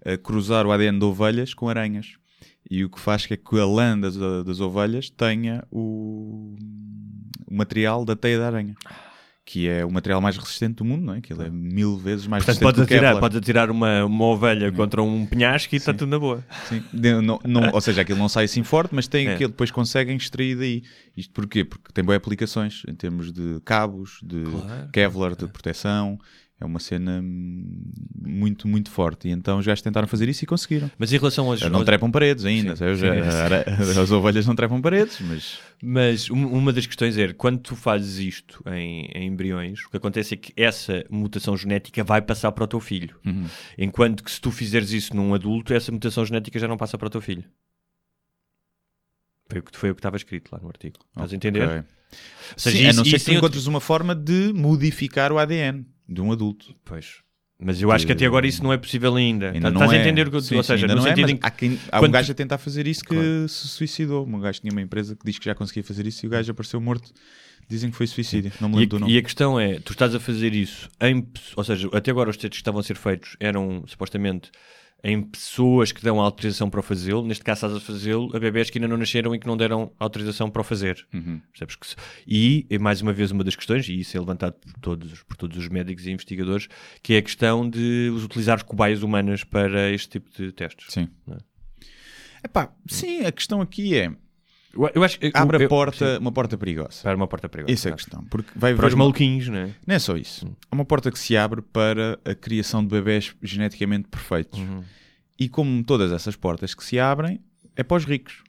eh, 0.05 0.16
cruzar 0.16 0.66
o 0.66 0.73
ADN 0.73 0.99
de 0.99 1.05
ovelhas 1.05 1.53
com 1.55 1.68
aranhas. 1.68 2.14
E 2.71 2.85
o 2.85 2.91
que 2.91 3.01
faz 3.01 3.27
que 3.27 3.35
é 3.35 3.37
que 3.37 3.59
a 3.59 3.64
lã 3.66 3.99
das, 3.99 4.16
das 4.16 4.61
ovelhas 4.61 5.11
tenha 5.11 5.64
o, 5.71 6.55
o 7.47 7.55
material 7.55 8.05
da 8.05 8.14
teia 8.14 8.39
da 8.39 8.47
aranha. 8.47 8.75
Que 9.53 9.69
é 9.69 9.85
o 9.85 9.91
material 9.91 10.21
mais 10.21 10.37
resistente 10.37 10.75
do 10.77 10.85
mundo, 10.85 11.05
não 11.07 11.15
é? 11.15 11.21
Que 11.21 11.33
ele 11.33 11.43
é 11.45 11.51
mil 11.51 11.97
vezes 11.97 12.25
mais 12.29 12.45
Portanto, 12.45 12.63
resistente 12.63 12.65
podes 12.67 12.81
do 12.83 12.87
que 12.87 12.95
atirar, 12.95 13.19
podes 13.19 13.37
atirar 13.39 13.69
uma, 13.69 14.05
uma 14.05 14.25
ovelha 14.27 14.71
contra 14.71 15.03
um 15.03 15.27
penhasco 15.27 15.75
e 15.75 15.77
está 15.77 15.93
tudo 15.93 16.09
na 16.09 16.21
boa. 16.21 16.45
Sim. 16.69 16.81
Não- 16.93 17.41
não- 17.45 17.71
ou 17.73 17.81
seja, 17.81 18.03
aquilo 18.03 18.17
não 18.19 18.29
sai 18.29 18.45
assim 18.45 18.63
forte, 18.63 18.95
mas 18.95 19.09
tem 19.09 19.27
É. 19.27 19.35
aquilo, 19.35 19.51
depois 19.51 19.73
conseguem 19.73 20.17
extrair 20.17 20.57
daí. 20.57 20.83
Isto 21.17 21.33
porquê? 21.33 21.65
Porque 21.65 21.93
tem 21.93 22.05
boas 22.05 22.17
aplicações 22.19 22.83
em 22.89 22.95
termos 22.95 23.33
de 23.33 23.61
cabos, 23.65 24.21
de 24.23 24.45
Claro. 24.45 24.89
Kevlar, 24.93 25.35
de 25.35 25.47
proteção. 25.49 26.17
É 26.63 26.65
uma 26.67 26.79
cena 26.79 27.23
muito, 27.25 28.69
muito 28.69 28.91
forte. 28.91 29.29
E 29.29 29.31
então 29.31 29.59
os 29.59 29.65
gajos 29.67 29.81
tentaram 29.81 30.07
fazer 30.07 30.29
isso 30.29 30.45
e 30.45 30.47
conseguiram. 30.47 30.91
Mas 30.99 31.11
em 31.11 31.17
relação 31.17 31.47
aos. 31.51 31.63
Não 31.63 31.83
trepam 31.85 32.11
paredes 32.11 32.45
ainda. 32.45 32.77
Sim, 32.77 32.97
sim. 32.97 33.07
A- 33.09 33.97
a- 33.99 34.03
As 34.03 34.11
ovelhas 34.11 34.47
não 34.47 34.55
trepam 34.55 34.79
paredes, 34.81 35.19
mas. 35.23 35.59
Mas 35.83 36.29
um- 36.31 36.47
uma 36.53 36.71
das 36.71 36.85
questões 36.85 37.17
é, 37.17 37.33
quando 37.33 37.61
tu 37.61 37.75
fazes 37.75 38.19
isto 38.19 38.63
em, 38.69 39.07
em 39.15 39.27
embriões, 39.29 39.81
o 39.87 39.91
que 39.91 39.97
acontece 39.97 40.35
é 40.35 40.37
que 40.37 40.53
essa 40.55 41.03
mutação 41.09 41.57
genética 41.57 42.05
vai 42.05 42.21
passar 42.21 42.53
para 42.53 42.65
o 42.65 42.67
teu 42.69 42.79
filho. 42.81 43.17
Uhum. 43.25 43.47
Enquanto 43.79 44.23
que 44.23 44.31
se 44.31 44.39
tu 44.39 44.51
fizeres 44.51 44.91
isso 44.93 45.17
num 45.17 45.33
adulto, 45.33 45.73
essa 45.73 45.91
mutação 45.91 46.27
genética 46.27 46.59
já 46.59 46.69
não 46.69 46.77
passa 46.77 46.99
para 46.99 47.07
o 47.07 47.11
teu 47.11 47.23
filho. 47.23 47.45
Foi 49.49 49.59
o 49.61 49.63
que, 49.63 49.77
foi 49.77 49.91
o 49.91 49.95
que 49.95 49.99
estava 50.01 50.17
escrito 50.17 50.51
lá 50.53 50.61
no 50.61 50.69
artigo. 50.69 50.97
Estás 51.11 51.33
a 51.33 51.37
entender? 51.37 51.63
Ou 51.69 51.85
seja, 52.57 52.77
Sim, 52.79 52.85
a 52.85 52.89
isso- 52.91 52.99
não 52.99 53.05
ser 53.05 53.11
que 53.13 53.19
tu 53.19 53.25
tem 53.25 53.35
outro- 53.37 53.47
encontres 53.49 53.67
uma 53.67 53.81
forma 53.81 54.15
de 54.15 54.53
modificar 54.53 55.33
o 55.33 55.39
ADN 55.39 55.85
de 56.11 56.21
um 56.21 56.33
adulto. 56.33 56.75
Pois. 56.85 57.19
Mas 57.63 57.81
eu 57.83 57.93
acho 57.93 58.07
que 58.07 58.13
até 58.13 58.25
agora 58.25 58.47
isso 58.47 58.63
não 58.63 58.73
é 58.73 58.79
possível 58.79 59.15
ainda. 59.17 59.49
Ainda 59.53 59.69
Estás 59.69 59.75
não 59.75 59.91
a 59.91 59.95
é. 59.95 60.01
entender 60.01 60.27
o 60.27 60.31
que 60.31 60.37
eu 60.37 60.41
Sim, 60.41 60.57
Ou 60.57 60.63
sim, 60.63 60.67
seja, 60.69 60.87
no 60.87 60.95
não 60.97 61.03
é, 61.07 61.09
sentido 61.11 61.23
mas 61.25 61.31
em 61.33 61.37
que. 61.37 61.47
há, 61.47 61.51
quem- 61.51 61.79
há 61.93 61.97
um 61.99 62.01
quando- 62.01 62.13
gajo 62.13 62.33
a 62.33 62.35
tentar 62.35 62.57
fazer 62.59 62.87
isso 62.87 63.03
que 63.05 63.15
Claro. 63.15 63.49
se 63.49 63.69
suicidou. 63.69 64.27
Um 64.27 64.41
gajo 64.41 64.61
tinha 64.61 64.73
uma 64.73 64.81
empresa 64.81 65.15
que 65.15 65.25
diz 65.27 65.39
que 65.39 65.45
já 65.45 65.55
conseguia 65.55 65.85
fazer 65.85 66.07
isso 66.07 66.25
e 66.25 66.27
o 66.27 66.31
gajo 66.31 66.51
apareceu 66.51 66.81
morto. 66.81 67.13
Dizem 67.69 67.91
que 67.91 67.97
foi 67.97 68.07
suicídio. 68.07 68.51
Não 68.63 68.69
me 68.71 68.77
E 68.77 68.79
lembro 68.81 68.89
do 68.89 68.97
a, 68.97 69.01
nome. 69.01 69.13
e 69.13 69.19
a 69.19 69.23
questão 69.23 69.61
é, 69.61 69.79
tu 69.79 69.93
estás 69.93 70.15
a 70.15 70.19
fazer 70.19 70.55
isso 70.55 70.89
em, 71.03 71.27
ou 71.55 71.63
seja, 71.63 71.89
até 71.93 72.11
agora 72.11 72.31
os 72.31 72.37
testes 72.39 72.57
que 72.59 72.63
estavam 72.63 72.81
a 72.81 72.83
ser 72.83 72.97
feitos 72.97 73.37
eram 73.39 73.85
supostamente 73.87 74.51
em 75.03 75.23
pessoas 75.23 75.93
que 75.93 76.03
dão 76.03 76.21
autorização 76.21 76.69
para 76.69 76.81
o 76.81 76.83
fazê-lo, 76.83 77.25
neste 77.27 77.43
caso 77.43 77.67
estás 77.67 77.75
a 77.77 77.81
fazê-lo 77.81 78.35
a 78.37 78.39
bebés 78.39 78.69
que 78.71 78.79
ainda 78.79 78.89
não 78.89 78.97
nasceram 78.97 79.35
e 79.35 79.39
que 79.39 79.47
não 79.47 79.57
deram 79.57 79.93
autorização 79.99 80.51
para 80.51 80.61
o 80.61 80.65
fazer. 80.65 81.07
Uhum. 81.13 81.41
Percebes 81.53 81.77
que 81.77 81.87
se- 81.87 81.97
e, 82.27 82.67
e 82.69 82.79
mais 82.79 83.01
uma 83.01 83.13
vez 83.13 83.31
uma 83.31 83.43
das 83.43 83.57
questões, 83.57 83.89
e 83.89 84.01
isso 84.01 84.17
é 84.17 84.21
levantado 84.21 84.55
por 84.55 84.73
todos, 84.81 85.23
por 85.23 85.37
todos 85.37 85.57
os 85.57 85.69
médicos 85.69 86.07
e 86.07 86.11
investigadores, 86.11 86.69
que 87.03 87.15
é 87.15 87.19
a 87.19 87.23
questão 87.23 87.69
de 87.69 88.11
os 88.15 88.25
utilizar 88.25 88.65
cobaias 88.65 89.03
humanas 89.03 89.43
para 89.45 89.91
este 89.91 90.09
tipo 90.21 90.31
de 90.37 90.53
testes. 90.53 90.87
Sim. 90.93 91.09
É? 91.31 91.37
Epá, 92.45 92.73
sim, 92.89 93.25
a 93.25 93.33
questão 93.33 93.61
aqui 93.61 93.95
é 93.97 94.11
Eu, 94.73 94.91
eu 94.95 95.03
acho 95.05 95.18
que 95.18 95.31
abre 95.35 95.62
eu- 95.62 95.66
a 95.66 95.68
porta, 95.68 96.14
sim, 96.14 96.21
uma 96.21 96.31
porta 96.33 96.57
perigosa. 96.57 97.03
para 97.03 97.16
uma 97.16 97.27
porta 97.27 97.49
perigosa. 97.49 97.73
Essa 97.73 97.89
é 97.89 97.93
a 97.93 97.97
questão. 97.97 98.25
Porque 98.25 98.51
vai 98.55 98.75
Para 98.75 98.87
os 98.87 98.95
uma- 98.95 99.05
maluquinhos, 99.05 99.49
não 99.49 99.59
é? 99.59 99.71
Não 99.87 99.95
é 99.95 99.99
só 99.99 100.16
isso. 100.16 100.47
É 100.71 100.75
uma 100.75 100.85
porta 100.85 101.11
que 101.11 101.18
se 101.18 101.37
abre 101.37 101.61
para 101.62 102.18
a 102.25 102.35
criação 102.35 102.83
de 102.83 102.89
bebés 102.89 103.35
geneticamente 103.43 104.09
perfeitos. 104.09 104.59
Uhum. 104.61 104.83
E 105.39 105.49
como 105.49 105.83
todas 105.83 106.12
essas 106.12 106.37
portas 106.37 106.75
que 106.75 106.85
se 106.85 106.99
abrem, 106.99 107.41
é 107.75 107.83
para 107.83 107.97
os 107.97 108.05
ricos. 108.05 108.43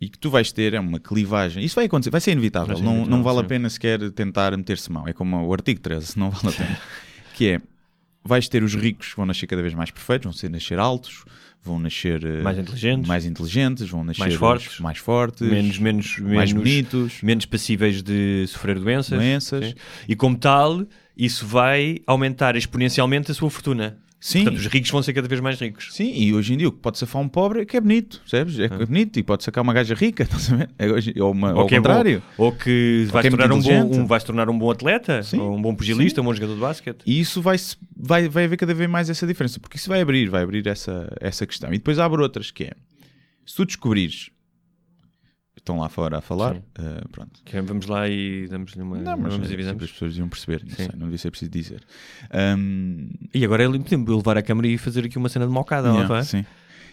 E 0.00 0.08
que 0.08 0.18
tu 0.18 0.30
vais 0.30 0.50
ter 0.52 0.72
é 0.74 0.80
uma 0.80 0.98
clivagem. 1.00 1.62
Isso 1.64 1.74
vai 1.74 1.84
acontecer, 1.84 2.10
vai 2.10 2.20
ser 2.20 2.32
inevitável. 2.32 2.68
Vai 2.68 2.76
ser 2.76 2.82
não, 2.82 2.92
inevitável, 2.92 3.16
não 3.18 3.24
vale 3.24 3.38
a 3.38 3.42
sim. 3.42 3.48
pena 3.48 3.68
sequer 3.68 4.10
tentar 4.12 4.56
meter-se 4.56 4.90
mão. 4.90 5.06
É 5.06 5.12
como 5.12 5.36
o 5.46 5.52
artigo 5.52 5.80
13, 5.80 6.18
não 6.18 6.30
vale 6.30 6.54
a 6.54 6.56
pena. 6.58 6.78
que 7.34 7.48
é, 7.48 7.60
vais 8.24 8.48
ter 8.48 8.62
os 8.62 8.74
ricos 8.74 9.10
que 9.10 9.16
vão 9.16 9.26
nascer 9.26 9.46
cada 9.46 9.60
vez 9.62 9.74
mais 9.74 9.90
perfeitos, 9.90 10.24
vão 10.24 10.32
ser 10.32 10.48
nascer 10.48 10.78
altos, 10.78 11.24
vão 11.62 11.78
nascer 11.78 12.24
eh, 12.24 12.42
Mais 12.42 12.58
inteligentes. 12.58 13.06
mais 13.08 13.24
inteligentes, 13.26 13.88
vão 13.88 14.02
nascer 14.04 14.20
Mais 14.20 14.34
fortes. 14.34 14.80
mais 14.80 14.98
fortes, 14.98 15.46
menos, 15.48 15.78
menos, 15.78 16.18
mais 16.18 16.52
menos, 16.52 16.52
bonitos. 16.54 17.22
menos 17.22 17.44
passíveis 17.46 18.02
de 18.02 18.46
sofrer 18.48 18.78
doenças. 18.78 19.18
Doenças. 19.18 19.66
sim. 19.66 19.74
E 20.08 20.16
como 20.16 20.36
tal, 20.36 20.84
isso 21.16 21.46
vai 21.46 21.98
aumentar 22.06 22.56
exponencialmente 22.56 23.30
a 23.30 23.34
sua 23.34 23.50
fortuna. 23.50 23.98
Sim. 24.20 24.44
Portanto, 24.44 24.60
os 24.60 24.66
ricos 24.66 24.90
vão 24.90 25.02
ser 25.02 25.14
cada 25.14 25.26
vez 25.26 25.40
mais 25.40 25.58
ricos. 25.58 25.88
Sim, 25.92 26.12
e 26.14 26.34
hoje 26.34 26.52
em 26.52 26.58
dia 26.58 26.68
o 26.68 26.72
que 26.72 26.78
pode 26.78 26.98
safar 26.98 27.22
um 27.22 27.28
pobre 27.28 27.62
é 27.62 27.64
que 27.64 27.74
é 27.74 27.80
bonito, 27.80 28.20
percebes? 28.20 28.58
É, 28.58 28.64
é 28.64 28.86
bonito 28.86 29.18
e 29.18 29.22
pode 29.22 29.42
sacar 29.42 29.62
uma 29.62 29.72
gaja 29.72 29.94
rica, 29.94 30.24
estás 30.24 30.52
a? 30.52 30.68
É 30.78 31.22
ou, 31.22 31.32
uma, 31.32 31.54
ou 31.54 31.60
ao 31.60 31.66
que 31.66 31.74
é 31.74 31.80
bom. 31.80 31.88
contrário. 31.88 32.22
Ou 32.36 32.52
que 32.52 33.06
vai, 33.10 33.22
que 33.22 33.28
é 33.28 33.30
se 33.30 33.36
tornar 33.36 33.54
muito 33.54 33.70
um 33.70 33.88
bom, 33.88 34.00
um, 34.00 34.06
vai 34.06 34.20
se 34.20 34.26
tornar 34.26 34.50
um 34.50 34.58
bom 34.58 34.70
atleta, 34.70 35.22
Sim. 35.22 35.38
ou 35.38 35.56
um 35.56 35.62
bom 35.62 35.74
pugilista, 35.74 36.20
um 36.20 36.24
bom 36.24 36.34
jogador 36.34 36.54
de 36.54 36.60
basquete. 36.60 37.02
E 37.06 37.18
isso 37.18 37.40
vai, 37.40 37.56
vai, 37.96 38.28
vai 38.28 38.44
haver 38.44 38.58
cada 38.58 38.74
vez 38.74 38.90
mais 38.90 39.08
essa 39.08 39.26
diferença, 39.26 39.58
porque 39.58 39.78
isso 39.78 39.88
vai 39.88 40.02
abrir, 40.02 40.28
vai 40.28 40.42
abrir 40.42 40.66
essa, 40.66 41.10
essa 41.18 41.46
questão. 41.46 41.70
E 41.70 41.78
depois 41.78 41.98
abre 41.98 42.20
outras, 42.20 42.50
que 42.50 42.64
é, 42.64 42.72
se 43.46 43.56
tu 43.56 43.64
descobrires, 43.64 44.30
estão 45.60 45.78
lá 45.78 45.88
fora 45.88 46.18
a 46.18 46.20
falar, 46.20 46.56
eh, 46.56 47.02
pronto. 47.12 47.40
Que 47.44 47.56
é, 47.56 47.62
Vamos 47.62 47.86
lá 47.86 48.08
e 48.08 48.46
damos-lhe 48.48 48.82
uma. 48.82 48.98
Não, 48.98 49.16
mas 49.16 49.32
vamos 49.34 49.50
é, 49.50 49.56
tipo, 49.56 49.84
as 49.84 49.90
pessoas 49.92 50.16
iam 50.16 50.28
perceber, 50.28 50.62
não, 50.64 50.74
sei, 50.74 50.88
não 50.94 51.06
devia 51.06 51.18
ser 51.18 51.30
preciso 51.30 51.50
dizer. 51.50 51.82
Ahm, 52.32 53.10
E 53.34 53.44
agora 53.44 53.64
ele 53.64 53.78
podemos 53.78 54.08
levar 54.16 54.36
a 54.38 54.42
câmara 54.42 54.66
e 54.68 54.76
fazer 54.78 55.04
aqui 55.04 55.16
uma 55.18 55.28
cena 55.28 55.46
de 55.46 55.52
mocada, 55.52 55.88
yeah, 55.88 56.08
não 56.08 56.16
é? 56.16 56.22
sim. 56.24 56.44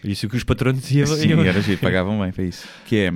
Isso 0.04 0.28
que 0.28 0.36
os 0.36 0.44
patrões 0.44 0.90
iam. 0.92 1.06
Sim, 1.06 1.28
iam- 1.28 1.42
era 1.44 1.60
giro, 1.60 1.80
pagavam 1.80 2.20
bem 2.20 2.30
para 2.32 2.44
isso. 2.44 2.66
Que 2.86 2.96
é, 2.96 3.10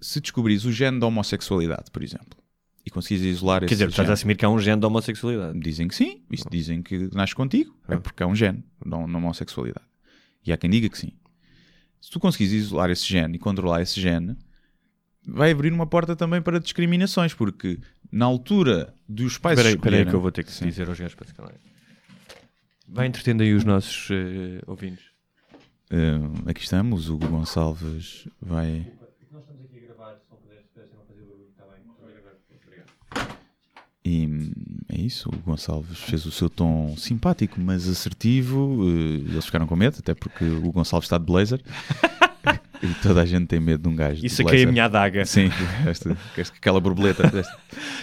se 0.00 0.20
descobrires 0.20 0.64
o 0.64 0.70
gene 0.72 1.00
da 1.00 1.06
homossexualidade, 1.06 1.90
por 1.92 2.02
exemplo, 2.02 2.38
e 2.84 2.90
conseguires 2.90 3.26
isolar 3.36 3.60
Quer 3.60 3.66
esse 3.66 3.74
dizer, 3.74 3.86
tu 3.86 3.90
estás 3.90 4.08
a 4.10 4.12
assumir 4.12 4.36
que 4.36 4.44
há 4.44 4.48
um 4.48 4.58
género 4.60 4.80
de 4.80 4.86
homossexualidade. 4.86 5.58
Dizem 5.58 5.88
que 5.88 5.94
sim, 5.94 6.22
isso 6.30 6.44
dizem 6.50 6.82
que 6.82 7.10
nasce 7.12 7.34
contigo, 7.34 7.76
é 7.88 7.94
Ah. 7.94 8.00
porque 8.00 8.22
há 8.22 8.26
um 8.26 8.34
gene 8.36 8.62
na 8.84 9.06
na 9.06 9.18
homossexualidade. 9.18 9.84
E 10.46 10.52
há 10.52 10.56
quem 10.56 10.70
diga 10.70 10.88
que 10.88 10.96
sim. 10.96 11.10
Se 12.00 12.10
tu 12.12 12.20
conseguires 12.20 12.52
isolar 12.52 12.88
esse 12.90 13.04
gene 13.04 13.34
e 13.34 13.38
controlar 13.40 13.82
esse 13.82 14.00
gene, 14.00 14.36
vai 15.26 15.50
abrir 15.50 15.72
uma 15.72 15.86
porta 15.86 16.14
também 16.14 16.40
para 16.40 16.58
discriminações, 16.60 17.34
porque 17.34 17.78
na 18.12 18.24
altura 18.26 18.94
dos 19.08 19.36
pais 19.38 19.58
Espera 19.58 19.68
aí, 19.68 19.74
espera 19.74 19.90
escolherem- 19.96 20.10
que 20.10 20.14
eu 20.16 20.20
vou 20.20 20.30
ter 20.32 20.44
que 20.44 20.52
Sim. 20.52 20.66
dizer 20.68 20.88
aos 20.88 20.98
gajos 20.98 21.14
para 21.14 21.26
se 21.26 21.34
calarem. 21.34 21.58
Vai 22.88 23.06
entretendo 23.06 23.42
aí 23.42 23.52
os 23.52 23.64
nossos 23.64 24.08
eh, 24.12 24.60
ouvintes. 24.66 25.04
Eh, 25.90 26.18
aqui 26.50 26.62
estamos, 26.62 27.08
o 27.08 27.14
Hugo 27.14 27.26
Gonçalves 27.28 28.28
vai. 28.40 28.86
E 34.04 34.24
hum, 34.26 34.52
é 34.88 35.00
isso, 35.00 35.28
o 35.28 35.36
Gonçalves 35.38 35.98
fez 35.98 36.24
o 36.26 36.30
seu 36.30 36.48
tom 36.48 36.96
simpático, 36.96 37.60
mas 37.60 37.88
assertivo. 37.88 38.78
eh, 38.88 39.30
eles 39.32 39.44
ficaram 39.46 39.66
com 39.66 39.74
medo, 39.74 39.96
até 39.98 40.14
porque 40.14 40.44
o 40.44 40.70
Gonçalves 40.70 41.06
está 41.06 41.18
de 41.18 41.24
blazer. 41.24 41.60
e 42.82 42.94
toda 43.02 43.22
a 43.22 43.26
gente 43.26 43.46
tem 43.46 43.60
medo 43.60 43.82
de 43.82 43.88
um 43.88 43.96
gajo. 43.96 44.24
Isso 44.24 44.42
aqui 44.42 44.56
é 44.56 44.64
a 44.64 44.72
minha 44.72 44.84
adaga. 44.84 45.24
Sim, 45.24 45.50
esta, 45.86 46.16
aquela 46.56 46.80
borboleta. 46.80 47.22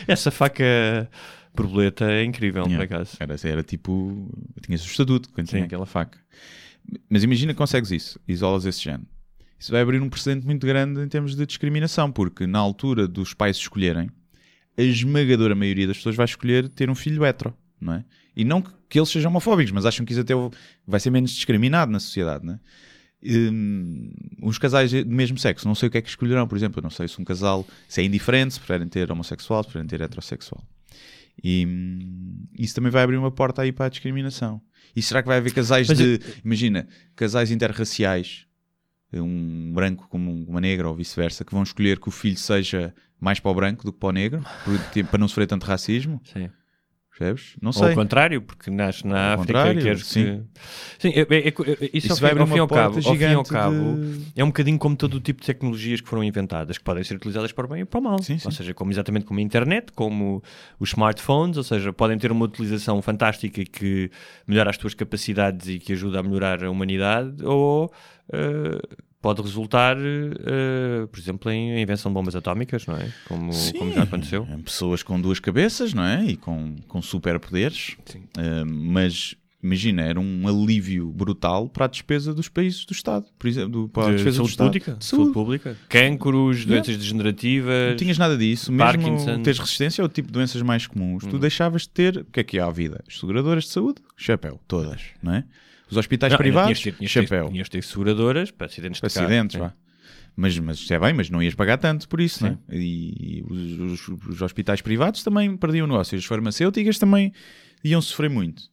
Essa 0.08 0.32
faca 0.32 1.10
borboleta 1.56 2.12
é 2.12 2.24
incrível, 2.24 2.64
Yeah. 2.64 2.78
por 2.86 2.96
acaso. 2.96 3.18
Era, 3.20 3.36
era 3.44 3.64
tipo. 3.64 4.30
Tinhas 4.62 4.84
o 4.84 4.88
estatuto 4.88 5.30
quando 5.30 5.48
tinha 5.48 5.62
Sim. 5.62 5.66
aquela 5.66 5.86
faca. 5.86 6.18
Mas 7.10 7.24
imagina 7.24 7.54
que 7.54 7.58
consegues 7.58 7.92
isso, 7.92 8.20
isolas 8.28 8.66
esse 8.66 8.82
género. 8.82 9.08
Isso 9.58 9.72
vai 9.72 9.82
abrir 9.82 10.02
um 10.02 10.10
precedente 10.10 10.46
muito 10.46 10.68
grande 10.68 11.00
em 11.00 11.08
termos 11.08 11.36
de 11.36 11.46
discriminação, 11.46 12.12
porque 12.12 12.46
na 12.46 12.60
altura 12.60 13.08
dos 13.08 13.34
pais 13.34 13.56
escolherem, 13.56 14.10
a 14.78 14.82
esmagadora 14.82 15.56
maioria 15.56 15.88
das 15.88 15.98
pessoas 15.98 16.16
vai 16.16 16.26
escolher 16.26 16.68
ter 16.68 16.90
um 16.90 16.96
filho 16.96 17.26
hetero, 17.26 17.56
não 17.80 17.94
é? 17.94 18.04
E 18.36 18.44
não 18.44 18.62
que, 18.62 18.72
que 18.90 19.00
eles 19.00 19.08
sejam 19.08 19.30
homofóbicos, 19.32 19.72
mas 19.72 19.86
acham 19.86 20.06
que 20.06 20.12
isso 20.12 20.22
até 20.22 20.34
vai 20.86 21.00
ser 21.00 21.12
menos 21.12 21.32
discriminado 21.32 21.92
na 21.92 22.00
sociedade, 22.00 22.46
não 22.46 22.56
é? 22.56 22.60
Hum, 23.26 24.12
uns 24.42 24.58
casais 24.58 24.92
do 24.92 25.06
mesmo 25.06 25.38
sexo, 25.38 25.68
não 25.68 25.76
sei 25.76 25.88
o 25.88 25.92
que 25.92 25.98
é 25.98 26.02
que 26.02 26.10
escolherão, 26.10 26.48
por 26.48 26.58
exemplo, 26.58 26.80
eu 26.80 26.84
não 26.84 26.90
sei 26.90 27.08
se 27.08 27.22
um 27.22 27.24
casal 27.24 27.66
se 27.88 28.02
é 28.02 28.04
indiferente, 28.04 28.56
se 28.56 28.60
preferem 28.60 28.88
ter 28.88 29.10
homossexual, 29.10 29.64
se 29.64 29.70
preferem 29.70 29.88
ter 29.88 30.02
heterossexual. 30.02 30.62
E 31.42 31.66
hum, 31.66 32.46
isso 32.58 32.76
também 32.76 32.92
vai 32.92 33.04
abrir 33.04 33.18
uma 33.18 33.32
porta 33.32 33.62
aí 33.62 33.72
para 33.72 33.86
a 33.86 33.90
discriminação. 33.90 34.62
E 34.96 35.02
será 35.02 35.22
que 35.22 35.28
vai 35.28 35.38
haver 35.38 35.54
casais 35.54 35.88
Mas 35.88 35.98
de. 35.98 36.20
Imagina, 36.44 36.88
casais 37.16 37.50
interraciais, 37.50 38.46
um 39.14 39.72
branco 39.74 40.08
como 40.10 40.32
uma 40.48 40.62
negra 40.62 40.88
ou 40.88 40.96
vice-versa, 40.96 41.44
que 41.44 41.54
vão 41.54 41.64
escolher 41.64 42.00
que 42.00 42.08
o 42.08 42.12
filho 42.12 42.38
seja 42.38 42.94
mais 43.20 43.40
para 43.40 43.52
o 43.52 43.56
branco 43.56 43.86
do 43.86 43.94
que 43.94 44.00
para 44.00 44.10
o 44.10 44.12
negro, 44.12 44.44
tipo, 44.92 45.10
para 45.10 45.20
não 45.20 45.28
sofrer 45.28 45.48
tanto 45.48 45.66
racismo? 45.66 46.22
Sim. 46.26 46.50
Percebes? 47.18 47.56
Não 47.62 47.70
Ou 47.70 47.74
sei. 47.74 47.90
ao 47.90 47.94
contrário, 47.94 48.42
porque 48.42 48.72
nasce 48.72 49.06
na 49.06 49.34
Ao 49.36 49.42
África 49.42 49.72
e 49.72 49.78
queres 49.84 50.06
sim. 50.08 50.44
que... 50.98 51.08
Sim, 51.08 51.10
é, 51.10 51.20
é- 51.22 51.48
é- 51.48 51.50
isso, 51.50 51.90
Isso 51.94 52.12
ao, 52.14 52.18
vai 52.18 52.34
fim, 52.34 52.40
ao 52.40 52.48
fim 52.48 52.58
ao 52.60 52.68
cabo, 52.68 52.96
ao 52.98 53.02
fim 53.16 53.24
e 53.24 53.34
ao 53.34 53.44
cabo 53.44 53.76
de- 53.98 54.32
é 54.36 54.44
um 54.44 54.48
bocadinho 54.48 54.80
como 54.80 54.96
todo 54.96 55.14
o 55.16 55.20
tipo 55.20 55.40
de 55.42 55.46
tecnologias 55.46 56.02
que 56.02 56.10
foram 56.10 56.24
inventadas, 56.24 56.78
que 56.80 56.84
podem 56.84 57.04
ser 57.04 57.16
utilizadas 57.16 57.52
para 57.52 57.66
o 57.66 57.70
bem 57.70 57.82
e 57.82 57.86
para 57.86 58.00
o 58.00 58.04
mal. 58.04 58.18
Sim, 58.24 58.40
sim. 58.40 58.48
Ou 58.48 58.52
seja, 58.52 58.74
como, 58.74 58.92
exatamente 58.92 59.26
como 59.26 59.40
a 59.40 59.44
internet, 59.44 59.92
como 59.94 60.42
os 60.80 60.90
smartphones, 60.90 61.56
ou 61.58 61.64
seja, 61.64 61.94
podem 61.94 62.18
ter 62.18 62.32
uma 62.32 62.46
utilização 62.46 63.00
fantástica 63.02 63.64
que 63.64 64.10
melhora 64.48 64.72
as 64.72 64.78
tuas 64.78 64.96
capacidades 64.96 65.68
e 65.68 65.78
que 65.78 65.94
ajuda 65.94 66.20
a 66.20 66.24
melhorar 66.24 66.64
a 66.64 66.70
humanidade, 66.72 67.46
ou 67.46 67.94
eh, 68.32 68.80
pode 69.24 69.42
resultar, 69.42 69.96
eh, 69.98 71.08
por 71.10 71.18
exemplo, 71.20 71.50
em 71.50 71.82
invenção 71.82 72.12
de 72.12 72.14
bombas 72.14 72.36
atómicas, 72.36 72.86
não 72.86 72.96
é? 72.98 73.10
Como, 73.28 73.52
como 73.80 73.92
já 73.94 74.04
aconteceu. 74.04 74.46
Em 74.52 74.62
Pessoas 74.62 75.02
com 75.02 75.20
duas 75.20 75.40
cabeças, 75.40 75.94
não 75.94 76.04
é? 76.04 76.26
E 76.26 76.36
com, 76.36 76.76
com 76.88 77.02
superpoderes. 77.02 77.96
Sim. 78.06 78.24
Ah, 78.38 78.64
mas 78.66 79.36
imagina, 79.64 80.02
era 80.02 80.20
um 80.20 80.46
alívio 80.46 81.10
brutal 81.10 81.70
para 81.70 81.86
a 81.86 81.88
despesa 81.88 82.34
dos 82.34 82.50
países 82.50 82.84
do 82.86 82.92
Estado. 82.92 83.26
Por 83.40 83.48
exemplo, 83.48 83.70
do, 83.70 83.88
para 83.88 84.08
a 84.08 84.10
De 84.10 84.16
despesa 84.16 84.42
do 84.42 84.48
saúde 84.50 84.52
Estado. 84.52 84.68
pública, 84.68 84.92
De 85.00 85.06
saúde 85.06 85.24
saúde. 85.24 85.34
pública, 85.34 85.78
cancros, 85.88 86.66
doenças 86.66 86.98
degenerativas. 86.98 87.90
Não 87.92 87.96
tinhas 87.96 88.18
nada 88.18 88.38
disso, 88.38 88.74
mesmo 88.74 88.86
Parkinson. 88.86 89.42
teres 89.42 89.60
resistência 89.60 90.02
ao 90.02 90.10
tipo 90.10 90.28
de 90.28 90.34
doenças 90.34 90.62
mais 90.62 90.86
comuns, 90.86 91.24
tu 91.26 91.40
deixavas 91.40 91.84
de 91.84 91.90
ter, 91.92 92.18
o 92.18 92.26
que 92.26 92.42
é 92.42 92.44
que 92.44 92.60
há 92.60 92.66
à 92.66 92.72
vida? 92.72 93.02
As 93.08 93.18
seguradoras 93.20 93.64
de 93.64 93.70
saúde, 93.70 94.02
chapéu, 94.18 94.60
todas, 94.68 95.00
não 95.22 95.34
é? 95.34 95.46
Os 95.94 95.98
hospitais 95.98 96.32
Não, 96.34 96.38
privados, 96.38 96.80
tinhas 96.80 96.80
de 96.80 96.84
ter- 96.92 96.98
tinhas 96.98 97.12
chapéu, 97.12 97.50
Tinhas 97.52 97.68
seguradoras 97.86 98.50
para 98.52 98.66
acidentes 98.66 99.00
para 99.00 99.10
de 99.10 99.14
carro. 99.14 99.26
acidentes, 99.28 99.60
vá. 99.60 99.74
Mas, 100.36 100.58
mas 100.58 100.78
isto 100.80 100.92
é 100.92 100.98
bem, 101.00 101.14
mas 101.14 101.30
não 101.30 101.44
ias 101.44 101.54
pagar 101.54 101.78
tanto 101.78 102.10
por 102.10 102.20
isso, 102.20 102.44
né? 102.44 102.58
E, 102.72 103.44
os, 103.48 104.08
os- 104.10 104.26
os 104.28 104.42
hospitais 104.42 104.82
privados 104.82 105.22
também 105.24 105.56
perdiam 105.56 105.86
o 105.86 105.88
negócio, 105.88 106.18
as 106.18 106.26
farmacêuticas 106.26 106.98
também 106.98 107.32
iam 107.84 108.02
sofrer 108.02 108.32
muito. 108.32 108.64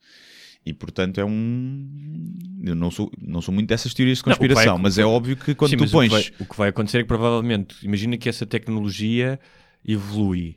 E 0.64 0.72
portanto 0.72 1.18
é 1.20 1.24
um. 1.24 2.34
Eu 2.64 2.74
não 2.74 2.90
sou, 2.90 3.10
não 3.20 3.42
sou 3.42 3.52
muito 3.52 3.68
dessas 3.68 3.92
teorias 3.92 4.18
de 4.18 4.24
Não, 4.26 4.34
conspiração, 4.34 4.78
mas 4.78 4.96
é 4.98 5.04
óbvio 5.04 5.36
que 5.36 5.54
quando 5.54 5.70
Sim, 5.70 5.76
tu 5.76 5.90
pões. 5.90 6.10
O 6.12 6.16
que, 6.16 6.30
vai, 6.30 6.34
o 6.40 6.50
que 6.50 6.56
vai 6.56 6.68
acontecer 6.70 6.98
é 6.98 7.02
que 7.02 7.08
provavelmente, 7.08 7.76
imagina 7.82 8.16
que 8.16 8.28
essa 8.28 8.46
tecnologia 8.46 9.38
evolui 9.86 10.56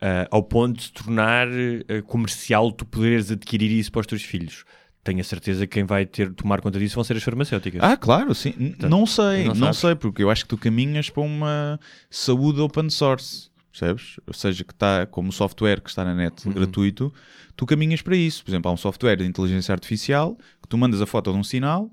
ah, 0.00 0.26
ao 0.30 0.42
ponto 0.42 0.76
de 0.78 0.82
se 0.84 0.92
tornar 0.92 1.48
ah, 1.48 2.02
comercial 2.02 2.70
tu 2.72 2.84
poderes 2.84 3.30
adquirir 3.30 3.70
isso 3.72 3.90
para 3.90 4.00
os 4.00 4.06
teus 4.06 4.22
filhos. 4.22 4.64
Tenho 5.04 5.20
a 5.20 5.24
certeza 5.24 5.66
que 5.66 5.74
quem 5.74 5.84
vai 5.84 6.06
ter 6.06 6.32
tomar 6.32 6.62
conta 6.62 6.78
disso 6.78 6.94
vão 6.94 7.04
ser 7.04 7.16
as 7.16 7.22
farmacêuticas. 7.22 7.80
Ah, 7.82 7.94
claro, 7.96 8.34
sim. 8.34 8.54
N- 8.58 8.74
não 8.88 9.04
sei, 9.06 9.44
não 9.44 9.54
não, 9.54 9.72
sei, 9.74 9.94
porque 9.94 10.22
eu 10.22 10.30
acho 10.30 10.44
que 10.44 10.48
tu 10.48 10.56
caminhas 10.56 11.10
para 11.10 11.22
uma 11.22 11.78
saúde 12.08 12.60
open 12.60 12.88
source, 12.88 13.50
percebes? 13.70 14.18
Ou 14.26 14.32
seja, 14.32 14.64
que 14.64 14.72
está 14.72 15.04
como 15.06 15.30
software 15.30 15.82
que 15.82 15.90
está 15.90 16.04
na 16.06 16.14
net 16.14 16.46
Uhum. 16.48 16.54
gratuito, 16.54 17.12
tu 17.54 17.66
caminhas 17.66 18.00
para 18.00 18.16
isso. 18.16 18.42
Por 18.42 18.50
exemplo, 18.50 18.70
há 18.70 18.74
um 18.74 18.78
software 18.78 19.16
de 19.16 19.24
inteligência 19.26 19.72
artificial 19.72 20.36
que 20.62 20.68
tu 20.68 20.78
mandas 20.78 21.02
a 21.02 21.06
foto 21.06 21.30
de 21.30 21.38
um 21.38 21.44
sinal 21.44 21.90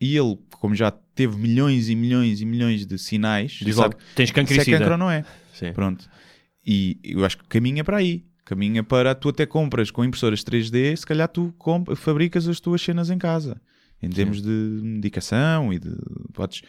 e 0.00 0.16
ele, 0.16 0.36
como 0.58 0.74
já 0.74 0.90
teve 0.90 1.36
milhões 1.36 1.88
e 1.88 1.94
milhões 1.94 2.40
e 2.40 2.44
milhões 2.44 2.84
de 2.84 2.98
sinais, 2.98 3.52
Diz 3.62 3.76
logo, 3.76 3.94
tens 4.16 4.32
cancro 4.32 4.52
se 4.54 4.60
é 4.60 4.64
cancro 4.78 4.92
ou 4.92 4.98
não 4.98 5.08
é. 5.10 5.24
Sim. 5.52 5.72
Pronto. 5.72 6.10
E 6.66 6.98
eu 7.04 7.24
acho 7.24 7.38
que 7.38 7.44
caminha 7.44 7.84
para 7.84 7.98
aí. 7.98 8.24
Caminha 8.44 8.82
para 8.82 9.14
tu 9.14 9.30
até 9.30 9.46
compras 9.46 9.90
com 9.90 10.04
impressoras 10.04 10.44
3D, 10.44 10.96
se 10.96 11.06
calhar 11.06 11.28
tu 11.28 11.54
fabricas 11.96 12.46
as 12.46 12.60
tuas 12.60 12.82
cenas 12.82 13.10
em 13.10 13.18
casa. 13.18 13.60
Em 14.02 14.10
termos 14.10 14.42
de 14.42 14.80
medicação 14.82 15.72
e 15.72 15.78
de. 15.78 15.96
Podes, 16.34 16.62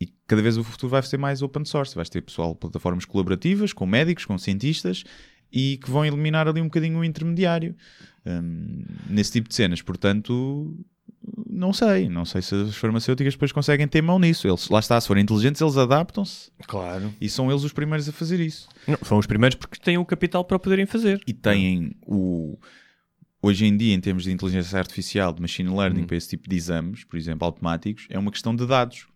e 0.00 0.06
cada 0.28 0.40
vez 0.40 0.56
o 0.56 0.62
futuro 0.62 0.90
vai 0.90 1.02
ser 1.02 1.16
mais 1.16 1.42
open 1.42 1.64
source. 1.64 1.94
Vais 1.94 2.08
ter 2.08 2.22
pessoal, 2.22 2.54
plataformas 2.54 3.04
colaborativas, 3.04 3.72
com 3.72 3.84
médicos, 3.84 4.24
com 4.24 4.38
cientistas 4.38 5.02
e 5.52 5.78
que 5.78 5.90
vão 5.90 6.04
eliminar 6.04 6.46
ali 6.46 6.60
um 6.60 6.64
bocadinho 6.64 6.98
o 6.98 7.04
intermediário 7.04 7.74
hum, 8.24 8.84
nesse 9.08 9.32
tipo 9.32 9.48
de 9.48 9.54
cenas. 9.54 9.82
Portanto, 9.82 10.76
não 11.48 11.72
sei. 11.72 12.08
Não 12.08 12.24
sei 12.24 12.42
se 12.42 12.54
as 12.54 12.76
farmacêuticas 12.76 13.34
depois 13.34 13.52
conseguem 13.52 13.86
ter 13.88 14.02
mão 14.02 14.18
nisso. 14.18 14.46
Eles, 14.48 14.68
lá 14.68 14.78
está, 14.80 15.00
se 15.00 15.06
forem 15.08 15.22
inteligentes, 15.22 15.60
eles 15.60 15.76
adaptam-se 15.76 16.50
Claro. 16.66 17.12
e 17.20 17.28
são 17.28 17.50
eles 17.50 17.64
os 17.64 17.72
primeiros 17.72 18.08
a 18.08 18.12
fazer 18.12 18.40
isso. 18.40 18.68
Não, 18.86 18.98
são 19.04 19.18
os 19.18 19.26
primeiros 19.26 19.56
porque 19.56 19.78
têm 19.80 19.98
o 19.98 20.04
capital 20.04 20.44
para 20.44 20.56
o 20.56 20.60
poderem 20.60 20.86
fazer. 20.86 21.20
E 21.26 21.32
têm 21.32 21.92
o. 22.06 22.58
Hoje 23.40 23.66
em 23.66 23.76
dia, 23.76 23.94
em 23.94 24.00
termos 24.00 24.24
de 24.24 24.32
inteligência 24.32 24.78
artificial, 24.78 25.32
de 25.32 25.40
machine 25.40 25.68
learning, 25.74 26.04
para 26.04 26.16
esse 26.16 26.28
tipo 26.30 26.48
de 26.48 26.56
exames, 26.56 27.04
por 27.04 27.16
exemplo, 27.16 27.44
automáticos, 27.46 28.06
é 28.10 28.18
uma 28.18 28.32
questão 28.32 28.54
de 28.54 28.66
dados. 28.66 29.06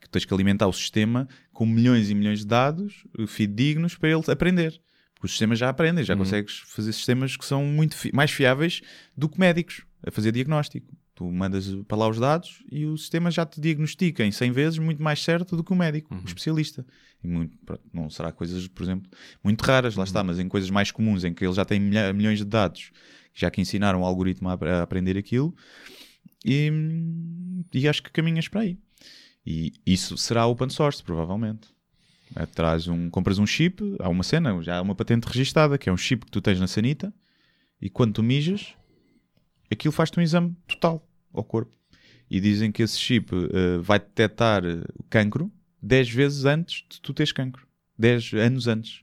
Que 0.00 0.08
tens 0.08 0.24
que 0.24 0.32
alimentar 0.34 0.66
o 0.66 0.72
sistema 0.72 1.28
com 1.52 1.66
milhões 1.66 2.08
e 2.10 2.14
milhões 2.14 2.40
de 2.40 2.46
dados 2.46 3.04
fidedignos 3.28 3.94
para 3.96 4.08
ele 4.08 4.22
aprender. 4.28 4.70
Porque 5.14 5.26
os 5.26 5.30
sistemas 5.32 5.58
já 5.58 5.68
aprendem, 5.68 6.02
já 6.02 6.16
consegues 6.16 6.62
fazer 6.66 6.92
sistemas 6.94 7.36
que 7.36 7.44
são 7.44 7.64
muito 7.66 7.94
fi- 7.94 8.10
mais 8.14 8.30
fiáveis 8.30 8.80
do 9.14 9.28
que 9.28 9.38
médicos 9.38 9.82
a 10.04 10.10
fazer 10.10 10.32
diagnóstico. 10.32 10.86
Tu 11.20 11.30
mandas 11.30 11.68
para 11.86 11.98
lá 11.98 12.08
os 12.08 12.18
dados 12.18 12.64
e 12.72 12.86
o 12.86 12.96
sistema 12.96 13.30
já 13.30 13.44
te 13.44 13.60
diagnostica 13.60 14.24
em 14.24 14.32
100 14.32 14.52
vezes 14.52 14.78
muito 14.78 15.02
mais 15.02 15.22
certo 15.22 15.54
do 15.54 15.62
que 15.62 15.70
o 15.70 15.76
médico, 15.76 16.14
o 16.14 16.16
especialista. 16.26 16.82
E 17.22 17.28
muito, 17.28 17.54
não 17.92 18.08
será 18.08 18.32
coisas, 18.32 18.66
por 18.68 18.82
exemplo, 18.82 19.10
muito 19.44 19.60
raras, 19.60 19.96
lá 19.96 20.04
está, 20.04 20.24
mas 20.24 20.38
em 20.38 20.48
coisas 20.48 20.70
mais 20.70 20.90
comuns, 20.90 21.22
em 21.22 21.34
que 21.34 21.44
ele 21.44 21.52
já 21.52 21.62
tem 21.62 21.78
milha- 21.78 22.10
milhões 22.14 22.38
de 22.38 22.46
dados, 22.46 22.90
já 23.34 23.50
que 23.50 23.60
ensinaram 23.60 24.00
o 24.00 24.04
algoritmo 24.06 24.48
a, 24.48 24.54
a 24.54 24.82
aprender 24.82 25.18
aquilo, 25.18 25.54
e, 26.42 26.72
e 27.74 27.86
acho 27.86 28.02
que 28.02 28.10
caminhas 28.10 28.48
para 28.48 28.62
aí. 28.62 28.78
E 29.44 29.74
isso 29.84 30.16
será 30.16 30.46
open 30.46 30.70
source, 30.70 31.02
provavelmente. 31.02 31.68
Traz 32.54 32.88
um, 32.88 33.10
compras 33.10 33.38
um 33.38 33.46
chip, 33.46 33.82
há 33.98 34.08
uma 34.08 34.22
cena, 34.22 34.58
já 34.62 34.78
há 34.78 34.80
uma 34.80 34.94
patente 34.94 35.24
registada, 35.26 35.76
que 35.76 35.90
é 35.90 35.92
um 35.92 35.98
chip 35.98 36.24
que 36.24 36.32
tu 36.32 36.40
tens 36.40 36.58
na 36.58 36.66
sanita, 36.66 37.12
e 37.78 37.90
quando 37.90 38.14
tu 38.14 38.22
mijas, 38.22 38.74
aquilo 39.70 39.92
faz-te 39.92 40.18
um 40.18 40.22
exame 40.22 40.56
total 40.66 41.06
ao 41.32 41.44
corpo. 41.44 41.72
E 42.30 42.40
dizem 42.40 42.70
que 42.70 42.82
esse 42.82 42.98
chip 42.98 43.34
eh, 43.34 43.78
vai 43.82 43.98
detectar 43.98 44.64
eh, 44.64 44.82
o 44.96 45.02
cancro 45.04 45.50
10 45.82 46.10
vezes 46.10 46.44
antes 46.44 46.84
de 46.88 47.00
tu 47.00 47.12
teres 47.12 47.32
cancro. 47.32 47.66
10 47.98 48.32
anos 48.34 48.68
antes. 48.68 49.02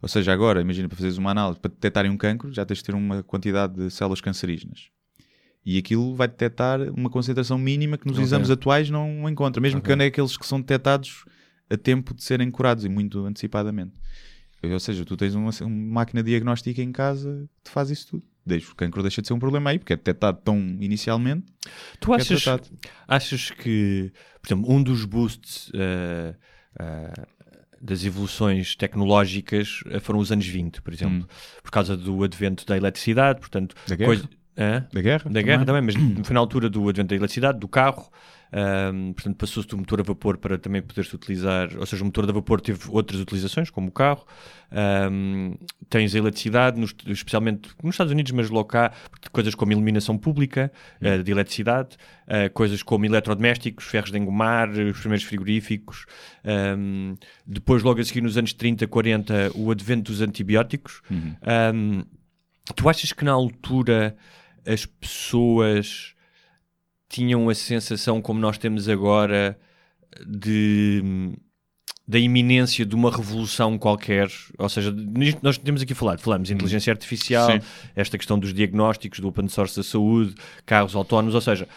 Ou 0.00 0.08
seja, 0.08 0.32
agora, 0.32 0.60
imagina 0.60 0.88
para 0.88 0.96
fazeres 0.96 1.18
uma 1.18 1.30
análise 1.32 1.58
para 1.58 1.70
detectarem 1.70 2.10
um 2.10 2.16
cancro, 2.16 2.52
já 2.52 2.64
tens 2.64 2.78
de 2.78 2.84
ter 2.84 2.94
uma 2.94 3.22
quantidade 3.22 3.74
de 3.74 3.90
células 3.90 4.20
cancerígenas. 4.20 4.90
E 5.66 5.76
aquilo 5.76 6.14
vai 6.14 6.28
detectar 6.28 6.80
uma 6.94 7.10
concentração 7.10 7.58
mínima 7.58 7.98
que 7.98 8.06
nos 8.06 8.16
Ok. 8.16 8.24
exames 8.24 8.48
atuais 8.48 8.88
não 8.88 9.28
encontra, 9.28 9.60
mesmo 9.60 9.82
que 9.82 9.90
é 9.92 10.06
aqueles 10.06 10.36
que 10.36 10.46
são 10.46 10.60
detectados 10.60 11.24
a 11.68 11.76
tempo 11.76 12.14
de 12.14 12.22
serem 12.22 12.50
curados 12.50 12.84
e 12.84 12.88
muito 12.88 13.24
antecipadamente. 13.26 13.92
Ou 14.62 14.80
seja, 14.80 15.04
tu 15.04 15.16
tens 15.16 15.34
uma, 15.34 15.50
uma 15.60 15.92
máquina 15.94 16.22
diagnóstica 16.22 16.80
em 16.80 16.90
casa 16.92 17.48
que 17.58 17.64
te 17.64 17.70
faz 17.70 17.90
isso 17.90 18.08
tudo. 18.08 18.24
Deixa, 18.48 18.72
o 18.72 18.74
cancro 18.74 19.02
deixa 19.02 19.20
de 19.20 19.28
ser 19.28 19.34
um 19.34 19.38
problema 19.38 19.70
aí, 19.70 19.78
porque 19.78 19.92
é 19.92 19.96
detectado 19.96 20.40
tão 20.42 20.58
inicialmente. 20.80 21.44
Tu 22.00 22.14
é 22.14 22.16
achas, 22.16 22.42
tratado. 22.42 22.68
achas 23.06 23.50
que, 23.50 24.10
por 24.40 24.48
exemplo, 24.48 24.72
um 24.72 24.82
dos 24.82 25.04
boosts 25.04 25.70
eh, 25.74 26.34
eh, 26.80 27.26
das 27.80 28.04
evoluções 28.04 28.74
tecnológicas 28.74 29.80
eh, 29.90 30.00
foram 30.00 30.18
os 30.18 30.32
anos 30.32 30.46
20, 30.46 30.80
por 30.80 30.94
exemplo, 30.94 31.28
por 31.62 31.70
causa 31.70 31.96
do 31.96 32.24
advento 32.24 32.64
da 32.64 32.76
eletricidade, 32.76 33.40
portanto, 33.40 33.76
Da 33.86 33.94
guerra. 33.94 34.22
Hã? 34.56 34.88
Da 34.92 35.00
guerra? 35.00 35.30
Da 35.30 35.42
guerra 35.42 35.64
também, 35.64 35.82
mas 35.82 35.94
foi 36.26 36.34
na 36.34 36.40
altura 36.40 36.68
do 36.68 36.88
advento 36.88 37.10
da 37.10 37.16
eletricidade, 37.16 37.60
do 37.60 37.68
carro, 37.68 38.10
ahm, 38.52 39.12
portanto 39.12 39.36
passou-se 39.36 39.68
do 39.68 39.76
motor 39.76 40.00
a 40.00 40.02
vapor 40.02 40.38
para 40.38 40.58
também 40.58 40.80
poder-se 40.82 41.14
utilizar, 41.14 41.68
ou 41.78 41.84
seja, 41.86 42.02
o 42.02 42.06
motor 42.06 42.28
a 42.28 42.32
vapor 42.32 42.60
teve 42.60 42.80
outras 42.88 43.20
utilizações, 43.20 43.70
como 43.70 43.88
o 43.88 43.92
carro, 43.92 44.24
Ahm, 44.70 45.54
tens 45.88 46.14
a 46.14 46.18
eletricidade, 46.18 46.78
nos- 46.78 46.94
especialmente 47.06 47.70
nos 47.82 47.94
Estados 47.94 48.12
Unidos, 48.12 48.32
mas 48.32 48.50
logo 48.50 48.66
cá, 48.68 48.92
coisas 49.32 49.54
como 49.54 49.72
iluminação 49.72 50.18
pública 50.18 50.70
eh, 51.00 51.22
de 51.22 51.32
eletricidade, 51.32 51.96
eh, 52.26 52.50
coisas 52.50 52.82
como 52.82 53.06
eletrodomésticos, 53.06 53.86
ferros 53.86 54.10
de 54.12 54.18
engomar, 54.18 54.68
eh, 54.78 54.90
os 54.90 55.00
primeiros 55.00 55.24
frigoríficos, 55.24 56.04
ahm, 56.44 57.14
depois 57.46 57.82
logo 57.82 57.98
a 57.98 58.04
seguir 58.04 58.20
nos 58.20 58.36
anos 58.36 58.52
30, 58.52 58.86
40, 58.86 59.50
o 59.54 59.70
advento 59.70 60.12
dos 60.12 60.20
antibióticos. 60.20 61.00
Ahm, 61.40 62.02
tu 62.76 62.90
achas 62.90 63.10
que 63.14 63.24
na 63.24 63.32
altura 63.32 64.14
as 64.66 64.84
pessoas 64.84 66.14
tinham 67.08 67.48
a 67.48 67.54
sensação, 67.54 68.20
como 68.20 68.38
nós 68.40 68.58
temos 68.58 68.88
agora, 68.88 69.58
de 70.26 71.32
da 72.06 72.18
iminência 72.18 72.86
de 72.86 72.94
uma 72.94 73.10
revolução 73.14 73.76
qualquer, 73.76 74.28
ou 74.56 74.66
seja, 74.70 74.90
nós 75.42 75.58
temos 75.58 75.82
aqui 75.82 75.92
falado, 75.92 76.20
falamos 76.20 76.48
de 76.48 76.54
inteligência 76.54 76.90
artificial, 76.90 77.52
Sim. 77.52 77.60
esta 77.94 78.16
questão 78.16 78.38
dos 78.38 78.54
diagnósticos, 78.54 79.20
do 79.20 79.28
open 79.28 79.46
source 79.48 79.76
da 79.76 79.82
saúde, 79.82 80.34
carros 80.64 80.94
autónomos, 80.96 81.34
ou 81.34 81.40
seja, 81.42 81.68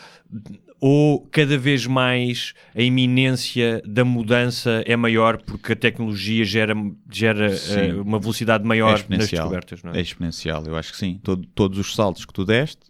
ou 0.79 1.19
cada 1.29 1.57
vez 1.57 1.85
mais 1.85 2.53
a 2.73 2.81
iminência 2.81 3.81
da 3.85 4.05
mudança 4.05 4.81
é 4.85 4.95
maior 4.95 5.37
porque 5.41 5.73
a 5.73 5.75
tecnologia 5.75 6.45
gera, 6.45 6.73
gera 7.11 7.51
eh, 7.53 7.93
uma 7.95 8.17
velocidade 8.17 8.63
É 8.63 8.67
maior 8.67 8.91
nas 8.91 8.99
exponencial. 9.01 9.43
descobertas, 9.49 9.83
não 9.83 9.91
é? 9.91 9.97
É 9.97 10.01
exponencial, 10.01 10.63
eu 10.65 10.77
acho 10.77 10.93
que 10.93 10.97
sim. 10.97 11.19
Todo- 11.21 11.45
todos 11.53 11.77
os 11.77 11.93
saltos 11.93 12.23
que 12.23 12.31
tu 12.31 12.45
deste 12.45 12.89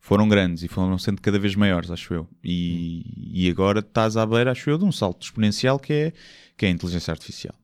foram 0.00 0.28
grandes 0.28 0.62
e 0.62 0.68
foram 0.68 0.98
sendo 0.98 1.20
cada 1.20 1.38
vez 1.38 1.54
maiores, 1.54 1.90
acho 1.90 2.14
eu. 2.14 2.28
E, 2.42 3.04
e 3.44 3.50
agora 3.50 3.80
estás 3.80 4.16
à 4.16 4.24
beira, 4.24 4.50
acho 4.50 4.68
eu, 4.70 4.78
de 4.78 4.84
um 4.84 4.90
salto 4.90 5.22
exponencial 5.22 5.78
que 5.78 5.92
é, 5.92 6.12
que 6.56 6.64
é 6.64 6.68
a 6.68 6.72
inteligência 6.72 7.12
artificial. 7.12 7.54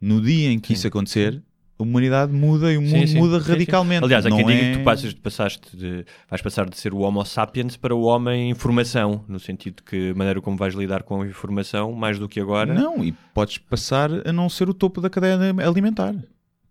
No 0.00 0.20
dia 0.20 0.50
em 0.50 0.58
que 0.58 0.72
isso 0.72 0.86
acontecer, 0.86 1.40
a 1.78 1.82
humanidade 1.82 2.32
muda 2.32 2.72
e 2.72 2.76
o 2.76 2.82
Sim, 2.82 2.96
mundo 2.96 3.08
sim. 3.08 3.18
muda 3.18 3.38
Sim, 3.38 3.44
sim. 3.46 3.52
radicalmente. 3.52 4.04
Aliás, 4.04 4.26
há 4.26 4.30
quem 4.30 4.44
diga 4.44 4.52
é... 4.52 4.72
que 4.72 4.78
tu 4.78 4.84
passas, 4.84 5.14
passaste 5.14 5.76
de, 5.76 6.04
vais 6.28 6.42
passar 6.42 6.68
de 6.68 6.76
ser 6.76 6.92
o 6.92 6.98
Homo 6.98 7.24
sapiens 7.24 7.76
para 7.76 7.94
o 7.94 8.02
homem 8.02 8.50
informação, 8.50 9.24
no 9.28 9.38
sentido 9.38 9.82
que 9.82 10.10
a 10.10 10.14
maneira 10.14 10.40
como 10.40 10.56
vais 10.56 10.74
lidar 10.74 11.04
com 11.04 11.22
a 11.22 11.26
informação, 11.26 11.92
mais 11.92 12.18
do 12.18 12.28
que 12.28 12.40
agora. 12.40 12.74
Não, 12.74 13.02
e 13.02 13.12
podes 13.32 13.58
passar 13.58 14.10
a 14.26 14.32
não 14.32 14.48
ser 14.48 14.68
o 14.68 14.74
topo 14.74 15.00
da 15.00 15.08
cadeia 15.08 15.38
alimentar. 15.64 16.14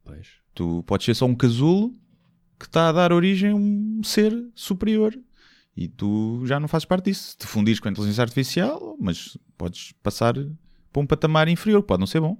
Pois. 0.04 0.28
Tu 0.54 0.84
podes 0.86 1.06
ser 1.06 1.16
só 1.16 1.26
um 1.26 1.34
casulo 1.34 1.96
que 2.60 2.66
está 2.66 2.90
a 2.90 2.92
dar 2.92 3.12
origem 3.12 3.52
a 3.52 3.56
um 3.56 4.02
ser 4.04 4.34
superior. 4.56 5.18
E 5.76 5.88
tu 5.88 6.44
já 6.46 6.60
não 6.60 6.68
fazes 6.68 6.86
parte 6.86 7.06
disso. 7.06 7.36
Te 7.38 7.48
fundires 7.48 7.80
com 7.80 7.88
a 7.88 7.92
inteligência 7.92 8.22
artificial, 8.22 8.96
mas 9.00 9.38
podes 9.58 9.94
passar 10.04 10.36
para 10.92 11.02
um 11.02 11.06
patamar 11.06 11.48
inferior. 11.48 11.82
Pode 11.82 12.00
não 12.00 12.08
ser 12.08 12.22
bom. 12.22 12.38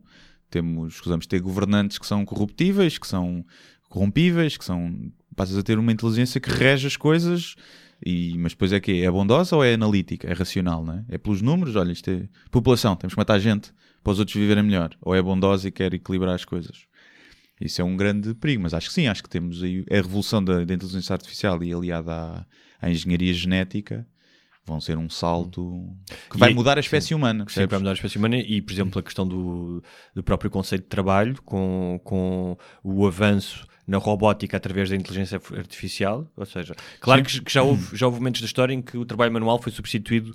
Temos, 0.50 0.96
escusamos 0.96 1.26
ter 1.26 1.42
governantes 1.42 1.98
que 1.98 2.06
são 2.06 2.24
corruptíveis, 2.26 2.98
que 2.98 3.08
são 3.08 3.44
corrompíveis, 3.90 4.56
que 4.56 4.66
são. 4.66 5.12
Passas 5.36 5.58
a 5.58 5.64
ter 5.64 5.80
uma 5.80 5.92
inteligência 5.92 6.40
que 6.40 6.52
rege 6.52 6.86
as 6.86 6.96
coisas, 6.96 7.56
e, 8.06 8.38
mas 8.38 8.52
depois 8.52 8.72
é 8.72 8.80
que 8.80 9.02
é 9.02 9.10
bondosa 9.10 9.56
ou 9.56 9.64
é 9.64 9.74
analítica? 9.74 10.28
É 10.30 10.34
racional, 10.34 10.86
não 10.86 10.94
é? 10.94 11.06
É 11.10 11.18
pelos 11.18 11.42
números, 11.42 11.76
olha, 11.76 11.92
isto 11.92 12.08
é 12.12 12.28
população, 12.52 12.96
temos 12.96 13.16
que 13.16 13.20
matar 13.20 13.40
gente 13.40 13.74
para 14.04 14.12
os 14.12 14.20
outros 14.20 14.38
viverem 14.38 14.64
melhor. 14.64 14.92
Ou 15.02 15.16
é 15.16 15.22
bondosa 15.22 15.68
e 15.68 15.72
quer 15.72 15.94
equilibrar 15.94 16.36
as 16.36 16.46
coisas. 16.46 16.86
Isso 17.62 17.82
é 17.82 17.84
um 17.84 17.96
grande 17.96 18.34
perigo, 18.34 18.64
mas 18.64 18.74
acho 18.74 18.88
que 18.90 18.94
sim, 18.94 19.08
acho 19.08 19.24
que 19.24 19.30
temos 19.30 19.62
aí 19.64 19.86
a 19.90 19.96
revolução 19.96 20.44
da, 20.44 20.64
da 20.66 20.74
inteligência 20.74 21.14
artificial 21.14 21.64
e 21.64 21.74
aliada 21.74 22.12
à, 22.12 22.46
à 22.82 22.90
engenharia 22.90 23.34
genética 23.34 24.06
vão 24.66 24.80
ser 24.80 24.98
um 24.98 25.10
salto 25.10 25.90
que 26.30 26.38
vai 26.38 26.52
E- 26.52 26.54
mudar 26.54 26.78
a 26.78 26.80
espécie 26.80 27.14
humana. 27.14 27.46
Sim, 27.50 27.68
para 27.68 27.80
mudar 27.80 27.92
a 27.92 27.96
espécie 27.96 28.18
humana 28.18 28.38
e, 28.38 28.62
por 28.62 28.72
exemplo, 28.72 29.00
a 29.00 29.04
questão 29.04 29.28
do, 29.28 29.84
do 30.16 30.24
próprio 30.24 30.50
conceito 30.50 30.84
de 30.84 30.88
trabalho 30.90 31.42
com, 31.44 32.00
com 32.04 32.58
o 32.84 33.06
avanço 33.06 33.68
na 33.86 33.98
robótica 33.98 34.56
através 34.56 34.90
da 34.90 34.96
inteligência 34.96 35.42
artificial, 35.58 36.26
ou 36.38 36.46
seja, 36.46 36.74
claro 37.02 37.22
que, 37.22 37.42
que 37.42 37.52
já, 37.52 37.62
houve, 37.62 37.96
já 37.98 38.06
houve 38.06 38.18
momentos 38.18 38.40
da 38.40 38.46
história 38.48 38.74
em 38.74 38.82
que 38.82 38.98
o 38.98 39.04
trabalho 39.06 39.34
manual 39.34 39.62
foi 39.62 39.74
substituído 39.74 40.34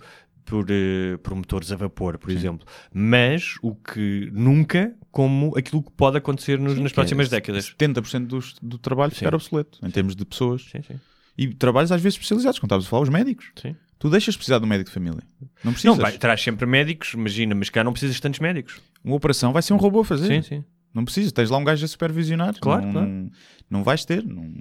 por, 0.49 0.66
eh, 0.70 1.16
por 1.22 1.34
motores 1.34 1.70
a 1.72 1.76
vapor, 1.76 2.16
por 2.18 2.30
exemplo, 2.30 2.66
mas 2.92 3.57
o 3.62 3.74
que 3.74 4.30
nunca 4.32 4.94
como 5.11 5.53
aquilo 5.57 5.82
que 5.82 5.90
pode 5.92 6.16
acontecer 6.16 6.59
nos- 6.59 6.78
nas 6.78 6.88
Que 6.90 6.94
próximas 6.94 7.26
é 7.28 7.30
décadas. 7.30 7.66
70% 7.78 8.26
do, 8.26 8.38
do 8.62 8.78
trabalho 8.78 9.12
ficar 9.12 9.34
obsoleto 9.34 9.78
em 9.84 9.90
termos 9.90 10.14
de 10.16 10.24
pessoas. 10.24 10.62
Sim, 10.70 10.82
sim. 10.82 10.99
E 11.36 11.49
trabalhos 11.55 11.92
às 11.92 12.01
vezes 12.01 12.14
especializados, 12.16 12.59
como 12.59 12.66
estavas 12.66 12.86
a 12.86 12.88
falar, 12.88 13.03
os 13.03 13.09
médicos. 13.09 13.51
Sim. 13.61 13.76
Tu 13.99 14.09
deixas 14.11 14.34
de 14.34 14.38
precisar 14.38 14.59
de 14.59 14.64
um 14.64 14.68
médico 14.68 14.90
de 14.90 14.94
família. 14.94 15.22
Não 15.64 15.72
precisas. 15.72 15.96
Não, 15.96 16.03
vai, 16.03 16.16
traz 16.16 16.40
sempre 16.40 16.66
médicos, 16.66 17.14
imagina, 17.14 17.55
mas 17.55 17.68
cá 17.68 17.82
não 17.84 17.92
precisas 17.92 18.16
de 18.16 18.22
tantos 18.22 18.38
médicos. 18.40 18.80
Uma 19.05 19.16
operação 19.16 19.53
vai 19.53 19.61
ser 19.62 19.72
um 19.72 19.76
robô 19.76 20.01
a 20.01 20.05
fazer. 20.05 20.26
Sim, 20.28 20.42
sim. 20.42 20.64
Não 20.94 21.05
precisas. 21.05 21.32
Tens 21.32 21.51
lá 21.51 21.59
um 21.59 21.64
gajo 21.64 21.84
a 21.84 21.88
supervisionar. 21.88 22.55
Claro, 22.61 22.86
não, 22.86 22.92
claro. 22.92 23.09
Não, 23.09 23.30
não 23.70 23.82
vais 23.84 24.05
ter. 24.05 24.24
Não... 24.24 24.53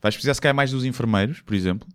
Vais 0.00 0.14
precisar 0.14 0.34
se 0.34 0.40
calhar 0.40 0.54
mais 0.54 0.70
dos 0.70 0.84
enfermeiros, 0.84 1.40
por 1.40 1.54
exemplo, 1.54 1.88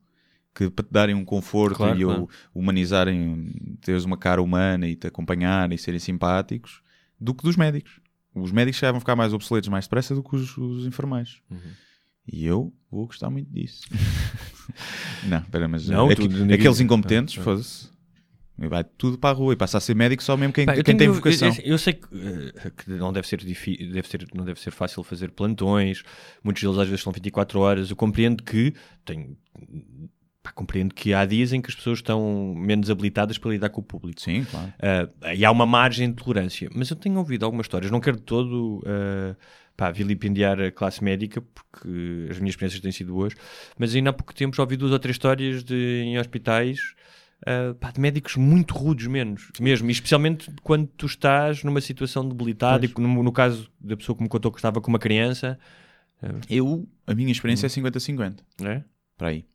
que 0.57 0.69
para 0.69 0.83
te 0.85 0.91
darem 0.91 1.13
um 1.15 1.23
conforto 1.23 1.75
Claro, 1.77 1.99
e 1.99 2.03
o- 2.03 2.07
claro. 2.07 2.29
humanizarem, 2.53 3.77
teres 3.81 4.05
uma 4.05 4.17
cara 4.17 4.41
humana 4.41 4.87
e 4.87 4.95
te 4.95 5.05
acompanharem 5.07 5.75
e 5.75 5.77
serem 5.77 5.99
simpáticos, 5.99 6.81
do 7.19 7.33
que 7.35 7.43
dos 7.43 7.55
médicos. 7.55 7.99
Os 8.33 8.51
médicos 8.51 8.79
já 8.79 8.91
vão 8.91 8.99
ficar 8.99 9.15
mais 9.15 9.33
obsoletos 9.33 9.69
mais 9.69 9.85
depressa 9.85 10.15
do 10.15 10.23
que 10.23 10.35
os, 10.35 10.57
os 10.57 10.85
enfermeiros. 10.87 11.41
Uhum. 11.49 11.59
E 12.31 12.45
eu 12.45 12.73
vou 12.91 13.05
gostar 13.05 13.29
muito 13.29 13.49
disso. 13.51 13.83
não, 15.27 15.37
espera, 15.39 15.67
mas 15.67 15.87
Não, 15.87 16.09
é 16.11 16.15
que- 16.15 16.27
ninguém- 16.27 16.55
aqueles 16.55 16.79
incompetentes, 16.79 17.37
Ah, 17.37 17.41
ah. 17.41 17.43
foda-se. 17.43 17.89
Vai 18.59 18.83
tudo 18.83 19.19
para 19.19 19.29
a 19.29 19.33
rua 19.33 19.53
e 19.53 19.55
passa 19.55 19.77
a 19.77 19.81
ser 19.81 19.95
médico 19.95 20.23
só 20.23 20.35
mesmo 20.35 20.51
quem, 20.51 20.65
Pá, 20.65 20.73
quem 20.73 20.83
tem 20.83 20.97
tenho- 20.97 21.13
vocação. 21.13 21.49
Eu, 21.59 21.73
eu 21.73 21.77
sei 21.77 21.93
que, 21.93 22.07
eh, 22.11 22.71
que 22.75 22.89
não 22.89 23.13
deve 23.13 23.27
ser 23.27 23.37
difícil, 23.37 23.91
deve 23.91 24.07
ser, 24.07 24.27
não 24.33 24.43
deve 24.43 24.59
ser 24.59 24.71
fácil 24.71 25.03
fazer 25.03 25.29
plantões, 25.29 26.01
muitos 26.43 26.63
deles 26.63 26.77
às 26.79 26.87
vezes 26.87 27.03
são 27.03 27.13
24 27.13 27.59
horas. 27.59 27.91
Eu 27.91 27.95
compreendo 27.95 28.41
que 28.43 28.73
tenho, 29.05 29.37
pá, 30.47 30.51
compreendo 30.51 30.93
que 30.93 31.13
há 31.13 31.25
dias 31.25 31.51
em 31.53 31.61
que 31.61 31.69
as 31.69 31.75
pessoas 31.75 31.99
estão 31.99 32.53
menos 32.55 32.89
habilitadas 32.89 33.37
para 33.37 33.51
lidar 33.51 33.69
com 33.69 33.81
o 33.81 33.83
público. 33.83 34.21
Sim, 34.21 34.45
claro. 34.45 34.73
Ah, 34.79 35.33
e 35.35 35.43
há 35.43 35.51
uma 35.51 35.65
margem 35.65 36.09
de 36.09 36.15
tolerância. 36.15 36.69
Mas 36.73 36.89
eu 36.89 36.95
tenho 36.95 37.17
ouvido 37.17 37.45
algumas 37.45 37.65
histórias, 37.65 37.91
não 37.91 37.99
quero 37.99 38.17
de 38.17 38.23
todo 38.23 38.79
uh, 38.79 39.35
pá, 39.75 39.91
vilipendiar 39.91 40.59
a 40.59 40.71
classe 40.71 41.03
médica, 41.03 41.41
porque 41.41 42.27
as 42.29 42.39
minhas 42.39 42.53
experiências 42.53 42.81
têm 42.81 42.91
sido 42.91 43.13
boas, 43.13 43.33
mas 43.77 43.93
ainda 43.93 44.09
há 44.09 44.13
pouco 44.13 44.33
tempo 44.33 44.55
já 44.55 44.63
ouvi 44.63 44.77
duas 44.77 44.91
ou 44.91 44.99
três 44.99 45.15
histórias 45.15 45.63
de, 45.63 46.03
em 46.05 46.17
hospitais 46.17 46.79
ah, 47.45 47.75
pá, 47.79 47.91
de 47.91 47.99
médicos 47.99 48.35
muito 48.35 48.73
rudes 48.73 49.05
menos, 49.07 49.51
mesmo, 49.59 49.89
e 49.89 49.91
especialmente 49.91 50.49
quando 50.63 50.87
tu 50.87 51.05
estás 51.05 51.63
numa 51.63 51.81
situação 51.81 52.27
debilitada, 52.27 52.85
e 52.85 52.91
no, 52.97 53.21
no 53.21 53.31
caso 53.31 53.69
da 53.79 53.95
pessoa 53.95 54.15
que 54.15 54.23
me 54.23 54.29
contou 54.29 54.51
que 54.51 54.57
estava 54.57 54.81
com 54.81 54.89
uma 54.89 54.99
criança, 54.99 55.59
Eu, 56.49 56.87
a 57.05 57.13
minha 57.13 57.31
experiência 57.31 57.67
é 57.67 57.69
50-50. 57.69 58.39
né? 58.59 58.83
Para 59.15 59.29
aí. 59.29 59.45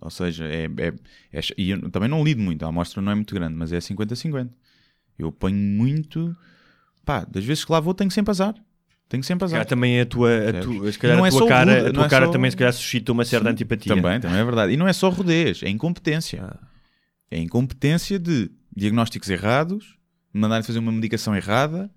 Ou 0.00 0.10
seja, 0.10 0.44
é, 0.44 0.64
é, 0.64 0.92
é- 1.32 1.40
e 1.56 1.70
eu 1.70 1.90
também 1.90 2.08
não 2.08 2.22
lido 2.24 2.40
muito, 2.40 2.64
a 2.64 2.68
amostra 2.68 3.02
não 3.02 3.12
é 3.12 3.14
muito 3.14 3.34
grande, 3.34 3.54
mas 3.54 3.72
é 3.72 3.78
50-50. 3.80 4.50
Eu 5.18 5.32
ponho 5.32 5.56
muito. 5.56 6.36
Pá, 7.04 7.24
das 7.24 7.44
vezes 7.44 7.64
que 7.64 7.72
lá 7.72 7.80
vou, 7.80 7.94
tenho 7.94 8.10
sempre 8.10 8.30
azar. 8.30 8.54
Tenho 9.08 9.24
sempre 9.24 9.46
azar. 9.46 9.64
também 9.64 10.00
a 10.00 10.06
tua, 10.06 10.30
a 10.50 10.60
tua, 10.62 10.92
se 10.92 10.98
calhar 10.98 11.16
Não 11.16 11.24
a 11.24 11.28
é 11.28 11.30
tua 11.30 11.38
só 11.40 11.46
cara, 11.48 11.74
rude, 11.76 11.88
a 11.88 11.92
tua 11.92 12.04
é 12.06 12.08
cara 12.08 12.26
só- 12.26 12.32
também 12.32 12.50
se 12.50 12.56
calhar 12.56 12.72
suscita 12.74 13.10
uma 13.10 13.24
certa 13.24 13.46
Sim, 13.46 13.52
antipatia. 13.52 13.94
Também, 13.96 14.20
também 14.20 14.38
é 14.38 14.44
verdade. 14.44 14.72
E 14.74 14.76
não 14.76 14.86
é 14.86 14.92
só 14.92 15.08
rudez, 15.08 15.62
é 15.62 15.68
incompetência. 15.70 16.44
Ah. 16.44 16.58
É 17.30 17.38
incompetência 17.38 18.18
de 18.18 18.50
diagnósticos 18.76 19.30
errados, 19.30 19.96
de 20.32 20.38
mandarem 20.40 20.62
fazer 20.62 20.78
uma 20.78 20.92
medicação 20.92 21.34
errada, 21.34 21.90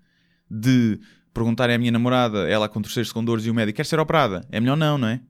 de 0.50 0.98
perguntarem 1.34 1.76
à 1.76 1.78
minha 1.78 1.92
namorada, 1.92 2.48
ela 2.48 2.68
com 2.68 2.80
terceiros 2.82 3.12
com 3.12 3.22
dores 3.24 3.44
e 3.44 3.50
o 3.50 3.54
médico 3.54 3.76
quer 3.76 3.86
ser 3.86 4.00
operada. 4.00 4.46
É 4.50 4.58
melhor 4.58 4.76
não, 4.76 4.96
não 4.98 5.08
é? 5.08 5.20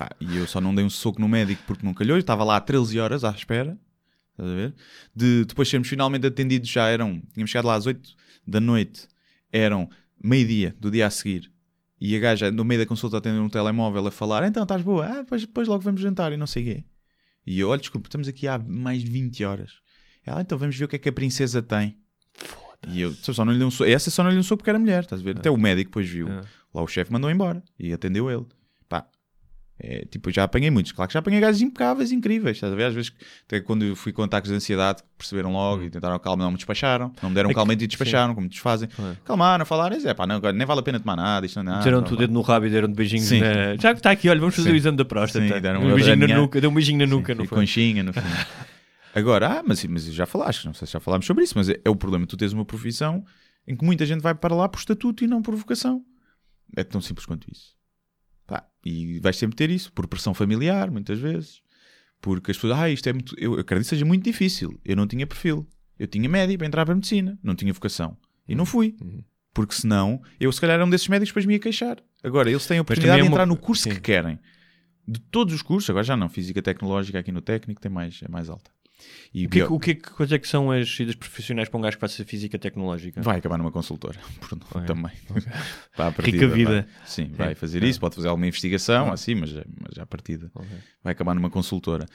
Pá, 0.00 0.08
e 0.18 0.38
eu 0.38 0.46
só 0.46 0.62
não 0.62 0.74
dei 0.74 0.82
um 0.82 0.88
soco 0.88 1.20
no 1.20 1.28
médico 1.28 1.62
porque 1.66 1.84
não 1.84 1.92
calhou. 1.92 2.16
Eu 2.16 2.20
estava 2.20 2.42
lá 2.42 2.56
há 2.56 2.60
13 2.60 2.98
horas 2.98 3.22
à 3.22 3.30
espera. 3.32 3.78
Estás 4.30 4.50
a 4.50 4.54
ver? 4.54 4.74
De 5.14 5.44
depois 5.44 5.68
sermos 5.68 5.88
finalmente 5.88 6.26
atendidos, 6.26 6.70
já 6.70 6.88
eram. 6.88 7.20
Tínhamos 7.34 7.50
chegado 7.50 7.66
lá 7.66 7.74
às 7.74 7.84
8 7.84 8.16
da 8.46 8.60
noite, 8.60 9.06
eram 9.52 9.90
meio-dia 10.18 10.74
do 10.80 10.90
dia 10.90 11.06
a 11.06 11.10
seguir. 11.10 11.52
E 12.00 12.16
a 12.16 12.18
gaja, 12.18 12.50
no 12.50 12.64
meio 12.64 12.80
da 12.80 12.86
consulta, 12.86 13.18
atendendo 13.18 13.44
um 13.44 13.50
telemóvel 13.50 14.06
a 14.06 14.10
falar: 14.10 14.42
Então 14.46 14.62
estás 14.62 14.80
boa? 14.80 15.04
Ah, 15.04 15.20
depois, 15.20 15.42
depois 15.42 15.68
logo 15.68 15.82
vamos 15.82 16.00
jantar 16.00 16.32
e 16.32 16.38
não 16.38 16.46
sei 16.46 16.62
o 16.62 16.66
quê. 16.66 16.84
E 17.46 17.60
eu, 17.60 17.68
olha, 17.68 17.80
desculpa, 17.82 18.08
estamos 18.08 18.26
aqui 18.26 18.48
há 18.48 18.58
mais 18.58 19.04
de 19.04 19.10
20 19.10 19.44
horas. 19.44 19.72
Ela, 20.24 20.40
então 20.40 20.56
vamos 20.56 20.74
ver 20.78 20.86
o 20.86 20.88
que 20.88 20.96
é 20.96 20.98
que 20.98 21.10
a 21.10 21.12
princesa 21.12 21.60
tem. 21.60 21.98
E 22.88 23.02
eu 23.02 23.12
só 23.12 23.44
não 23.44 23.52
lhe 23.52 23.58
dei 23.58 23.66
um 23.66 23.70
soco. 23.70 23.90
Essa 23.90 24.10
só 24.10 24.22
não 24.22 24.30
lhe 24.30 24.36
dei 24.36 24.40
um 24.40 24.44
soco 24.44 24.60
porque 24.60 24.70
era 24.70 24.78
mulher, 24.78 25.02
estás 25.02 25.20
a 25.20 25.24
ver? 25.24 25.36
Até 25.36 25.50
o 25.50 25.58
médico 25.58 25.90
depois 25.90 26.08
viu. 26.08 26.26
É. 26.26 26.40
Lá 26.72 26.82
o 26.82 26.86
chefe 26.86 27.12
mandou 27.12 27.30
embora 27.30 27.62
e 27.78 27.92
atendeu 27.92 28.30
ele. 28.30 28.46
É, 29.82 30.04
tipo, 30.10 30.30
já 30.30 30.44
apanhei 30.44 30.70
muitos. 30.70 30.92
Claro 30.92 31.08
que 31.08 31.14
já 31.14 31.20
apanhei 31.20 31.40
gajos 31.40 31.62
impecáveis, 31.62 32.12
incríveis. 32.12 32.58
Estás 32.58 32.70
a 32.70 32.76
ver? 32.76 32.84
Às 32.84 32.94
vezes, 32.94 33.12
até 33.46 33.60
quando 33.60 33.82
eu 33.82 33.96
fui 33.96 34.12
com 34.12 34.22
ataques 34.22 34.50
de 34.50 34.56
ansiedade, 34.56 35.02
perceberam 35.16 35.52
logo 35.52 35.82
e 35.82 35.88
tentaram 35.90 36.18
calmar, 36.18 36.44
não 36.44 36.50
me 36.52 36.56
despacharam. 36.58 37.10
Não 37.22 37.30
me 37.30 37.34
deram. 37.34 37.48
É 37.48 37.52
que- 37.52 37.56
calmante 37.56 37.84
e 37.84 37.86
despacharam, 37.86 38.34
como 38.34 38.46
desfazem. 38.46 38.88
É. 38.98 39.16
Calmaram, 39.24 39.64
falaram, 39.64 39.96
é 39.96 40.12
pá, 40.14 40.26
não, 40.26 40.38
nem 40.52 40.66
vale 40.66 40.80
a 40.80 40.82
pena 40.82 41.00
tomar 41.00 41.16
nada. 41.16 41.46
Isto 41.46 41.56
não 41.56 41.62
é 41.62 41.64
nada. 41.66 41.78
Meteram-te 41.78 42.12
o 42.12 42.16
dedo 42.16 42.32
no 42.32 42.42
rabo 42.42 42.66
e 42.66 42.70
deram-te 42.70 42.94
beijinhos 42.94 43.24
Sim. 43.26 43.40
na... 43.40 43.76
Já 43.76 43.94
que 43.94 44.00
está 44.00 44.10
aqui, 44.10 44.28
olha, 44.28 44.38
vamos 44.40 44.54
fazer 44.54 44.68
Sim. 44.68 44.74
o 44.74 44.76
exame 44.76 44.98
da 44.98 45.04
próstata. 45.06 45.46
Sim, 45.46 45.60
deram 45.60 45.80
um 45.82 45.94
beijinho 45.94 46.16
na 46.28 46.36
nuca, 46.36 46.60
deu 46.60 46.68
um 46.70 46.74
beijinho 46.74 46.98
na 46.98 47.04
Sim, 47.06 47.10
nuca, 47.10 47.34
não 47.34 47.46
foi? 47.46 47.58
conchinha 47.58 48.02
no 48.02 48.12
fim. 48.14 48.20
Agora, 49.14 49.58
ah, 49.58 49.62
mas, 49.66 49.84
mas 49.86 50.04
já 50.04 50.26
falaste, 50.26 50.66
não 50.66 50.74
sei 50.74 50.86
se 50.86 50.92
já 50.92 51.00
falámos 51.00 51.26
sobre 51.26 51.42
isso, 51.42 51.54
mas 51.56 51.68
é, 51.68 51.80
é 51.84 51.90
o 51.90 51.96
problema 51.96 52.26
tu 52.26 52.36
teres 52.36 52.52
uma 52.52 52.64
profissão 52.64 53.24
em 53.66 53.74
que 53.76 53.84
muita 53.84 54.04
gente 54.06 54.20
vai 54.20 54.34
para 54.34 54.54
lá 54.54 54.68
por 54.68 54.78
estatuto 54.78 55.24
e 55.24 55.26
não 55.26 55.42
por 55.42 55.54
vocação. 55.56 56.04
É 56.76 56.84
tão 56.84 57.00
simples 57.00 57.26
quanto 57.26 57.50
isso. 57.50 57.74
E 58.84 59.18
vais 59.20 59.36
sempre 59.36 59.56
ter 59.56 59.70
isso, 59.70 59.92
por 59.92 60.06
pressão 60.06 60.32
familiar, 60.34 60.90
muitas 60.90 61.18
vezes. 61.18 61.60
Porque 62.20 62.50
as 62.50 62.56
pessoas, 62.56 62.78
ah, 62.78 62.90
isto 62.90 63.08
é 63.08 63.12
muito. 63.12 63.34
Eu 63.38 63.54
acredito 63.54 63.86
que 63.86 63.90
seja 63.90 64.04
muito 64.04 64.24
difícil. 64.24 64.78
Eu 64.84 64.96
não 64.96 65.06
tinha 65.06 65.26
perfil. 65.26 65.66
Eu 65.98 66.06
tinha 66.06 66.28
média 66.28 66.56
para 66.56 66.66
entrar 66.66 66.84
para 66.84 66.92
a 66.92 66.96
medicina, 66.96 67.38
não 67.42 67.54
tinha 67.54 67.72
vocação. 67.72 68.16
E 68.48 68.54
não 68.54 68.64
fui. 68.66 68.96
Porque 69.52 69.74
senão, 69.74 70.22
eu 70.38 70.50
se 70.52 70.60
calhar 70.60 70.74
era 70.74 70.84
um 70.84 70.90
desses 70.90 71.08
médicos 71.08 71.30
depois 71.30 71.46
me 71.46 71.54
ia 71.54 71.58
queixar. 71.60 71.98
Agora, 72.22 72.48
eles 72.50 72.66
têm 72.66 72.78
a 72.78 72.82
oportunidade 72.82 73.18
é 73.20 73.22
de 73.22 73.28
uma- 73.28 73.34
entrar 73.34 73.46
no 73.46 73.56
curso 73.56 73.84
Sim. 73.84 73.90
que 73.90 74.00
querem. 74.00 74.38
De 75.06 75.18
todos 75.20 75.52
os 75.54 75.62
cursos, 75.62 75.90
agora 75.90 76.04
já 76.04 76.16
não, 76.16 76.28
física 76.28 76.62
tecnológica 76.62 77.18
aqui 77.18 77.32
no 77.32 77.40
técnico 77.40 77.80
tem 77.80 77.90
mais, 77.90 78.20
é 78.22 78.28
mais 78.28 78.48
alta. 78.48 78.70
E 79.32 79.46
O 79.46 79.48
que, 79.50 79.58
é 79.58 79.62
bio- 79.62 79.66
que- 79.68 79.72
o 79.74 79.78
que, 79.80 79.90
é 79.90 79.94
que- 79.94 80.10
quais 80.10 80.32
é 80.32 80.38
que 80.38 80.48
são 80.48 80.70
as 80.70 80.94
saídas 80.94 81.14
profissionais 81.14 81.68
para 81.68 81.78
um 81.78 81.80
gajo 81.82 81.96
que 81.96 82.00
faça 82.00 82.24
física 82.24 82.58
tecnológica? 82.58 83.20
Vai 83.22 83.38
acabar 83.38 83.58
numa 83.58 83.70
consultora, 83.72 84.18
também. 84.86 85.12
Pá, 85.96 86.06
à 86.06 86.08
Rica 86.10 86.22
partida, 86.22 86.48
vida. 86.48 86.70
vai. 86.70 87.06
Sim, 87.06 87.30
vai 87.32 87.54
fazer 87.54 87.82
É. 87.82 87.86
isso, 87.86 88.00
pode 88.00 88.14
fazer 88.16 88.28
alguma 88.28 88.46
investigação, 88.46 89.12
assim, 89.12 89.34
mas, 89.34 89.52
mas 89.54 89.98
à 89.98 90.06
partida 90.06 90.50
vai 91.02 91.12
acabar 91.12 91.34
numa 91.34 91.50
consultora. 91.50 92.06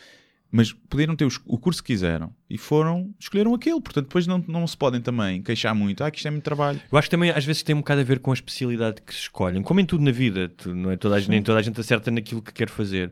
Mas 0.52 0.72
puderam 0.72 1.16
ter 1.16 1.26
os- 1.26 1.42
o 1.46 1.58
curso 1.58 1.84
que 1.84 1.92
quiseram 1.92 2.34
e 2.50 2.58
foram, 2.58 3.14
escolheram 3.20 3.54
aquele, 3.54 3.82
portanto 3.82 4.06
depois 4.06 4.26
não, 4.28 4.38
não 4.48 4.66
se 4.68 4.78
podem 4.78 5.02
também 5.02 5.42
queixar 5.42 5.74
muito, 5.76 6.02
ah, 6.04 6.10
que 6.12 6.18
isto 6.18 6.28
é 6.28 6.32
muito 6.32 6.44
trabalho. 6.44 6.80
Eu 6.90 6.98
acho 6.98 7.08
que 7.08 7.12
também 7.12 7.32
às 7.32 7.44
vezes 7.44 7.62
tem 7.64 7.76
um 7.76 7.80
bocado 7.80 8.02
a 8.02 8.04
ver 8.04 8.20
com 8.20 8.32
a 8.32 8.34
especialidade 8.34 9.02
que 9.02 9.14
se 9.14 9.22
escolhem, 9.22 9.62
como 9.64 9.80
em 9.80 9.86
tudo 9.86 10.04
na 10.04 10.12
vida, 10.12 10.48
tu- 10.48 10.74
não 10.74 10.92
é 10.92 10.96
toda 10.98 11.16
a 11.16 11.20
gente, 11.20 11.30
nem 11.32 11.42
toda 11.42 11.60
a 11.60 11.62
gente 11.62 11.78
acerta 11.82 12.10
naquilo 12.12 12.42
que 12.42 12.54
quer 12.54 12.70
fazer. 12.70 13.12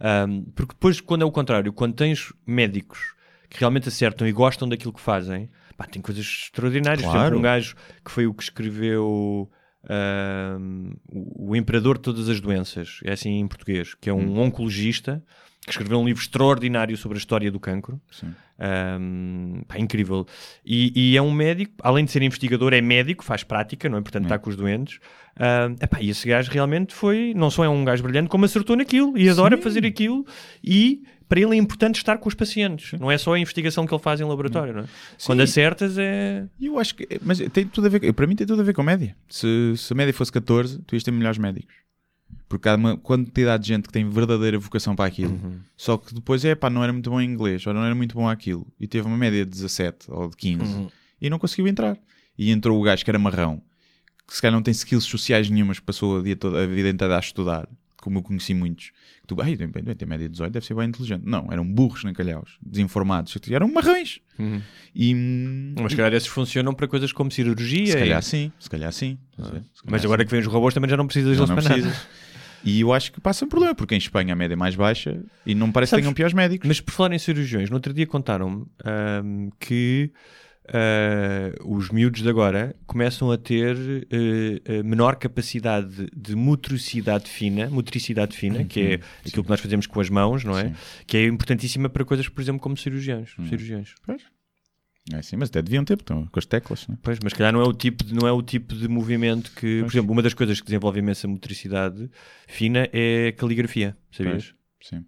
Ahm, 0.00 0.44
porque 0.54 0.72
depois, 0.72 1.00
quando 1.00 1.22
é 1.22 1.24
o 1.24 1.32
contrário, 1.32 1.72
quando 1.72 1.94
tens 1.94 2.32
médicos 2.46 3.12
que 3.48 3.58
realmente 3.58 3.88
acertam 3.88 4.26
e 4.26 4.32
gostam 4.32 4.68
daquilo 4.68 4.92
que 4.92 5.00
fazem, 5.00 5.48
pá, 5.76 5.86
tem 5.86 6.02
coisas 6.02 6.24
extraordinárias. 6.24 7.02
Claro. 7.02 7.20
exemplo, 7.20 7.38
um 7.38 7.42
gajo 7.42 7.76
que 8.04 8.10
foi 8.10 8.26
o 8.26 8.34
que 8.34 8.42
escreveu 8.42 9.50
ahm, 9.88 10.92
o, 11.10 11.50
o 11.50 11.56
Imperador 11.56 11.96
de 11.96 12.02
Todas 12.02 12.28
as 12.28 12.40
Doenças, 12.40 13.00
é 13.04 13.12
assim 13.12 13.38
em 13.38 13.46
português, 13.46 13.94
que 13.94 14.10
é 14.10 14.12
um 14.12 14.18
Hum. 14.18 14.40
oncologista 14.40 15.22
que 15.64 15.72
escreveu 15.72 15.98
um 16.00 16.06
livro 16.06 16.22
extraordinário 16.22 16.96
sobre 16.96 17.18
a 17.18 17.20
história 17.20 17.50
do 17.50 17.60
cancro. 17.60 18.00
Sim. 18.10 18.34
Um, 19.00 19.62
pá, 19.68 19.78
incrível. 19.78 20.26
E, 20.64 20.92
e 21.12 21.16
é 21.16 21.20
um 21.20 21.30
médico, 21.30 21.74
além 21.82 22.06
de 22.06 22.10
ser 22.10 22.22
investigador, 22.22 22.72
é 22.72 22.80
médico, 22.80 23.22
faz 23.22 23.44
prática, 23.44 23.86
não 23.86 23.98
é? 23.98 24.00
Portanto, 24.00 24.24
está 24.24 24.38
com 24.38 24.48
os 24.48 24.56
doentes. 24.56 24.98
Um, 25.38 25.74
epá, 25.82 26.00
e 26.00 26.08
esse 26.08 26.26
gajo 26.26 26.50
realmente 26.50 26.94
foi, 26.94 27.34
não 27.36 27.50
só 27.50 27.64
é 27.64 27.68
um 27.68 27.84
gajo 27.84 28.02
brilhante, 28.02 28.30
como 28.30 28.46
acertou 28.46 28.76
naquilo 28.76 29.16
e 29.18 29.28
adora 29.28 29.58
fazer 29.58 29.84
aquilo. 29.84 30.24
E 30.64 31.02
para 31.28 31.40
ele 31.40 31.54
é 31.54 31.56
importante 31.56 31.96
estar 31.96 32.16
com 32.18 32.28
os 32.28 32.34
pacientes, 32.34 32.98
não 32.98 33.10
é 33.10 33.18
só 33.18 33.34
a 33.34 33.38
investigação 33.38 33.86
que 33.86 33.92
ele 33.94 34.02
faz 34.02 34.20
em 34.20 34.24
laboratório, 34.24 34.72
não 34.74 34.82
é? 34.82 34.86
Quando 35.24 35.40
acertas 35.42 35.96
é. 35.98 36.46
Eu 36.60 36.78
acho 36.78 36.94
que, 36.94 37.06
mas 37.22 37.38
tem 37.52 37.66
tudo 37.66 37.86
a 37.86 37.90
ver, 37.90 38.12
para 38.12 38.26
mim 38.26 38.34
tem 38.34 38.46
tudo 38.46 38.60
a 38.62 38.64
ver 38.64 38.72
com 38.74 38.82
média. 38.82 39.14
Se, 39.28 39.74
se 39.76 39.92
a 39.92 39.96
média 39.96 40.14
fosse 40.14 40.32
14, 40.32 40.78
tu 40.86 40.94
ias 40.94 41.02
ter 41.02 41.10
melhores 41.10 41.38
médicos. 41.38 41.74
Porque 42.48 42.66
há 42.68 42.76
uma 42.76 42.96
quantidade 42.96 43.62
de 43.64 43.68
gente 43.68 43.86
que 43.88 43.92
tem 43.92 44.08
verdadeira 44.08 44.58
vocação 44.58 44.96
para 44.96 45.04
aquilo. 45.04 45.32
Uhum. 45.32 45.58
Só 45.76 45.98
que 45.98 46.14
depois 46.14 46.42
é 46.46 46.54
pá, 46.54 46.70
não 46.70 46.82
era 46.82 46.92
muito 46.92 47.10
bom 47.10 47.20
em 47.20 47.30
inglês, 47.30 47.66
ou 47.66 47.74
não 47.74 47.84
era 47.84 47.94
muito 47.94 48.14
bom 48.14 48.26
aquilo. 48.26 48.66
E 48.80 48.86
teve 48.86 49.06
uma 49.06 49.18
média 49.18 49.44
de 49.44 49.50
17 49.50 50.10
ou 50.10 50.30
de 50.30 50.36
15 50.36 50.62
Uhum. 50.62 50.88
e 51.20 51.28
não 51.28 51.38
conseguiu 51.38 51.68
entrar. 51.68 51.98
E 52.38 52.50
entrou 52.50 52.80
o 52.80 52.82
gajo 52.82 53.04
que 53.04 53.10
era 53.10 53.18
marrão, 53.18 53.60
que 54.26 54.34
se 54.34 54.40
calhar 54.40 54.54
não 54.54 54.62
tem 54.62 54.72
skills 54.72 55.04
sociais 55.04 55.50
nenhumas, 55.50 55.78
passou 55.78 56.20
a, 56.20 56.22
dia 56.22 56.36
toda, 56.36 56.62
a 56.62 56.66
vida 56.66 56.88
inteira 56.88 57.16
a 57.16 57.20
estudar. 57.20 57.68
Como 58.02 58.18
eu 58.18 58.22
conheci 58.22 58.54
muitos, 58.54 58.86
que 59.20 59.26
tu, 59.26 59.36
ai, 59.40 59.56
tem, 59.56 59.68
tem 59.70 60.08
média 60.08 60.26
de 60.26 60.32
18, 60.32 60.52
deve 60.52 60.64
ser 60.66 60.74
bem 60.74 60.88
inteligente. 60.88 61.22
Não, 61.24 61.48
eram 61.50 61.64
burros 61.64 62.04
na 62.04 62.12
calhaus, 62.12 62.56
desinformados, 62.62 63.36
eram 63.50 63.68
marrões. 63.72 64.20
Uhum. 64.38 64.60
E, 64.94 65.14
hum, 65.14 65.74
Mas 65.82 65.92
se 65.92 65.96
calhar 65.96 66.12
esses 66.14 66.28
funcionam 66.28 66.72
para 66.74 66.86
coisas 66.88 67.12
como 67.12 67.30
cirurgia. 67.30 67.86
se 67.86 67.98
calhar 67.98 68.20
e- 68.20 68.24
sim, 68.24 68.52
se 68.58 68.70
calhar 68.70 68.92
sim. 68.92 69.18
estás 69.30 69.48
a 69.48 69.52
ver? 69.52 69.60
Se 69.74 69.82
calhar 69.82 69.90
Mas 69.92 70.04
agora 70.04 70.24
que 70.24 70.30
vem 70.30 70.40
os 70.40 70.46
robôs 70.46 70.72
também 70.74 70.88
já 70.88 70.96
não 70.96 71.06
precisas 71.06 71.36
deles 71.36 71.50
para 71.50 71.76
nada. 71.76 71.96
E 72.64 72.80
eu 72.80 72.92
acho 72.92 73.12
que 73.12 73.20
passa 73.20 73.44
um 73.44 73.48
problema, 73.48 73.72
porque 73.74 73.94
em 73.94 73.98
Espanha 73.98 74.32
a 74.32 74.36
média 74.36 74.54
é 74.54 74.56
mais 74.56 74.74
baixa 74.74 75.22
e 75.46 75.54
não 75.54 75.70
parece 75.70 75.90
Sabes- 75.90 76.00
que 76.00 76.06
tenham 76.06 76.14
piores 76.14 76.34
médicos. 76.34 76.66
Mas 76.66 76.80
por 76.80 76.90
falar 76.92 77.12
em 77.14 77.18
cirurgiões, 77.18 77.70
no 77.70 77.76
outro 77.76 77.94
dia 77.94 78.04
contaram-me 78.06 78.66
ahm, 78.84 79.48
que 79.60 80.10
ah, 80.72 81.54
os 81.64 81.90
miúdos 81.90 82.22
de 82.22 82.28
agora 82.28 82.74
começam 82.86 83.30
a 83.30 83.38
ter 83.38 83.76
eh, 84.10 84.82
menor 84.82 85.16
capacidade 85.16 86.08
de 86.14 86.34
motricidade 86.34 87.28
fina, 87.28 87.68
motricidade 87.70 88.36
fina, 88.36 88.64
que 88.64 88.80
é 88.80 89.00
aquilo 89.26 89.44
que 89.44 89.50
nós 89.50 89.60
fazemos 89.60 89.86
com 89.86 90.00
as 90.00 90.10
mãos, 90.10 90.44
não 90.44 90.58
é? 90.58 90.68
Sim. 90.68 90.74
Que 91.06 91.16
é 91.16 91.26
importantíssima 91.26 91.88
para 91.88 92.04
coisas, 92.04 92.28
por 92.28 92.40
exemplo, 92.40 92.60
como 92.60 92.76
cirurgiões. 92.76 93.34
cirurgiões. 93.48 93.94
É 95.12 95.16
assim, 95.16 95.36
mas 95.36 95.48
até 95.48 95.62
deviam 95.62 95.84
ter, 95.84 95.94
estão 95.94 96.26
com 96.26 96.38
as 96.38 96.44
teclas. 96.44 96.86
Né? 96.86 96.98
Pois, 97.02 97.18
mas 97.22 97.32
calhar 97.32 97.52
não 97.52 97.60
é 97.60 97.64
o 97.64 97.72
tipo 97.72 98.04
de, 98.04 98.14
não 98.14 98.28
é 98.28 98.32
o 98.32 98.42
tipo 98.42 98.74
de 98.74 98.86
movimento 98.88 99.50
que, 99.52 99.80
por 99.82 99.90
exemplo, 99.90 100.12
uma 100.12 100.22
das 100.22 100.34
coisas 100.34 100.60
que 100.60 100.66
desenvolve 100.66 100.98
imensa 100.98 101.26
motricidade 101.26 102.10
fina 102.46 102.88
é 102.92 103.28
a 103.28 103.32
caligrafia, 103.32 103.96
sabias? 104.10 104.54
Sim. 104.82 105.04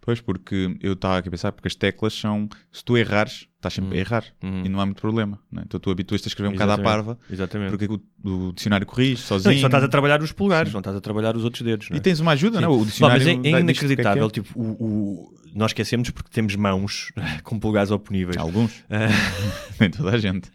Pois, 0.00 0.20
porque 0.20 0.76
eu 0.80 0.94
estava 0.94 1.18
aqui 1.18 1.28
a 1.28 1.30
pensar, 1.30 1.52
porque 1.52 1.68
as 1.68 1.74
teclas 1.74 2.14
são, 2.14 2.48
se 2.72 2.82
tu 2.84 2.96
errares, 2.96 3.46
estás 3.56 3.74
sempre 3.74 3.96
a 3.96 4.00
errar 4.00 4.24
Uhum. 4.42 4.62
e 4.64 4.68
não 4.68 4.80
há 4.80 4.86
muito 4.86 5.00
problema. 5.00 5.38
Né? 5.52 5.62
Então 5.66 5.78
tu 5.78 5.90
habituas-te 5.90 6.26
a 6.26 6.28
escrever 6.28 6.48
um 6.48 6.52
bocado 6.52 6.72
à 6.72 6.78
parva, 6.78 7.18
Exatamente. 7.30 7.70
porque 7.76 7.86
o, 8.24 8.48
o 8.48 8.52
dicionário 8.52 8.86
corrige 8.86 9.12
Não, 9.20 9.26
sozinho. 9.28 9.54
e 9.54 9.60
só 9.60 9.66
estás 9.66 9.84
a 9.84 9.88
trabalhar 9.88 10.22
os 10.22 10.32
polegares, 10.32 10.72
não 10.72 10.80
estás 10.80 10.96
a 10.96 11.00
trabalhar 11.00 11.36
os 11.36 11.44
outros 11.44 11.62
dedos. 11.62 11.90
Não 11.90 11.96
é? 11.96 11.98
E 11.98 12.02
tens 12.02 12.20
uma 12.20 12.32
ajuda, 12.32 12.58
Sim. 12.58 12.64
não? 12.64 12.72
O 12.72 12.78
Pá, 12.80 12.84
dicionário 12.86 13.24
mas 13.26 13.28
é, 13.28 13.30
é 13.32 13.34
diz-te 13.34 13.48
o 13.48 13.50
que 13.52 13.56
é 13.56 13.62
que 13.62 13.62
inacreditável. 13.62 14.26
é. 14.26 14.30
Tipo, 14.30 14.58
o, 14.60 14.64
o- 14.84 15.38
nós 15.54 15.70
esquecemos 15.70 16.10
porque 16.10 16.30
temos 16.30 16.54
mãos 16.56 17.10
com 17.42 17.58
polegares 17.58 17.90
oponíveis. 17.90 18.36
Alguns. 18.36 18.84
Ah, 18.88 19.08
Nem 19.80 19.90
toda 19.90 20.10
a 20.12 20.18
gente. 20.18 20.50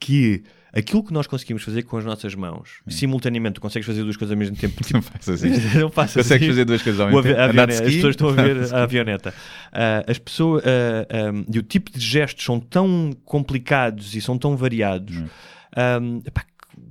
que 0.00 0.42
aquilo 0.76 1.02
que 1.02 1.12
nós 1.12 1.26
conseguimos 1.26 1.62
fazer 1.62 1.82
com 1.84 1.96
as 1.96 2.04
nossas 2.04 2.34
mãos, 2.34 2.80
simultaneamente, 2.86 3.54
tu 3.54 3.60
consegues 3.62 3.86
fazer 3.86 4.02
duas 4.02 4.16
coisas 4.16 4.32
ao 4.32 4.38
mesmo 4.38 4.56
tempo. 4.56 4.74
Não 4.92 5.00
faças 5.00 5.42
isso. 5.42 5.78
não 5.78 5.90
faças 5.90 6.22
Consegues 6.22 6.42
isso. 6.42 6.52
fazer 6.52 6.64
duas 6.66 6.82
coisas 6.82 7.00
ao 7.00 7.08
mesmo 7.08 7.22
tempo? 7.22 7.40
as 7.40 7.80
pessoas 7.80 8.10
estão 8.12 8.28
a 8.28 8.32
ver 8.32 8.74
a 8.74 8.82
avioneta. 8.82 9.34
Ah, 9.72 10.04
as 10.06 10.18
pessoas 10.18 10.62
ah, 10.66 11.06
ah, 11.10 11.44
e 11.52 11.58
o 11.58 11.62
tipo 11.62 11.90
de 11.90 12.00
gestos 12.00 12.44
são 12.44 12.60
tão 12.60 13.12
complicados 13.24 14.14
e 14.14 14.20
são 14.20 14.36
tão 14.36 14.56
variados. 14.56 15.16
Hum. 15.16 15.26
ah, 15.74 15.98
epá, 16.26 16.44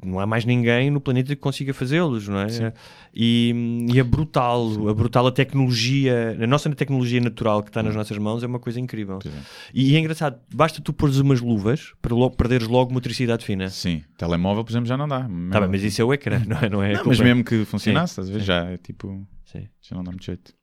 não 0.06 0.20
há 0.20 0.26
mais 0.26 0.46
ninguém 0.46 0.90
no 0.90 1.02
planeta 1.02 1.36
que 1.36 1.42
consiga 1.42 1.74
fazê-los, 1.74 2.28
não 2.28 2.40
é? 2.40 2.74
E, 3.14 3.88
e 3.94 4.00
é 4.00 4.04
brutal, 4.04 4.90
a 4.90 4.94
brutal 4.94 5.28
a 5.28 5.32
tecnologia, 5.32 6.38
a 6.42 6.48
nossa 6.48 6.70
tecnologia 6.76 7.20
natural 7.22 7.64
que 7.64 7.70
está 7.70 7.82
nas 7.82 7.96
nossas 7.96 8.18
mãos 8.18 8.44
é 8.44 8.48
uma 8.48 8.60
coisa 8.60 8.80
incrível. 8.80 9.20
Hum. 9.26 9.30
É. 9.30 9.42
E 9.74 9.96
é 9.96 10.00
engraçado, 10.00 10.40
basta 10.54 10.82
tu 10.82 10.94
pôres 10.94 11.18
umas 11.18 11.42
luvas 11.42 11.94
para 12.02 12.14
logo 12.14 12.36
perderes 12.36 12.68
logo 12.68 12.94
motricidade 12.94 13.44
fina. 13.46 13.70
Sim, 13.70 14.04
telemóvel, 14.18 14.64
por 14.64 14.72
exemplo, 14.72 14.88
já 14.88 14.98
não 14.98 15.08
dá. 15.08 15.22
Tá 15.52 15.60
bem, 15.62 15.70
mas 15.70 15.84
isso 15.84 16.02
é 16.02 16.06
o 16.06 16.14
ecrã, 16.14 16.42
não 16.48 16.58
é? 16.58 16.70
Não 16.70 16.84
é 16.84 16.94
Não, 16.94 17.06
mas 17.06 17.20
mesmo 17.20 17.44
que 17.44 17.66
funcionasse, 17.66 18.20
a 18.20 18.24
ver? 18.24 18.42
Já 18.42 18.66
é 18.66 18.78
tipo. 18.78 19.26
Sim. 19.46 19.68
Já 19.82 19.96
não 19.96 20.04
dá 20.04 20.12
muito 20.12 20.26
jeito. 20.26 20.54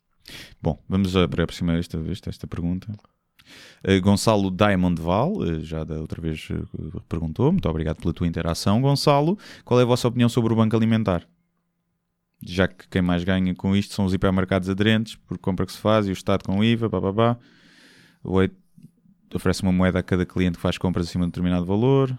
Bom, 0.63 0.79
vamos 0.89 1.17
a- 1.17 1.27
para 1.27 1.45
aproximar 1.45 1.79
esta, 1.79 1.99
esta, 2.11 2.31
esta 2.31 2.47
pergunta. 2.47 2.87
Uh, 3.87 4.01
Gonçalo 4.01 4.51
Diamond 4.51 5.01
Val, 5.01 5.33
uh, 5.33 5.61
já 5.63 5.85
da 5.85 6.01
outra 6.01 6.21
vez 6.21 6.49
uh, 6.51 7.01
perguntou, 7.09 7.51
muito 7.53 7.69
obrigado 7.69 7.99
pela 7.99 8.13
tua 8.13 8.27
interação. 8.27 8.81
Gonçalo, 8.81 9.39
qual 9.65 9.81
é 9.81 9.83
a 9.83 9.87
vossa 9.87 10.09
opinião 10.09 10.29
sobre 10.29 10.53
o 10.53 10.57
banco 10.57 10.77
alimentar? 10.77 11.27
Já 12.45 12.67
que 12.67 12.89
quem 12.89 13.03
mais 13.03 13.23
ganha 13.23 13.55
com 13.55 13.77
isto 13.77 13.95
são 13.95 14.05
os 14.05 14.13
hipermercados 14.13 14.69
aderentes, 14.69 15.15
por 15.15 15.39
compra 15.39 15.65
que 15.65 15.73
se 15.73 15.79
faz, 15.79 16.07
e 16.07 16.11
o 16.11 16.13
Estado 16.13 16.45
com 16.45 16.63
IVA, 16.63 16.89
babá. 16.89 17.37
O 18.25 18.39
oferece 19.35 19.63
uma 19.63 19.73
moeda 19.73 19.99
a 19.99 20.03
cada 20.03 20.27
cliente 20.27 20.57
que 20.57 20.63
faz 20.63 20.77
compras 20.77 21.09
acima 21.09 21.25
de 21.25 21.29
um 21.29 21.31
determinado 21.31 21.65
valor. 21.65 22.17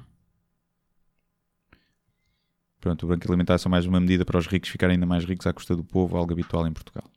Pronto, 2.79 3.03
o 3.03 3.07
banco 3.07 3.25
alimentar 3.27 3.53
é 3.53 3.57
só 3.57 3.69
mais 3.69 3.85
uma 3.85 3.99
medida 3.99 4.25
para 4.25 4.37
os 4.37 4.47
ricos 4.47 4.69
ficarem 4.69 4.95
ainda 4.95 5.05
mais 5.05 5.23
ricos 5.23 5.47
à 5.47 5.53
custa 5.53 5.75
do 5.75 5.83
povo, 5.83 6.17
algo 6.17 6.33
habitual 6.33 6.67
em 6.67 6.73
Portugal. 6.73 7.12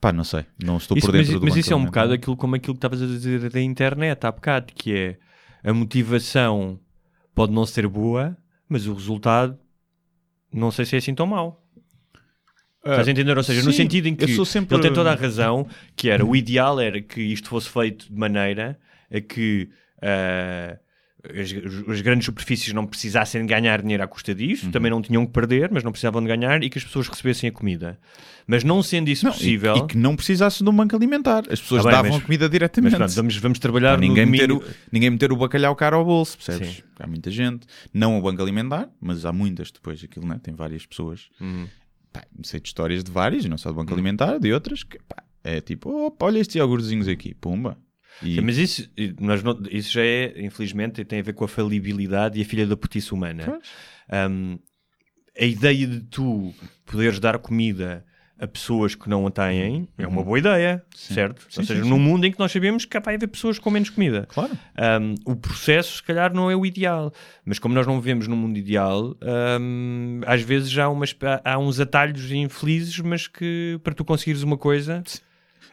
Pá, 0.00 0.12
não 0.12 0.24
sei, 0.24 0.46
não 0.62 0.78
estou 0.78 0.96
Isso- 0.96 1.06
por 1.06 1.12
dentro 1.12 1.32
mas, 1.32 1.40
do 1.40 1.44
mas 1.44 1.50
banco 1.54 1.60
isso 1.60 1.72
é 1.72 1.76
um 1.76 1.84
bocado 1.84 2.12
aquilo 2.14 2.36
como 2.36 2.54
aquilo 2.56 2.74
que 2.74 2.78
estavas 2.78 3.02
a 3.02 3.06
dizer 3.06 3.50
da 3.50 3.60
internet 3.60 4.24
há 4.24 4.32
bocado, 4.32 4.72
que 4.74 4.94
é 4.96 5.18
a 5.62 5.74
motivação 5.74 6.80
pode 7.34 7.52
não 7.52 7.66
ser 7.66 7.86
boa, 7.86 8.36
mas 8.68 8.86
o 8.86 8.94
resultado 8.94 9.58
não 10.52 10.70
sei 10.70 10.84
se 10.86 10.94
é 10.96 10.98
assim 10.98 11.14
tão 11.14 11.26
mau. 11.26 11.62
Estás 12.82 13.06
a 13.08 13.10
entender? 13.10 13.36
Ou 13.36 13.42
seja, 13.44 13.62
no 13.62 13.70
sim, 13.72 13.76
sentido 13.76 14.06
em 14.06 14.14
que 14.16 14.24
eu 14.24 14.28
sou 14.28 14.44
sempre- 14.46 14.74
ele 14.74 14.82
tem 14.82 14.92
toda 14.92 15.12
a 15.12 15.14
razão, 15.14 15.66
que 15.94 16.08
era 16.08 16.24
o 16.24 16.34
ideal 16.34 16.80
era 16.80 17.00
que 17.02 17.20
isto 17.20 17.50
fosse 17.50 17.68
feito 17.68 18.10
de 18.10 18.18
maneira 18.18 18.80
a 19.12 19.20
que 19.20 19.68
ah, 20.02 20.78
as, 21.24 21.52
as 21.92 22.00
grandes 22.00 22.24
superfícies 22.24 22.72
não 22.72 22.86
precisassem 22.86 23.42
de 23.42 23.46
ganhar 23.46 23.82
dinheiro 23.82 24.02
à 24.02 24.06
custa 24.06 24.34
disso, 24.34 24.66
Uhum. 24.66 24.72
também 24.72 24.90
não 24.90 25.02
tinham 25.02 25.26
que 25.26 25.32
perder, 25.32 25.70
mas 25.72 25.84
não 25.84 25.92
precisavam 25.92 26.22
de 26.22 26.28
ganhar 26.28 26.62
e 26.62 26.70
que 26.70 26.78
as 26.78 26.84
pessoas 26.84 27.08
recebessem 27.08 27.48
a 27.48 27.52
comida. 27.52 27.98
Mas 28.46 28.64
não 28.64 28.82
sendo 28.82 29.08
isso 29.08 29.24
Não, 29.26 29.32
e- 29.32 29.34
possível. 29.36 29.76
E, 29.76 29.86
que 29.86 29.96
não 29.96 30.16
precisasse 30.16 30.62
de 30.64 30.68
um 30.68 30.72
banco 30.74 30.96
alimentar. 30.96 31.44
As 31.50 31.60
pessoas 31.60 31.80
Ah, 31.82 31.88
bem, 31.88 31.92
davam 31.92 32.10
mas- 32.12 32.20
a 32.22 32.24
comida 32.24 32.44
Mas 32.46 32.50
diretamente. 32.52 32.96
pronto, 32.96 33.12
vamos, 33.14 33.36
vamos 33.36 33.58
trabalhar 33.58 33.90
Para 33.98 34.00
ninguém, 34.00 34.26
meter 34.26 34.50
o, 34.50 34.62
ninguém 34.90 35.10
meter 35.10 35.30
o 35.32 35.36
bacalhau 35.36 35.76
caro 35.76 35.96
ao 35.98 36.04
bolso, 36.04 36.36
percebes? 36.38 36.76
Sim. 36.76 36.82
Há 36.98 37.06
muita 37.06 37.30
gente. 37.30 37.66
Não 37.92 38.18
o 38.18 38.22
banco 38.22 38.42
alimentar, 38.42 38.88
mas 39.00 39.24
há 39.24 39.32
muitas 39.32 39.70
depois. 39.70 40.02
Aquilo, 40.02 40.26
né? 40.26 40.40
Tem 40.42 40.54
várias 40.54 40.84
pessoas. 40.86 41.28
Uhum. 41.40 41.66
Pá, 42.12 42.24
sei 42.42 42.58
de 42.60 42.66
histórias 42.68 43.04
de 43.04 43.10
várias, 43.10 43.44
não 43.44 43.56
só 43.56 43.68
do 43.70 43.76
banco 43.76 43.92
alimentar, 43.92 44.38
de 44.38 44.52
outras, 44.52 44.82
que 44.82 44.98
pá, 45.08 45.22
é 45.44 45.60
tipo, 45.60 46.06
opa, 46.06 46.26
olha 46.26 46.38
estes 46.40 46.56
iogurtezinhos 46.56 47.06
aqui, 47.06 47.34
pumba. 47.34 47.78
E, 48.22 48.34
Sim, 48.36 48.40
mas 48.42 48.58
isso, 48.58 48.88
nós 49.18 49.42
não- 49.42 49.60
isso 49.70 49.92
já 49.92 50.02
é, 50.02 50.34
infelizmente, 50.44 51.04
tem 51.04 51.20
a 51.20 51.22
ver 51.22 51.32
com 51.32 51.44
a 51.44 51.48
falibilidade 51.48 52.38
e 52.38 52.42
a 52.42 52.44
filha 52.44 52.66
da 52.66 52.76
putice 52.76 53.12
humana. 53.14 53.58
Um, 54.30 54.58
a 55.38 55.44
ideia 55.44 55.86
de 55.86 56.00
tu 56.00 56.52
poderes 56.84 57.18
dar 57.18 57.38
comida 57.38 58.04
a 58.38 58.46
pessoas 58.46 58.94
que 58.94 59.06
não 59.08 59.26
a 59.26 59.30
têm 59.30 59.86
é 59.98 60.06
uma 60.06 60.22
boa 60.24 60.38
ideia, 60.38 60.82
certo? 60.94 61.42
Uhum. 61.42 61.46
Sim, 61.50 61.60
Ou 61.60 61.66
seja, 61.66 61.82
sim, 61.82 61.88
num 61.90 61.96
sim. 61.96 62.02
mundo 62.02 62.24
em 62.26 62.32
que 62.32 62.38
nós 62.38 62.50
sabemos 62.50 62.86
que 62.86 62.98
vai 62.98 63.14
haver 63.14 63.26
pessoas 63.28 63.58
com 63.58 63.70
menos 63.70 63.90
comida. 63.90 64.26
Claro. 64.30 64.58
Um, 65.02 65.14
o 65.32 65.36
processo, 65.36 65.96
se 65.96 66.02
calhar, 66.02 66.32
não 66.32 66.50
é 66.50 66.56
o 66.56 66.64
ideal. 66.64 67.12
Mas 67.44 67.58
como 67.58 67.74
nós 67.74 67.86
não 67.86 68.00
vivemos 68.00 68.26
num 68.26 68.36
mundo 68.36 68.58
ideal, 68.58 69.14
um, 69.60 70.20
às 70.26 70.40
vezes 70.40 70.76
há, 70.78 70.88
umas, 70.88 71.14
há 71.44 71.58
uns 71.58 71.80
atalhos 71.80 72.32
infelizes, 72.32 72.98
mas 73.00 73.26
que 73.26 73.78
para 73.84 73.92
tu 73.94 74.04
conseguires 74.06 74.42
uma 74.42 74.56
coisa... 74.56 75.02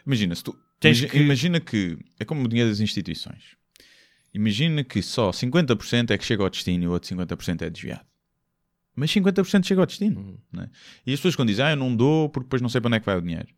Imagina, 0.06 0.34
se 0.34 0.44
tu, 0.44 0.54
Tens 0.80 0.98
imagi- 0.98 1.08
que- 1.12 1.18
imagina 1.18 1.60
que 1.60 1.98
é 2.18 2.24
como 2.24 2.44
o 2.44 2.48
dinheiro 2.48 2.70
das 2.70 2.80
instituições. 2.80 3.56
Imagina 4.32 4.84
que 4.84 5.02
só 5.02 5.30
50% 5.32 6.10
é 6.12 6.18
que 6.18 6.24
chega 6.24 6.42
ao 6.42 6.50
destino 6.50 6.84
e 6.84 6.86
o 6.86 6.92
outro 6.92 7.08
50% 7.08 7.62
é 7.62 7.70
desviado. 7.70 8.04
Mas 8.94 9.10
50% 9.10 9.64
chega 9.66 9.80
ao 9.80 9.86
destino. 9.86 10.20
Uhum. 10.20 10.38
né? 10.52 10.68
E 11.06 11.12
as 11.12 11.18
pessoas 11.20 11.34
quando 11.36 11.48
dizem, 11.48 11.64
ah, 11.64 11.70
eu 11.70 11.76
não 11.76 11.94
dou 11.94 12.28
porque 12.28 12.44
depois 12.44 12.60
não 12.62 12.68
sei 12.68 12.80
para 12.80 12.88
onde 12.88 12.96
é 12.96 13.00
que 13.00 13.06
vai 13.06 13.16
o 13.16 13.22
dinheiro. 13.22 13.48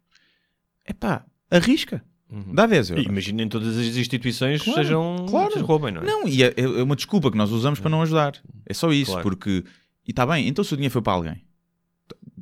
É 0.84 0.92
pá, 0.92 1.24
arrisca. 1.50 2.04
Dá 2.54 2.64
10 2.64 2.90
euros. 2.90 3.06
Imaginem 3.06 3.48
todas 3.48 3.76
as 3.76 3.96
instituições 3.96 4.62
Claro, 4.62 4.82
sejam 4.82 5.26
claro. 5.28 5.52
se 5.52 5.58
roubem, 5.58 5.92
não 5.92 6.02
é? 6.02 6.04
Não, 6.06 6.28
e 6.28 6.44
é, 6.44 6.54
é 6.56 6.82
uma 6.82 6.94
desculpa 6.94 7.28
que 7.30 7.36
nós 7.36 7.50
usamos 7.50 7.80
para 7.80 7.90
não 7.90 8.02
ajudar. 8.02 8.40
É 8.64 8.72
só 8.72 8.92
isso, 8.92 9.10
Claro. 9.10 9.24
porque. 9.24 9.64
E 10.06 10.10
está 10.12 10.24
bem, 10.24 10.46
então 10.46 10.62
se 10.62 10.72
o 10.72 10.76
dinheiro 10.76 10.92
foi 10.92 11.02
para 11.02 11.12
alguém, 11.14 11.42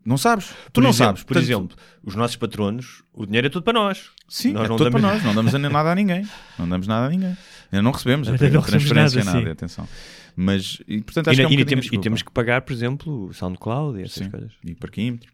não 0.08 0.16
sabes? 0.18 0.46
Tu 0.48 0.72
Por 0.72 0.82
não 0.82 0.90
exemplo, 0.90 1.06
sabes. 1.06 1.22
Por 1.22 1.28
Portanto, 1.34 1.44
exemplo, 1.44 1.76
os 2.02 2.14
nossos 2.14 2.36
patronos, 2.36 3.02
o 3.12 3.26
dinheiro 3.26 3.46
é 3.46 3.50
tudo 3.50 3.62
para 3.62 3.72
nós. 3.74 4.10
Sim, 4.28 4.52
Nós 4.52 4.64
é 4.64 4.68
não 4.68 4.76
tudo 4.76 4.90
damos- 4.90 5.00
para 5.02 5.14
nós, 5.14 5.24
não 5.24 5.34
damos 5.34 5.52
nada 5.52 5.92
a 5.92 5.94
ninguém. 5.94 6.26
Não 6.58 6.68
damos 6.68 6.86
nada 6.86 7.06
a 7.06 7.10
ninguém. 7.10 7.36
Ainda 7.70 7.82
não 7.82 7.90
recebemos 7.90 8.26
a 8.28 8.30
não 8.32 8.36
recebemos 8.38 8.66
transferência, 8.66 9.24
nada, 9.24 9.38
nada, 9.38 9.52
atenção. 9.52 9.86
Mas, 10.34 10.80
e, 10.88 11.00
portanto, 11.02 11.26
E, 11.26 11.30
acho 11.30 11.36
que 11.40 11.42
é 11.44 11.48
um 11.48 11.52
e 11.52 11.64
temos, 11.64 11.86
e 11.92 11.98
temos 11.98 12.22
que 12.22 12.30
pagar, 12.32 12.62
por 12.62 12.72
exemplo, 12.72 13.26
o 13.26 13.32
SoundCloud 13.34 13.98
e 13.98 14.02
essas 14.04 14.24
Sim, 14.24 14.30
coisas. 14.30 14.52
e 14.64 14.74
parquímetros. 14.74 15.32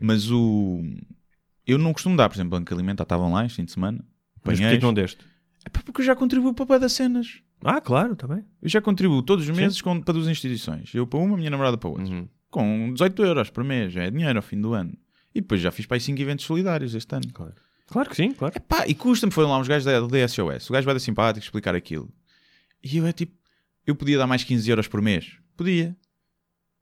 Mas 0.00 0.30
o. 0.30 0.80
Eu 1.66 1.76
não 1.78 1.92
costumo 1.92 2.16
dar, 2.16 2.28
por 2.28 2.36
exemplo, 2.36 2.50
banco 2.58 2.72
alimentar, 2.72 3.02
estavam 3.04 3.32
lá 3.32 3.44
este 3.44 3.56
fim 3.56 3.64
de 3.64 3.72
semana. 3.72 4.04
Mas 4.44 4.60
porquê 4.60 4.76
que 4.78 4.82
não 4.82 4.94
deste? 4.94 5.18
É 5.64 5.68
porque 5.70 6.00
eu 6.02 6.04
já 6.04 6.14
contribuo 6.14 6.52
para 6.54 6.62
o 6.64 6.66
pé 6.66 6.78
das 6.78 6.92
cenas. 6.92 7.40
Ah, 7.64 7.80
claro, 7.80 8.12
está 8.12 8.26
bem. 8.26 8.44
Eu 8.60 8.68
já 8.68 8.80
contribuo 8.82 9.22
todos 9.22 9.48
os 9.48 9.56
meses 9.56 9.80
com, 9.80 9.98
para 10.00 10.12
duas 10.12 10.28
instituições. 10.28 10.94
Eu 10.94 11.06
para 11.06 11.18
uma, 11.18 11.34
a 11.34 11.38
minha 11.38 11.48
namorada 11.50 11.78
para 11.78 11.88
outra. 11.88 12.04
Uhum. 12.04 12.28
Com 12.54 12.92
18 12.92 13.24
euros 13.24 13.50
por 13.50 13.64
mês, 13.64 13.92
já 13.92 14.04
é 14.04 14.10
dinheiro 14.12 14.38
ao 14.38 14.42
fim 14.42 14.60
do 14.60 14.74
ano. 14.74 14.96
E 15.34 15.40
depois 15.40 15.60
já 15.60 15.72
fiz 15.72 15.86
para 15.86 15.96
aí 15.96 16.00
5 16.00 16.22
eventos 16.22 16.44
solidários 16.44 16.94
este 16.94 17.12
ano. 17.12 17.26
Claro. 17.32 17.54
Claro 17.88 18.08
que 18.08 18.14
sim, 18.14 18.30
claro. 18.30 18.54
Pá, 18.60 18.86
e 18.86 18.94
custa-me, 18.94 19.32
foram 19.32 19.50
lá 19.50 19.58
uns 19.58 19.66
gajos 19.66 19.84
da, 19.84 19.98
do 19.98 20.06
DSOS. 20.06 20.70
O 20.70 20.72
gajo 20.72 20.84
vai 20.84 20.94
dar 20.94 21.00
simpático 21.00 21.44
explicar 21.44 21.74
aquilo. 21.74 22.08
E 22.80 22.96
eu 22.96 23.06
é 23.08 23.12
tipo, 23.12 23.36
eu 23.84 23.96
podia 23.96 24.16
dar 24.16 24.28
mais 24.28 24.44
15 24.44 24.70
euros 24.70 24.86
por 24.86 25.02
mês. 25.02 25.32
Podia. 25.56 25.96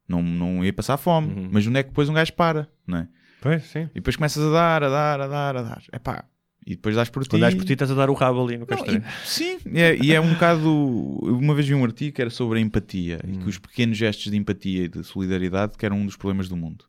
Não, 0.06 0.22
não 0.22 0.62
ia 0.62 0.74
passar 0.74 0.98
fome. 0.98 1.32
Uhum. 1.32 1.48
Mas 1.50 1.66
onde 1.66 1.78
é 1.78 1.82
que 1.82 1.88
depois 1.88 2.06
um 2.06 2.12
gajo 2.12 2.34
para, 2.34 2.68
não 2.86 2.98
é? 2.98 3.08
Pois, 3.40 3.64
sim. 3.64 3.88
E 3.92 3.94
depois 3.94 4.14
começas 4.14 4.44
a 4.44 4.50
dar, 4.50 4.82
a 4.84 4.90
dar, 4.90 5.20
a 5.22 5.26
dar, 5.26 5.56
a 5.56 5.62
dar. 5.62 5.82
É 5.90 5.98
pá. 5.98 6.22
E 6.66 6.70
depois 6.76 6.94
dás 6.94 7.08
por 7.10 7.24
ti. 7.24 7.30
Quando 7.30 7.42
dás 7.42 7.54
por 7.54 7.64
ti, 7.64 7.72
estás 7.72 7.90
a 7.90 7.94
dar 7.94 8.08
o 8.08 8.14
rabo 8.14 8.44
ali 8.46 8.56
no 8.56 8.66
castelo. 8.66 8.98
e- 8.98 9.26
sim, 9.26 9.58
é, 9.74 9.96
e 9.96 10.14
é 10.14 10.20
um 10.20 10.32
bocado. 10.34 10.70
Uma 10.70 11.54
vez 11.54 11.66
vi 11.66 11.74
um 11.74 11.84
artigo 11.84 12.14
que 12.14 12.20
era 12.20 12.30
sobre 12.30 12.58
a 12.58 12.62
empatia 12.62 13.20
e 13.26 13.32
Hum. 13.32 13.40
que 13.40 13.48
os 13.48 13.58
pequenos 13.58 13.96
gestos 13.98 14.30
de 14.30 14.36
empatia 14.36 14.84
e 14.84 14.88
de 14.88 15.02
solidariedade 15.02 15.76
que 15.76 15.84
eram 15.84 15.96
um 15.98 16.06
dos 16.06 16.16
problemas 16.16 16.48
do 16.48 16.56
mundo. 16.56 16.84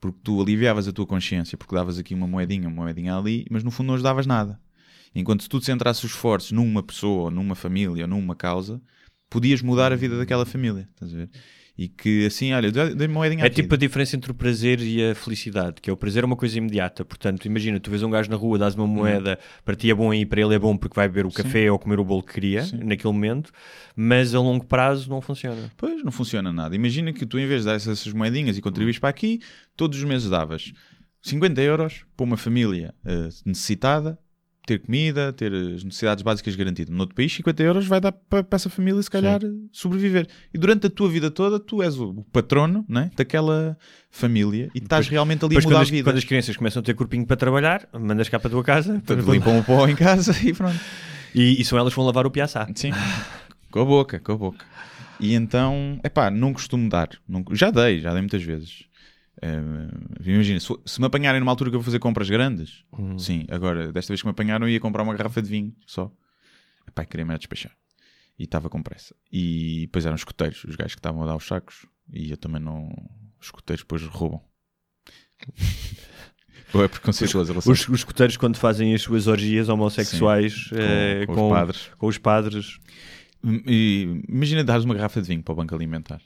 Porque 0.00 0.18
tu 0.22 0.40
aliviavas 0.40 0.86
a 0.86 0.92
tua 0.92 1.06
consciência, 1.06 1.58
porque 1.58 1.74
davas 1.74 1.98
aqui 1.98 2.14
uma 2.14 2.28
moedinha, 2.28 2.68
uma 2.68 2.82
moedinha 2.84 3.16
ali, 3.16 3.44
mas 3.50 3.64
no 3.64 3.70
fundo 3.72 3.88
não 3.88 3.94
ajudavas 3.94 4.26
nada. 4.26 4.60
Enquanto 5.14 5.42
se 5.42 5.48
tu 5.48 5.60
centrasses 5.60 6.04
os 6.04 6.10
esforços 6.12 6.52
numa 6.52 6.82
pessoa, 6.82 7.24
ou 7.24 7.30
numa 7.30 7.56
família, 7.56 8.04
ou 8.04 8.08
numa 8.08 8.36
causa, 8.36 8.80
podias 9.28 9.60
mudar 9.62 9.92
a 9.92 9.96
vida 9.96 10.16
daquela 10.16 10.46
família. 10.46 10.88
Estás 10.94 11.12
a 11.12 11.16
ver? 11.16 11.30
E 11.78 11.86
que 11.86 12.26
assim, 12.26 12.52
olha, 12.52 12.72
dei 12.72 13.06
moedinha 13.06 13.46
É 13.46 13.48
tipo 13.48 13.72
a 13.72 13.78
diferença 13.78 14.16
entre 14.16 14.32
o 14.32 14.34
prazer 14.34 14.80
e 14.80 15.10
a 15.10 15.14
felicidade, 15.14 15.80
que 15.80 15.88
é 15.88 15.92
o 15.92 15.96
prazer 15.96 16.24
é 16.24 16.26
uma 16.26 16.34
coisa 16.34 16.58
imediata. 16.58 17.04
Portanto, 17.04 17.44
imagina, 17.44 17.78
tu 17.78 17.88
vês 17.88 18.02
um 18.02 18.10
gajo 18.10 18.28
na 18.28 18.36
rua, 18.36 18.58
dás 18.58 18.74
uma 18.74 18.86
moeda, 18.86 19.38
para 19.64 19.76
ti 19.76 19.88
é 19.88 19.94
bom 19.94 20.12
e 20.12 20.26
para 20.26 20.40
ele 20.40 20.56
é 20.56 20.58
bom 20.58 20.76
porque 20.76 20.96
vai 20.96 21.06
beber 21.06 21.24
o 21.24 21.30
café 21.30 21.70
ou 21.70 21.78
comer 21.78 22.00
o 22.00 22.04
bolo 22.04 22.24
que 22.24 22.32
queria 22.32 22.66
naquele 22.82 23.12
momento, 23.12 23.52
mas 23.94 24.34
a 24.34 24.40
longo 24.40 24.64
prazo 24.64 25.08
não 25.08 25.20
funciona. 25.20 25.70
Pois, 25.76 26.02
não 26.02 26.10
funciona 26.10 26.52
nada. 26.52 26.74
Imagina 26.74 27.12
que 27.12 27.24
tu, 27.24 27.38
em 27.38 27.46
vez 27.46 27.60
de 27.60 27.66
dar 27.66 27.76
essas 27.76 28.12
moedinhas 28.12 28.58
e 28.58 28.60
contribuís 28.60 28.98
para 28.98 29.10
aqui, 29.10 29.38
todos 29.76 29.98
os 29.98 30.04
meses 30.04 30.28
davas 30.28 30.72
50 31.22 31.60
euros 31.62 32.04
para 32.16 32.24
uma 32.24 32.36
família 32.36 32.92
eh, 33.04 33.28
necessitada, 33.44 34.18
ter 34.68 34.80
comida, 34.80 35.32
ter 35.32 35.52
as 35.52 35.82
necessidades 35.82 36.22
básicas 36.22 36.54
garantidas. 36.54 36.94
No 36.94 37.00
outro 37.00 37.14
país, 37.14 37.32
50 37.32 37.62
euros 37.62 37.86
vai 37.86 38.00
dar 38.00 38.12
para, 38.12 38.44
para 38.44 38.56
essa 38.56 38.68
família, 38.68 39.02
se 39.02 39.10
calhar, 39.10 39.40
sobreviver. 39.72 40.26
E 40.52 40.58
durante 40.58 40.86
a 40.86 40.90
tua 40.90 41.08
vida 41.08 41.30
toda, 41.30 41.58
tu 41.58 41.82
és 41.82 41.98
o, 41.98 42.10
o 42.10 42.24
patrono 42.24 42.84
né, 42.86 43.10
daquela 43.16 43.78
família 44.10 44.68
e 44.74 44.78
estás 44.78 45.08
realmente 45.08 45.42
ali 45.44 45.56
a 45.56 45.60
mudar 45.60 45.80
a 45.80 45.84
vida. 45.84 46.02
quando 46.04 46.18
as 46.18 46.24
crianças 46.24 46.54
começam 46.56 46.80
a 46.80 46.82
ter 46.82 46.94
corpinho 46.94 47.26
para 47.26 47.36
trabalhar, 47.36 47.88
mandas 47.98 48.28
cá 48.28 48.38
para 48.38 48.48
a 48.48 48.50
tua 48.50 48.62
casa 48.64 48.94
Portanto, 49.04 49.32
limpam 49.32 49.58
o 49.58 49.64
pó 49.64 49.88
em 49.88 49.96
casa 49.96 50.34
e 50.46 50.52
pronto. 50.52 50.78
e, 51.34 51.60
e 51.60 51.64
são 51.64 51.78
elas 51.78 51.92
que 51.92 51.96
vão 51.96 52.04
lavar 52.04 52.26
o 52.26 52.30
piaçá. 52.30 52.68
Sim, 52.74 52.90
com 53.70 53.80
a 53.80 53.84
boca, 53.86 54.18
com 54.20 54.32
a 54.32 54.36
boca. 54.36 54.64
E 55.20 55.34
então, 55.34 55.98
epá, 56.04 56.30
não 56.30 56.52
costumo 56.52 56.88
dar. 56.88 57.08
Não- 57.28 57.44
já 57.52 57.70
dei, 57.70 58.00
já 58.00 58.12
dei 58.12 58.20
muitas 58.20 58.42
vezes. 58.42 58.84
Eh, 59.40 60.30
imagina, 60.30 60.58
se, 60.60 60.68
se 60.84 61.00
me 61.00 61.06
apanharem 61.06 61.40
numa 61.40 61.52
altura 61.52 61.70
que 61.70 61.76
eu 61.76 61.80
vou 61.80 61.84
fazer 61.84 61.98
compras 61.98 62.28
grandes, 62.28 62.84
sim, 63.18 63.46
agora, 63.50 63.92
desta 63.92 64.12
vez 64.12 64.20
que 64.20 64.26
me 64.26 64.30
apanharam, 64.32 64.66
eu 64.66 64.72
ia 64.72 64.80
comprar 64.80 65.02
uma 65.02 65.14
garrafa 65.14 65.40
de 65.42 65.48
vinho 65.48 65.74
só. 65.86 66.10
Epá, 66.86 67.04
queria-me 67.04 67.30
era 67.32 67.38
despachar. 67.38 67.72
E 68.38 68.44
estava 68.44 68.68
com 68.70 68.82
pressa. 68.82 69.14
E 69.32 69.82
depois 69.82 70.06
eram 70.06 70.16
escuteiros, 70.16 70.62
os 70.64 70.76
gajos 70.76 70.94
que 70.94 71.00
estavam 71.00 71.22
a 71.22 71.26
dar 71.26 71.36
os 71.36 71.46
sacos, 71.46 71.86
e 72.12 72.30
eu 72.30 72.36
também 72.36 72.60
não. 72.60 72.88
Os 73.40 73.46
escuteiros 73.46 73.82
depois 73.82 74.02
roubam. 74.04 74.40
Ou 76.74 76.84
é 76.84 76.88
preconceituoso 76.88 77.52
relação. 77.52 77.72
Os, 77.72 77.88
os 77.88 78.00
escuteiros, 78.00 78.36
quando 78.36 78.56
fazem 78.56 78.94
as 78.94 79.00
suas 79.02 79.26
orgias 79.26 79.68
homossexuais 79.68 80.68
Sim, 80.68 80.74
eh, 80.78 81.24
com- 81.26 81.34
com, 81.34 81.40
com 81.40 81.46
os 81.48 81.52
padres. 81.58 81.90
com 81.98 82.06
os 82.06 82.18
padres, 82.18 82.78
E, 83.66 84.22
imagina 84.28 84.62
dares 84.64 84.84
uma 84.84 84.94
garrafa 84.94 85.22
de 85.22 85.28
vinho 85.28 85.42
para 85.42 85.52
o 85.52 85.56
banco 85.56 85.74
alimentar. 85.74 86.20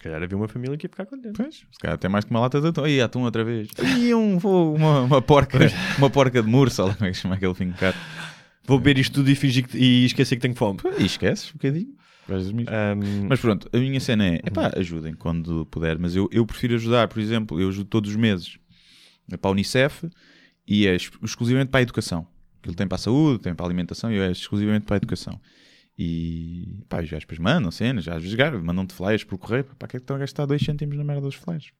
Se 0.00 0.04
calhar 0.04 0.22
havia 0.22 0.34
uma 0.36 0.48
família 0.48 0.78
que 0.78 0.86
ia 0.86 0.88
ficar 0.90 1.04
contente. 1.04 1.34
Pois, 1.36 1.56
se 1.56 1.78
calhar 1.78 1.94
até 1.94 2.08
mais 2.08 2.24
que 2.24 2.30
uma 2.30 2.40
lata 2.40 2.58
de 2.58 2.66
atum. 2.68 2.84
Aí, 2.84 3.00
atum 3.02 3.22
outra 3.22 3.44
vez. 3.44 3.68
E 4.00 4.14
um, 4.14 4.38
vou, 4.38 4.74
uma, 4.74 5.02
uma 5.02 5.20
porca, 5.20 5.58
uma 5.98 6.08
porca 6.08 6.42
de 6.42 6.48
mursa, 6.48 6.84
lá 6.84 6.94
como 6.94 7.06
é 7.06 7.12
que 7.12 7.18
chama 7.18 7.34
aquele 7.34 7.52
vinho 7.52 7.74
caro. 7.74 7.96
Vou 8.64 8.78
beber 8.78 8.98
isto 8.98 9.12
tudo 9.14 9.30
e 9.30 9.34
fingir 9.34 9.66
que, 9.68 9.76
e 9.76 10.06
esquecer 10.06 10.36
que 10.36 10.42
tenho 10.42 10.54
fome. 10.54 10.78
E 10.98 11.04
esqueces 11.04 11.50
um 11.50 11.52
bocadinho. 11.54 11.94
Ahm, 12.68 13.26
Mas 13.28 13.40
pronto, 13.40 13.68
a 13.72 13.76
minha 13.78 14.00
cena 14.00 14.26
é, 14.26 14.34
epá, 14.36 14.70
ajudem 14.76 15.12
quando 15.14 15.66
puder, 15.66 15.98
mas 15.98 16.14
eu, 16.16 16.28
eu 16.32 16.46
prefiro 16.46 16.74
ajudar, 16.76 17.08
por 17.08 17.18
exemplo, 17.20 17.60
eu 17.60 17.68
ajudo 17.68 17.86
todos 17.90 18.08
os 18.10 18.16
meses 18.16 18.56
para 19.40 19.50
a 19.50 19.52
Unicef 19.52 20.08
e 20.66 20.86
é 20.86 20.92
ex- 20.92 21.10
exclusivamente 21.22 21.70
para 21.70 21.80
a 21.80 21.82
educação. 21.82 22.26
Ele 22.64 22.74
tem 22.74 22.86
para 22.86 22.96
a 22.96 22.98
saúde, 22.98 23.42
tem 23.42 23.54
para 23.54 23.66
a 23.66 23.68
alimentação 23.68 24.12
e 24.12 24.18
é 24.18 24.30
exclusivamente 24.30 24.84
para 24.86 24.96
a 24.96 24.98
educação. 24.98 25.40
E 26.02 26.82
pá, 26.88 27.02
os 27.02 27.10
gajos 27.10 27.24
depois 27.24 27.38
mandam 27.38 27.70
cenas, 27.70 28.08
às 28.08 28.22
vezes 28.22 28.34
mandam-te 28.62 28.94
flyers 28.94 29.22
por 29.22 29.36
correio, 29.36 29.64
para 29.78 29.86
que 29.86 29.96
é 29.96 30.00
que 30.00 30.04
estão 30.04 30.16
a 30.16 30.20
gastar 30.20 30.46
2 30.46 30.62
cêntimos 30.64 30.96
na 30.96 31.04
merda 31.04 31.20
dos 31.20 31.34
flyers? 31.34 31.72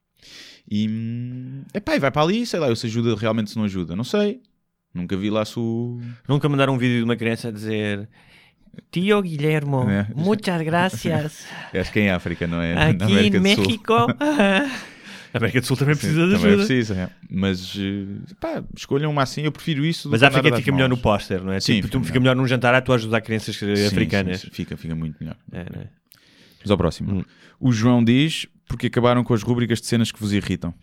E, 0.71 0.87
hum, 0.87 1.63
epá, 1.73 1.97
e 1.97 1.99
vai 1.99 2.11
para 2.11 2.21
ali, 2.21 2.45
sei 2.45 2.61
lá, 2.61 2.69
eu 2.69 2.77
se 2.77 2.87
ajuda 2.87 3.17
realmente 3.17 3.49
se 3.49 3.57
não 3.57 3.65
ajuda, 3.65 3.97
não 3.97 4.05
sei. 4.05 4.43
Nunca 4.93 5.17
vi 5.17 5.31
lá 5.31 5.43
se 5.47 5.59
o... 5.59 5.99
Nunca 6.29 6.51
mandaram 6.51 6.75
um 6.75 6.77
vídeo 6.77 6.99
de 6.99 7.05
uma 7.05 7.17
criança 7.17 7.49
a 7.49 7.51
dizer 7.51 8.11
Tio 8.91 9.23
Guilhermo, 9.23 9.89
É. 9.89 10.07
muchas 10.15 10.61
gracias. 10.61 11.47
Acho 11.73 11.91
que 11.91 12.01
é 12.01 12.03
em 12.03 12.11
África, 12.11 12.47
não 12.47 12.61
é? 12.61 12.91
Aqui 12.91 13.05
em. 13.19 13.41
México. 13.41 13.95
A 15.33 15.39
América 15.39 15.61
do 15.61 15.67
Sul 15.67 15.77
também 15.77 15.95
precisa 15.95 16.27
de 16.27 16.33
Também 16.35 16.49
ajuda. 16.49 16.67
precisa, 16.67 16.95
é. 16.95 17.11
Mas 17.31 17.75
eh, 17.79 18.35
pá, 18.41 18.65
escolham 18.77 19.11
uma 19.11 19.23
assim, 19.23 19.43
eu 19.43 19.53
prefiro 19.53 19.85
isso. 19.85 20.09
Mas 20.11 20.23
a 20.23 20.29
África 20.29 20.57
fica 20.57 20.73
melhor 20.73 20.89
no 20.89 20.97
póster, 20.97 21.43
não 21.43 21.53
é? 21.53 21.61
Sim, 21.61 21.77
tipo, 21.77 21.87
fica 21.87 21.99
tu 22.01 22.05
fica 22.05 22.21
melhor 22.21 22.35
num 22.35 22.47
jantar 22.47 22.75
a 22.75 22.81
tu 22.81 22.93
ajudar 22.93 23.21
crianças 23.21 23.61
eh, 23.63 23.77
Sim, 23.77 23.87
africanas. 23.87 24.41
sim, 24.41 24.49
sim, 24.49 24.53
fica, 24.53 24.77
fica 24.77 24.95
muito 24.95 25.17
melhor. 25.21 25.37
É, 25.53 25.61
é? 25.61 25.89
Mas 26.63 26.71
ao 26.71 26.77
próximo. 26.77 27.13
Hum. 27.13 27.25
O 27.59 27.73
João 27.73 28.03
diz 28.03 28.47
porque 28.67 28.87
acabaram 28.87 29.25
com 29.25 29.35
as 29.35 29.43
rúbricas 29.43 29.81
de 29.81 29.87
cenas 29.87 30.13
que 30.13 30.21
vos 30.21 30.33
irritam. 30.33 30.75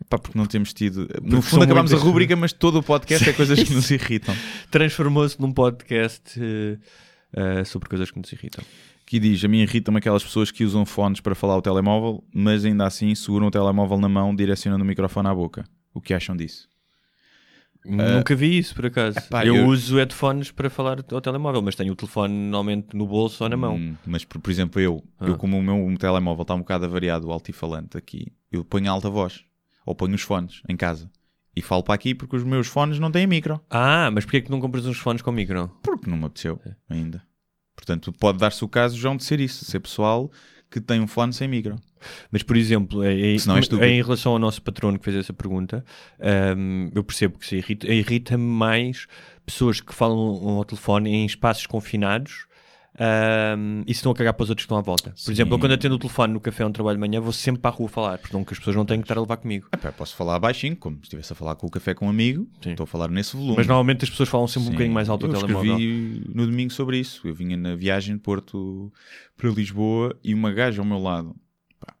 Epá, 0.00 0.18
porque 0.18 0.36
não 0.36 0.46
temos 0.46 0.72
tido. 0.72 1.08
No 1.22 1.40
são 1.40 1.42
fundo, 1.42 1.64
acabámos 1.64 1.92
a 1.92 1.96
rúbrica, 1.96 2.34
mas 2.34 2.52
todo 2.52 2.78
o 2.78 2.82
podcast 2.82 3.28
é 3.28 3.32
coisas 3.34 3.62
que 3.62 3.72
nos 3.72 3.90
irritam. 3.90 4.34
Transformou-se 4.70 5.40
num 5.40 5.52
podcast 5.52 6.22
eh, 6.40 6.78
eh, 7.34 7.64
sobre 7.64 7.88
coisas 7.88 8.10
que 8.10 8.18
nos 8.18 8.32
irritam. 8.32 8.64
Que 9.12 9.20
diz: 9.20 9.44
A 9.44 9.48
mim 9.48 9.58
irritam-me 9.58 9.98
aquelas 9.98 10.24
pessoas 10.24 10.50
que 10.50 10.64
usam 10.64 10.86
fones 10.86 11.20
para 11.20 11.34
falar 11.34 11.54
o 11.58 11.60
telemóvel, 11.60 12.24
mas 12.34 12.64
ainda 12.64 12.86
assim 12.86 13.14
seguram 13.14 13.48
o 13.48 13.50
telemóvel 13.50 13.98
na 14.00 14.08
mão, 14.08 14.34
direcionando 14.34 14.82
o 14.82 14.86
microfone 14.86 15.28
à 15.28 15.34
boca. 15.34 15.66
O 15.92 16.00
que 16.00 16.14
acham 16.14 16.34
disso? 16.34 16.66
Nunca 17.84 18.34
vi 18.34 18.56
isso, 18.56 18.74
por 18.74 18.86
acaso. 18.86 19.18
Epá, 19.18 19.44
eu, 19.44 19.54
eu- 19.54 19.66
uso 19.66 19.96
headphones 19.98 20.50
para 20.50 20.70
falar 20.70 21.04
ao 21.12 21.20
telemóvel, 21.20 21.60
mas 21.60 21.74
tenho 21.74 21.92
o 21.92 21.96
telefone 21.96 22.32
normalmente 22.32 22.96
no 22.96 23.06
bolso 23.06 23.44
ou 23.44 23.50
na 23.50 23.56
mão. 23.58 23.76
Hum, 23.76 23.94
mas, 24.06 24.24
por, 24.24 24.40
por 24.40 24.50
exemplo, 24.50 24.80
eu, 24.80 25.04
eu 25.20 25.34
Ah. 25.34 25.36
como 25.36 25.58
o 25.58 25.62
meu 25.62 25.94
telemóvel 25.98 26.40
está 26.40 26.54
um 26.54 26.60
bocado 26.60 26.86
avariado, 26.86 27.26
o 27.28 27.32
altifalante 27.32 27.98
aqui, 27.98 28.28
eu 28.50 28.64
ponho 28.64 28.90
alta 28.90 29.10
voz. 29.10 29.44
Ou 29.84 29.94
ponho 29.94 30.14
os 30.14 30.22
fones 30.22 30.62
em 30.66 30.76
casa. 30.76 31.10
E 31.54 31.60
falo 31.60 31.82
para 31.82 31.92
aqui 31.94 32.14
porque 32.14 32.34
os 32.34 32.44
meus 32.44 32.66
fones 32.66 32.98
não 32.98 33.10
têm 33.12 33.26
micro. 33.26 33.60
Ah, 33.68 34.10
mas 34.10 34.24
porquê 34.24 34.38
é 34.38 34.40
que 34.40 34.50
não 34.50 34.58
compras 34.58 34.86
uns 34.86 34.96
fones 34.96 35.20
com 35.20 35.30
micro? 35.30 35.68
Porque 35.82 36.08
não 36.08 36.16
me 36.16 36.24
apeteceu 36.24 36.58
É. 36.64 36.72
ainda. 36.88 37.22
Portanto, 37.74 38.12
pode 38.12 38.38
dar-se 38.38 38.64
o 38.64 38.68
caso, 38.68 38.96
João, 38.96 39.16
de 39.16 39.24
ser 39.24 39.40
isso. 39.40 39.64
Ser 39.64 39.80
pessoal 39.80 40.30
que 40.70 40.80
tem 40.80 41.00
um 41.00 41.06
fone 41.06 41.32
sem 41.32 41.46
micro. 41.46 41.76
Mas, 42.30 42.42
por 42.42 42.56
exemplo, 42.56 43.04
em, 43.04 43.34
é 43.80 43.88
em 43.88 44.02
relação 44.02 44.32
ao 44.32 44.38
nosso 44.38 44.62
patrono 44.62 44.98
que 44.98 45.04
fez 45.04 45.16
essa 45.16 45.32
pergunta, 45.32 45.84
hum, 46.56 46.90
eu 46.94 47.04
percebo 47.04 47.38
que 47.38 47.46
se 47.46 47.56
irrita, 47.56 47.86
irrita-me 47.86 48.42
mais 48.42 49.06
pessoas 49.44 49.80
que 49.80 49.94
falam 49.94 50.18
ao 50.18 50.64
telefone 50.64 51.10
em 51.10 51.26
espaços 51.26 51.66
confinados 51.66 52.46
hum, 52.98 53.82
e 53.86 53.94
se 53.94 53.98
estão 53.98 54.12
a 54.12 54.14
cagar 54.14 54.34
para 54.34 54.44
os 54.44 54.50
outros 54.50 54.64
que 54.64 54.66
estão 54.66 54.78
à 54.78 54.82
volta. 54.82 55.10
Por 55.10 55.18
Sim. 55.18 55.32
exemplo, 55.32 55.54
eu 55.54 55.58
quando 55.58 55.72
atendo 55.72 55.94
o 55.94 55.98
telefone 55.98 56.32
no 56.34 56.40
café 56.40 56.64
onde 56.64 56.74
trabalho 56.74 56.96
de 56.96 57.00
manhã, 57.00 57.20
vou 57.20 57.32
sempre 57.32 57.60
para 57.62 57.70
a 57.70 57.74
rua 57.74 57.88
falar, 57.88 58.18
porque 58.18 58.36
não 58.36 58.44
que 58.44 58.52
as 58.52 58.58
pessoas 58.58 58.76
não 58.76 58.84
têm 58.84 58.98
que 58.98 59.04
estar 59.04 59.16
a 59.16 59.20
levar 59.20 59.36
comigo. 59.36 59.68
Epá, 59.72 59.92
posso 59.92 60.14
falar 60.14 60.38
baixinho, 60.38 60.76
como 60.76 60.96
se 60.96 61.02
estivesse 61.04 61.32
a 61.32 61.36
falar 61.36 61.54
com 61.56 61.66
o 61.66 61.70
café 61.70 61.94
com 61.94 62.06
um 62.06 62.10
amigo. 62.10 62.48
Sim. 62.62 62.70
Estou 62.70 62.84
a 62.84 62.86
falar 62.86 63.08
nesse 63.08 63.36
volume. 63.36 63.56
Mas 63.56 63.66
normalmente 63.66 64.04
as 64.04 64.10
pessoas 64.10 64.28
falam 64.28 64.46
sempre 64.46 64.62
um 64.62 64.66
Sim. 64.66 64.72
bocadinho 64.72 64.94
mais 64.94 65.08
alto 65.08 65.26
eu 65.26 65.30
o 65.30 65.32
telemóvel. 65.32 65.72
escrevi 65.74 66.24
no 66.34 66.46
domingo 66.46 66.72
sobre 66.72 66.98
isso. 66.98 67.26
Eu 67.26 67.34
vinha 67.34 67.56
na 67.56 67.74
viagem 67.74 68.16
de 68.16 68.20
Porto 68.22 68.92
para 69.36 69.50
Lisboa 69.50 70.18
e 70.22 70.34
uma 70.34 70.52
gaja 70.52 70.80
ao 70.80 70.86
meu 70.86 70.98
lado, 70.98 71.34
pá, 71.80 71.94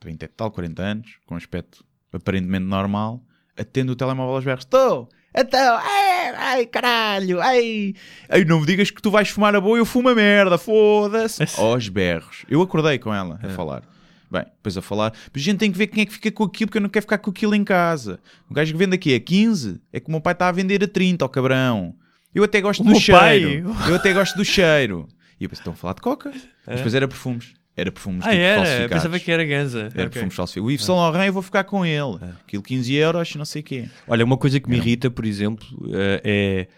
30 0.00 0.24
e 0.24 0.28
tal, 0.28 0.50
40 0.50 0.82
anos, 0.82 1.18
com 1.26 1.34
aspecto 1.34 1.84
aparentemente 2.12 2.64
normal, 2.64 3.22
atende 3.56 3.90
o 3.92 3.96
telemóvel 3.96 4.34
aos 4.34 4.44
berros. 4.44 4.64
Estou! 4.64 5.08
Então, 5.36 5.76
ai, 5.80 6.34
ai, 6.36 6.66
caralho, 6.66 7.40
ai, 7.40 7.94
ai, 8.28 8.44
não 8.44 8.60
me 8.60 8.66
digas 8.66 8.90
que 8.90 9.00
tu 9.00 9.10
vais 9.10 9.28
fumar 9.28 9.54
a 9.54 9.60
boa, 9.60 9.76
eu 9.78 9.84
fumo 9.84 10.08
a 10.08 10.14
merda, 10.14 10.56
foda-se. 10.58 11.42
Aos 11.60 11.88
berros. 11.88 12.44
Eu 12.48 12.60
acordei 12.62 12.98
com 12.98 13.12
ela 13.14 13.38
É. 13.42 13.46
a 13.46 13.50
falar. 13.50 13.82
Bem, 14.30 14.42
depois 14.42 14.76
a 14.76 14.82
falar, 14.82 15.12
mas 15.32 15.42
a 15.42 15.44
gente 15.44 15.58
tem 15.58 15.72
que 15.72 15.78
ver 15.78 15.86
quem 15.86 16.02
é 16.02 16.06
que 16.06 16.12
fica 16.12 16.30
com 16.30 16.44
aquilo, 16.44 16.68
porque 16.68 16.78
eu 16.78 16.82
não 16.82 16.88
quero 16.90 17.02
ficar 17.04 17.18
com 17.18 17.30
aquilo 17.30 17.54
em 17.54 17.64
casa. 17.64 18.20
O 18.50 18.52
gajo 18.54 18.72
que 18.72 18.78
vende 18.78 18.94
aqui 18.94 19.14
a 19.14 19.20
15 19.20 19.80
é 19.92 20.00
que 20.00 20.08
o 20.08 20.10
meu 20.10 20.20
pai 20.20 20.32
está 20.34 20.48
a 20.48 20.52
vender 20.52 20.82
a 20.84 20.88
30, 20.88 21.24
ó 21.24 21.28
cabrão. 21.28 21.94
Eu 22.34 22.44
até 22.44 22.60
gosto 22.60 22.80
O 22.80 22.84
do 22.84 22.90
meu 22.90 23.00
pai? 23.00 23.40
cheiro. 23.40 23.74
Eu 23.88 23.94
até 23.94 24.12
gosto 24.12 24.36
do 24.36 24.44
cheiro. 24.44 25.08
E 25.40 25.44
eu 25.44 25.48
pensei, 25.48 25.62
estão 25.62 25.72
a 25.72 25.76
falar 25.76 25.94
de 25.94 26.02
coca? 26.02 26.30
Mas 26.66 26.76
depois 26.76 26.94
era 26.94 27.08
perfumes. 27.08 27.54
Era 27.80 27.92
perfumes 27.92 28.24
Ah, 28.26 28.30
tipo 28.30 28.42
era? 28.42 28.56
falsificados. 28.56 28.94
Pensava 28.94 29.18
que 29.20 29.30
era 29.30 29.44
ganza. 29.44 29.78
Era 29.80 29.86
Ok. 29.88 30.08
perfumes 30.08 30.34
falsificados. 30.34 30.66
O 30.68 30.70
Yves 30.72 30.84
Saint 30.84 30.98
Laurent 30.98 31.26
eu 31.28 31.32
vou 31.32 31.42
ficar 31.42 31.64
com 31.64 31.86
ele. 31.86 32.18
Aquilo 32.44 32.62
15 32.62 32.94
euros, 32.94 33.34
não 33.36 33.44
sei 33.44 33.60
o 33.62 33.64
quê. 33.64 33.84
Olha, 34.06 34.24
uma 34.24 34.36
coisa 34.36 34.58
que 34.58 34.68
me 34.68 34.76
irrita, 34.76 35.10
por 35.10 35.24
exemplo, 35.24 35.66
eh, 35.92 36.20
é 36.24 36.68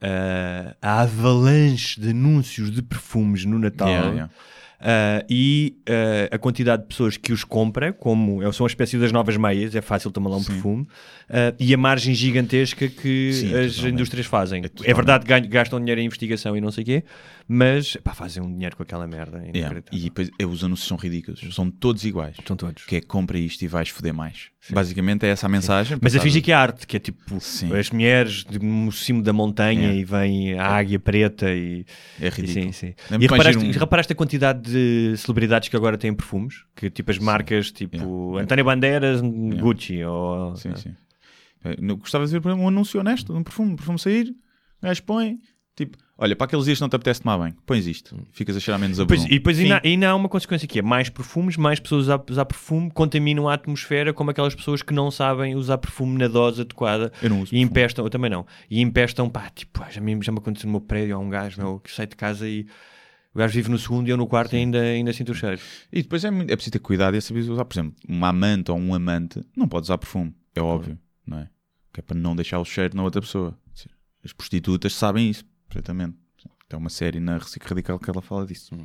eh, 0.00 0.74
a 0.80 1.00
avalanche 1.02 2.00
de 2.00 2.10
anúncios 2.10 2.70
de 2.70 2.82
perfumes 2.82 3.44
no 3.44 3.58
Natal. 3.58 3.88
Yeah, 3.88 4.10
yeah. 4.10 4.30
eh, 4.80 5.26
e 5.28 5.76
eh, 5.86 6.28
a 6.30 6.38
quantidade 6.38 6.82
de 6.82 6.88
pessoas 6.88 7.16
que 7.16 7.32
os 7.32 7.42
compra, 7.42 7.92
como 7.92 8.40
é- 8.42 8.52
são 8.52 8.64
a 8.64 8.68
espécie 8.68 8.96
das 8.96 9.10
novas 9.10 9.36
meias, 9.36 9.74
é 9.74 9.80
fácil 9.80 10.10
tomar 10.12 10.30
lá 10.30 10.36
um 10.36 10.44
perfume, 10.44 10.86
eh, 11.28 11.52
e 11.58 11.74
a 11.74 11.76
margem 11.76 12.14
gigantesca 12.14 12.86
que 12.88 13.32
Sim, 13.32 13.46
as 13.54 13.72
totalmente. 13.74 13.94
indústrias 13.94 14.26
fazem. 14.26 14.64
É, 14.64 14.68
totalmente. 14.68 14.94
verdade 14.96 15.24
que 15.42 15.48
gastam 15.48 15.80
dinheiro 15.80 16.00
em 16.00 16.04
investigação 16.06 16.56
e 16.56 16.60
não 16.60 16.70
sei 16.70 16.82
o 16.82 16.86
quê, 16.86 17.04
mas 17.50 17.96
pá, 18.04 18.12
fazem 18.12 18.42
um 18.42 18.52
dinheiro 18.52 18.76
com 18.76 18.82
aquela 18.82 19.06
merda. 19.06 19.38
Yeah. 19.38 19.58
inacreditável. 19.58 19.98
E 19.98 20.02
depois 20.04 20.30
os 20.52 20.62
anúncios 20.62 20.86
são 20.86 20.96
ridículos. 20.98 21.40
São 21.54 21.70
todos 21.70 22.04
iguais. 22.04 22.36
Estão 22.38 22.54
todos. 22.56 22.84
Que 22.84 22.96
é 22.96 23.00
compra 23.00 23.38
isto 23.38 23.62
e 23.62 23.66
vais 23.68 23.88
foder 23.88 24.12
mais. 24.12 24.50
Basicamente 24.70 25.24
é 25.24 25.30
essa 25.30 25.46
a 25.46 25.48
mensagem. 25.48 25.96
Mas 26.02 26.14
a 26.14 26.20
fingir 26.20 26.42
que 26.42 26.52
é 26.52 26.54
arte, 26.54 26.86
que 26.86 26.96
é 26.98 27.00
tipo 27.00 27.40
Sim. 27.40 27.74
as 27.74 27.90
mulheres 27.90 28.44
de- 28.44 28.58
no 28.58 28.92
cimo 28.92 29.22
da 29.22 29.32
montanha 29.32 29.88
É. 29.90 29.94
e 29.96 30.04
vem 30.04 30.58
a 30.58 30.66
águia 30.66 30.98
preta 31.00 31.50
e. 31.50 31.86
É 32.20 32.28
ridículo. 32.28 32.66
Sim, 32.66 32.72
sim. 32.72 32.86
É 33.10 33.14
E 33.14 33.18
mais 33.18 33.22
reparaste, 33.30 33.64
um- 33.64 33.70
reparaste 33.72 34.12
a 34.12 34.16
quantidade 34.16 34.60
de 34.70 35.16
celebridades 35.16 35.70
que 35.70 35.76
agora 35.76 35.96
têm 35.96 36.12
perfumes, 36.14 36.64
que 36.76 36.90
tipo 36.90 37.10
as 37.10 37.18
marcas, 37.18 37.72
tipo 37.72 38.36
António 38.36 38.64
Bandeiras, 38.64 39.22
Gucci, 39.22 40.04
ou... 40.04 40.54
Sim, 40.56 40.74
sim. 40.76 40.94
Eh, 41.64 41.76
Gostava 41.96 42.26
de 42.26 42.38
ver 42.38 42.46
um 42.52 42.68
anúncio 42.68 43.00
honesto 43.00 43.34
um 43.34 43.42
perfume, 43.42 43.72
um 43.72 43.76
perfume 43.76 43.98
sair, 43.98 44.28
o 44.82 44.86
gajo 44.86 45.02
põe, 45.04 45.38
tipo, 45.74 45.96
olha, 46.18 46.34
para 46.36 46.46
aqueles 46.46 46.64
dias 46.64 46.76
que 46.78 46.82
não 46.82 46.88
te 46.88 46.96
apetece 46.96 47.22
tomar 47.22 47.38
bem, 47.38 47.54
pões 47.64 47.86
isto, 47.86 48.14
ficas 48.32 48.56
a 48.56 48.60
cheirar 48.60 48.80
menos 48.80 48.98
a 48.98 49.04
Depois, 49.04 49.24
e 49.24 49.28
depois 49.28 49.58
ainda, 49.58 49.80
ainda 49.84 50.08
há 50.10 50.14
uma 50.16 50.28
consequência 50.28 50.66
que 50.66 50.80
é 50.80 50.82
mais 50.82 51.08
perfumes, 51.08 51.56
mais 51.56 51.78
pessoas 51.80 52.02
usar, 52.04 52.20
usar 52.28 52.44
perfume 52.44 52.90
contaminam 52.90 53.48
a 53.48 53.54
atmosfera 53.54 54.12
como 54.12 54.30
aquelas 54.30 54.54
pessoas 54.54 54.82
que 54.82 54.92
não 54.92 55.10
sabem 55.10 55.54
usar 55.54 55.78
perfume 55.78 56.18
na 56.18 56.26
dose 56.28 56.60
adequada 56.62 57.12
Eu 57.22 57.30
não 57.30 57.36
uso 57.42 57.46
e 57.54 57.58
perfume. 57.58 57.62
empestam, 57.64 58.04
eu 58.04 58.10
também 58.10 58.30
não, 58.30 58.44
e 58.68 58.80
empestam, 58.80 59.30
pá, 59.30 59.48
tipo, 59.54 59.80
já 59.90 60.00
me, 60.00 60.18
já 60.22 60.32
me 60.32 60.38
aconteceu 60.38 60.66
no 60.66 60.72
meu 60.72 60.80
prédio, 60.80 61.14
há 61.14 61.18
um 61.18 61.28
gajo 61.30 61.60
meu, 61.62 61.78
que 61.78 61.90
sai 61.90 62.06
de 62.06 62.16
casa 62.16 62.48
e 62.48 62.66
o 63.34 63.38
gajo 63.38 63.54
vive 63.54 63.70
no 63.70 63.78
segundo 63.78 64.08
e 64.08 64.10
eu 64.10 64.16
no 64.16 64.26
quarto 64.26 64.54
e 64.54 64.56
ainda, 64.56 64.80
ainda 64.80 65.12
sinto 65.12 65.30
o 65.30 65.34
cheiro. 65.34 65.60
E 65.92 66.02
depois 66.02 66.24
é, 66.24 66.30
muito- 66.30 66.50
é 66.50 66.56
preciso 66.56 66.72
ter 66.72 66.78
cuidado 66.80 67.14
e 67.14 67.18
é 67.18 67.20
saber 67.20 67.40
usar, 67.48 67.64
por 67.64 67.74
exemplo, 67.74 67.94
uma 68.08 68.28
amante 68.30 68.70
ou 68.72 68.78
um 68.78 68.92
amante 68.94 69.40
não 69.56 69.68
pode 69.68 69.84
usar 69.84 69.98
perfume, 69.98 70.34
é 70.54 70.60
óbvio, 70.60 70.98
não 71.24 71.38
é? 71.38 71.48
Que 71.92 72.00
é 72.00 72.02
para 72.02 72.16
não 72.18 72.34
deixar 72.34 72.58
o 72.58 72.64
cheiro 72.64 72.96
na 72.96 73.02
outra 73.04 73.20
pessoa. 73.20 73.56
As 74.24 74.32
prostitutas 74.32 74.92
sabem 74.94 75.30
isso, 75.30 75.44
perfeitamente. 75.78 76.16
Tem 76.68 76.78
uma 76.78 76.90
série 76.90 77.18
na 77.18 77.38
Recic 77.38 77.66
Radical 77.66 77.98
que 77.98 78.10
ela 78.10 78.20
fala 78.20 78.44
disso. 78.44 78.76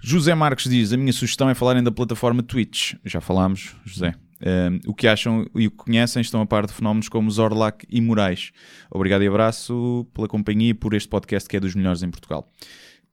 José 0.00 0.34
Marques 0.34 0.70
diz: 0.70 0.92
A 0.92 0.96
minha 0.96 1.12
sugestão 1.12 1.50
é 1.50 1.54
falarem 1.54 1.82
da 1.82 1.92
plataforma 1.92 2.42
Twitch. 2.42 2.94
Já 3.04 3.20
falámos, 3.20 3.76
José. 3.84 4.14
Um, 4.40 4.90
o 4.90 4.94
que 4.94 5.06
acham 5.06 5.46
e 5.54 5.66
o 5.66 5.70
que 5.70 5.76
conhecem 5.76 6.20
estão 6.20 6.40
a 6.40 6.46
par 6.46 6.66
de 6.66 6.72
fenómenos 6.72 7.08
como 7.08 7.30
Zorlac 7.30 7.86
e 7.90 8.00
Moraes. 8.00 8.52
Obrigado 8.90 9.22
e 9.22 9.26
abraço 9.26 10.06
pela 10.14 10.26
companhia 10.26 10.70
e 10.70 10.74
por 10.74 10.94
este 10.94 11.08
podcast 11.08 11.48
que 11.48 11.56
é 11.56 11.60
dos 11.60 11.74
melhores 11.74 12.02
em 12.02 12.10
Portugal. 12.10 12.50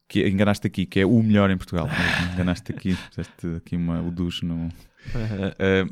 Que 0.07 0.27
enganaste 0.27 0.67
aqui, 0.67 0.85
que 0.85 0.99
é 0.99 1.05
o 1.05 1.21
melhor 1.21 1.49
em 1.49 1.57
Portugal. 1.57 1.87
enganaste 2.33 2.71
aqui, 2.71 2.95
fizeste 3.09 3.47
aqui 3.57 3.75
uma, 3.75 4.01
o 4.01 4.09
duche 4.09 4.45
no. 4.45 4.67
Uh, 4.67 4.71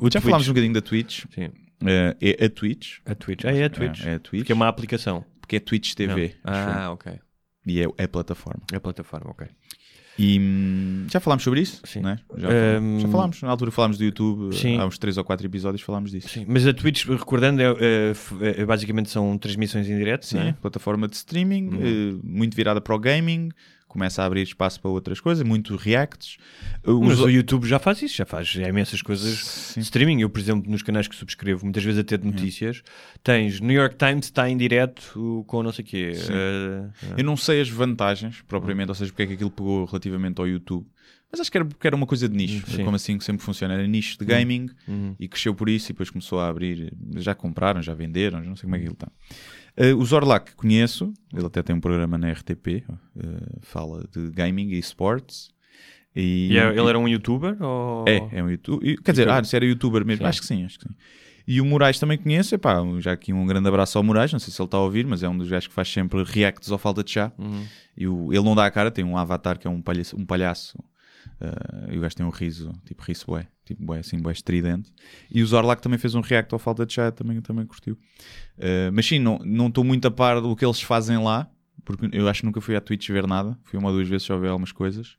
O 0.00 0.10
já 0.10 0.20
falámos 0.20 0.48
um 0.48 0.52
bocadinho 0.52 0.74
da 0.74 0.80
Twitch. 0.80 1.24
Sim. 1.34 1.46
Uh, 1.82 2.16
é 2.20 2.46
a 2.46 2.48
Twitch. 2.48 2.98
A 3.04 3.14
Twitch. 3.14 3.44
Ah, 3.44 3.52
é 3.52 3.64
a 3.64 3.70
Twitch. 3.70 4.04
É, 4.04 4.12
é 4.12 4.14
a 4.14 4.18
Twitch. 4.18 4.46
Que 4.46 4.52
é 4.52 4.54
uma 4.54 4.68
aplicação. 4.68 5.24
Porque 5.50 5.56
é 5.56 5.60
Twitch 5.60 5.94
TV. 5.94 6.34
Acho 6.44 6.68
eu. 6.70 6.74
Ah, 6.76 6.90
ok. 6.92 7.12
E 7.66 7.80
é 7.82 7.86
é 7.98 8.04
a 8.04 8.08
plataforma. 8.08 8.62
É 8.72 8.76
a 8.76 8.80
plataforma, 8.80 9.30
ok. 9.32 9.48
E 10.16 10.38
hum, 10.38 11.06
já 11.10 11.18
falámos 11.18 11.42
sobre 11.42 11.60
isso? 11.60 11.80
Sim. 11.84 12.00
Não 12.02 12.10
é? 12.10 12.18
já, 12.36 12.48
Hum, 12.80 13.00
já 13.00 13.08
falámos. 13.08 13.42
Na 13.42 13.48
altura 13.50 13.70
falámos 13.72 13.98
do 13.98 14.04
YouTube. 14.04 14.54
Sim. 14.54 14.78
Há 14.78 14.86
uns 14.86 14.96
3 14.98 15.16
ou 15.18 15.24
4 15.24 15.44
episódios 15.46 15.82
falámos 15.82 16.10
disso. 16.12 16.28
Sim, 16.28 16.44
mas 16.48 16.64
a 16.66 16.72
Twitch, 16.72 17.04
recordando, 17.06 17.60
é, 17.62 17.64
é, 17.80 18.10
f- 18.10 18.34
é, 18.44 18.64
basicamente 18.64 19.10
são 19.10 19.36
transmissões 19.38 19.88
em 19.88 19.96
direto, 19.96 20.24
Sim, 20.26 20.38
é? 20.38 20.52
plataforma 20.52 21.08
de 21.08 21.16
streaming, 21.16 21.70
eh, 21.80 22.18
muito 22.22 22.54
virada 22.54 22.80
para 22.80 22.94
o 22.94 22.98
gaming, 22.98 23.48
começa 23.90 24.22
a 24.22 24.26
abrir 24.26 24.42
espaço 24.42 24.80
para 24.80 24.90
outras 24.90 25.20
coisas, 25.20 25.44
muito 25.46 25.76
reacts. 25.76 26.38
Uh, 26.86 27.00
Mas 27.00 27.18
os- 27.18 27.24
o 27.24 27.28
YouTube 27.28 27.66
já 27.66 27.78
faz 27.78 28.00
isso, 28.00 28.16
já 28.16 28.24
faz 28.24 28.54
imensas 28.54 29.02
coisas 29.02 29.38
Sim. 29.44 29.80
de 29.80 29.84
streaming. 29.84 30.20
Eu, 30.22 30.30
por 30.30 30.40
exemplo, 30.40 30.70
nos 30.70 30.82
canais 30.82 31.06
que 31.08 31.14
subscrevo, 31.16 31.64
muitas 31.64 31.82
vezes 31.84 31.98
até 32.00 32.16
de 32.16 32.26
notícias, 32.26 32.82
tens 33.22 33.60
New 33.60 33.76
York 33.76 33.96
Times 33.96 34.26
está 34.26 34.48
em 34.48 34.56
direto 34.56 35.44
com 35.46 35.62
não 35.62 35.72
sei 35.72 35.84
o 35.84 35.86
quê. 35.88 36.12
Eh, 36.14 37.14
Eu 37.18 37.24
não 37.24 37.36
sei 37.36 37.60
as 37.60 37.68
vantagens, 37.68 38.40
propriamente, 38.48 38.88
ou 38.88 38.94
seja, 38.94 39.10
porque 39.10 39.22
é 39.24 39.26
que 39.26 39.32
aquilo 39.34 39.50
pegou 39.50 39.84
relativamente 39.84 40.40
ao 40.40 40.46
YouTube. 40.48 40.86
Mas 41.32 41.40
acho 41.42 41.50
que 41.52 41.58
era 41.58 41.64
porque 41.64 41.86
era 41.86 41.94
uma 41.94 42.06
coisa 42.06 42.28
de 42.28 42.36
nicho, 42.36 42.68
Sim. 42.68 42.82
como 42.84 42.96
assim 42.96 43.16
que 43.16 43.22
sempre 43.22 43.44
funciona. 43.44 43.74
Era 43.74 43.86
nicho 43.86 44.18
de 44.18 44.24
gaming 44.24 44.68
Uhum. 44.88 45.14
e 45.18 45.28
cresceu 45.28 45.54
por 45.54 45.68
isso 45.68 45.86
e 45.86 45.92
depois 45.92 46.10
começou 46.10 46.40
a 46.40 46.48
abrir. 46.48 46.92
Já 47.18 47.36
compraram, 47.36 47.80
já 47.80 47.94
venderam, 47.94 48.42
já 48.42 48.48
não 48.48 48.56
sei 48.56 48.62
como 48.64 48.74
é 48.74 48.78
que 48.80 48.84
ele 48.86 48.94
está. 48.94 49.08
Uh, 49.80 49.96
o 49.96 50.04
Zorlac 50.04 50.54
conheço, 50.56 51.12
ele 51.34 51.46
até 51.46 51.62
tem 51.62 51.74
um 51.74 51.80
programa 51.80 52.18
na 52.18 52.30
RTP, 52.32 52.84
uh, 52.88 53.58
fala 53.62 54.06
de 54.12 54.30
gaming 54.30 54.70
e 54.70 54.78
sports. 54.78 55.50
E, 56.14 56.48
e 56.52 56.58
é- 56.58 56.68
ele 56.70 56.88
era 56.88 56.98
um 56.98 57.08
youtuber? 57.08 57.56
Ou... 57.62 58.04
É, 58.06 58.28
é 58.32 58.42
um 58.42 58.50
youtuber. 58.50 59.00
Quer 59.02 59.12
dizer, 59.12 59.28
ah, 59.28 59.42
se 59.44 59.54
era 59.56 59.64
youtuber 59.64 60.04
mesmo, 60.04 60.24
Sim. 60.24 60.28
acho 60.28 60.40
que 60.40 60.46
sim, 60.46 60.64
acho 60.64 60.78
que 60.78 60.88
sim. 60.88 60.94
E 61.46 61.60
o 61.60 61.64
Moraes 61.64 61.98
também 61.98 62.18
conheço, 62.18 62.54
epá, 62.54 62.76
já 62.98 63.12
aqui 63.12 63.32
um 63.32 63.46
grande 63.46 63.66
abraço 63.68 63.96
ao 63.98 64.04
Moraes, 64.04 64.32
não 64.32 64.38
sei 64.38 64.52
se 64.52 64.60
ele 64.60 64.66
está 64.66 64.76
a 64.76 64.82
ouvir, 64.82 65.06
mas 65.06 65.22
é 65.22 65.28
um 65.28 65.36
dos 65.36 65.48
gajos 65.48 65.66
que 65.68 65.74
faz 65.74 65.88
sempre 65.90 66.22
reacts 66.22 66.70
ao 66.70 66.78
falta 66.78 67.02
de 67.02 67.10
chá. 67.12 67.32
Uhum. 67.38 67.64
E 67.96 68.06
o- 68.06 68.32
ele 68.32 68.44
não 68.44 68.54
dá 68.54 68.66
a 68.66 68.70
cara, 68.70 68.90
tem 68.90 69.04
um 69.04 69.16
avatar 69.16 69.58
que 69.58 69.66
é 69.66 69.70
um 69.70 69.80
palhaço, 69.80 70.16
um 70.16 70.24
palhaço 70.26 70.78
uh, 71.40 71.92
e 71.92 71.98
o 71.98 72.00
gajo 72.00 72.16
tem 72.16 72.26
um 72.26 72.30
riso, 72.30 72.72
tipo 72.84 73.02
riso 73.02 73.26
bué, 73.26 73.46
tipo 73.64 73.84
bué, 73.84 74.00
assim, 74.00 74.18
bué 74.18 74.32
estridente. 74.32 74.92
E 75.30 75.42
o 75.42 75.46
Zorlac 75.46 75.82
também 75.82 75.98
fez 75.98 76.14
um 76.14 76.20
react 76.20 76.52
ao 76.52 76.58
falta 76.58 76.84
de 76.84 76.92
chá, 76.92 77.10
também, 77.10 77.40
também 77.40 77.66
curtiu. 77.66 77.94
Uh, 78.58 78.92
mas 78.92 79.06
sim, 79.06 79.18
não 79.18 79.38
não 79.38 79.68
estou 79.68 79.84
muito 79.84 80.06
a 80.06 80.10
par 80.10 80.40
do 80.40 80.54
que 80.54 80.64
eles 80.64 80.80
fazem 80.80 81.18
lá, 81.18 81.50
porque 81.84 82.08
eu 82.12 82.28
acho 82.28 82.40
que 82.40 82.46
nunca 82.46 82.60
fui 82.60 82.76
à 82.76 82.80
Twitch 82.80 83.08
ver 83.10 83.26
nada, 83.26 83.58
fui 83.64 83.78
uma 83.78 83.88
ou 83.88 83.94
duas 83.94 84.08
vezes 84.08 84.26
só 84.26 84.36
ver 84.38 84.48
algumas 84.48 84.72
coisas, 84.72 85.16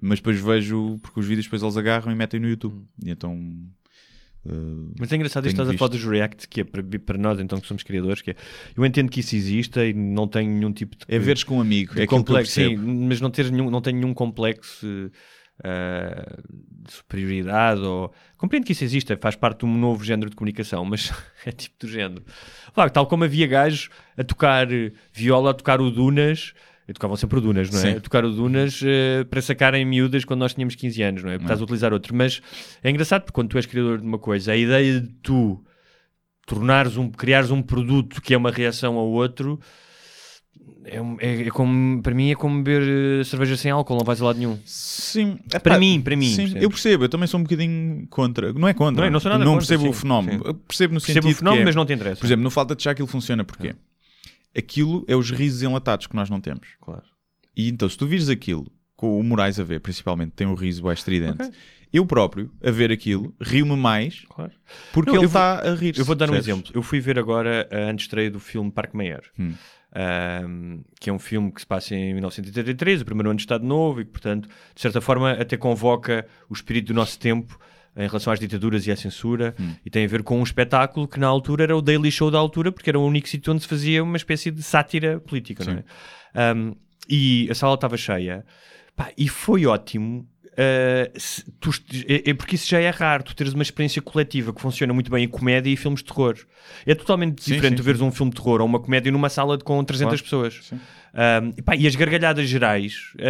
mas 0.00 0.18
depois 0.18 0.40
vejo, 0.40 0.98
porque 1.02 1.20
os 1.20 1.26
vídeos 1.26 1.46
depois 1.46 1.62
eles 1.62 1.76
agarram 1.76 2.12
e 2.12 2.14
metem 2.14 2.40
no 2.40 2.48
YouTube. 2.48 2.84
E 3.04 3.10
então. 3.10 3.34
uh, 4.46 4.94
Mas 4.98 5.12
é 5.12 5.16
engraçado 5.16 5.46
isto 5.46 5.60
estás 5.60 5.68
a 5.68 5.78
falar 5.78 5.90
dos 5.90 6.04
React, 6.04 6.48
que 6.48 6.60
é 6.60 6.64
para, 6.64 6.82
para 6.82 7.18
nós, 7.18 7.40
então, 7.40 7.60
que 7.60 7.66
somos 7.66 7.82
criadores, 7.82 8.22
que 8.22 8.32
é, 8.32 8.36
eu 8.76 8.84
entendo 8.84 9.10
que 9.10 9.20
isso 9.20 9.34
exista 9.34 9.84
e 9.84 9.92
não 9.92 10.26
tenho 10.26 10.50
nenhum 10.50 10.72
tipo 10.72 10.96
de... 10.96 11.04
é 11.08 11.18
veres 11.18 11.44
com 11.44 11.58
um 11.58 11.60
amigo, 11.60 11.98
é 11.98 12.06
complexo, 12.06 12.52
sim, 12.52 12.76
mas 12.76 13.20
não, 13.20 13.30
ter 13.30 13.50
nenhum, 13.50 13.70
não 13.70 13.80
tenho 13.80 13.98
nenhum 13.98 14.14
complexo 14.14 14.86
eh, 14.86 15.10
de 15.62 16.92
superioridade 16.92 17.80
ou... 17.80 18.12
Compreendo 18.36 18.66
que 18.66 18.72
isso 18.72 18.82
exista, 18.82 19.16
faz 19.16 19.36
parte 19.36 19.60
de 19.60 19.66
um 19.66 19.78
novo 19.78 20.04
género 20.04 20.28
de 20.28 20.36
comunicação, 20.36 20.84
mas 20.84 21.12
é 21.46 21.52
tipo 21.52 21.76
do 21.78 21.88
género. 21.88 22.24
Claro, 22.74 22.90
tal 22.90 23.06
como 23.06 23.24
havia 23.24 23.46
gajos 23.46 23.88
a 24.16 24.24
tocar 24.24 24.66
viola, 25.12 25.50
a 25.50 25.54
tocar 25.54 25.80
o 25.80 25.90
Dunas, 25.90 26.52
e 26.88 26.92
tocavam 26.92 27.16
sempre 27.16 27.38
o 27.38 27.40
Dunas, 27.40 27.70
não 27.70 27.78
é? 27.78 27.82
Sim. 27.82 27.96
A 27.96 28.00
tocar 28.00 28.24
o 28.24 28.30
Dunas 28.32 28.80
eh, 28.84 29.24
para 29.24 29.40
sacarem 29.40 29.84
miúdas 29.84 30.24
quando 30.24 30.40
nós 30.40 30.52
tínhamos 30.52 30.74
15 30.74 31.02
anos, 31.02 31.22
não 31.22 31.30
é? 31.30 31.36
Estás 31.36 31.60
a 31.60 31.64
utilizar 31.64 31.92
outro. 31.92 32.14
Mas 32.14 32.42
é 32.82 32.90
engraçado 32.90 33.22
porque 33.22 33.34
quando 33.34 33.50
tu 33.50 33.56
és 33.56 33.66
criador 33.66 34.00
de 34.00 34.06
uma 34.06 34.18
coisa, 34.18 34.52
a 34.52 34.56
ideia 34.56 35.00
de 35.00 35.08
tu 35.22 35.64
tornares 36.44 36.96
um, 36.96 37.08
criares 37.08 37.50
um 37.50 37.62
produto 37.62 38.20
que 38.20 38.34
é 38.34 38.36
uma 38.36 38.50
reação 38.50 38.96
ao 38.96 39.08
outro 39.08 39.60
é, 40.84 40.96
é- 41.20 41.42
é 41.46 41.50
como, 41.50 42.02
para 42.02 42.14
mim 42.14 42.30
é 42.30 42.34
como 42.34 42.62
beber 42.62 43.20
eh, 43.20 43.24
cerveja 43.24 43.56
sem 43.56 43.70
álcool, 43.70 43.96
não 43.98 44.04
vais 44.04 44.20
a 44.20 44.24
lado 44.26 44.38
nenhum. 44.38 44.58
Sim, 44.64 45.38
Para 45.62 45.78
mim, 45.78 46.00
para 46.00 46.16
mim, 46.16 46.26
Sim, 46.34 46.54
eu 46.58 46.68
percebo, 46.68 47.04
eu 47.04 47.08
também 47.08 47.26
sou 47.26 47.38
um 47.40 47.42
bocadinho 47.44 48.06
contra. 48.08 48.52
Não 48.52 48.66
é 48.68 48.74
contra, 48.74 49.04
Não, 49.06 49.12
não 49.12 49.20
sou 49.20 49.30
nada 49.30 49.44
contra, 49.44 49.58
percebo 49.58 49.88
o 49.90 49.94
sim, 49.94 50.00
fenómeno. 50.00 50.38
sim. 50.42 50.48
Eu 50.48 50.54
percebo 50.54 50.94
no 50.94 51.00
Percebo 51.00 51.20
sentido 51.22 51.34
o 51.34 51.38
fenómeno, 51.38 51.62
é- 51.62 51.64
mas 51.66 51.74
não 51.76 51.86
te 51.86 51.92
interessa. 51.92 52.20
Por 52.20 52.26
exemplo, 52.26 52.42
no 52.42 52.50
falta 52.50 52.74
de 52.74 52.82
chá 52.82 52.90
aquilo 52.90 53.06
funciona 53.08 53.44
porque 53.44 53.74
aquilo 54.56 55.04
é 55.08 55.16
os 55.16 55.30
risos 55.30 55.62
enlatados 55.62 56.06
que 56.06 56.16
nós 56.16 56.28
não 56.28 56.40
temos. 56.40 56.66
Claro. 56.80 57.02
E 57.56 57.68
então, 57.68 57.88
se 57.88 57.96
tu 57.96 58.06
vires 58.06 58.28
aquilo, 58.28 58.66
com 58.96 59.18
o 59.18 59.22
Moraes 59.22 59.58
a 59.60 59.64
ver, 59.64 59.80
principalmente, 59.80 60.32
tem 60.32 60.46
um 60.46 60.54
riso 60.54 60.82
bem 60.82 60.92
estridente, 60.92 61.42
Ok. 61.42 61.50
eu 61.92 62.06
próprio, 62.06 62.50
a 62.64 62.70
ver 62.70 62.90
aquilo, 62.90 63.34
rio-me 63.40 63.76
mais 63.76 64.24
Claro. 64.28 64.52
porque 64.92 65.10
Não, 65.10 65.18
ele 65.18 65.26
está 65.26 65.58
a 65.60 65.74
rir. 65.74 65.98
Eu 65.98 66.04
vou 66.04 66.14
dar 66.14 66.30
um 66.30 66.34
exemplo. 66.34 66.70
Eu 66.74 66.82
fui 66.82 67.00
ver 67.00 67.18
agora 67.18 67.68
a 67.70 67.90
antestreia 67.90 68.30
do 68.30 68.40
filme 68.40 68.70
Parque 68.70 68.96
Meyer, 68.96 69.22
Hum. 69.38 69.52
Ahm, 69.94 70.80
que 71.00 71.10
é 71.10 71.12
um 71.12 71.18
filme 71.18 71.50
que 71.52 71.60
se 71.60 71.66
passa 71.66 71.94
em 71.94 72.12
1983, 72.14 73.02
o 73.02 73.04
primeiro 73.04 73.30
ano 73.30 73.36
de 73.36 73.42
Estado 73.42 73.64
Novo, 73.64 74.00
e 74.00 74.04
que, 74.04 74.10
portanto, 74.10 74.48
de 74.74 74.80
certa 74.80 75.00
forma, 75.00 75.32
até 75.32 75.56
convoca 75.56 76.26
o 76.48 76.52
espírito 76.54 76.88
do 76.88 76.94
nosso 76.94 77.18
tempo 77.18 77.58
em 77.94 78.06
relação 78.06 78.32
às 78.32 78.40
ditaduras 78.40 78.86
e 78.86 78.90
à 78.90 78.96
censura, 78.96 79.54
Hum. 79.60 79.74
e 79.84 79.90
tem 79.90 80.04
a 80.04 80.08
ver 80.08 80.22
com 80.22 80.40
um 80.40 80.42
espetáculo 80.42 81.06
que 81.06 81.20
na 81.20 81.26
altura 81.26 81.64
era 81.64 81.76
o 81.76 81.82
Daily 81.82 82.10
Show 82.10 82.30
da 82.30 82.38
altura, 82.38 82.72
porque 82.72 82.88
era 82.88 82.98
o 82.98 83.06
único 83.06 83.28
sítio 83.28 83.52
onde 83.52 83.62
se 83.62 83.68
fazia 83.68 84.02
uma 84.02 84.16
espécie 84.16 84.50
de 84.50 84.62
sátira 84.62 85.20
política, 85.20 85.62
não 85.64 85.74
é? 85.74 85.84
Ahm, 86.34 86.72
e 87.08 87.48
a 87.50 87.54
sala 87.54 87.74
estava 87.74 87.96
cheia, 87.96 88.44
Pá, 88.96 89.10
e 89.16 89.26
foi 89.28 89.64
ótimo. 89.66 90.26
Se- 91.18 91.44
tu 91.60 91.70
é, 92.08 92.30
é 92.30 92.34
porque 92.34 92.54
isso 92.56 92.68
já 92.68 92.78
é 92.80 92.90
raro, 92.90 93.22
tu 93.22 93.34
teres 93.34 93.52
uma 93.52 93.62
experiência 93.62 94.02
coletiva 94.02 94.52
que 94.52 94.60
funciona 94.60 94.92
muito 94.92 95.10
bem 95.10 95.24
em 95.24 95.28
comédia 95.28 95.70
e 95.70 95.76
filmes 95.76 96.00
de 96.00 96.06
terror. 96.06 96.36
É 96.86 96.94
totalmente 96.94 97.42
Sim, 97.42 97.52
diferente 97.54 97.72
sim, 97.72 97.76
tu 97.76 97.82
veres 97.82 98.00
um 98.00 98.10
filme 98.10 98.30
de 98.30 98.36
terror 98.40 98.60
ou 98.60 98.66
uma 98.66 98.78
comédia 98.80 99.10
numa 99.10 99.28
sala 99.28 99.56
de- 99.56 99.64
com 99.64 99.82
300 99.84 100.20
Claro. 100.20 100.22
pessoas. 100.24 100.66
Sim. 100.68 100.80
Um, 101.14 101.52
e, 101.58 101.60
pá, 101.62 101.76
e 101.76 101.86
as 101.86 101.94
gargalhadas 101.94 102.48
gerais 102.48 103.12
uh, 103.16 103.20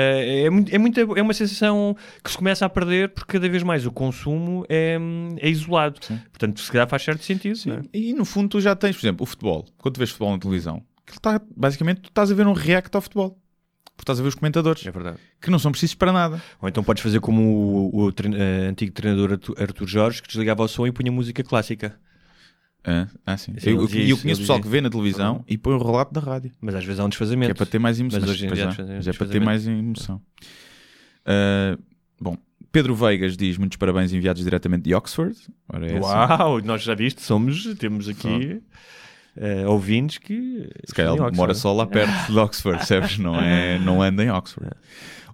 é, 0.70 0.78
muito, 0.78 1.01
é, 1.01 1.03
é 1.19 1.23
uma 1.23 1.35
sensação 1.35 1.97
que 2.23 2.31
se 2.31 2.36
começa 2.39 2.65
a 2.65 2.69
perder 2.69 3.09
porque 3.09 3.32
cada 3.32 3.49
vez 3.49 3.65
mais 3.65 3.85
o 3.85 3.90
consumo 3.90 4.65
é, 4.69 4.97
é 5.39 5.49
isolado. 5.49 5.99
Portanto, 6.31 6.61
se 6.61 6.70
calhar 6.70 6.89
faz 6.89 7.03
certo 7.03 7.24
sentido. 7.24 7.59
é? 7.73 7.82
E 7.93 8.12
no 8.12 8.24
fundo 8.24 8.51
tu 8.51 8.61
já 8.61 8.77
tens, 8.77 8.94
por 8.97 9.03
exemplo, 9.05 9.24
o 9.24 9.27
futebol. 9.27 9.66
Quando 9.78 9.94
tu 9.94 9.99
vês 9.99 10.11
futebol 10.11 10.31
na 10.32 10.39
televisão, 10.39 10.77
aquilo 11.03 11.16
está, 11.16 11.40
basicamente 11.57 12.03
tu 12.03 12.09
estás 12.09 12.31
a 12.31 12.35
ver 12.36 12.47
um 12.47 12.53
react 12.53 12.94
ao 12.94 13.03
futebol. 13.03 13.36
Porque 13.97 14.02
estás 14.05 14.19
a 14.19 14.23
ver 14.23 14.28
os 14.31 14.35
comentadores, 14.35 14.85
É 14.86 14.90
verdade. 14.90 15.19
que 15.40 15.51
não 15.51 15.59
são 15.59 15.70
precisos 15.70 15.94
para 15.94 16.10
nada. 16.12 16.43
Ou 16.60 16.69
então 16.69 16.82
podes 16.82 17.02
fazer 17.02 17.20
como 17.20 17.90
o, 17.93 18.05
o 18.05 18.12
trein- 18.12 18.35
eh, 18.35 18.66
antigo 18.69 18.93
treinador 18.93 19.39
Arthur 19.59 19.86
Jorge 19.86 20.23
que 20.23 20.28
desligava 20.28 20.62
o 20.62 20.69
som 20.69 20.86
e 20.86 20.93
punha 20.93 21.12
música 21.12 21.43
clássica. 21.44 21.94
Ah, 22.85 23.06
ah, 23.24 23.36
sim. 23.36 23.55
Sim, 23.59 23.70
eu, 23.70 23.77
eu- 23.77 24.09
eu 24.09 24.19
conheço 24.19 24.40
pessoal 24.40 24.60
que 24.60 24.66
vê 24.66 24.81
na 24.81 24.90
televisão 24.90 25.44
e 25.47 25.56
põe 25.56 25.74
o 25.74 25.78
relato 25.78 26.12
da 26.12 26.20
rádio. 26.20 26.51
Mas 26.60 26.74
às 26.74 26.85
vezes 26.85 26.98
há 26.98 27.05
um 27.05 27.06
Que 27.06 27.10
desfazamento. 27.10 27.51
é 27.52 27.55
para 27.55 27.66
ter 27.66 27.78
mais 27.78 28.01
emoção. 28.01 28.20
Mas 28.20 28.28
hoje 28.31 28.47
em 28.47 28.52
dia 28.52 28.64
é, 29.06 29.10
é 29.10 29.12
para 29.12 29.27
ter 29.28 29.40
mais 29.40 29.66
emoção. 29.69 30.20
Ah, 31.24 31.78
bom, 32.20 32.36
Pedro 32.73 32.94
Veigas 32.94 33.36
diz 33.36 33.56
muitos 33.59 33.77
parabéns 33.77 34.12
enviados 34.12 34.43
diretamente 34.43 34.82
de 34.85 34.94
Oxford. 34.94 35.36
Ora, 35.73 35.86
é 35.86 35.97
essa. 35.98 36.06
Uau, 36.09 36.60
nós 36.62 36.82
já 36.82 36.94
viste, 36.94 37.23
somos, 37.23 37.73
temos 37.77 38.09
aqui 38.09 38.60
eh, 39.37 39.67
ouvintes 39.67 40.19
que 40.19 40.69
Se 40.85 40.95
calhar 40.95 41.15
ele 41.15 41.37
mora 41.37 41.55
só 41.55 41.73
lá 41.73 41.87
perto 41.87 42.33
de 42.33 42.37
Oxford, 42.39 42.79
percebes? 42.79 43.19
Não, 43.19 43.41
é, 43.41 43.79
não 43.79 44.03
anda 44.03 44.23
em 44.23 44.31
Oxford. 44.31 44.71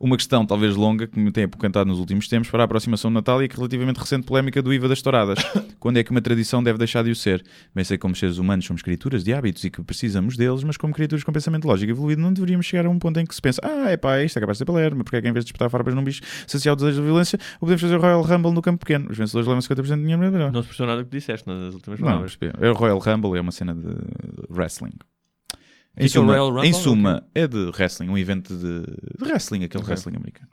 Uma 0.00 0.16
questão 0.16 0.44
talvez 0.46 0.76
longa 0.76 1.06
que 1.06 1.18
me 1.18 1.30
tem 1.32 1.44
apoquentado 1.44 1.88
nos 1.88 1.98
últimos 1.98 2.28
tempos 2.28 2.50
para 2.50 2.62
a 2.62 2.64
aproximação 2.64 3.10
do 3.10 3.14
Natal 3.14 3.42
e 3.42 3.46
a 3.46 3.54
relativamente 3.54 3.98
recente 3.98 4.24
polémica 4.26 4.62
do 4.62 4.72
IVA 4.72 4.88
das 4.88 5.02
touradas. 5.02 5.38
Quando 5.78 5.98
é 5.98 6.04
que 6.04 6.10
uma 6.10 6.20
tradição 6.20 6.62
deve 6.62 6.78
deixar 6.78 7.02
de 7.04 7.10
o 7.10 7.16
ser? 7.16 7.44
Bem 7.74 7.84
sei 7.84 7.96
que 7.96 8.02
como 8.02 8.14
seres 8.14 8.38
humanos 8.38 8.64
somos 8.64 8.82
criaturas 8.82 9.24
de 9.24 9.32
hábitos 9.32 9.64
e 9.64 9.70
que 9.70 9.82
precisamos 9.82 10.36
deles, 10.36 10.62
mas 10.64 10.76
como 10.76 10.92
criaturas 10.94 11.24
com 11.24 11.32
pensamento 11.32 11.66
lógico 11.66 11.90
evoluído 11.90 12.20
não 12.22 12.32
deveríamos 12.32 12.66
chegar 12.66 12.86
a 12.86 12.90
um 12.90 12.98
ponto 12.98 13.18
em 13.20 13.26
que 13.26 13.34
se 13.34 13.40
pensa 13.40 13.60
ah, 13.64 13.90
é 13.90 13.96
pá, 13.96 14.22
isto 14.22 14.36
é 14.36 14.40
capaz 14.40 14.56
de 14.56 14.60
ser 14.60 14.64
palermo, 14.64 15.04
porque 15.04 15.16
é 15.16 15.22
que 15.22 15.28
em 15.28 15.32
vez 15.32 15.44
de 15.44 15.50
espetar 15.50 15.70
farpas 15.70 15.94
num 15.94 16.04
bicho 16.04 16.22
saciar 16.46 16.74
o 16.74 16.76
desejo 16.76 17.00
de 17.00 17.06
violência, 17.06 17.38
ou 17.54 17.60
podemos 17.60 17.80
fazer 17.80 17.96
o 17.96 18.00
Royal 18.00 18.22
Rumble 18.22 18.52
no 18.52 18.62
campo 18.62 18.80
pequeno. 18.80 19.10
Os 19.10 19.16
vencedores 19.16 19.46
levam 19.46 19.60
50% 19.60 19.96
de 19.96 20.02
dinheiro. 20.02 20.18
Não 20.52 20.62
se 20.62 20.68
percebeu 20.68 20.86
nada 20.86 21.02
do 21.02 21.08
que 21.08 21.16
disseste 21.16 21.48
nas 21.48 21.74
últimas 21.74 22.00
Não, 22.00 22.06
palavras. 22.06 22.36
percebi. 22.36 22.64
é 22.64 22.70
o 22.70 22.74
Royal 22.74 22.98
Rumble, 22.98 23.36
é 23.36 23.40
uma 23.40 23.52
cena 23.52 23.74
de 23.74 23.94
wrestling. 24.50 24.92
Em 25.96 26.06
Fica 26.06 26.20
o 26.20 26.22
suma, 26.22 26.32
Royal 26.32 26.48
Rumble? 26.50 26.68
em 26.68 26.72
suma 26.72 27.24
é 27.34 27.46
de 27.46 27.56
wrestling, 27.76 28.08
um 28.08 28.18
evento 28.18 28.54
de, 28.54 28.82
de 28.82 29.24
wrestling, 29.24 29.64
aquele 29.64 29.82
Ok. 29.82 29.90
wrestling 29.92 30.16
americano. 30.16 30.48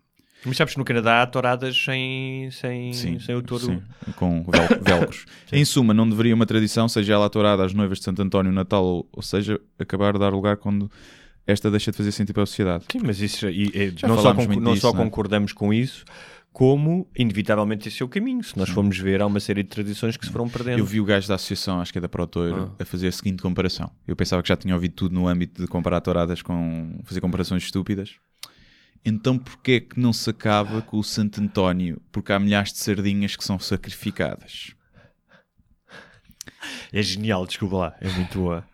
Mas 0.47 0.57
sabes 0.57 0.73
que 0.73 0.79
no 0.79 0.85
Canadá 0.85 1.23
há 1.23 1.27
touradas 1.27 1.75
sem, 1.75 2.49
sem, 2.51 2.93
sem 2.93 3.35
o 3.35 3.41
touro. 3.41 3.65
sim, 3.65 3.81
com 4.15 4.43
vel- 4.43 4.67
velcros. 4.81 5.25
em 5.51 5.65
suma, 5.65 5.91
não 5.93 6.07
deveria 6.07 6.35
uma 6.35 6.45
tradição, 6.45 6.87
seja 6.87 7.13
ela 7.13 7.25
a 7.25 7.29
tourada 7.29 7.63
às 7.65 7.73
noivas 7.73 7.97
de 7.97 8.03
Santo 8.03 8.21
António, 8.21 8.51
Natal, 8.51 8.83
ou, 8.85 9.09
ou 9.11 9.21
seja, 9.23 9.59
acabar 9.79 10.15
a 10.15 10.19
dar 10.19 10.29
lugar 10.29 10.57
quando 10.57 10.89
esta 11.47 11.69
deixa 11.71 11.89
de 11.91 11.97
fazer 11.97 12.11
sentido 12.11 12.33
para 12.35 12.43
a 12.43 12.45
sociedade. 12.47 12.85
Sim, 12.91 12.99
mas 13.03 13.19
isso 13.21 13.47
e, 13.49 13.67
e, 13.73 13.93
Já 13.97 14.07
não, 14.07 14.17
só, 14.19 14.33
não 14.33 14.73
disso, 14.73 14.81
só 14.81 14.93
não 14.93 15.01
é? 15.01 15.03
concordamos 15.05 15.51
com 15.53 15.73
isso, 15.73 16.05
como 16.55 17.05
inevitavelmente 17.13 17.89
esse 17.89 18.01
é 18.01 18.05
o 18.05 18.07
caminho. 18.07 18.41
Se 18.41 18.57
nós 18.57 18.69
formos 18.69 18.97
ver, 18.97 19.21
há 19.21 19.25
uma 19.25 19.41
série 19.41 19.61
de 19.61 19.67
tradições 19.67 20.15
que 20.15 20.25
se 20.25 20.31
foram 20.31 20.47
perdendo. 20.47 20.79
Eu 20.79 20.85
vi 20.85 21.01
o 21.01 21.03
gajo 21.03 21.27
da 21.27 21.35
associação, 21.35 21.81
acho 21.81 21.91
que 21.91 21.97
é 21.97 22.01
da 22.01 22.07
Protoiro, 22.07 22.73
a 22.79 22.85
fazer 22.85 23.09
a 23.09 23.11
seguinte 23.11 23.43
comparação. 23.43 23.91
Eu 24.07 24.15
pensava 24.15 24.41
que 24.41 24.47
já 24.47 24.55
tinha 24.55 24.73
ouvido 24.73 24.93
tudo 24.93 25.13
no 25.13 25.27
âmbito 25.27 25.61
de 25.61 25.67
comparar 25.67 25.99
touradas 25.99 26.41
com 26.41 26.97
fazer 27.03 27.19
comparações 27.19 27.61
estúpidas. 27.61 28.15
Então 29.03 29.37
porquê 29.37 29.71
é 29.73 29.79
que 29.81 29.99
não 29.99 30.13
se 30.13 30.29
acaba 30.29 30.81
com 30.81 30.97
o 30.97 31.03
Santo 31.03 31.41
António? 31.41 32.01
Porque 32.09 32.31
há 32.31 32.39
milhares 32.39 32.71
de 32.71 32.79
sardinhas 32.79 33.35
que 33.35 33.43
são 33.43 33.59
sacrificadas. 33.59 34.73
É 36.93 37.01
genial, 37.01 37.45
desculpa 37.45 37.75
lá, 37.75 37.95
é 37.99 38.07
muito 38.07 38.39
boa. 38.39 38.65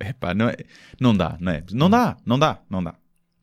Epá, 0.00 0.34
não, 0.34 0.48
é, 0.48 0.56
não 0.98 1.16
dá, 1.16 1.36
não 1.38 1.52
é? 1.52 1.62
Não 1.70 1.88
dá, 1.88 2.16
não 2.26 2.36
dá, 2.36 2.60
não 2.68 2.82
dá. 2.82 2.96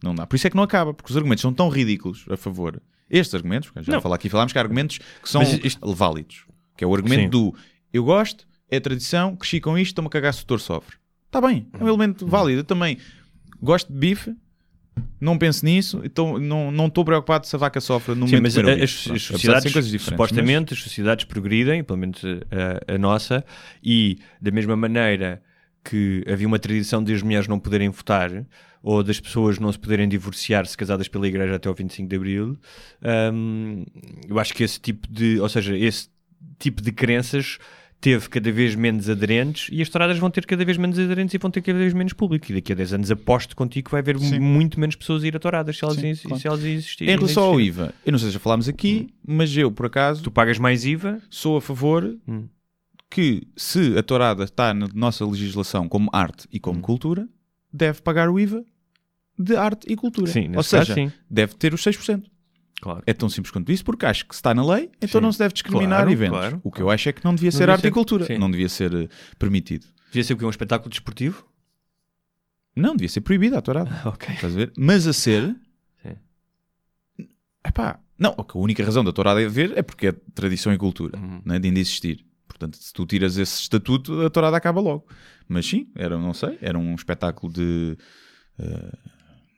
Não 0.04 0.14
dá. 0.14 0.26
Por 0.28 0.36
isso 0.36 0.48
é 0.48 0.50
que 0.50 0.56
não 0.56 0.64
acaba, 0.64 0.94
porque 0.94 1.12
os 1.12 1.18
argumentos 1.18 1.42
são 1.42 1.54
tão 1.54 1.70
ridículos 1.70 2.26
a 2.30 2.38
favor. 2.38 2.82
Estes 3.10 3.34
argumentos, 3.36 3.72
já 3.82 3.94
Não. 3.94 4.02
falar 4.02 4.16
aqui, 4.16 4.30
falámos 4.30 4.52
que 4.54 4.60
há 4.60 4.62
argumentos 4.62 5.00
que 5.22 5.30
são 5.30 5.42
Mas 5.42 5.54
isto- 5.64 5.94
válidos. 5.94 6.46
Que 6.76 6.84
é 6.84 6.88
o 6.88 6.94
argumento 6.94 7.22
Sim. 7.24 7.30
do 7.30 7.56
eu 7.92 8.04
gosto, 8.04 8.46
é 8.70 8.80
tradição, 8.80 9.36
cresci 9.36 9.60
com 9.60 9.78
isto, 9.78 9.92
estou-me 9.92 10.08
a 10.08 10.10
cagar 10.12 10.34
se 10.34 10.44
o 10.44 10.46
doutor 10.46 10.60
sofre. 10.64 10.98
Está 11.26 11.42
bem, 11.42 11.68
é 11.74 11.84
um 11.84 11.88
elemento 11.88 12.28
válido. 12.28 12.60
Eu 12.60 12.64
também 12.64 12.98
gosto 13.62 13.92
de 13.92 13.98
bife, 13.98 14.36
não 15.22 15.38
penso 15.38 15.64
nisso, 15.66 16.02
então 16.04 16.38
não 16.38 16.72
não 16.72 16.88
estou 16.88 17.04
preocupado 17.06 17.48
se 17.48 17.56
a 17.56 17.60
vaca 17.60 17.80
sofre 17.80 18.14
no 18.14 18.28
Sim, 18.28 18.36
momento 18.38 18.56
mas 18.56 18.58
a- 18.58 18.84
as, 18.84 19.08
as 19.16 19.22
sociedades, 19.24 19.62
serem 19.64 19.74
coisas 19.74 19.92
diferentes, 19.92 20.06
supostamente, 20.06 20.74
as 20.74 20.80
sociedades 20.82 21.26
progridem, 21.26 21.84
pelo 21.84 21.98
menos 22.00 22.22
a, 22.88 22.94
a 22.94 22.98
nossa, 22.98 23.44
e 23.84 24.18
da 24.42 24.52
mesma 24.52 24.76
maneira 24.76 25.42
que 25.84 26.24
havia 26.30 26.46
uma 26.48 26.60
tradição 26.60 27.04
de 27.04 27.14
as 27.14 27.22
mulheres 27.22 27.48
não 27.48 27.58
poderem 27.60 27.90
votar 27.90 28.30
ou 28.84 29.04
das 29.04 29.20
pessoas 29.20 29.60
não 29.60 29.72
se 29.72 29.80
poderem 29.80 30.08
divorciar-se 30.08 30.78
casadas 30.78 31.08
pela 31.08 31.28
igreja 31.28 31.56
até 31.56 31.68
ao 31.70 31.76
25 31.76 32.08
de 32.10 32.16
Abril, 32.16 32.58
hum, 33.34 33.86
eu 34.28 34.40
acho 34.40 34.54
que 34.54 34.64
esse 34.64 34.80
tipo 34.80 35.08
de, 35.12 35.40
ou 35.40 35.50
seja, 35.50 35.76
esse 35.78 36.10
tipo 36.60 36.82
de 36.82 36.92
crenças 36.92 37.58
teve 38.00 38.30
cada 38.30 38.52
vez 38.52 38.76
menos 38.76 39.10
aderentes 39.10 39.70
e 39.72 39.82
as 39.82 39.90
touradas 39.90 40.20
vão 40.20 40.30
ter 40.30 40.46
cada 40.46 40.64
vez 40.64 40.78
menos 40.78 41.00
aderentes 41.00 41.34
e 41.34 41.38
vão 41.40 41.50
ter 41.50 41.62
cada 41.62 41.80
vez 41.80 41.94
menos 41.94 42.14
público. 42.14 42.46
E 42.52 42.56
daqui 42.56 42.72
a 42.72 42.76
10 42.76 42.94
anos 42.94 43.10
aposto 43.12 43.56
contigo 43.56 43.86
que 43.86 43.92
vai 43.92 44.02
haver 44.02 44.20
Sim. 44.20 44.40
muito 44.40 44.80
menos 44.80 44.96
pessoas 44.96 45.24
a 45.24 45.28
ir 45.28 45.36
a 45.36 45.40
touradas 45.40 45.76
se 45.78 45.84
elas, 45.84 45.98
Sim, 45.98 46.14
claro. 46.16 46.40
se 46.40 46.48
elas 46.48 46.64
existirem. 46.64 47.14
Em 47.14 47.18
relação 47.18 47.44
ao. 47.44 47.60
IVA, 47.60 47.94
eu 48.06 48.12
não 48.12 48.20
sei 48.20 48.28
se 48.28 48.34
já 48.36 48.40
falámos 48.40 48.70
aqui, 48.70 49.08
mas 49.28 49.56
eu, 49.58 49.72
por 49.72 49.88
acaso, 49.88 50.22
Tu 50.24 50.30
pagas 50.30 50.60
mais 50.60 50.86
IVA? 50.86 51.20
sou 51.30 51.58
a 51.58 51.62
favor 51.62 52.16
Hum. 52.28 52.48
que 53.10 53.48
se 53.56 53.98
a 53.98 54.04
tourada 54.04 54.44
está 54.44 54.74
na 54.76 54.88
nossa 54.94 55.26
legislação 55.26 55.90
como 55.90 56.08
arte 56.14 56.48
e 56.52 56.58
Hum. 56.58 56.62
como 56.62 56.82
cultura, 56.82 57.28
deve 57.72 58.02
pagar 58.02 58.30
o 58.30 58.40
IVA 58.40 58.64
de 59.38 59.56
arte 59.56 59.86
e 59.92 59.96
cultura. 59.96 60.32
Sim, 60.32 60.56
Ou 60.56 60.64
seja, 60.64 60.96
caso, 60.96 61.14
deve 61.30 61.54
ter 61.56 61.74
os 61.74 61.82
6%. 61.84 62.24
Claro. 62.80 63.02
É 63.08 63.14
tão 63.14 63.28
simples 63.30 63.52
quanto 63.52 63.72
isso, 63.72 63.84
porque 63.84 64.06
acho 64.06 64.26
que 64.28 64.36
se 64.36 64.40
está 64.40 64.54
na 64.54 64.64
lei, 64.66 64.92
então 65.02 65.20
Sim. 65.20 65.26
não 65.26 65.32
se 65.32 65.40
deve 65.40 65.54
discriminar 65.54 66.00
Claro, 66.02 66.12
eventos. 66.12 66.38
claro, 66.38 66.62
o 66.64 66.72
que 66.72 66.82
eu 66.82 66.90
acho 66.92 67.10
é 67.10 67.12
que 67.14 67.26
não 67.26 67.34
devia 67.34 67.52
ser 67.52 67.60
devia 67.60 67.74
arte 67.74 67.82
ser- 67.82 67.88
e 67.88 67.92
cultura, 67.92 68.26
sim. 68.26 68.38
não 68.38 68.52
devia 68.52 68.70
ser 68.70 68.94
eh, 68.94 69.08
permitido. 69.40 69.88
Devia 70.08 70.24
ser 70.24 70.34
o 70.34 70.38
quê? 70.38 70.46
Um 70.46 70.50
espetáculo 70.50 70.90
desportivo? 70.92 71.46
Não, 72.76 72.96
devia 72.96 73.10
ser 73.10 73.22
proibida 73.22 73.58
a 73.58 73.62
tourada. 73.62 73.90
Ok. 74.06 74.34
Estás 74.36 74.54
a 74.54 74.56
ver? 74.58 74.72
Mas 74.78 75.08
a 75.08 75.14
ser. 75.14 75.56
Epá, 77.66 78.00
não, 78.18 78.34
a 78.38 78.58
única 78.58 78.84
razão 78.84 79.04
da 79.04 79.12
tourada 79.12 79.42
é 79.42 79.48
ver 79.48 79.78
é 79.78 79.82
porque 79.82 80.08
é 80.08 80.12
tradição 80.34 80.72
e 80.74 80.78
cultura, 80.78 81.18
Uhum. 81.20 81.42
né, 81.44 81.60
de 81.60 81.68
ainda 81.68 81.80
existir. 81.80 82.26
Portanto, 82.48 82.78
se 82.78 82.92
tu 82.94 83.06
tiras 83.06 83.38
esse 83.38 83.62
estatuto, 83.62 84.22
a 84.22 84.30
tourada 84.30 84.58
acaba 84.58 84.80
logo. 84.82 85.06
Mas 85.48 85.66
sim, 85.66 85.88
era, 85.96 86.18
não 86.18 86.34
sei, 86.34 86.58
era 86.62 86.78
um 86.78 86.96
espetáculo 86.96 87.52
de. 87.52 87.98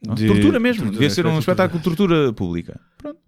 não, 0.05 0.15
De- 0.15 0.27
tortura 0.27 0.59
mesmo, 0.59 0.83
tortura, 0.83 0.91
devia 0.99 1.09
ser 1.09 1.25
um 1.25 1.39
espetáculo 1.39 1.79
de 1.79 1.83
tortura 1.83 2.33
pública. 2.33 2.79
Pronto. 2.97 3.19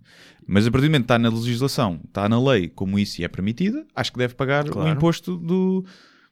Mas 0.47 0.65
a 0.67 0.71
partir 0.71 0.87
do 0.87 0.89
momento 0.89 1.03
que 1.03 1.05
está 1.13 1.19
na 1.19 1.29
legislação, 1.29 2.01
está 2.05 2.27
na 2.27 2.41
lei 2.41 2.67
como 2.67 2.97
isso 2.99 3.21
e 3.21 3.23
é 3.23 3.27
permitida, 3.27 3.85
acho 3.95 4.11
que 4.11 4.17
deve 4.17 4.33
pagar 4.35 4.67
o 4.67 4.71
Claro. 4.71 4.89
imposto 4.89 5.37
do, 5.37 5.85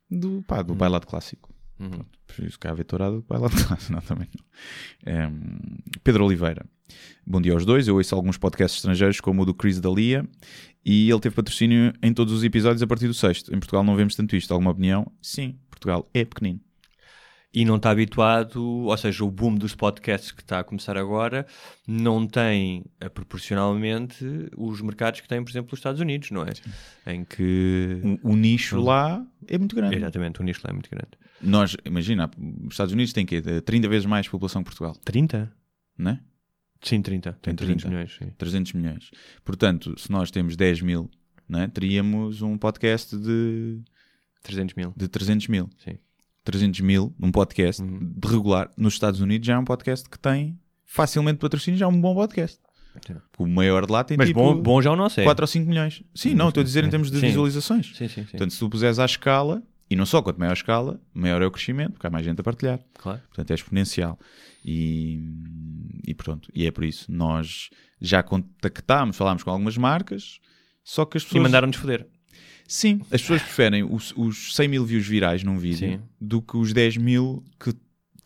do, 0.09 0.43
pá, 0.47 0.61
do 0.61 0.73
bailado 0.73 1.05
clássico. 1.07 1.53
Uhum. 1.79 1.89
Pronto, 1.91 2.07
por 2.27 2.45
isso 2.45 2.59
que 2.59 2.67
há 2.67 2.71
a 2.71 2.73
ver 2.73 2.83
tourada 2.83 3.15
do 3.17 3.21
bailado 3.27 3.53
clássico. 3.65 3.93
Não, 3.93 4.01
também 4.01 4.27
não. 5.05 5.13
Em, 5.13 5.39
Pedro 6.03 6.25
Oliveira. 6.25 6.65
Bom 7.25 7.39
dia 7.39 7.53
aos 7.53 7.65
dois. 7.65 7.87
Eu 7.87 7.95
ouço 7.95 8.15
alguns 8.15 8.37
podcasts 8.37 8.79
estrangeiros, 8.79 9.21
como 9.21 9.43
o 9.43 9.45
do 9.45 9.53
Chris 9.53 9.79
Dalia, 9.79 10.27
e 10.85 11.09
ele 11.09 11.19
teve 11.19 11.35
patrocínio 11.35 11.93
em 12.01 12.13
todos 12.13 12.33
os 12.33 12.43
episódios 12.43 12.81
a 12.81 12.87
partir 12.87 13.07
do 13.07 13.13
sexto. 13.13 13.53
Em 13.53 13.59
Portugal 13.59 13.83
não 13.83 13.95
vemos 13.95 14.15
tanto 14.15 14.35
isto. 14.35 14.51
Alguma 14.51 14.71
opinião? 14.71 15.11
Sim, 15.21 15.57
Portugal 15.69 16.09
é 16.13 16.23
pequenino. 16.23 16.59
E 17.51 17.65
não 17.65 17.77
está 17.77 17.89
habituado, 17.89 18.63
ou 18.63 18.95
seja, 18.95 19.25
o 19.25 19.31
boom 19.31 19.55
dos 19.55 19.73
podcasts 19.73 20.31
que 20.31 20.41
está 20.41 20.59
a 20.59 20.63
começar 20.63 20.95
agora 20.95 21.47
não 21.87 22.27
tem 22.27 22.85
eh, 22.99 23.09
proporcionalmente 23.09 24.23
os 24.55 24.81
mercados 24.81 25.19
que 25.19 25.27
têm, 25.27 25.43
por 25.43 25.49
exemplo, 25.49 25.73
os 25.73 25.79
Estados 25.79 25.99
Unidos, 25.99 26.29
não 26.29 26.43
é? 26.43 27.11
Em 27.11 27.23
que. 27.23 28.01
O, 28.21 28.33
o 28.33 28.35
nicho 28.35 28.79
lá 28.79 29.25
é 29.47 29.57
muito 29.57 29.75
grande. 29.75 29.95
Exatamente, 29.95 30.39
o 30.39 30.43
nicho 30.43 30.61
lá 30.63 30.69
é 30.69 30.73
muito 30.73 30.91
grande. 30.91 31.09
Nós, 31.41 31.75
imagina, 31.83 32.29
os 32.37 32.73
Estados 32.73 32.93
Unidos 32.93 33.13
têm 33.13 33.25
quê? 33.25 33.41
30 33.41 33.89
vezes 33.89 34.05
mais 34.05 34.27
população 34.27 34.61
que 34.61 34.69
Portugal, 34.69 34.95
30? 35.03 35.51
não 35.99 36.11
é? 36.11 36.19
Sim, 36.81 37.01
30. 37.01 37.33
Tem 37.33 37.41
Tem 37.41 37.55
300 37.55 37.83
30. 37.83 37.89
milhões, 37.89 38.17
sim. 38.17 38.31
300 38.37 38.73
milhões. 38.73 39.11
Portanto, 39.43 39.99
se 39.99 40.09
nós 40.11 40.31
temos 40.31 40.55
10 40.55 40.81
mil, 40.81 41.09
é? 41.53 41.67
teríamos 41.67 42.41
um 42.41 42.57
podcast 42.57 43.17
de, 43.17 43.79
300 44.43 44.75
mil. 44.75 44.93
de 44.95 45.07
300 45.07 45.47
mil. 45.47 45.69
Sim. 45.83 45.97
300 46.43 46.79
mil 46.79 47.13
num 47.19 47.31
podcast 47.31 47.81
Uhum. 47.81 48.13
de 48.15 48.27
regular 48.27 48.71
nos 48.77 48.93
Estados 48.93 49.19
Unidos 49.19 49.45
já 49.45 49.55
é 49.55 49.57
um 49.57 49.65
podcast 49.65 50.09
que 50.09 50.17
tem 50.17 50.57
facilmente 50.85 51.37
patrocínio, 51.39 51.77
já 51.77 51.85
é 51.85 51.87
um 51.89 51.99
bom 51.99 52.15
podcast. 52.15 52.59
Sim. 53.05 53.15
O 53.37 53.45
maior 53.47 53.85
de 53.85 53.91
lá 53.91 54.03
tem 54.03 54.17
Mas 54.17 54.27
tipo 54.29 54.39
bom, 54.39 54.59
bom 54.61 54.81
já 54.81 54.91
o 54.91 54.95
nosso 54.95 55.19
é. 55.19 55.23
4 55.23 55.43
ou 55.43 55.47
5 55.47 55.69
milhões. 55.69 56.01
Sim, 56.15 56.33
não, 56.33 56.47
estou 56.49 56.61
a 56.61 56.63
dizer 56.63 56.83
em 56.83 56.89
termos 56.89 57.11
de 57.11 57.19
Sim. 57.19 57.27
visualizações. 57.27 57.87
Sim, 57.95 58.07
sim, 58.07 58.21
sim. 58.23 58.31
Portanto, 58.31 58.51
se 58.51 58.59
tu 58.59 58.69
puseres 58.69 58.97
à 58.99 59.05
escala, 59.05 59.61
e 59.89 59.95
não 59.95 60.05
só 60.05 60.21
quanto 60.21 60.37
maior 60.39 60.51
a 60.51 60.53
escala, 60.53 61.01
maior 61.13 61.41
é 61.41 61.45
o 61.45 61.51
crescimento, 61.51 61.93
porque 61.93 62.05
há 62.07 62.09
mais 62.09 62.25
gente 62.25 62.39
a 62.39 62.43
partilhar. 62.43 62.79
Claro. 62.95 63.19
Portanto, 63.27 63.51
é 63.51 63.53
exponencial. 63.55 64.19
E, 64.63 65.19
e 66.05 66.13
pronto, 66.13 66.49
e 66.53 66.65
é 66.65 66.71
por 66.71 66.83
isso. 66.83 67.11
Nós 67.11 67.69
já 67.99 68.21
contactámos, 68.21 69.17
falámos 69.17 69.43
com 69.43 69.49
algumas 69.49 69.77
marcas, 69.77 70.39
só 70.83 71.05
que 71.05 71.17
as 71.17 71.23
E 71.23 71.25
pessoas. 71.27 71.43
mandaram-nos 71.43 71.77
foder. 71.77 72.07
Sim, 72.67 72.99
as 73.11 73.21
pessoas 73.21 73.41
preferem 73.41 73.83
os, 73.83 74.13
os 74.15 74.55
100 74.55 74.67
mil 74.67 74.85
views 74.85 75.07
virais 75.07 75.43
num 75.43 75.57
vídeo 75.57 75.93
Sim. 75.97 76.01
do 76.21 76.39
que 76.39 76.55
os 76.55 76.71
10 76.71 76.97
mil 76.97 77.43
que 77.59 77.73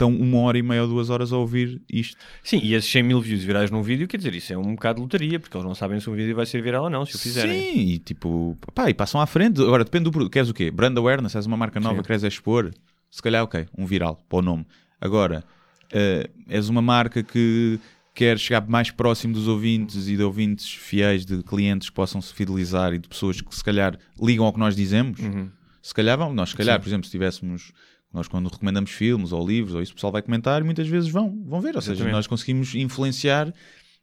estão 0.04 0.16
uma 0.16 0.40
hora 0.40 0.58
e 0.58 0.64
meia 0.64 0.82
ou 0.84 0.88
duas 0.88 1.10
horas 1.10 1.32
a 1.32 1.38
ouvir 1.38 1.82
isto. 1.92 2.18
Sim, 2.44 2.60
e 2.62 2.74
esses 2.74 2.90
100 2.92 3.04
mil 3.04 3.22
views 3.22 3.44
virais 3.44 3.72
num 3.72 3.82
vídeo, 3.82 4.08
quer 4.08 4.18
dizer, 4.18 4.36
isso 4.36 4.52
é 4.52 4.58
um 4.58 4.76
bocado 4.76 4.98
de 4.98 5.02
lotaria, 5.04 5.40
porque 5.40 5.56
eles 5.56 5.66
não 5.66 5.76
sabem 5.76 6.00
se 6.00 6.10
um 6.10 6.14
vídeo 6.14 6.36
vai 6.36 6.46
ser 6.46 6.62
viral 6.62 6.84
ou 6.84 6.90
não, 6.90 7.06
se 7.06 7.16
o 7.16 7.20
fizerem. 7.20 7.60
Sim, 7.60 7.80
e 7.80 8.00
tipo, 8.00 8.58
pá, 8.74 8.90
e 8.90 8.94
passam 8.94 9.22
à 9.22 9.26
frente. 9.26 9.62
Agora 9.62 9.84
depende 9.84 10.06
do 10.06 10.12
produto. 10.12 10.32
Queres 10.32 10.50
o 10.50 10.54
quê? 10.54 10.70
Brand 10.70 10.98
awareness, 10.98 11.36
és 11.36 11.46
uma 11.46 11.58
marca 11.58 11.80
nova 11.80 11.96
Sim. 11.96 12.02
que 12.02 12.08
queres 12.08 12.24
expor? 12.24 12.72
Se 13.10 13.22
calhar, 13.22 13.44
ok, 13.44 13.68
um 13.78 13.86
viral 13.86 14.24
para 14.28 14.40
o 14.40 14.42
nome. 14.42 14.66
Agora, 15.00 15.44
eh, 15.92 16.30
és 16.50 16.70
uma 16.70 16.82
marca 16.82 17.24
que 17.24 17.80
quer 18.14 18.38
chegar 18.38 18.68
mais 18.68 18.92
próximo 18.92 19.34
dos 19.34 19.48
ouvintes 19.48 20.08
e 20.08 20.16
de 20.16 20.24
ouvintes 20.24 20.72
fiéis, 20.72 21.26
de 21.26 21.42
clientes 21.44 21.90
que 21.90 21.96
possam 21.96 22.22
se 22.22 22.34
fidelizar 22.34 22.94
e 22.94 23.00
de 23.00 23.08
pessoas 23.08 23.42
que 23.42 23.56
se 23.56 23.64
calhar 23.64 23.98
ligam 24.22 24.46
ao 24.46 24.54
que 24.54 24.60
nós 24.60 24.76
dizemos. 24.76 25.20
Uhum. 25.20 25.50
Se 25.82 25.94
calhar 25.94 26.18
vão. 26.18 26.34
Nós, 26.34 26.52
se 26.52 26.56
calhar, 26.56 26.80
por 26.80 26.88
exemplo, 26.88 27.06
se 27.06 27.12
tivéssemos. 27.12 27.74
Nós, 28.14 28.28
quando 28.28 28.48
recomendamos 28.48 28.92
filmes 28.92 29.32
ou 29.32 29.46
livros, 29.46 29.74
ou 29.74 29.82
isso, 29.82 29.92
o 29.92 29.96
pessoal 29.96 30.14
vai 30.14 30.22
comentar 30.22 30.62
e 30.62 30.64
muitas 30.64 30.88
vezes 30.88 31.10
vão, 31.10 31.44
vão 31.46 31.60
ver. 31.60 31.76
Ou 31.76 31.82
seja, 31.82 31.94
Exatamente. 31.94 32.14
nós 32.14 32.28
conseguimos 32.28 32.76
influenciar, 32.76 33.52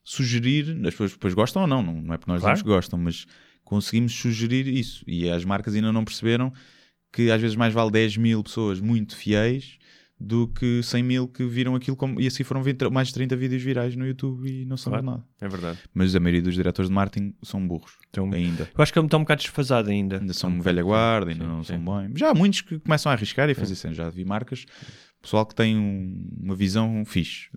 sugerir, 0.03 0.70
as 0.85 0.93
pessoas 0.95 1.12
depois 1.12 1.32
gostam 1.35 1.62
ou 1.62 1.69
não, 1.69 1.82
não, 1.82 2.12
é 2.12 2.16
porque 2.19 2.31
nós 2.31 2.41
Claro. 2.41 2.59
que 2.59 2.65
gostam, 2.65 2.99
mas 2.99 3.24
conseguimos 3.62 4.12
sugerir 4.12 4.66
isso. 4.66 5.05
E 5.07 5.31
as 5.31 5.45
marcas 5.45 5.74
ainda 5.74 5.93
não 5.93 6.05
perceberam 6.05 6.53
que 7.12 7.31
às 7.31 7.41
vezes 7.41 7.57
mais 7.57 7.73
vale 7.73 7.91
10 7.91 8.16
mil 8.16 8.43
pessoas 8.43 8.81
muito 8.81 9.16
fiéis 9.16 9.78
do 10.23 10.47
que 10.49 10.83
100 10.83 11.03
mil 11.03 11.27
que 11.29 11.45
viram 11.47 11.75
aquilo 11.75 11.97
como, 11.97 12.21
e 12.21 12.27
assim 12.27 12.45
foram 12.45 12.63
20 12.63 12.91
mais 12.91 13.09
de 13.09 13.15
30 13.15 13.35
vídeos 13.37 13.63
virais 13.63 13.97
no 13.97 14.07
YouTube 14.07 14.47
e 14.51 14.67
não 14.67 14.77
são 14.77 14.91
Claro. 14.93 15.07
nada. 15.07 15.25
É 15.41 15.49
verdade. 15.49 15.79
Mas 15.95 16.15
a 16.15 16.21
maioria 16.21 16.43
dos 16.43 16.55
diretores 16.55 16.91
de 16.91 16.95
marketing 16.95 17.35
são 17.43 17.67
burros 17.67 17.93
Então, 18.11 18.31
ainda. 18.33 18.69
Eu 18.77 18.83
acho 18.83 18.93
que 18.93 18.99
está 19.01 19.17
um 19.17 19.21
bocado 19.21 19.41
desfasado 19.41 19.89
ainda. 19.89 20.19
Ainda 20.19 20.35
são 20.35 20.61
velha 20.61 20.83
guarda, 20.83 21.31
ainda 21.31 21.45
Sim, 21.45 21.51
não 21.51 21.65
sim. 21.65 21.73
são 21.73 21.85
bem. 22.03 22.13
Já 22.17 22.31
há 22.31 22.35
muitos 22.35 22.61
que 22.61 22.79
começam 22.81 23.11
a 23.11 23.15
arriscar 23.15 23.49
e 23.49 23.55
fazer 23.55 23.75
cenas. 23.77 23.97
Já 23.97 24.11
vi 24.11 24.25
marcas, 24.27 24.67
pessoal 25.23 25.47
que 25.47 25.55
tem 25.55 25.77
um- 25.77 26.29
uma 26.43 26.55
visão 26.55 27.03
fixe 27.07 27.49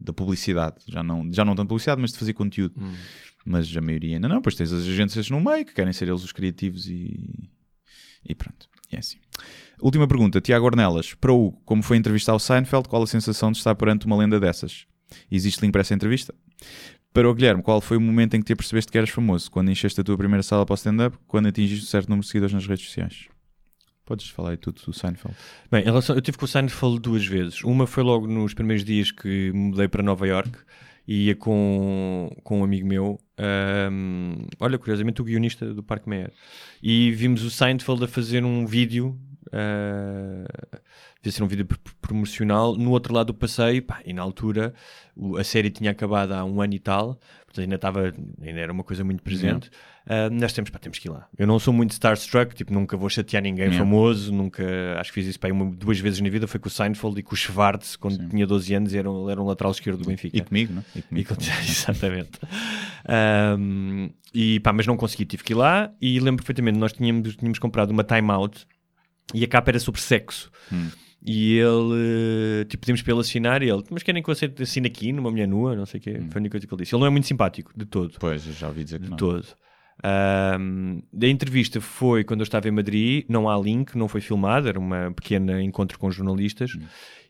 da 0.00 0.12
publicidade. 0.12 0.76
Já 0.88 1.02
não, 1.02 1.30
já 1.32 1.44
não 1.44 1.54
tanto 1.54 1.68
publicidade, 1.68 2.00
mas 2.00 2.12
de 2.12 2.18
fazer 2.18 2.32
conteúdo. 2.34 2.74
Hum. 2.78 2.92
Mas 3.44 3.74
a 3.74 3.80
maioria 3.80 4.16
ainda 4.16 4.28
não. 4.28 4.42
Pois 4.42 4.54
tens 4.54 4.72
as 4.72 4.82
agências 4.86 5.30
no 5.30 5.40
meio 5.40 5.64
que 5.64 5.72
querem 5.72 5.92
ser 5.92 6.08
eles 6.08 6.22
os 6.22 6.32
criativos 6.32 6.86
e, 6.88 7.48
e 8.28 8.34
pronto. 8.34 8.68
E 8.92 8.96
é 8.96 8.98
assim. 8.98 9.18
Última 9.82 10.06
pergunta, 10.06 10.40
Tiago 10.40 10.66
Ornelas. 10.66 11.14
Para 11.14 11.32
o 11.32 11.52
como 11.64 11.82
foi 11.82 11.96
entrevistar 11.96 12.34
o 12.34 12.38
Seinfeld, 12.38 12.88
qual 12.88 13.02
a 13.02 13.06
sensação 13.06 13.50
de 13.50 13.58
estar 13.58 13.74
perante 13.74 14.06
uma 14.06 14.16
lenda 14.16 14.38
dessas? 14.38 14.86
Existe 15.30 15.62
link 15.62 15.72
para 15.72 15.80
essa 15.80 15.94
entrevista? 15.94 16.34
Para 17.12 17.28
o 17.28 17.34
Guilherme, 17.34 17.62
qual 17.62 17.80
foi 17.80 17.96
o 17.96 18.00
momento 18.00 18.34
em 18.34 18.40
que 18.40 18.46
te 18.46 18.54
percebeste 18.54 18.92
que 18.92 18.96
eras 18.96 19.10
famoso? 19.10 19.50
Quando 19.50 19.70
encheste 19.70 20.00
a 20.00 20.04
tua 20.04 20.16
primeira 20.16 20.42
sala 20.42 20.64
para 20.64 20.74
o 20.74 20.76
stand-up? 20.76 21.18
Quando 21.26 21.48
atingiste 21.48 21.84
um 21.84 21.88
certo 21.88 22.08
número 22.08 22.22
de 22.22 22.28
seguidores 22.28 22.54
nas 22.54 22.66
redes 22.66 22.84
sociais? 22.86 23.28
Podes 24.04 24.28
falar 24.28 24.50
aí 24.50 24.56
tudo 24.56 24.80
do 24.80 24.92
Seinfeld. 24.92 25.36
Bem, 25.70 25.82
em 25.82 25.86
relação, 25.86 26.14
eu 26.14 26.22
tive 26.22 26.38
com 26.38 26.44
o 26.44 26.48
Seinfeld 26.48 27.00
duas 27.00 27.26
vezes. 27.26 27.64
Uma 27.64 27.86
foi 27.86 28.02
logo 28.02 28.26
nos 28.26 28.54
primeiros 28.54 28.84
dias 28.84 29.10
que 29.10 29.50
mudei 29.52 29.88
para 29.88 30.02
Nova 30.02 30.26
York 30.26 30.56
e 31.06 31.26
ia 31.26 31.34
com, 31.34 32.30
com 32.44 32.60
um 32.60 32.64
amigo 32.64 32.86
meu, 32.86 33.18
ahm, 33.36 34.46
olha, 34.60 34.78
curiosamente, 34.78 35.20
o 35.20 35.24
guionista 35.24 35.74
do 35.74 35.82
Parque 35.82 36.08
Meyer. 36.08 36.32
E 36.80 37.10
vimos 37.10 37.42
o 37.42 37.50
Seinfeld 37.50 38.04
a 38.04 38.08
fazer 38.08 38.44
um 38.44 38.64
vídeo, 38.64 39.18
ah, 39.52 40.78
devia 41.22 41.32
ser 41.32 41.42
um 41.42 41.46
vídeo 41.46 41.66
pr- 41.66 41.76
promocional, 42.00 42.74
no 42.76 42.90
outro 42.90 43.12
lado 43.14 43.28
do 43.28 43.34
passeio, 43.34 43.82
pá, 43.82 44.00
e 44.04 44.12
na 44.12 44.22
altura 44.22 44.72
o- 45.16 45.36
a 45.36 45.44
série 45.44 45.70
tinha 45.70 45.90
acabado 45.90 46.32
há 46.32 46.44
um 46.44 46.60
ano 46.62 46.74
e 46.74 46.78
tal, 46.78 47.18
portanto 47.46 47.60
ainda 47.60 47.74
estava, 47.76 48.12
ainda 48.42 48.60
era 48.60 48.72
uma 48.72 48.82
coisa 48.84 49.04
muito 49.04 49.22
presente. 49.22 49.70
Ah, 50.06 50.30
nós 50.30 50.52
temos, 50.52 50.70
pá, 50.70 50.78
temos 50.78 50.98
que 50.98 51.08
ir 51.08 51.10
lá. 51.10 51.28
Eu 51.38 51.46
não 51.46 51.58
sou 51.58 51.72
muito 51.74 51.90
starstruck, 51.92 52.54
tipo, 52.54 52.72
nunca 52.72 52.96
vou 52.96 53.08
chatear 53.10 53.42
ninguém 53.42 53.66
Yeah. 53.66 53.78
famoso, 53.78 54.32
nunca, 54.32 54.64
acho 54.98 55.10
que 55.10 55.14
fiz 55.20 55.26
isso 55.26 55.38
pá, 55.38 55.48
uma, 55.48 55.66
duas 55.70 56.00
vezes 56.00 56.20
na 56.20 56.28
vida, 56.30 56.46
foi 56.48 56.58
com 56.58 56.68
o 56.68 56.70
Seinfeld 56.70 57.20
e 57.20 57.22
com 57.22 57.34
o 57.34 57.36
Schwartz, 57.36 57.96
quando 57.96 58.16
Sim. 58.16 58.28
tinha 58.28 58.46
12 58.46 58.74
anos, 58.74 58.94
era, 58.94 59.10
um- 59.10 59.28
era 59.30 59.40
um 59.40 59.44
lateral 59.44 59.72
esquerdo 59.72 59.98
do 60.02 60.08
Benfica. 60.08 60.36
E 60.36 60.40
comigo, 60.40 60.72
não? 60.72 60.84
E 60.94 60.98
E 60.98 61.02
comigo. 61.02 61.34
com- 61.34 61.40
Exatamente. 61.68 62.38
Ahm, 63.06 64.10
e 64.32 64.60
pá, 64.60 64.72
mas 64.72 64.86
não 64.86 64.96
consegui, 64.96 65.24
tive 65.24 65.42
que 65.44 65.52
ir 65.52 65.56
lá 65.56 65.92
e 66.00 66.18
lembro 66.20 66.42
perfeitamente, 66.42 66.78
nós 66.78 66.92
tínhamos, 66.92 67.36
tínhamos 67.36 67.58
comprado 67.58 67.90
uma 67.90 68.04
time-out 68.04 68.66
e 69.34 69.44
a 69.44 69.48
capa 69.48 69.70
era 69.70 69.78
sobre 69.78 70.00
sexo. 70.00 70.50
Hum. 70.72 70.88
E 71.22 71.58
ele, 71.58 72.64
tipo, 72.64 72.80
pedimos 72.80 73.02
para 73.02 73.12
ele 73.12 73.20
assinar 73.20 73.62
e 73.62 73.68
ele, 73.68 73.82
mas 73.90 74.02
querem 74.02 74.22
que 74.22 74.30
eu 74.30 74.34
assine 74.62 74.86
aqui 74.86 75.12
numa 75.12 75.30
mulher 75.30 75.46
nua, 75.46 75.76
não 75.76 75.84
sei 75.84 76.00
o 76.00 76.02
quê. 76.02 76.18
Hum. 76.18 76.28
Foi 76.30 76.38
a 76.38 76.40
única 76.40 76.52
coisa 76.52 76.66
que 76.66 76.74
ele 76.74 76.82
disse. 76.82 76.94
Ele 76.94 77.00
não 77.00 77.06
é 77.06 77.10
muito 77.10 77.26
simpático, 77.26 77.72
de 77.76 77.84
todo. 77.84 78.14
Pois, 78.18 78.46
eu 78.46 78.52
já 78.54 78.68
ouvi 78.68 78.84
dizer 78.84 78.98
que 78.98 79.04
De 79.04 79.10
não. 79.10 79.16
todo. 79.18 79.46
Ahm, 80.02 81.00
a 81.22 81.26
entrevista 81.26 81.80
foi 81.80 82.24
quando 82.24 82.40
eu 82.40 82.44
estava 82.44 82.66
em 82.68 82.70
Madrid, 82.70 83.24
não 83.28 83.48
há 83.50 83.58
link, 83.58 83.96
não 83.96 84.08
foi 84.08 84.20
filmado, 84.22 84.66
era 84.66 84.78
uma 84.78 85.12
pequena 85.12 85.62
encontro 85.62 85.98
com 85.98 86.10
jornalistas 86.10 86.72
Hum. 86.74 86.80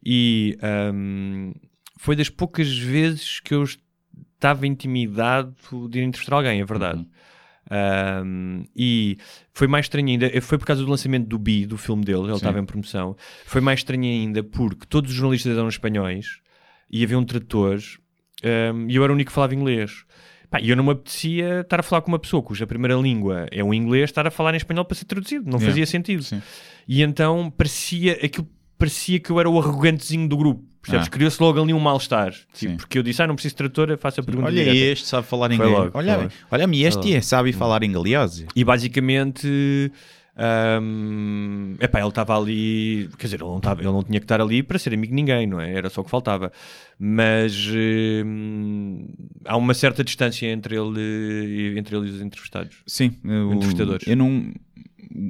e 0.04 0.56
ahm, 0.62 1.52
foi 1.98 2.14
das 2.14 2.28
poucas 2.28 2.70
vezes 2.78 3.40
que 3.40 3.52
eu 3.54 3.64
estava 3.64 4.66
intimidado 4.68 5.52
de 5.90 5.98
ir 5.98 6.02
entrevistar 6.04 6.36
alguém, 6.36 6.60
é 6.60 6.64
verdade. 6.64 7.00
Uhum. 7.00 7.08
Ahm, 7.70 8.64
e 8.74 9.16
foi 9.52 9.68
mais 9.68 9.84
estranho 9.86 10.08
ainda, 10.08 10.28
foi 10.40 10.58
por 10.58 10.66
causa 10.66 10.82
do 10.84 10.90
lançamento 10.90 11.26
do 11.28 11.38
Bi, 11.38 11.66
do 11.66 11.76
filme 11.78 12.04
dele, 12.04 12.18
ele 12.22 12.28
Sim. 12.30 12.34
estava 12.36 12.58
em 12.58 12.64
promoção. 12.64 13.16
Foi 13.46 13.60
mais 13.60 13.80
estranho 13.80 14.02
ainda 14.04 14.42
porque 14.42 14.84
todos 14.88 15.10
os 15.12 15.16
jornalistas 15.16 15.56
eram 15.56 15.68
espanhóis 15.68 16.40
e 16.90 17.04
havia 17.04 17.18
um 17.18 17.24
tradutor 17.24 17.78
ahm, 18.42 18.88
e 18.88 18.96
eu 18.96 19.04
era 19.04 19.12
o 19.12 19.14
único 19.14 19.28
que 19.30 19.34
falava 19.34 19.54
inglês. 19.54 20.04
Pá, 20.50 20.60
e 20.60 20.68
eu 20.68 20.74
não 20.76 20.82
me 20.82 20.90
apetecia 20.90 21.60
estar 21.60 21.78
a 21.78 21.82
falar 21.84 22.02
com 22.02 22.08
uma 22.10 22.18
pessoa 22.18 22.42
cuja 22.42 22.66
primeira 22.66 22.96
língua 22.96 23.46
é 23.52 23.62
o 23.62 23.72
inglês, 23.72 24.10
estar 24.10 24.26
a 24.26 24.32
falar 24.32 24.52
em 24.52 24.56
espanhol 24.56 24.84
para 24.84 24.96
ser 24.96 25.04
traduzido, 25.04 25.44
não 25.44 25.58
Yeah. 25.58 25.66
fazia 25.68 25.86
sentido. 25.86 26.24
Sim. 26.24 26.42
E 26.88 27.02
então 27.02 27.52
parecia 27.56 28.14
aquilo 28.14 28.48
parecia 28.80 29.20
que 29.20 29.30
eu 29.30 29.38
era 29.38 29.48
o 29.48 29.58
arrogantezinho 29.60 30.26
do 30.28 30.36
grupo. 30.36 30.64
Percebes? 30.82 31.06
Ah. 31.06 31.10
Criou-se 31.10 31.40
logo 31.42 31.62
ali 31.62 31.74
um 31.74 31.78
mal-estar. 31.78 32.32
Tipo, 32.54 32.78
porque 32.78 32.98
eu 32.98 33.02
disse, 33.02 33.22
ah, 33.22 33.26
não 33.26 33.34
preciso 33.34 33.52
de 33.52 33.58
tradutora, 33.58 33.96
faço 33.98 34.20
a 34.20 34.24
pergunta 34.24 34.48
Olha 34.48 34.64
direta. 34.64 34.76
este, 34.92 35.06
sabe 35.06 35.26
falar 35.26 35.52
inglês. 35.52 35.70
logo, 35.70 35.90
olha, 35.92 36.28
olha-me, 36.50 36.82
este 36.82 37.14
é, 37.14 37.20
sabe 37.20 37.52
falar 37.52 37.82
inglês. 37.82 38.46
E 38.56 38.64
basicamente, 38.64 39.92
hum, 40.80 41.76
epá, 41.80 41.98
ele 42.00 42.08
estava 42.08 42.36
ali, 42.38 43.10
quer 43.18 43.26
dizer, 43.26 43.36
ele 43.42 43.44
não, 43.50 43.58
estava- 43.58 43.80
ele 43.82 43.90
não 43.92 44.02
tinha 44.02 44.18
que 44.18 44.24
estar 44.24 44.40
ali 44.40 44.62
para 44.62 44.78
ser 44.78 44.94
amigo 44.94 45.08
de 45.08 45.14
ninguém, 45.14 45.46
não 45.46 45.60
é? 45.60 45.70
Era 45.74 45.90
só 45.90 46.00
o 46.00 46.04
que 46.04 46.10
faltava. 46.10 46.50
Mas 46.98 47.68
hum, 48.24 49.06
há 49.44 49.56
uma 49.58 49.74
certa 49.74 50.02
distância 50.02 50.46
entre 50.46 50.76
ele, 50.76 50.98
e- 50.98 51.78
entre 51.78 51.94
ele 51.96 52.08
e 52.08 52.10
os 52.10 52.20
entrevistados. 52.22 52.76
Sim, 52.86 53.16
eu, 53.24 53.52
Entrevistadores. 53.52 54.06
eu 54.06 54.16
não 54.16 54.52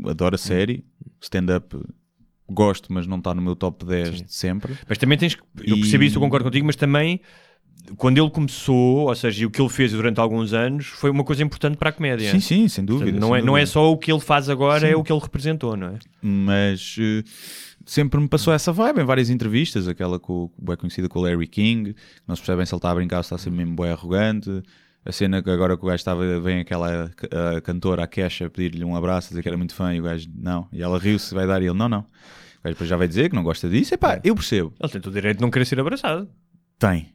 adoro 0.08 0.36
a 0.36 0.38
série, 0.38 0.84
stand-up 1.20 1.76
gosto, 2.52 2.92
mas 2.92 3.06
não 3.06 3.18
está 3.18 3.34
no 3.34 3.40
meu 3.42 3.54
top 3.56 3.84
10 3.84 4.08
Sim. 4.18 4.24
de 4.24 4.34
sempre. 4.34 4.74
Mas 4.88 4.98
também 4.98 5.16
tens 5.18 5.34
que, 5.34 5.42
eu 5.62 5.76
E- 5.76 5.80
percebi 5.80 6.06
isso, 6.06 6.16
eu 6.16 6.20
concordo 6.20 6.44
contigo, 6.44 6.66
mas 6.66 6.76
também 6.76 7.20
quando 7.96 8.18
ele 8.18 8.30
começou, 8.30 9.08
ou 9.08 9.14
seja, 9.14 9.42
e 9.42 9.46
o 9.46 9.50
que 9.50 9.60
ele 9.60 9.68
fez 9.70 9.92
durante 9.92 10.20
alguns 10.20 10.52
anos, 10.52 10.86
foi 10.86 11.10
uma 11.10 11.24
coisa 11.24 11.42
importante 11.42 11.76
para 11.76 11.88
a 11.88 11.92
comédia. 11.92 12.30
Sim, 12.30 12.38
sim, 12.38 12.68
sem 12.68 12.84
Portanto, 12.84 13.06
dúvida. 13.06 13.18
não, 13.20 13.28
sem 13.30 13.38
é, 13.38 13.42
não 13.42 13.56
é 13.56 13.60
dúvida. 13.60 13.72
só 13.72 13.90
o 13.90 13.96
que 13.96 14.12
ele 14.12 14.20
faz 14.20 14.48
agora, 14.50 14.86
Sim. 14.86 14.92
é 14.92 14.96
o 14.96 15.02
que 15.02 15.10
ele 15.12 15.20
representou, 15.20 15.76
não 15.76 15.88
é? 15.88 15.98
mas 16.22 16.96
eh, 17.00 17.24
sempre 17.86 18.20
me 18.20 18.28
passou 18.28 18.52
essa 18.52 18.70
vibe 18.70 19.00
em 19.00 19.04
várias 19.04 19.30
entrevistas, 19.30 19.88
aquela 19.88 20.18
com, 20.20 20.50
bem 20.60 20.76
conhecida 20.76 21.08
com 21.08 21.18
o 21.18 21.22
Larry 21.22 21.46
King, 21.48 21.96
não 22.28 22.36
se 22.36 22.42
percebe 22.42 22.64
se 22.66 22.74
ele 22.74 22.78
está 22.78 22.90
a 22.90 22.94
brincar 22.94 23.16
ou 23.16 23.22
se 23.22 23.26
está 23.28 23.36
a 23.36 23.38
ser 23.38 23.50
mesmo 23.50 23.74
bem 23.74 23.90
arrogante. 23.90 24.62
A 25.02 25.10
cena 25.12 25.42
que 25.42 25.48
agora 25.50 25.74
que 25.78 25.82
o 25.82 25.86
gajo 25.86 25.96
estava, 25.96 26.38
vem 26.40 26.60
aquela 26.60 27.10
a 27.56 27.60
cantora, 27.62 28.04
a 28.04 28.06
Kesha, 28.06 28.50
pedir-lhe 28.50 28.84
um 28.84 28.94
abraço, 28.94 29.30
dizer 29.30 29.40
que 29.40 29.48
era 29.48 29.56
muito 29.56 29.74
fã, 29.74 29.94
e 29.94 29.98
o 30.00 30.02
gajo, 30.04 30.28
não. 30.36 30.68
E 30.70 30.82
ela 30.82 30.98
riu-se, 30.98 31.34
vai 31.34 31.46
dar, 31.46 31.62
e 31.62 31.66
ele, 31.66 31.74
não, 31.76 31.88
não. 31.88 32.04
O 32.60 32.64
gajo 32.64 32.74
depois 32.74 32.88
já 32.90 32.96
vai 32.96 33.08
dizer 33.08 33.28
que 33.30 33.34
não 33.36 33.42
gosta 33.42 33.68
disso. 33.68 33.94
Epá, 33.94 34.20
eu 34.22 34.34
percebo. 34.34 34.72
Ele 34.78 34.92
tem 34.92 35.00
todo 35.00 35.12
o 35.12 35.14
direito 35.14 35.38
de 35.38 35.42
não 35.42 35.50
querer 35.50 35.64
ser 35.64 35.80
abraçado. 35.80 36.28
Tem. 36.78 37.14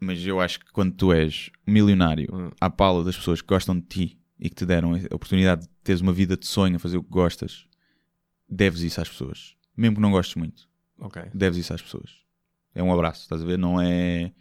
Mas 0.00 0.24
eu 0.26 0.40
acho 0.40 0.60
que 0.60 0.72
quando 0.72 0.92
tu 0.92 1.12
és 1.12 1.50
milionário, 1.66 2.28
Hum. 2.34 2.50
à 2.60 2.68
pala 2.70 3.04
das 3.04 3.16
pessoas 3.16 3.40
que 3.40 3.46
gostam 3.48 3.76
de 3.78 3.82
ti 3.86 4.18
e 4.40 4.48
que 4.48 4.54
te 4.56 4.66
deram 4.66 4.94
a 4.94 5.14
oportunidade 5.14 5.62
de 5.62 5.68
teres 5.84 6.00
uma 6.00 6.12
vida 6.12 6.36
de 6.36 6.46
sonho, 6.46 6.76
a 6.76 6.78
fazer 6.78 6.96
o 6.96 7.02
que 7.02 7.10
gostas, 7.10 7.66
deves 8.48 8.80
isso 8.80 9.00
às 9.00 9.08
pessoas. 9.08 9.54
Mesmo 9.76 9.96
que 9.96 10.02
não 10.02 10.10
gostes 10.10 10.34
muito, 10.36 10.68
Ok. 10.98 11.22
deves 11.32 11.58
isso 11.58 11.72
às 11.72 11.80
pessoas. 11.80 12.10
É 12.74 12.82
um 12.82 12.92
abraço, 12.92 13.20
estás 13.22 13.42
a 13.42 13.44
ver? 13.44 13.58
Não 13.58 13.80
é. 13.80 14.32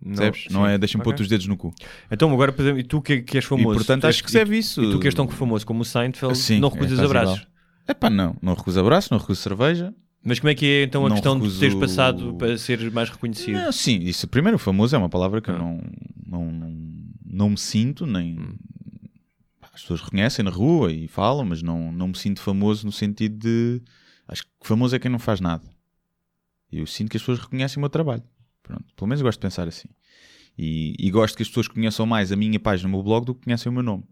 Não, 0.00 0.14
Percebes? 0.14 0.46
Não, 0.52 0.64
é 0.66 0.78
deixa-me 0.78 1.00
Ok. 1.02 1.10
pôr-te 1.10 1.22
os 1.22 1.28
dedos 1.28 1.46
no 1.48 1.56
cu. 1.56 1.74
Então, 2.10 2.32
agora, 2.32 2.52
por 2.52 2.62
exemplo, 2.62 2.78
e 2.78 2.84
tu 2.84 3.02
que, 3.02 3.20
que 3.22 3.36
és 3.38 3.44
famoso. 3.44 3.72
e 3.72 3.74
portanto 3.78 4.04
acho 4.06 4.22
que 4.22 4.30
serve 4.30 4.56
isso. 4.58 4.80
E 4.82 4.90
tu 4.92 5.00
que 5.00 5.08
és 5.08 5.14
tão 5.14 5.26
famoso 5.28 5.66
como 5.66 5.80
o 5.82 5.84
Seinfeld, 5.84 6.36
Sim, 6.38 6.60
não 6.60 6.68
é 6.68 6.72
recusas 6.74 6.98
quase 7.00 7.04
abraços. 7.04 7.36
igual. 7.38 7.52
Epá, 7.88 8.10
não. 8.10 8.36
Não 8.42 8.54
recuso 8.54 8.78
abraço, 8.80 9.08
não 9.12 9.18
recuso 9.18 9.40
cerveja. 9.40 9.94
Mas 10.22 10.38
como 10.40 10.50
é 10.50 10.54
que 10.54 10.66
é 10.66 10.82
então 10.82 11.06
a 11.06 11.08
Não 11.08 11.16
questão 11.16 11.34
de 11.36 11.42
recuso- 11.42 11.60
teres 11.60 11.74
passado 11.76 12.34
para 12.34 12.58
ser 12.58 12.90
mais 12.90 13.08
reconhecido? 13.08 13.52
Não, 13.54 13.72
sim, 13.72 13.98
isso 14.00 14.26
primeiro 14.28 14.58
famoso 14.58 14.94
é 14.94 14.98
uma 14.98 15.08
palavra 15.08 15.40
que 15.40 15.48
eu 15.50 15.54
Ah. 15.54 15.58
não, 15.58 15.80
não, 16.26 16.50
não, 16.52 16.76
não 17.24 17.50
me 17.50 17.56
sinto, 17.58 18.04
nem 18.06 18.38
Hum. 18.38 18.54
Pá, 19.60 19.70
as 19.72 19.80
pessoas 19.82 20.00
reconhecem 20.02 20.44
na 20.44 20.50
rua 20.50 20.92
e 20.92 21.06
falam, 21.08 21.44
mas 21.44 21.62
não, 21.62 21.90
não 21.92 22.08
me 22.08 22.18
sinto 22.18 22.40
famoso 22.40 22.84
no 22.84 22.92
sentido 22.92 23.36
de 23.38 23.80
acho 24.26 24.42
que 24.42 24.50
famoso 24.62 24.94
é 24.94 24.98
quem 24.98 25.10
não 25.10 25.18
faz 25.20 25.40
nada. 25.40 25.64
Eu 26.70 26.84
sinto 26.86 27.10
que 27.10 27.16
as 27.16 27.22
pessoas 27.22 27.38
reconhecem 27.38 27.78
o 27.78 27.80
meu 27.80 27.88
trabalho. 27.88 28.22
Pronto, 28.62 28.84
pelo 28.94 29.08
menos 29.08 29.20
eu 29.20 29.24
gosto 29.24 29.38
de 29.38 29.42
pensar 29.42 29.66
assim. 29.66 29.88
E, 30.58 30.94
e 30.98 31.10
gosto 31.10 31.36
que 31.36 31.42
as 31.42 31.48
pessoas 31.48 31.68
conheçam 31.68 32.04
mais 32.04 32.30
a 32.32 32.36
minha 32.36 32.58
página 32.60 32.88
no 32.90 32.96
meu 32.96 33.02
blog 33.04 33.24
do 33.24 33.34
que 33.34 33.44
conhecem 33.44 33.70
o 33.70 33.72
meu 33.72 33.82
nome. 33.82 34.04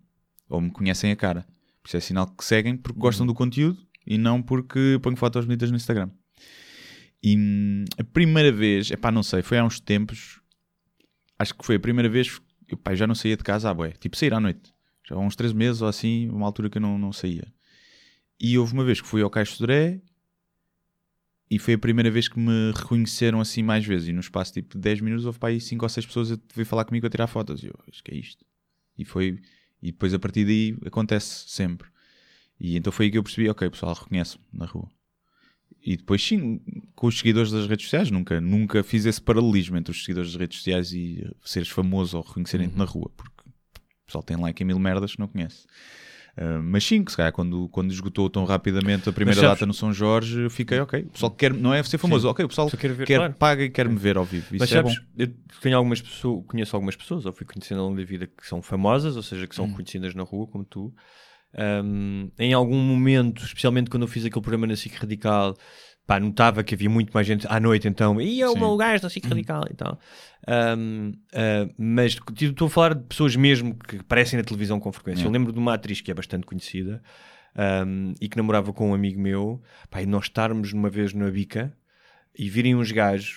Ou 0.48 0.60
me 0.60 0.70
conhecem 0.70 1.10
a 1.10 1.16
cara. 1.16 1.44
Isso 1.86 1.96
é 1.96 2.00
sinal 2.00 2.26
que 2.26 2.44
seguem 2.44 2.76
porque 2.76 2.98
gostam 2.98 3.26
do 3.26 3.34
conteúdo 3.34 3.78
e 4.06 4.18
não 4.18 4.42
porque 4.42 4.98
ponho 5.02 5.16
fotos 5.16 5.44
bonitas 5.44 5.70
no 5.70 5.76
Instagram. 5.76 6.10
E 7.22 7.36
hum, 7.36 7.84
a 7.98 8.04
primeira 8.04 8.52
vez, 8.52 8.90
epá, 8.90 9.10
não 9.10 9.22
sei, 9.22 9.42
foi 9.42 9.58
há 9.58 9.64
uns 9.64 9.80
tempos, 9.80 10.40
acho 11.38 11.54
que 11.54 11.64
foi 11.64 11.76
a 11.76 11.80
primeira 11.80 12.08
vez, 12.08 12.40
eu, 12.68 12.76
pá, 12.76 12.92
eu 12.92 12.96
já 12.96 13.06
não 13.06 13.14
saía 13.14 13.36
de 13.36 13.44
casa 13.44 13.70
à 13.70 13.74
bué, 13.74 13.92
tipo 13.92 14.16
sair 14.16 14.34
à 14.34 14.40
noite. 14.40 14.74
Já 15.08 15.14
há 15.14 15.18
uns 15.18 15.36
três 15.36 15.52
meses 15.52 15.80
ou 15.82 15.88
assim, 15.88 16.28
uma 16.30 16.46
altura 16.46 16.68
que 16.68 16.78
eu 16.78 16.82
não, 16.82 16.98
não 16.98 17.12
saía. 17.12 17.46
E 18.40 18.58
houve 18.58 18.72
uma 18.72 18.84
vez 18.84 19.00
que 19.00 19.06
fui 19.06 19.22
ao 19.22 19.30
Caixo 19.30 19.52
de 19.52 19.58
Sodré 19.58 20.00
e 21.50 21.58
foi 21.58 21.74
a 21.74 21.78
primeira 21.78 22.10
vez 22.10 22.28
que 22.28 22.38
me 22.38 22.72
reconheceram 22.72 23.40
assim 23.40 23.62
mais 23.62 23.84
vezes. 23.84 24.08
E 24.08 24.12
no 24.12 24.20
espaço 24.20 24.52
tipo 24.52 24.74
de 24.74 24.80
10 24.80 25.00
minutos 25.00 25.24
houve 25.24 25.38
para 25.38 25.50
aí 25.50 25.60
5 25.60 25.84
ou 25.84 25.88
6 25.88 26.06
pessoas 26.06 26.32
a 26.32 26.38
vir 26.54 26.64
falar 26.64 26.84
comigo 26.84 27.06
a 27.06 27.10
tirar 27.10 27.28
fotos. 27.28 27.62
E 27.62 27.66
eu, 27.66 27.74
acho 27.88 28.02
que 28.02 28.12
é 28.12 28.16
isto. 28.16 28.44
E 28.98 29.04
foi, 29.04 29.40
e 29.86 29.92
depois 29.92 30.12
a 30.12 30.18
partir 30.18 30.44
daí 30.44 30.76
acontece 30.84 31.48
sempre. 31.48 31.88
E 32.58 32.76
então 32.76 32.92
foi 32.92 33.06
aí 33.06 33.12
que 33.12 33.18
eu 33.18 33.22
percebi, 33.22 33.48
ok, 33.48 33.68
o 33.68 33.70
pessoal 33.70 33.94
reconhece-me 33.94 34.44
na 34.52 34.66
rua. 34.66 34.88
E 35.80 35.96
depois 35.96 36.20
sim, 36.20 36.60
com 36.96 37.06
os 37.06 37.16
seguidores 37.16 37.52
das 37.52 37.68
redes 37.68 37.84
sociais, 37.84 38.10
nunca, 38.10 38.40
nunca 38.40 38.82
fiz 38.82 39.06
esse 39.06 39.22
paralelismo 39.22 39.76
entre 39.76 39.92
os 39.92 40.00
seguidores 40.02 40.32
das 40.32 40.40
redes 40.40 40.58
sociais 40.58 40.92
e 40.92 41.24
seres 41.44 41.68
famoso 41.68 42.16
ou 42.16 42.24
reconhecerem-te 42.24 42.76
na 42.76 42.84
rua, 42.84 43.12
porque 43.16 43.42
o 43.46 44.06
pessoal 44.06 44.24
tem 44.24 44.36
like 44.36 44.60
em 44.60 44.66
mil 44.66 44.78
merdas 44.80 45.12
que 45.14 45.20
não 45.20 45.28
conhece. 45.28 45.66
Uh, 46.38 46.62
mas 46.62 46.84
sim, 46.84 47.02
que 47.02 47.10
se 47.10 47.16
calhar 47.16 47.32
quando, 47.32 47.66
quando 47.70 47.90
esgotou 47.90 48.28
tão 48.28 48.44
rapidamente 48.44 49.08
a 49.08 49.12
primeira 49.12 49.40
sabes- 49.40 49.54
data 49.56 49.64
no 49.64 49.72
São 49.72 49.90
Jorge, 49.90 50.42
eu 50.42 50.50
fiquei, 50.50 50.78
ok, 50.78 51.00
o 51.00 51.08
pessoal 51.08 51.30
quer, 51.32 51.54
não 51.54 51.72
é 51.72 51.82
ser 51.82 51.96
famoso, 51.96 52.28
ok, 52.28 52.44
o 52.44 52.48
pessoal 52.48 52.70
quer 52.70 52.92
ver, 52.92 53.06
quer, 53.06 53.16
claro. 53.16 53.34
paga 53.34 53.62
e 53.64 53.70
quer 53.70 53.88
me 53.88 53.96
ver 53.96 54.18
ao 54.18 54.24
vivo. 54.26 54.44
Isso 54.54 54.56
Mas 54.58 54.70
é 54.70 54.74
sabes, 54.74 55.00
eu 55.16 55.28
tenho 55.62 55.76
algumas 55.78 56.02
pessoas, 56.02 56.44
conheço 56.46 56.76
algumas 56.76 56.94
pessoas, 56.94 57.24
ou 57.24 57.32
fui 57.32 57.46
conhecendo 57.46 57.80
ao 57.80 57.86
longo 57.86 57.96
da 57.98 58.04
vida, 58.04 58.26
que 58.26 58.46
são 58.46 58.60
famosas, 58.60 59.16
ou 59.16 59.22
seja, 59.22 59.46
que 59.46 59.54
Hum. 59.54 59.66
são 59.66 59.70
conhecidas 59.74 60.14
na 60.14 60.24
rua, 60.24 60.46
como 60.46 60.62
tu. 60.62 60.92
Um, 61.58 62.30
em 62.38 62.52
algum 62.52 62.76
momento, 62.78 63.42
especialmente 63.42 63.88
quando 63.88 64.02
eu 64.02 64.08
fiz 64.08 64.22
aquele 64.26 64.42
programa 64.42 64.66
na 64.66 64.76
SIC 64.76 64.94
Radical, 64.96 65.56
pá, 66.06 66.20
notava 66.20 66.62
que 66.62 66.74
havia 66.74 66.88
muito 66.88 67.10
mais 67.12 67.26
gente 67.26 67.46
à 67.48 67.58
noite, 67.58 67.88
então, 67.88 68.20
e 68.20 68.40
é 68.40 68.48
o 68.48 68.56
meu 68.56 68.76
gajo 68.76 69.02
da 69.02 69.10
SIC 69.10 69.26
Radical 69.26 69.64
e 69.70 69.74
tal. 69.74 69.98
Um, 70.78 71.12
uh, 71.32 71.74
mas 71.76 72.14
tipo, 72.14 72.32
estou 72.44 72.66
a 72.68 72.70
falar 72.70 72.94
de 72.94 73.02
pessoas 73.04 73.34
mesmo 73.34 73.74
que 73.74 73.96
aparecem 73.96 74.36
na 74.38 74.44
televisão 74.44 74.78
com 74.78 74.92
frequência. 74.92 75.24
Eu 75.24 75.30
lembro 75.30 75.52
de 75.52 75.58
uma 75.58 75.74
atriz 75.74 76.00
que 76.00 76.10
é 76.10 76.14
bastante 76.14 76.46
conhecida 76.46 77.02
um, 77.84 78.14
e 78.20 78.28
que 78.28 78.36
namorava 78.36 78.72
com 78.72 78.90
um 78.90 78.94
amigo 78.94 79.20
meu, 79.20 79.60
pá, 79.90 80.00
e 80.02 80.06
nós 80.06 80.24
estarmos 80.26 80.72
numa 80.72 80.88
vez 80.88 81.12
na 81.12 81.28
bica 81.30 81.72
e 82.38 82.48
virem 82.48 82.76
uns 82.76 82.92
gajos 82.92 83.34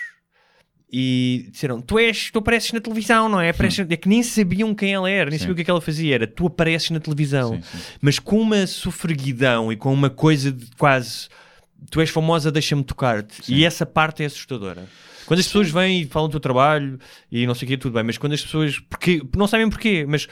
e 0.92 1.48
disseram: 1.52 1.82
Tu 1.82 1.98
és, 2.00 2.30
tu 2.32 2.40
apareces 2.40 2.72
na 2.74 2.80
televisão, 2.82 3.30
não 3.30 3.40
é? 3.40 3.50
Apareces- 3.50 3.86
É 3.90 3.98
que 3.98 4.10
nem 4.10 4.22
sabiam 4.24 4.76
quem 4.76 4.94
ela 4.94 5.10
era, 5.10 5.30
nem 5.30 5.40
Sim. 5.40 5.44
sabiam 5.46 5.54
o 5.54 5.56
que 5.56 5.62
é 5.62 5.66
que 5.66 5.72
ela 5.72 5.82
fazia. 5.82 6.16
Era 6.16 6.28
tu 6.28 6.48
apareces 6.48 6.90
na 6.92 7.00
televisão, 7.00 7.56
Sim, 7.56 7.62
sim. 7.62 7.78
mas 8.02 8.20
com 8.20 8.40
uma 8.40 8.68
sofreguidão 8.68 9.72
e 9.72 9.76
com 9.76 9.94
uma 9.94 10.10
coisa 10.10 10.52
de 10.52 10.68
quase 10.78 11.28
tu 11.90 12.00
és 12.02 12.10
famosa, 12.10 12.52
deixa-me 12.52 12.84
tocar-te. 12.84 13.42
E 13.52 13.64
essa 13.66 13.86
parte 13.86 14.24
é 14.24 14.26
assustadora. 14.26 14.88
Quando 15.26 15.40
as 15.40 15.46
pessoas 15.46 15.70
vêm 15.70 16.02
e 16.02 16.06
falam 16.06 16.28
do 16.28 16.32
teu 16.32 16.40
trabalho 16.40 16.98
e 17.32 17.46
não 17.46 17.54
sei 17.54 17.66
o 17.66 17.70
que, 17.70 17.78
tudo 17.78 17.94
bem, 17.94 18.04
mas 18.04 18.18
quando 18.18 18.34
as 18.34 18.42
pessoas 18.42 18.80
porque, 18.80 19.22
não 19.36 19.48
sabem 19.48 19.70
porquê, 19.70 20.06
mas 20.08 20.28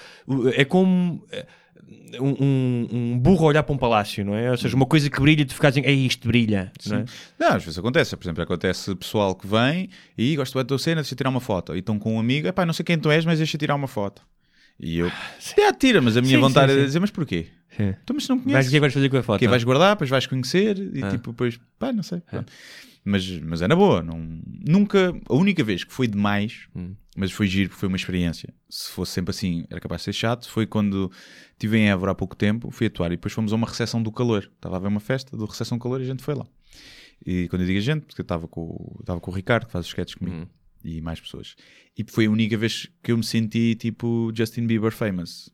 é 0.56 0.66
como 0.66 1.24
uh, 1.32 2.24
um, 2.24 2.88
um- 2.92 3.20
burro 3.20 3.46
olhar 3.46 3.62
para 3.64 3.76
um 3.76 3.78
palácio, 3.78 4.26
não 4.26 4.34
é? 4.36 4.50
Ou 4.50 4.58
seja, 4.58 4.76
uma 4.76 4.86
coisa 4.88 5.10
que 5.10 5.20
brilha 5.22 5.42
e 5.42 5.46
tu 5.46 5.54
ficas 5.54 5.72
assim, 5.78 5.86
é 5.86 5.92
isto 5.92 6.28
brilha, 6.28 6.72
não 6.88 6.98
é? 6.98 7.06
Não, 7.40 7.48
às 7.50 7.64
vezes 7.64 7.78
acontece. 7.78 8.16
Por 8.18 8.24
exemplo, 8.26 8.44
acontece 8.44 8.96
pessoal 8.96 9.36
que 9.36 9.46
vem 9.46 9.90
e 10.18 10.36
gosto 10.36 10.54
bem 10.56 10.64
da 10.64 10.68
tua 10.68 10.80
cena, 10.80 11.02
deixa 11.02 11.16
tirar 11.16 11.30
uma 11.30 11.40
foto. 11.42 11.76
E 11.76 11.80
estão 11.80 12.00
com 12.00 12.16
um 12.16 12.20
amigo, 12.20 12.48
epá, 12.48 12.66
não 12.66 12.74
sei 12.74 12.84
quem 12.84 12.98
tu 12.98 13.12
és, 13.12 13.24
mas 13.26 13.38
deixa 13.38 13.58
tirar 13.58 13.76
uma 13.76 13.88
foto. 13.88 14.22
E 14.80 14.98
eu, 15.00 15.08
é, 15.58 15.74
tira, 15.74 16.02
mas 16.02 16.18
a 16.18 16.22
minha 16.22 16.38
Sim, 16.38 16.42
vontade 16.42 16.72
sim, 16.72 16.78
é 16.78 16.82
sim. 16.82 16.86
dizer, 16.86 17.00
mas 17.00 17.12
porquê? 17.12 17.48
Sim. 17.78 17.96
Então, 18.04 18.16
mas 18.16 18.28
não 18.28 18.36
Mas 18.38 18.44
conheces. 18.46 18.68
o 18.68 18.72
que 18.72 18.76
é 18.76 18.78
que 18.78 18.82
vais 18.82 18.94
fazer 18.94 19.10
com 19.10 19.18
a 19.18 19.24
foto? 19.24 19.40
Que 19.40 19.48
vais 19.48 19.64
guardar, 19.64 19.96
depois 19.96 20.10
vais 20.10 20.26
conhecer 20.26 20.78
e 20.96 21.04
Ah. 21.04 21.10
tipo, 21.12 21.32
depois, 21.32 21.60
pá, 21.80 21.94
não 21.94 22.04
sei. 22.04 22.22
Mas, 23.06 23.26
mas 23.40 23.62
é 23.62 23.68
na 23.68 23.76
boa. 23.76 24.04
Não, 24.04 24.20
nunca, 24.68 25.14
a 25.30 25.34
única 25.36 25.64
vez 25.64 25.84
que 25.86 25.94
foi 25.94 26.08
demais, 26.08 26.68
Hum. 26.76 26.94
mas 27.16 27.32
foi 27.32 27.48
giro 27.48 27.70
porque 27.70 27.80
foi 27.80 27.88
uma 27.88 27.96
experiência. 27.96 28.54
Se 28.70 28.92
fosse 28.92 29.14
sempre 29.14 29.30
assim, 29.30 29.66
era 29.70 29.80
capaz 29.80 30.02
de 30.02 30.06
ser 30.06 30.14
chato. 30.14 30.50
Foi 30.50 30.66
quando 30.66 31.10
estive 31.54 31.78
em 31.78 31.90
Évora 31.90 32.12
há 32.12 32.16
pouco 32.16 32.36
tempo, 32.36 32.70
fui 32.70 32.88
atuar 32.88 33.08
e 33.08 33.12
depois 33.16 33.34
fomos 33.34 33.54
a 33.54 33.56
uma 33.56 33.66
recepção 33.68 34.04
do 34.04 34.12
calor. 34.12 34.50
Estava 34.56 34.76
a 34.76 34.78
haver 34.78 34.88
uma 34.90 35.00
festa 35.00 35.38
do 35.38 35.46
recepção 35.46 35.78
do 35.78 35.82
calor 35.84 36.02
e 36.02 36.04
a 36.04 36.08
gente 36.08 36.22
foi 36.24 36.36
lá. 36.36 36.46
E 37.26 37.48
quando 37.48 37.62
eu 37.62 37.68
digo 37.68 37.80
a 37.80 37.82
gente, 37.82 38.02
porque 38.06 38.22
eu 38.22 38.24
estava 38.24 38.48
com, 38.48 38.98
estava 39.00 39.22
com 39.22 39.32
o 39.32 39.34
Ricardo, 39.34 39.66
que 39.68 39.72
faz 39.72 39.86
os 39.86 39.90
sketches 39.92 40.16
comigo, 40.16 40.38
Uhum. 40.38 40.48
e 40.84 41.02
mais 41.02 41.20
pessoas. 41.22 41.56
E 41.98 42.04
foi 42.08 42.26
a 42.26 42.30
única 42.30 42.58
vez 42.58 42.88
que 43.02 43.12
eu 43.12 43.18
me 43.18 43.24
senti 43.24 43.74
tipo 43.76 44.32
Justin 44.36 44.68
Bieber 44.68 44.92
famous. 44.92 45.50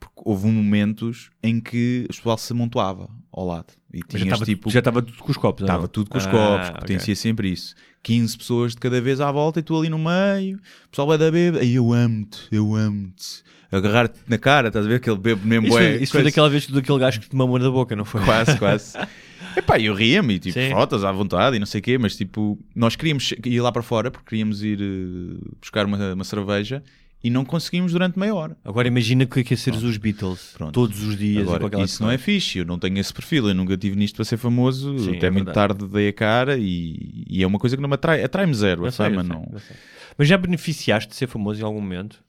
Porque 0.00 0.14
houve 0.24 0.46
momentos 0.46 1.30
em 1.42 1.60
que 1.60 2.04
o 2.04 2.14
pessoal 2.14 2.38
se 2.38 2.52
amontoava 2.52 3.08
ao 3.32 3.46
lado. 3.46 3.66
E 3.92 4.00
tinhas 4.00 4.20
já 4.20 4.26
estava 4.26 4.44
tipo. 4.44 4.70
já 4.70 4.78
estava 4.78 5.02
tudo 5.02 5.18
com 5.18 5.30
os 5.30 5.36
copos, 5.36 5.62
Estava 5.62 5.82
não? 5.82 5.88
tudo 5.88 6.10
com 6.10 6.18
os 6.18 6.26
Ah, 6.26 6.30
copos, 6.30 6.68
ok. 6.68 6.80
potencia 6.80 7.16
sempre 7.16 7.50
isso. 7.50 7.74
15 8.02 8.38
pessoas 8.38 8.72
de 8.72 8.78
cada 8.78 9.00
vez 9.00 9.20
à 9.20 9.30
volta 9.32 9.58
e 9.60 9.62
tu 9.62 9.76
ali 9.76 9.88
no 9.88 9.98
meio, 9.98 10.58
o 10.86 10.88
pessoal 10.90 11.08
vai 11.08 11.18
da 11.18 11.30
bebida, 11.30 11.60
aí 11.60 11.74
eu 11.74 11.92
amo-te, 11.92 12.38
eu 12.52 12.74
amo-te. 12.74 13.42
Agarrar-te 13.70 14.18
na 14.26 14.38
cara, 14.38 14.68
estás 14.68 14.86
a 14.86 14.88
ver 14.88 14.94
aquele 14.94 15.18
bebo 15.18 15.46
mesmo 15.46 15.66
Isso, 15.66 15.76
foi, 15.76 15.96
isso 15.96 16.12
foi 16.12 16.22
daquela 16.22 16.48
vez 16.48 16.66
daquele 16.68 16.98
gajo 16.98 17.20
que 17.20 17.28
te 17.28 17.36
mamou 17.36 17.58
na 17.58 17.70
boca, 17.70 17.94
não 17.96 18.04
foi? 18.04 18.24
Quase, 18.24 18.56
quase. 18.58 18.94
Epá, 19.56 19.78
eu 19.78 19.92
ria-me, 19.94 20.34
e, 20.34 20.38
tipo, 20.38 20.54
Sim. 20.58 20.70
fotos 20.70 21.04
à 21.04 21.10
vontade 21.12 21.56
e 21.56 21.58
não 21.58 21.66
sei 21.66 21.80
o 21.80 21.82
quê, 21.82 21.98
mas 21.98 22.16
tipo, 22.16 22.58
nós 22.74 22.94
queríamos 22.96 23.32
ir 23.44 23.60
lá 23.60 23.70
para 23.72 23.82
fora 23.82 24.10
porque 24.10 24.26
queríamos 24.30 24.62
ir 24.62 24.80
eh, 24.80 25.48
buscar 25.60 25.84
uma, 25.84 26.14
uma 26.14 26.24
cerveja 26.24 26.82
e 27.22 27.30
não 27.30 27.44
conseguimos 27.44 27.92
durante 27.92 28.18
meia 28.18 28.34
hora. 28.34 28.56
Agora 28.64 28.86
imagina 28.88 29.26
que 29.26 29.42
que 29.42 29.54
é 29.54 29.56
seres 29.56 29.82
os 29.82 29.96
Beatles 29.96 30.52
Pronto. 30.54 30.72
todos 30.72 31.02
os 31.02 31.16
dias. 31.16 31.48
Agora, 31.48 31.82
isso 31.82 32.02
não 32.02 32.10
é 32.10 32.16
fixe, 32.18 32.58
eu 32.58 32.64
não 32.64 32.78
tenho 32.78 32.98
esse 32.98 33.12
perfil, 33.12 33.48
eu 33.48 33.54
nunca 33.54 33.76
tive 33.76 33.96
nisto 33.96 34.16
para 34.16 34.24
ser 34.24 34.36
famoso, 34.36 34.98
Sim, 34.98 35.16
até 35.16 35.26
é 35.26 35.30
muito 35.30 35.46
verdade. 35.46 35.74
tarde 35.74 35.88
dei 35.92 36.08
a 36.08 36.12
cara 36.12 36.56
e, 36.56 37.24
e 37.28 37.42
é 37.42 37.46
uma 37.46 37.58
coisa 37.58 37.76
que 37.76 37.82
não 37.82 37.88
me 37.88 37.94
atrai, 37.96 38.22
atrai-me 38.22 38.54
zero, 38.54 38.86
Eu 38.86 38.92
sei, 38.92 39.06
sei, 39.08 39.16
não. 39.16 39.44
sei. 39.58 39.76
Mas 40.16 40.28
já 40.28 40.36
beneficiaste 40.38 41.10
de 41.10 41.16
ser 41.16 41.26
famoso 41.26 41.60
em 41.60 41.64
algum 41.64 41.80
momento? 41.80 42.22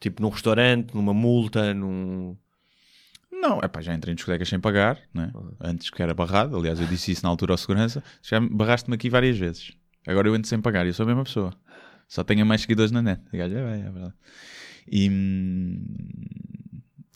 Tipo 0.00 0.20
num 0.22 0.28
restaurante, 0.28 0.94
numa 0.94 1.14
multa, 1.14 1.72
num. 1.72 2.36
Não, 3.32 3.60
epá, 3.60 3.80
já 3.80 3.94
entrei 3.94 4.12
em 4.12 4.14
discotecas 4.14 4.48
sem 4.48 4.58
pagar, 4.58 4.98
né? 5.12 5.30
antes 5.60 5.90
que 5.90 6.02
era 6.02 6.14
barrado, 6.14 6.56
aliás 6.56 6.80
eu 6.80 6.86
disse 6.86 7.12
isso 7.12 7.22
na 7.22 7.28
altura 7.28 7.52
ao 7.52 7.58
segurança, 7.58 8.02
já 8.22 8.40
me- 8.40 8.48
barraste-me 8.48 8.94
aqui 8.94 9.10
várias 9.10 9.36
vezes, 9.38 9.72
agora 10.06 10.26
eu 10.28 10.34
entro 10.34 10.48
sem 10.48 10.60
pagar 10.60 10.84
e 10.86 10.88
eu 10.88 10.94
sou 10.94 11.04
a 11.04 11.06
mesma 11.06 11.22
pessoa, 11.24 11.52
só 12.08 12.22
tenho 12.24 12.44
mais 12.46 12.60
seguidores 12.62 12.90
na 12.92 13.02
net, 13.02 13.20
E 13.32 13.36
o 13.36 13.38
gajo, 13.38 13.54
é, 13.56 13.64
bem, 13.72 13.86
é 13.86 13.90
verdade. 13.90 14.14
E, 14.90 15.10
hum, 15.10 15.78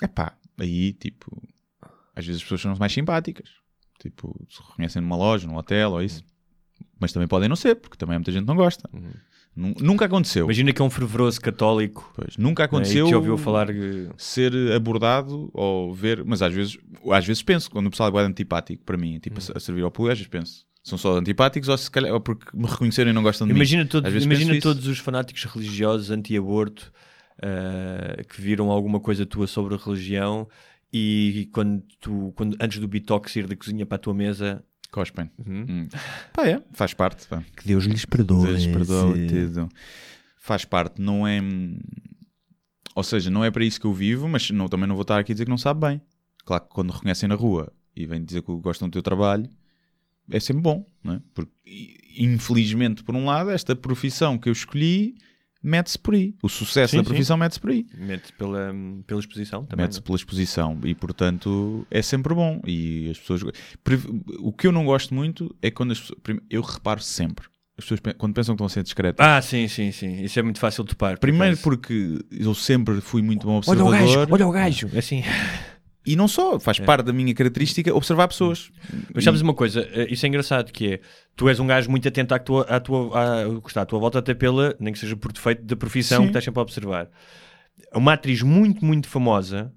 epá, 0.02 0.36
aí 0.58 0.92
tipo, 0.94 1.42
às 2.14 2.26
vezes 2.26 2.40
as 2.40 2.42
pessoas 2.42 2.60
são 2.62 2.76
mais 2.76 2.92
simpáticas, 2.92 3.48
tipo, 4.00 4.34
se 4.48 4.60
reconhecem 4.70 5.00
numa 5.02 5.16
loja, 5.16 5.46
num 5.46 5.56
hotel 5.56 5.92
ou 5.92 6.02
isso, 6.02 6.22
mas 6.98 7.12
também 7.12 7.28
podem 7.28 7.48
não 7.48 7.56
ser, 7.56 7.76
porque 7.76 7.96
também 7.96 8.18
muita 8.18 8.32
gente 8.32 8.46
não 8.46 8.56
gosta. 8.56 8.88
Nu- 9.54 9.74
Nunca 9.80 10.04
aconteceu. 10.04 10.44
Imagina 10.44 10.72
que 10.72 10.80
é 10.80 10.84
um 10.84 10.90
fervoroso 10.90 11.40
católico. 11.40 12.12
Pois, 12.14 12.36
nunca 12.36 12.62
né, 12.62 12.66
aconteceu 12.66 13.06
E 13.06 13.08
que 13.10 13.14
ouviu 13.16 13.36
falar. 13.36 13.66
que- 13.66 14.08
ser 14.16 14.52
abordado 14.72 15.50
ou 15.52 15.92
ver, 15.92 16.24
mas 16.24 16.40
às 16.40 16.54
vezes, 16.54 16.78
às 17.10 17.26
vezes 17.26 17.42
penso, 17.42 17.68
quando 17.70 17.86
o 17.86 17.90
pessoal 17.90 18.16
é 18.20 18.22
antipático 18.22 18.84
para 18.84 18.96
mim, 18.96 19.18
tipo 19.18 19.40
a, 19.40 19.56
a 19.56 19.60
servir 19.60 19.82
ao 19.82 19.90
público, 19.90 20.12
às 20.12 20.18
vezes 20.18 20.30
penso, 20.30 20.66
são 20.82 20.96
só 20.96 21.18
antipáticos 21.18 21.68
ou 21.68 21.76
se 21.76 21.90
calhar 21.90 22.12
ou 22.12 22.20
porque 22.20 22.46
me 22.56 22.66
reconheceram 22.66 23.10
e 23.10 23.14
não 23.14 23.22
gostam 23.22 23.46
de 23.46 23.52
Imagina, 23.52 23.82
mim. 23.82 23.88
todos, 23.88 24.10
imagina 24.10 24.52
penso 24.52 24.52
isso. 24.52 24.62
todos 24.68 24.86
os 24.86 24.98
fanáticos 24.98 25.44
religiosos 25.44 26.10
anti-aborto 26.10 26.92
ah, 27.42 28.22
que 28.28 28.40
viram 28.40 28.70
alguma 28.70 29.00
coisa 29.00 29.26
tua 29.26 29.46
sobre 29.46 29.74
a 29.74 29.78
religião 29.78 30.48
e 30.92 31.48
quando 31.52 31.82
tu, 32.00 32.32
quando, 32.34 32.56
antes 32.60 32.78
do 32.78 32.88
bitox 32.88 33.36
ir 33.36 33.46
da 33.46 33.54
cozinha 33.54 33.86
para 33.86 33.96
a 33.96 33.98
tua 33.98 34.14
mesa, 34.14 34.64
Cospem. 34.90 35.30
Uhum. 35.38 35.66
Hum. 35.68 35.88
Pá, 36.32 36.48
é, 36.48 36.60
faz 36.72 36.92
parte. 36.94 37.26
Pá. 37.28 37.42
que 37.56 37.66
Deus 37.66 37.84
lhes 37.84 38.04
perdoe. 38.04 38.46
Deus 38.48 38.66
perdoa 38.66 39.14
tudo. 39.14 39.68
Faz 40.36 40.64
parte, 40.64 41.00
não 41.00 41.26
é. 41.26 41.40
Ou 42.94 43.04
seja, 43.04 43.30
não 43.30 43.44
é 43.44 43.50
para 43.50 43.64
isso 43.64 43.80
que 43.80 43.86
eu 43.86 43.92
vivo, 43.92 44.28
mas 44.28 44.50
não, 44.50 44.68
também 44.68 44.88
não 44.88 44.96
vou 44.96 45.02
estar 45.02 45.18
aqui 45.18 45.32
a 45.32 45.34
dizer 45.34 45.44
que 45.44 45.50
não 45.50 45.58
sabe 45.58 45.86
bem. 45.86 46.00
Claro 46.44 46.64
que 46.64 46.70
quando 46.70 46.90
reconhecem 46.90 47.28
na 47.28 47.36
rua 47.36 47.72
e 47.94 48.04
vêm 48.04 48.24
dizer 48.24 48.42
que 48.42 48.52
gostam 48.56 48.88
do 48.88 48.92
teu 48.92 49.02
trabalho, 49.02 49.48
é 50.30 50.40
sempre 50.40 50.62
bom, 50.62 50.84
é? 51.06 51.20
Porque, 51.34 51.50
infelizmente, 52.16 53.02
por 53.02 53.14
um 53.14 53.24
lado, 53.24 53.50
esta 53.50 53.74
profissão 53.76 54.38
que 54.38 54.48
eu 54.48 54.52
escolhi 54.52 55.14
mete-se 55.62 55.98
por 55.98 56.14
aí. 56.14 56.34
O 56.42 56.48
sucesso 56.48 56.92
Sim, 56.92 56.96
da 56.98 57.04
profissão 57.04 57.36
mete-se 57.36 57.60
por 57.60 57.70
aí. 57.70 57.86
Mete 57.94 58.32
pela, 58.32 58.72
pela 59.06 59.20
exposição 59.20 59.64
também. 59.64 59.84
Mete-se 59.84 59.98
não? 60.00 60.04
pela 60.04 60.16
exposição 60.16 60.80
e, 60.84 60.94
portanto, 60.94 61.86
é 61.90 62.00
sempre 62.02 62.34
bom. 62.34 62.60
E 62.66 63.10
as 63.10 63.18
pessoas. 63.18 63.42
O 64.38 64.52
que 64.52 64.66
eu 64.66 64.72
não 64.72 64.84
gosto 64.84 65.14
muito 65.14 65.54
é 65.60 65.70
quando 65.70 65.92
as 65.92 66.00
pessoas. 66.00 66.18
Eu 66.48 66.62
reparo 66.62 67.00
sempre. 67.02 67.46
As 67.76 67.84
pessoas, 67.84 68.00
pe- 68.00 68.12
quando 68.14 68.34
pensam 68.34 68.54
que 68.54 68.56
estão 68.56 68.66
a 68.66 68.68
ser 68.68 68.82
discretas. 68.82 69.26
Ah, 69.26 69.40
sim, 69.40 69.66
sim, 69.68 69.90
sim. 69.90 70.22
Isso 70.22 70.38
é 70.38 70.42
muito 70.42 70.58
fácil 70.60 70.84
de 70.84 70.90
topar. 70.90 71.18
Primeiro 71.18 71.56
porque 71.58 72.18
eu 72.30 72.54
sempre 72.54 73.00
fui 73.00 73.22
muito 73.22 73.46
bom 73.46 73.60
Olha 73.66 73.82
o 73.84 73.88
observador. 73.88 74.26
gajo, 74.26 74.32
olha 74.34 74.46
o 74.46 74.50
gajo. 74.52 74.90
É 74.94 74.98
Assim. 74.98 75.22
E 76.04 76.16
não 76.16 76.26
só, 76.26 76.58
faz 76.58 76.78
parte 76.78 77.04
da 77.04 77.12
minha 77.12 77.34
característica 77.34 77.94
observar 77.94 78.26
pessoas. 78.28 78.70
Mas 79.14 79.22
sabes 79.22 79.42
uma 79.42 79.52
coisa, 79.52 79.86
eh, 79.92 80.06
isso 80.10 80.24
é 80.24 80.28
engraçado, 80.28 80.72
que 80.72 80.94
é, 80.94 81.00
tu 81.36 81.48
és 81.48 81.60
um 81.60 81.66
gajo 81.66 81.90
muito 81.90 82.08
atento 82.08 82.34
à 82.34 82.38
tua, 82.38 82.62
à 82.62 82.80
tua, 82.80 83.18
à, 83.18 83.48
o 83.48 83.60
que 83.60 83.68
está 83.68 83.82
à 83.82 83.86
tua 83.86 83.98
volta, 83.98 84.18
até 84.18 84.32
pela, 84.32 84.74
nem 84.80 84.92
que 84.92 84.98
seja 84.98 85.14
por 85.14 85.30
defeito 85.30 85.62
da 85.62 85.76
profissão 85.76 86.18
Sim. 86.18 86.24
que 86.24 86.30
estás 86.30 86.44
sempre 86.44 86.58
a 86.58 86.62
observar. 86.62 87.10
Uma 87.94 88.14
atriz 88.14 88.42
muito, 88.42 88.84
muito 88.84 89.08
famosa, 89.08 89.72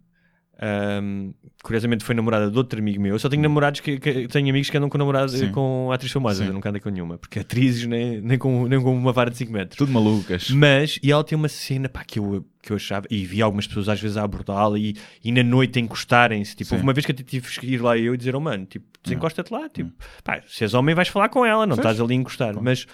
ahm, 0.60 1.32
curiosamente 1.64 2.04
foi 2.04 2.14
namorada 2.16 2.50
de 2.50 2.58
outro 2.58 2.80
amigo 2.80 3.02
meu, 3.02 3.14
eu 3.16 3.20
só 3.20 3.30
tenho 3.30 3.42
namorados 3.42 3.80
que, 3.80 4.00
que- 4.00 4.28
tenho 4.28 4.50
amigos 4.50 4.70
que 4.70 4.78
andam 4.78 4.90
com 4.90 4.98
namorados 4.98 5.34
com 5.52 5.92
atrizes 5.92 6.14
famosas, 6.14 6.48
eu 6.48 6.54
nunca 6.54 6.70
andei 6.70 6.82
com 6.82 6.90
nenhuma, 6.90 7.18
porque 7.18 7.40
atrizes 7.40 7.86
nem, 7.86 8.22
nem, 8.22 8.38
com, 8.38 8.68
nem 8.68 8.82
com 8.82 8.96
uma 8.96 9.12
vara 9.12 9.30
de 9.32 9.38
5 9.38 9.52
metros. 9.52 9.78
Tudo 9.78 9.92
malucas. 9.92 10.50
Mas, 10.52 11.00
e 11.02 11.12
ela 11.12 11.24
tem 11.24 11.38
uma 11.38 11.48
cena 11.50 11.90
pá, 11.90 12.04
que, 12.04 12.20
eu, 12.20 12.46
que 12.62 12.72
eu 12.72 12.76
achava, 12.76 13.06
e 13.10 13.26
vi 13.26 13.42
algumas 13.42 13.66
pessoas 13.68 13.90
às 13.90 14.00
vezes 14.00 14.18
a 14.18 14.24
abordá-la 14.24 14.78
e, 14.78 14.96
e 15.24 15.32
na 15.32 15.44
noite 15.44 15.80
a 15.80 15.82
encostarem-se. 15.82 16.56
Tipo, 16.56 16.76
uma 16.76 16.94
vez 16.94 17.06
que 17.06 17.12
eu 17.12 17.16
tive 17.16 17.48
que 17.60 17.66
ir 17.68 17.82
lá 17.82 17.98
eu 17.98 18.14
e 18.14 18.18
dizer, 18.18 18.36
oh 18.36 18.40
mano, 18.40 18.66
tipo, 18.66 18.86
desencosta-te 19.04 19.52
lá. 19.54 19.68
Tipo, 19.70 19.92
pá, 20.24 20.42
se 20.48 20.64
és 20.64 20.74
homem 20.74 20.94
vais 20.96 21.08
falar 21.08 21.30
com 21.30 21.46
ela, 21.46 21.66
não 21.66 21.76
estás 21.76 22.00
ali 22.00 22.14
a 22.14 22.18
encostar. 22.18 22.54
Mas 22.62 22.86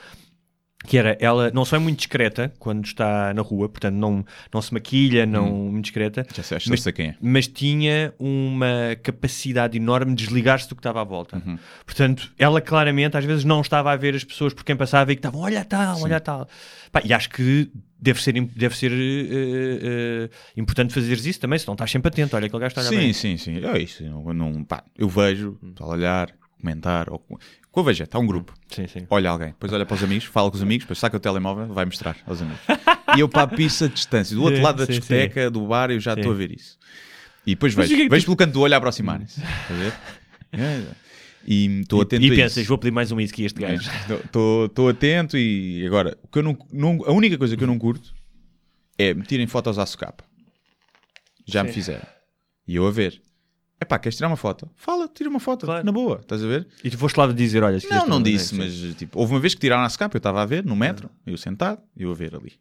que 0.88 0.98
era, 0.98 1.18
ela 1.20 1.52
não 1.54 1.66
só 1.66 1.76
é 1.76 1.80
muito 1.80 1.98
discreta 1.98 2.54
quando 2.58 2.86
está 2.86 3.34
na 3.34 3.42
rua, 3.42 3.68
portanto 3.68 3.96
não, 3.96 4.26
não 4.54 4.62
se 4.62 4.74
maquilha, 4.74 5.26
não 5.26 5.48
muito 5.70 5.84
discreta, 5.86 6.26
Já 6.34 6.42
sei, 6.42 6.58
mas, 6.70 6.82
sei 6.82 6.94
quem 6.94 7.08
é. 7.10 7.16
mas 7.22 7.48
tinha 7.48 8.14
uma 8.18 8.96
capacidade 9.04 9.76
enorme 9.78 10.16
de 10.16 10.24
desligar-se 10.24 10.70
do 10.70 10.76
que 10.76 10.80
estava 10.80 11.02
à 11.02 11.04
volta. 11.04 11.42
Uhum. 11.46 11.60
Portanto, 11.86 12.32
ela 12.40 12.62
claramente 12.62 13.18
às 13.18 13.26
vezes 13.26 13.44
não 13.44 13.60
estava 13.62 13.92
a 13.92 13.96
ver 13.98 14.16
as 14.16 14.24
pessoas 14.24 14.54
por 14.54 14.64
quem 14.64 14.76
passava 14.76 15.12
e 15.12 15.16
que 15.16 15.20
estavam, 15.20 15.42
olha 15.42 15.66
tal, 15.66 16.02
olha 16.02 16.20
tal. 16.20 16.48
Pá, 16.92 17.02
e 17.04 17.12
acho 17.14 17.30
que 17.30 17.70
deve 18.02 18.24
ser, 18.24 18.34
deve 18.56 18.76
ser 18.78 18.92
eh, 18.94 19.00
eh, 19.82 20.30
importante 20.56 20.94
fazeres 20.94 21.26
isso 21.26 21.40
também, 21.42 21.60
se 21.60 21.68
não 21.68 21.74
estás 21.74 21.92
sempre 21.92 22.08
atento, 22.08 22.36
olha 22.36 22.48
aquele 22.48 22.62
gajo 22.62 22.72
está 22.72 22.82
a 22.82 22.84
olhar 22.86 22.92
Sim, 23.00 23.06
bem. 23.06 23.14
sim, 23.14 23.38
sim. 23.38 23.66
É 23.66 23.78
isso. 23.78 24.02
Eu, 24.04 24.34
não, 24.34 24.64
pá, 24.64 24.84
eu 24.98 25.10
vejo, 25.10 25.58
Hum. 25.62 25.70
está 25.72 25.84
a 25.84 25.88
olhar, 25.90 26.30
comentar. 26.60 27.10
Ou, 27.10 27.20
que 27.20 27.80
eu 27.80 27.84
vejo 27.84 28.04
é, 28.04 28.06
está 28.06 28.20
um 28.20 28.26
grupo, 28.26 28.54
Sim, 28.70 28.88
sim. 28.88 29.06
olha 29.10 29.30
alguém, 29.30 29.50
depois 29.50 29.72
olha 29.72 29.86
para 29.86 29.96
os 29.96 30.04
amigos, 30.04 30.26
fala 30.26 30.50
com 30.50 30.58
os 30.58 30.64
amigos, 30.64 30.86
depois 30.86 31.00
saca 31.00 31.18
o 31.18 31.20
telemóvel, 31.20 31.68
vai 31.68 31.86
mostrar 31.86 32.18
aos 32.26 32.42
amigos. 32.42 32.62
e 33.16 33.20
eu 33.20 33.30
isso 33.60 33.86
a 33.86 33.88
distância. 33.88 34.36
Do 34.36 34.42
outro 34.44 34.58
Sim, 34.58 34.64
lado 34.64 34.78
da 34.78 34.86
sim, 34.86 34.92
discoteca, 34.94 35.50
do 35.52 35.66
bar, 35.68 35.92
eu 35.92 36.00
já 36.00 36.14
Sim. 36.14 36.20
estou 36.22 36.34
a 36.34 36.36
ver 36.36 36.52
isso. 36.52 36.78
E 37.46 37.52
depois 37.56 37.74
Mas 37.76 37.88
vejo, 37.90 38.02
que 38.02 38.06
é 38.08 38.10
vejo 38.10 38.26
pelo 38.26 38.38
canto 38.38 38.54
do 38.54 38.62
olho 38.62 38.74
a 38.74 38.78
aproximarem-se. 38.78 39.42
A 39.42 39.74
ver? 39.74 39.94
É. 40.52 40.82
E 41.46 41.82
estou 41.82 42.02
atento 42.02 42.24
E 42.26 42.32
a 42.32 42.36
pensas, 42.36 42.66
vou 42.66 42.76
pedir 42.78 42.92
mais 42.92 43.12
um 43.12 43.18
whisky 43.18 43.44
a 43.44 43.46
este 43.46 43.62
gajo. 43.62 43.88
Estou 44.66 44.90
atento 44.90 45.38
e 45.38 45.86
agora, 45.86 46.18
o 46.24 46.28
que 46.28 46.40
eu 46.40 46.44
não, 46.44 46.58
não- 46.74 47.04
a 47.06 47.12
única 47.12 47.38
coisa 47.38 47.56
que 47.56 47.64
eu 47.64 47.68
não 47.68 47.78
curto 47.78 48.14
é 48.98 49.14
me 49.14 49.22
tirem 49.24 49.46
fotos 49.46 49.78
à 49.78 49.86
socapa. 49.86 50.24
Já 51.46 51.64
me 51.64 51.72
fizeram. 51.72 52.06
E 52.68 52.76
eu 52.76 52.86
a 52.88 52.92
ver. 52.92 53.22
Epá, 53.82 53.98
queres 53.98 54.18
tirar 54.18 54.28
uma 54.28 54.36
foto? 54.36 54.70
Fala, 54.76 55.08
tira 55.08 55.30
uma 55.30 55.40
foto, 55.40 55.66
Claro. 55.66 55.86
na 55.86 55.92
boa, 55.92 56.20
estás 56.22 56.44
a 56.44 56.48
ver? 56.48 56.68
E 56.84 56.90
tu 56.90 56.98
foste 56.98 57.16
lá 57.18 57.26
dizer, 57.28 57.64
olha, 57.64 57.80
Não, 57.90 58.08
não 58.08 58.22
disse, 58.22 58.54
mas 58.54 58.74
tipo, 58.96 59.18
houve 59.18 59.34
uma 59.34 59.40
vez 59.40 59.54
que 59.54 59.62
tiraram 59.62 59.84
a 59.84 59.90
socapa, 59.90 60.18
eu 60.18 60.20
estava 60.20 60.42
a 60.42 60.46
ver 60.46 60.66
no 60.66 60.76
metro, 60.76 61.10
eu 61.26 61.38
sentado, 61.38 61.82
eu 61.96 62.12
a 62.12 62.14
ver 62.14 62.36
ali. 62.36 62.54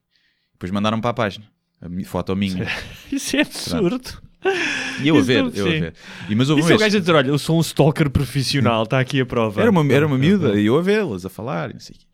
Depois 0.53 0.71
mandaram 0.71 1.01
para 1.01 1.11
a 1.11 1.15
página, 1.15 1.45
a 1.83 1.89
foto 2.05 2.37
minha. 2.37 2.67
Isso 3.11 3.37
é 3.37 3.41
absurdo. 3.41 4.23
E 5.03 5.09
eu 5.09 5.19
a 5.19 5.21
ver, 5.21 5.39
eu 5.41 5.47
a 5.47 5.51
ver. 5.71 5.95
E, 6.29 6.35
mas 6.37 6.49
houve 6.51 6.63
Isso 6.63 6.71
é 6.73 6.77
o 6.77 6.79
vez. 6.79 6.93
gajo 6.93 6.97
a 6.97 7.01
dizer, 7.01 7.13
olha, 7.15 7.29
eu 7.29 7.39
sou 7.39 7.59
um 7.59 7.61
stalker 7.61 8.09
profissional, 8.11 8.85
está 8.85 9.01
aqui 9.01 9.21
a 9.21 9.27
prova. 9.27 9.61
Era 9.61 9.71
uma, 9.71 9.93
era 9.93 10.07
uma 10.07 10.17
miúda 10.17 10.59
e 10.61 10.67
eu 10.67 10.79
a 10.79 10.83
vê-las 10.83 11.27
a 11.27 11.29
falar 11.29 11.71
e 11.71 11.73
não 11.75 11.81
sei 11.81 11.97
o 11.97 11.99
quê. 11.99 12.05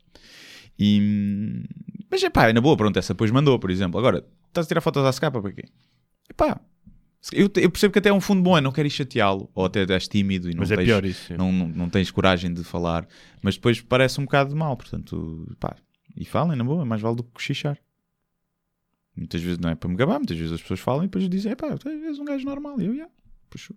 E, 0.79 1.63
mas 2.09 2.23
é 2.23 2.29
pá, 2.29 2.51
na 2.51 2.59
boa, 2.59 2.75
pronto, 2.75 2.97
essa 2.97 3.13
depois 3.13 3.29
mandou, 3.29 3.57
por 3.59 3.69
exemplo. 3.69 3.99
Agora, 3.99 4.25
estás 4.47 4.65
a 4.65 4.67
tirar 4.67 4.81
fotos 4.81 5.05
à 5.05 5.11
scapa 5.11 5.39
para 5.41 5.51
quê? 5.51 5.63
Epá, 6.29 6.59
eu, 7.33 7.49
eu 7.55 7.69
percebo 7.71 7.91
que 7.93 7.99
até 7.99 8.09
é 8.09 8.13
um 8.13 8.21
fundo 8.21 8.41
bom, 8.41 8.57
é 8.57 8.61
não 8.61 8.71
queres 8.71 8.93
ir 8.93 8.97
chateá-lo, 8.97 9.49
ou 9.53 9.65
até 9.65 9.85
és 9.91 10.07
tímido 10.07 10.49
e 10.49 10.53
não 10.53 10.59
Mas 10.61 10.71
é 10.71 10.75
tens, 10.75 10.85
pior 10.85 11.05
isso, 11.05 11.25
sim. 11.27 11.33
Não, 11.37 11.51
não, 11.51 11.67
não 11.67 11.89
tens 11.89 12.11
coragem 12.11 12.53
de 12.53 12.63
falar, 12.63 13.07
mas 13.41 13.55
depois 13.55 13.81
parece 13.81 14.19
um 14.19 14.25
bocado 14.25 14.49
de 14.49 14.55
mal, 14.55 14.75
portanto, 14.77 15.55
pá, 15.59 15.75
e 16.15 16.25
falem 16.25 16.57
na 16.57 16.63
boa, 16.63 16.81
é 16.83 16.85
mais 16.85 17.01
vale 17.01 17.15
do 17.15 17.23
que 17.23 17.31
cochichar. 17.31 17.77
Muitas 19.15 19.41
vezes 19.41 19.57
não 19.59 19.69
é 19.69 19.75
para 19.75 19.89
me 19.89 19.95
gabar, 19.95 20.17
muitas 20.19 20.37
vezes 20.37 20.53
as 20.53 20.61
pessoas 20.61 20.79
falam 20.79 21.03
e 21.03 21.07
depois 21.07 21.27
dizem, 21.29 21.51
epá, 21.53 21.77
tu 21.77 21.87
és 21.87 22.19
um 22.19 22.25
gajo 22.25 22.45
normal, 22.45 22.79
e 22.81 22.85
eu, 22.85 22.95
já, 22.95 23.07
puxo. 23.49 23.73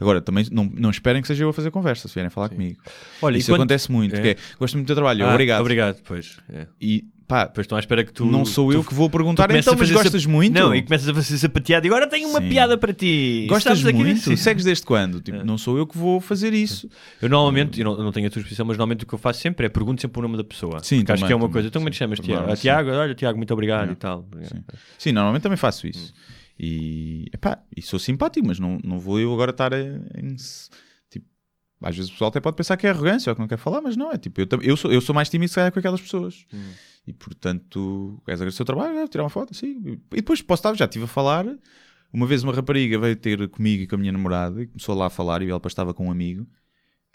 Agora, 0.00 0.20
também 0.22 0.46
não, 0.50 0.64
não 0.64 0.90
esperem 0.90 1.20
que 1.20 1.28
seja 1.28 1.44
eu 1.44 1.50
a 1.50 1.52
fazer 1.52 1.70
conversa, 1.70 2.08
se 2.08 2.14
vierem 2.14 2.30
falar 2.30 2.48
comigo. 2.48 2.80
Olha, 3.20 3.36
Isso 3.36 3.50
quando- 3.52 3.60
acontece 3.62 3.92
muito, 3.92 4.14
É? 4.16 4.30
é, 4.30 4.36
gosto 4.58 4.74
muito 4.76 4.86
do 4.86 4.88
teu 4.88 4.96
trabalho, 4.96 5.26
Ah, 5.26 5.30
obrigado. 5.32 5.60
Obrigado, 5.60 6.02
pois. 6.04 6.38
É. 6.48 6.66
E 6.80 7.04
pá, 7.28 7.44
Depois 7.44 7.64
estão 7.66 7.76
à 7.76 7.78
espera 7.80 8.02
que 8.02 8.12
tu. 8.12 8.24
não 8.26 8.44
sou 8.44 8.72
eu 8.72 8.82
tu- 8.82 8.88
que 8.88 8.94
vou 8.94 9.08
perguntar, 9.10 9.50
então, 9.54 9.74
a 9.74 9.76
mas 9.76 9.90
gostas 9.90 10.22
sap- 10.22 10.30
muito? 10.32 10.52
Não, 10.54 10.74
e 10.74 10.82
começas 10.82 11.06
a 11.08 11.14
fazer 11.14 11.36
sapateado 11.38 11.86
e 11.86 11.88
agora 11.88 12.06
tenho 12.08 12.28
uma 12.28 12.40
Sim. 12.40 12.48
piada 12.48 12.76
para 12.78 12.92
ti. 12.92 13.46
Gostas 13.48 13.84
aqui 13.84 13.96
muito? 13.98 14.36
Segues 14.36 14.64
desde 14.64 14.84
quando? 14.84 15.20
Tipo, 15.20 15.44
não 15.44 15.56
sou 15.58 15.76
eu 15.78 15.86
que 15.86 15.96
vou 15.96 16.20
fazer 16.20 16.52
isso. 16.54 16.88
Eu 17.22 17.28
normalmente, 17.28 17.78
eu 17.78 17.84
não, 17.84 17.92
eu 17.98 18.02
não 18.04 18.10
tenho 18.12 18.26
a 18.26 18.30
tua 18.30 18.40
exposição, 18.40 18.64
mas 18.66 18.76
normalmente 18.78 19.04
o 19.04 19.06
que 19.06 19.14
eu 19.14 19.18
faço 19.18 19.40
sempre 19.40 19.66
é 19.66 19.68
pergunto 19.68 20.00
sempre 20.00 20.18
o 20.18 20.22
nome 20.22 20.36
da 20.38 20.44
pessoa. 20.44 20.82
Sim, 20.82 20.98
Porque 21.00 21.12
acho 21.12 21.20
também, 21.20 21.26
que 21.28 21.32
é 21.32 21.36
uma 21.36 21.42
também, 21.42 21.52
coisa. 21.52 21.68
Então, 21.68 21.80
como 21.80 21.88
é 21.88 21.92
te 21.92 21.96
chamas? 21.98 22.18
Tiago? 22.18 22.50
Ah. 22.52 22.56
Tiago, 22.56 22.90
olha, 22.90 23.14
Tiago, 23.14 23.36
muito 23.36 23.52
obrigado 23.52 23.90
É. 23.90 23.92
e 23.92 23.96
tal. 23.96 24.26
Sim. 24.42 24.64
Sim, 24.98 25.12
normalmente 25.12 25.42
também 25.42 25.58
faço 25.58 25.86
isso. 25.86 26.12
E, 26.58 27.26
epá, 27.32 27.58
e 27.76 27.80
sou 27.82 27.98
simpático, 28.00 28.46
mas 28.46 28.58
não, 28.58 28.78
não 28.82 28.98
vou 28.98 29.20
eu 29.20 29.32
agora 29.32 29.50
estar 29.52 29.72
em, 29.72 30.00
tipo, 30.34 30.42
às 31.82 31.94
vezes 31.96 32.10
o 32.10 32.12
pessoal 32.14 32.28
até 32.28 32.40
pode 32.40 32.56
pensar 32.56 32.76
que 32.76 32.86
é 32.86 32.90
arrogância 32.90 33.30
ou 33.30 33.34
que 33.36 33.40
não 33.40 33.48
quer 33.48 33.58
falar, 33.58 33.80
mas 33.80 33.96
não, 33.96 34.10
é 34.12 34.18
tipo, 34.18 34.40
eu, 34.40 34.46
eu, 34.62 34.76
sou, 34.76 34.92
eu 34.92 35.00
sou 35.00 35.14
mais 35.14 35.28
tímido 35.28 35.48
se 35.48 35.54
calhar 35.56 35.72
com 35.72 35.78
aquelas 35.78 36.00
pessoas. 36.00 36.44
E 37.06 37.12
portanto, 37.12 38.20
queres 38.24 38.40
agradecer 38.40 38.62
o 38.62 38.66
trabalho? 38.66 38.98
É, 38.98 39.06
tirar 39.08 39.24
uma 39.24 39.30
foto, 39.30 39.54
sim. 39.54 39.98
E 40.12 40.16
depois 40.16 40.42
posso 40.42 40.60
estar, 40.60 40.74
já 40.74 40.84
estive 40.84 41.04
a 41.04 41.08
falar. 41.08 41.46
Uma 42.12 42.26
vez 42.26 42.42
uma 42.42 42.52
rapariga 42.52 42.98
veio 42.98 43.16
ter 43.16 43.48
comigo 43.48 43.82
e 43.82 43.86
com 43.86 43.94
a 43.94 43.98
minha 43.98 44.12
namorada 44.12 44.62
e 44.62 44.66
começou 44.66 44.94
lá 44.94 45.06
a 45.06 45.10
falar 45.10 45.42
e 45.42 45.46
ela 45.48 45.58
depois 45.58 45.72
estava 45.72 45.92
com 45.94 46.06
um 46.08 46.10
amigo. 46.10 46.46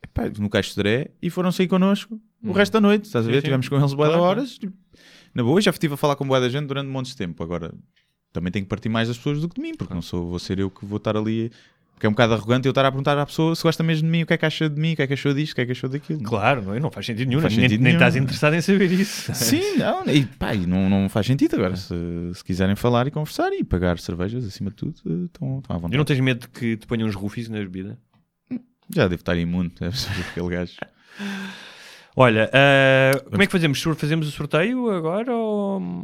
Epá, 0.03 0.30
no 0.40 0.49
Caixo 0.49 0.72
de 0.72 0.76
Dré 0.77 1.11
e 1.22 1.30
foram 1.30 1.52
sair 1.52 1.68
connosco 1.68 2.19
o 2.44 2.52
resto 2.52 2.73
da 2.73 2.81
noite, 2.81 3.06
estás 3.06 3.26
a 3.26 3.30
ver? 3.30 3.35
Sim, 3.35 3.40
sim. 3.40 3.45
Tivemos 3.45 3.69
com 3.69 3.77
eles 3.77 3.94
boa 3.94 4.07
Claro, 4.10 4.22
horas. 4.23 4.57
tipo, 4.57 4.73
na 5.34 5.44
boa, 5.44 5.61
já 5.61 5.72
estive 5.72 5.94
a 5.94 5.98
falar 5.98 6.15
com 6.18 6.27
boa 6.27 6.40
da 6.41 6.49
gente 6.49 6.65
durante 6.68 6.88
um 6.88 6.91
monte 6.91 7.07
de 7.07 7.15
tempo. 7.15 7.41
Agora, 7.41 7.73
também 8.34 8.52
tenho 8.52 8.65
que 8.65 8.69
partir 8.69 8.90
mais 8.90 9.07
das 9.07 9.18
pessoas 9.18 9.40
do 9.40 9.48
que 9.48 9.56
de 9.56 9.61
mim, 9.61 9.76
porque 9.76 9.94
não 9.94 10.02
sou, 10.02 10.27
vou 10.27 10.40
ser 10.40 10.60
eu 10.60 10.69
que 10.69 10.85
vou 10.85 10.98
estar 10.98 11.15
ali. 11.15 11.52
Porque 11.94 12.07
é 12.07 12.10
um 12.10 12.11
bocado 12.11 12.34
arrogante 12.34 12.68
eu 12.68 12.72
estar 12.72 12.86
a 12.86 12.91
perguntar 12.91 13.18
à 13.18 13.26
pessoa 13.26 13.56
se 13.56 13.64
gosta 13.64 13.82
mesmo 13.84 14.07
de 14.07 14.11
mim, 14.11 14.24
o 14.24 14.26
que 14.26 14.34
é 14.34 14.38
que 14.38 14.45
acha 14.45 14.70
de 14.70 14.80
mim, 14.80 14.94
o 14.94 14.95
que 14.95 15.02
é 15.02 15.07
que 15.07 15.14
achou 15.14 15.34
disto, 15.34 15.53
o 15.53 15.56
que 15.56 15.61
é 15.61 15.65
que 15.65 15.72
achou 15.72 15.90
daquilo. 15.90 16.22
Claro, 16.22 16.61
não, 16.61 16.74
é? 16.74 16.80
não 16.80 16.91
faz 16.91 17.06
sentido 17.06 17.28
nenhum. 17.30 17.41
Faz 17.41 17.56
nem, 17.56 17.64
sentido 17.64 17.82
nem 17.82 17.94
nenhum. 17.94 17.98
estás 17.98 18.15
interessado 18.15 18.53
em 18.56 18.61
saber 18.61 18.91
isso. 18.91 19.34
Sim, 19.34 19.78
não, 19.78 20.06
e, 20.07 20.26
pá, 20.26 20.53
e 20.53 20.65
não, 20.65 20.90
não 20.90 21.07
faz 21.07 21.26
sentido 21.26 21.56
agora. 21.56 21.76
Se, 21.76 21.95
se 22.34 22.44
quiserem 22.44 22.76
falar 22.76 23.07
e 23.07 23.11
conversar 23.11 23.53
e 23.53 23.64
pagar 23.64 23.99
cervejas 23.99 24.44
acima 24.45 24.70
de 24.70 24.76
tudo, 24.76 24.95
eh, 25.06 25.26
estão, 25.26 25.60
estão 25.60 25.76
à 25.76 25.80
vontade. 25.80 25.94
E 25.94 25.98
não 25.98 26.06
tens 26.06 26.20
medo 26.20 26.49
que 26.49 26.76
te 26.76 26.88
ponham 26.88 27.07
uns 27.07 27.15
rufis 27.15 27.48
na 27.48 27.60
bebida? 27.60 27.98
Já 28.90 29.07
devo 29.07 29.22
estar 29.22 29.38
imune, 29.38 29.72
deve 29.80 29.98
ser 29.98 30.11
aquele 30.30 30.49
gajo. 30.49 30.74
Olha, 32.15 32.49
ah, 32.53 33.20
como 33.30 33.41
é 33.41 33.45
que 33.45 33.52
fazemos? 33.52 33.82
Fazemos 33.82 34.28
o 34.28 34.32
sorteio 34.32 34.90
agora 34.91 35.34
ou, 35.34 36.03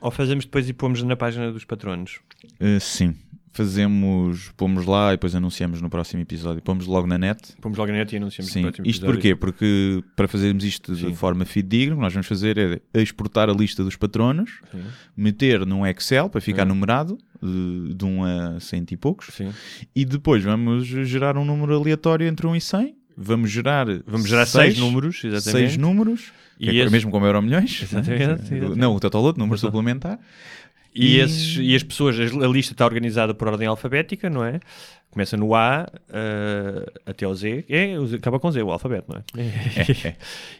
ou 0.00 0.10
fazemos 0.10 0.44
depois 0.44 0.68
e 0.68 0.72
pomos 0.72 1.02
na 1.02 1.16
página 1.16 1.50
dos 1.50 1.64
patronos? 1.64 2.20
Eh, 2.60 2.78
sim, 2.78 3.16
fazemos, 3.54 4.50
pomos 4.56 4.84
lá 4.84 5.08
e 5.08 5.12
depois 5.12 5.34
anunciamos 5.34 5.80
no 5.80 5.88
próximo 5.88 6.20
episódio. 6.22 6.60
Pomos 6.62 6.86
logo 6.86 7.06
na 7.06 7.16
net. 7.16 7.54
Pomos 7.60 7.78
logo 7.78 7.90
na 7.92 7.98
net 7.98 8.12
e 8.12 8.16
anunciamos 8.18 8.52
Sim, 8.52 8.60
no 8.62 8.66
próximo 8.68 8.86
isto 8.86 9.06
episódio. 9.06 9.14
porquê? 9.14 9.36
Porque 9.36 10.04
para 10.14 10.28
fazermos 10.28 10.64
isto 10.64 10.94
de 10.94 11.14
forma 11.14 11.44
fidedigna, 11.44 11.94
o 11.94 11.96
que 11.98 12.02
nós 12.02 12.12
vamos 12.12 12.26
fazer 12.26 12.82
é 12.92 13.00
exportar 13.02 13.48
a 13.48 13.52
lista 13.52 13.82
dos 13.82 13.96
patronos, 13.96 14.50
Sim. 14.70 14.82
meter 15.16 15.64
num 15.64 15.86
Excel 15.86 16.28
para 16.28 16.40
ficar 16.40 16.62
Sim. 16.62 16.68
numerado, 16.68 17.16
de, 17.42 17.94
de 17.94 18.04
1 18.04 18.24
a 18.24 18.60
cento 18.60 18.92
e 18.92 18.96
poucos, 18.96 19.28
Sim. 19.32 19.50
e 19.94 20.04
depois 20.04 20.42
vamos 20.42 20.84
gerar 20.86 21.36
um 21.36 21.44
número 21.44 21.74
aleatório 21.78 22.26
entre 22.26 22.46
1 22.46 22.56
e 22.56 22.60
100. 22.60 22.96
Vamos 23.16 23.48
gerar, 23.48 23.86
Vamos 24.08 24.28
gerar 24.28 24.44
seis 24.44 24.76
números, 24.76 25.22
exatamente. 25.22 25.68
seis 25.68 25.76
números, 25.76 26.32
E 26.58 26.64
que 26.68 26.80
é 26.80 26.82
esse- 26.82 26.90
mesmo 26.90 27.12
como 27.12 27.24
Euro 27.24 27.40
Milhões. 27.40 27.80
Exatamente, 27.80 28.22
exatamente. 28.24 28.76
Não, 28.76 28.92
o 28.96 28.98
Totoloto, 28.98 29.38
número 29.38 29.56
suplementar. 29.56 30.18
E, 30.94 31.16
E- 31.16 31.20
esses, 31.20 31.56
e 31.60 31.74
as 31.74 31.82
pessoas, 31.82 32.16
a 32.20 32.46
lista 32.46 32.72
está 32.72 32.84
organizada 32.84 33.34
por 33.34 33.48
ordem 33.48 33.66
alfabética, 33.66 34.30
não 34.30 34.44
é? 34.44 34.60
Começa 35.10 35.36
no 35.36 35.54
A 35.54 35.86
ah, 36.08 36.92
até 37.06 37.24
ao 37.24 37.34
Z. 37.34 37.64
É, 37.68 37.98
o 37.98 38.06
Z- 38.06 38.16
acaba 38.16 38.38
com 38.40 38.50
Z, 38.50 38.62
o 38.62 38.70
alfabeto, 38.72 39.12
não 39.12 39.18
é? 39.18 39.24
é. 40.08 40.16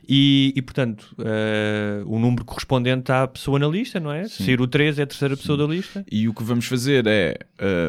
E, 0.09 0.52
e, 0.56 0.62
portanto, 0.62 1.15
ah, 1.19 2.02
o 2.06 2.19
número 2.19 2.44
correspondente 2.44 3.11
à 3.12 3.27
pessoa 3.27 3.59
na 3.59 3.66
lista, 3.69 3.98
não 4.01 4.12
é? 4.12 4.28
Ser 4.28 4.61
o 4.61 4.66
3 4.69 4.98
é 4.98 5.02
a 5.02 5.06
terceira 5.06 5.36
pessoa 5.36 5.59
da 5.59 5.65
lista. 5.66 6.05
E 6.11 6.28
o 6.28 6.35
que 6.35 6.43
vamos 6.44 6.66
fazer 6.66 7.05
é, 7.06 7.36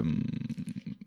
hum, 0.03 0.19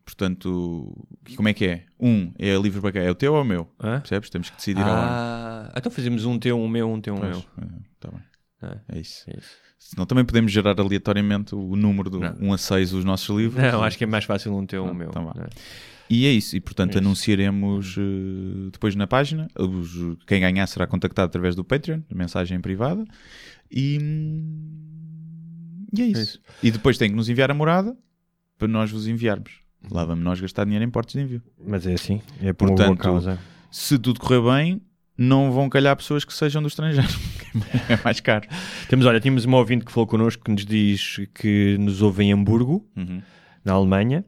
portanto, 0.04 1.06
como 1.36 1.48
é 1.48 1.54
que 1.54 1.66
é? 1.66 1.82
Um 2.00 2.32
é 2.38 2.56
livre 2.56 2.80
para 2.80 2.92
quem? 2.92 3.02
É 3.02 3.10
o 3.10 3.14
teu 3.14 3.34
ou 3.34 3.42
o 3.42 3.44
meu? 3.44 3.68
Hã? 3.82 4.00
Percebes? 4.00 4.30
Temos 4.30 4.50
que 4.50 4.56
decidir. 4.56 4.84
Ah, 4.86 5.72
então 5.76 5.90
fazemos 5.90 6.24
um 6.24 6.38
teu, 6.38 6.58
um 6.58 6.68
meu, 6.68 6.88
um 6.90 7.00
teu, 7.00 7.14
um 7.14 7.18
Pois, 7.18 7.30
meu. 7.30 7.44
é, 7.62 7.66
tá 8.00 8.10
bem. 8.10 8.20
Ah, 8.62 8.76
É 8.92 8.98
isso. 9.00 9.24
é 9.28 9.36
isso. 9.38 9.50
Senão 9.78 10.04
também 10.04 10.24
podemos 10.24 10.50
gerar 10.52 10.78
aleatoriamente 10.78 11.54
o 11.54 11.76
número 11.76 12.10
do 12.10 12.18
Não. 12.20 12.34
1 12.40 12.52
a 12.52 12.58
6 12.58 12.92
os 12.94 13.04
nossos 13.04 13.34
livros. 13.36 13.62
Não, 13.62 13.82
acho 13.82 13.96
que 13.96 14.04
é 14.04 14.06
mais 14.06 14.24
fácil 14.24 14.54
um 14.54 14.66
teu, 14.66 14.82
um 14.84 14.88
Não, 14.88 14.94
meu. 14.94 15.10
é? 15.10 15.48
E 16.10 16.26
é 16.26 16.32
isso. 16.32 16.56
E 16.56 16.60
portanto 16.60 16.90
Isso. 16.92 16.98
anunciaremos 16.98 17.94
eh, 17.98 18.70
depois 18.72 18.94
na 18.96 19.06
página. 19.06 19.46
Os- 19.58 20.16
quem 20.26 20.40
ganhar 20.40 20.66
será 20.66 20.86
contactado 20.86 21.26
através 21.26 21.54
do 21.54 21.62
Patreon, 21.62 22.00
mensagem 22.12 22.58
privada. 22.60 23.04
E, 23.70 23.98
e 25.96 26.02
é 26.02 26.06
isso. 26.06 26.20
isso. 26.22 26.40
E 26.62 26.70
depois 26.70 26.96
tem 26.98 27.10
que 27.10 27.16
nos 27.16 27.28
enviar 27.28 27.50
a 27.50 27.54
morada 27.54 27.96
para 28.58 28.68
nós 28.68 28.90
vos 28.90 29.06
enviarmos. 29.06 29.60
Lá 29.90 30.04
vamos 30.04 30.24
nós 30.24 30.40
gastar 30.40 30.64
dinheiro 30.64 30.84
em 30.84 30.90
portos 30.90 31.14
de 31.14 31.20
envio. 31.20 31.42
Mas 31.64 31.86
é 31.86 31.92
assim, 31.94 32.20
é 32.42 32.52
por 32.52 32.68
uma 32.68 32.74
boa 32.76 32.86
Portanto, 32.88 33.02
causa. 33.04 33.38
Se 33.70 33.98
tudo 33.98 34.18
correr 34.18 34.40
bem, 34.42 34.80
não 35.16 35.52
vão 35.52 35.68
calhar 35.68 35.94
pessoas 35.96 36.24
que 36.24 36.32
sejam 36.34 36.60
do 36.62 36.68
estrangeiro. 36.68 37.08
É 37.88 37.98
mais 38.04 38.20
caro. 38.20 38.46
Temos, 38.88 39.06
olha, 39.06 39.20
tínhamos 39.20 39.44
uma 39.44 39.58
ouvinte 39.58 39.84
que 39.84 39.92
falou 39.92 40.06
connosco 40.06 40.44
que 40.44 40.50
nos 40.50 40.64
diz 40.66 41.16
que 41.34 41.76
nos 41.78 42.02
ouve 42.02 42.24
em 42.24 42.32
Hamburgo, 42.32 42.86
Uhum. 42.96 43.20
na 43.64 43.72
Alemanha. 43.74 44.24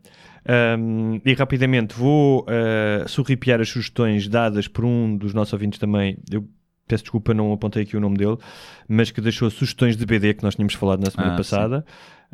Um, 0.79 1.21
e 1.25 1.35
rapidamente 1.35 1.95
vou 1.95 2.43
uh, 2.45 3.07
sorripiar 3.09 3.61
as 3.61 3.69
sugestões 3.69 4.27
dadas 4.27 4.67
por 4.67 4.85
um 4.85 5.17
dos 5.17 5.35
nossos 5.35 5.53
ouvintes 5.53 5.79
também. 5.79 6.17
Eu 6.31 6.49
peço 6.89 7.05
desculpa, 7.05 7.33
não 7.35 7.53
apontei 7.53 7.83
aqui 7.85 7.97
o 7.97 8.01
nome 8.01 8.17
dele, 8.17 8.37
mas 8.89 9.11
que 9.11 9.21
deixou 9.21 9.49
sugestões 9.51 9.97
de 9.97 10.05
BD 10.05 10.35
que 10.35 10.43
nós 10.43 10.55
tínhamos 10.57 10.75
falado 10.75 11.05
na 11.05 11.11
semana 11.11 11.35
Ah, 11.35 11.37
passada. 11.37 11.85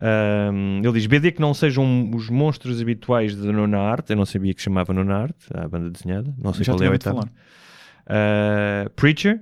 Um, 0.00 0.78
ele 0.82 0.92
diz 0.92 1.06
BD 1.06 1.32
que 1.32 1.40
não 1.40 1.52
sejam 1.52 2.10
os 2.14 2.30
monstros 2.30 2.80
habituais 2.80 3.34
da 3.36 3.50
Nona 3.52 3.78
Arte. 3.78 4.10
Eu 4.12 4.16
não 4.16 4.24
sabia 4.24 4.54
que 4.54 4.62
chamava 4.62 4.94
Nona 4.94 5.14
Arte, 5.16 5.46
a 5.52 5.66
banda 5.68 5.90
desenhada. 5.90 6.32
Não 6.42 6.52
sei 6.54 6.64
Já 6.64 6.72
qual 6.72 6.82
é 6.84 6.86
a 6.88 6.98
tinha 6.98 7.12
ouvido 7.12 7.26
oitava. 7.26 8.86
Uh, 8.86 8.90
Preacher, 8.90 9.40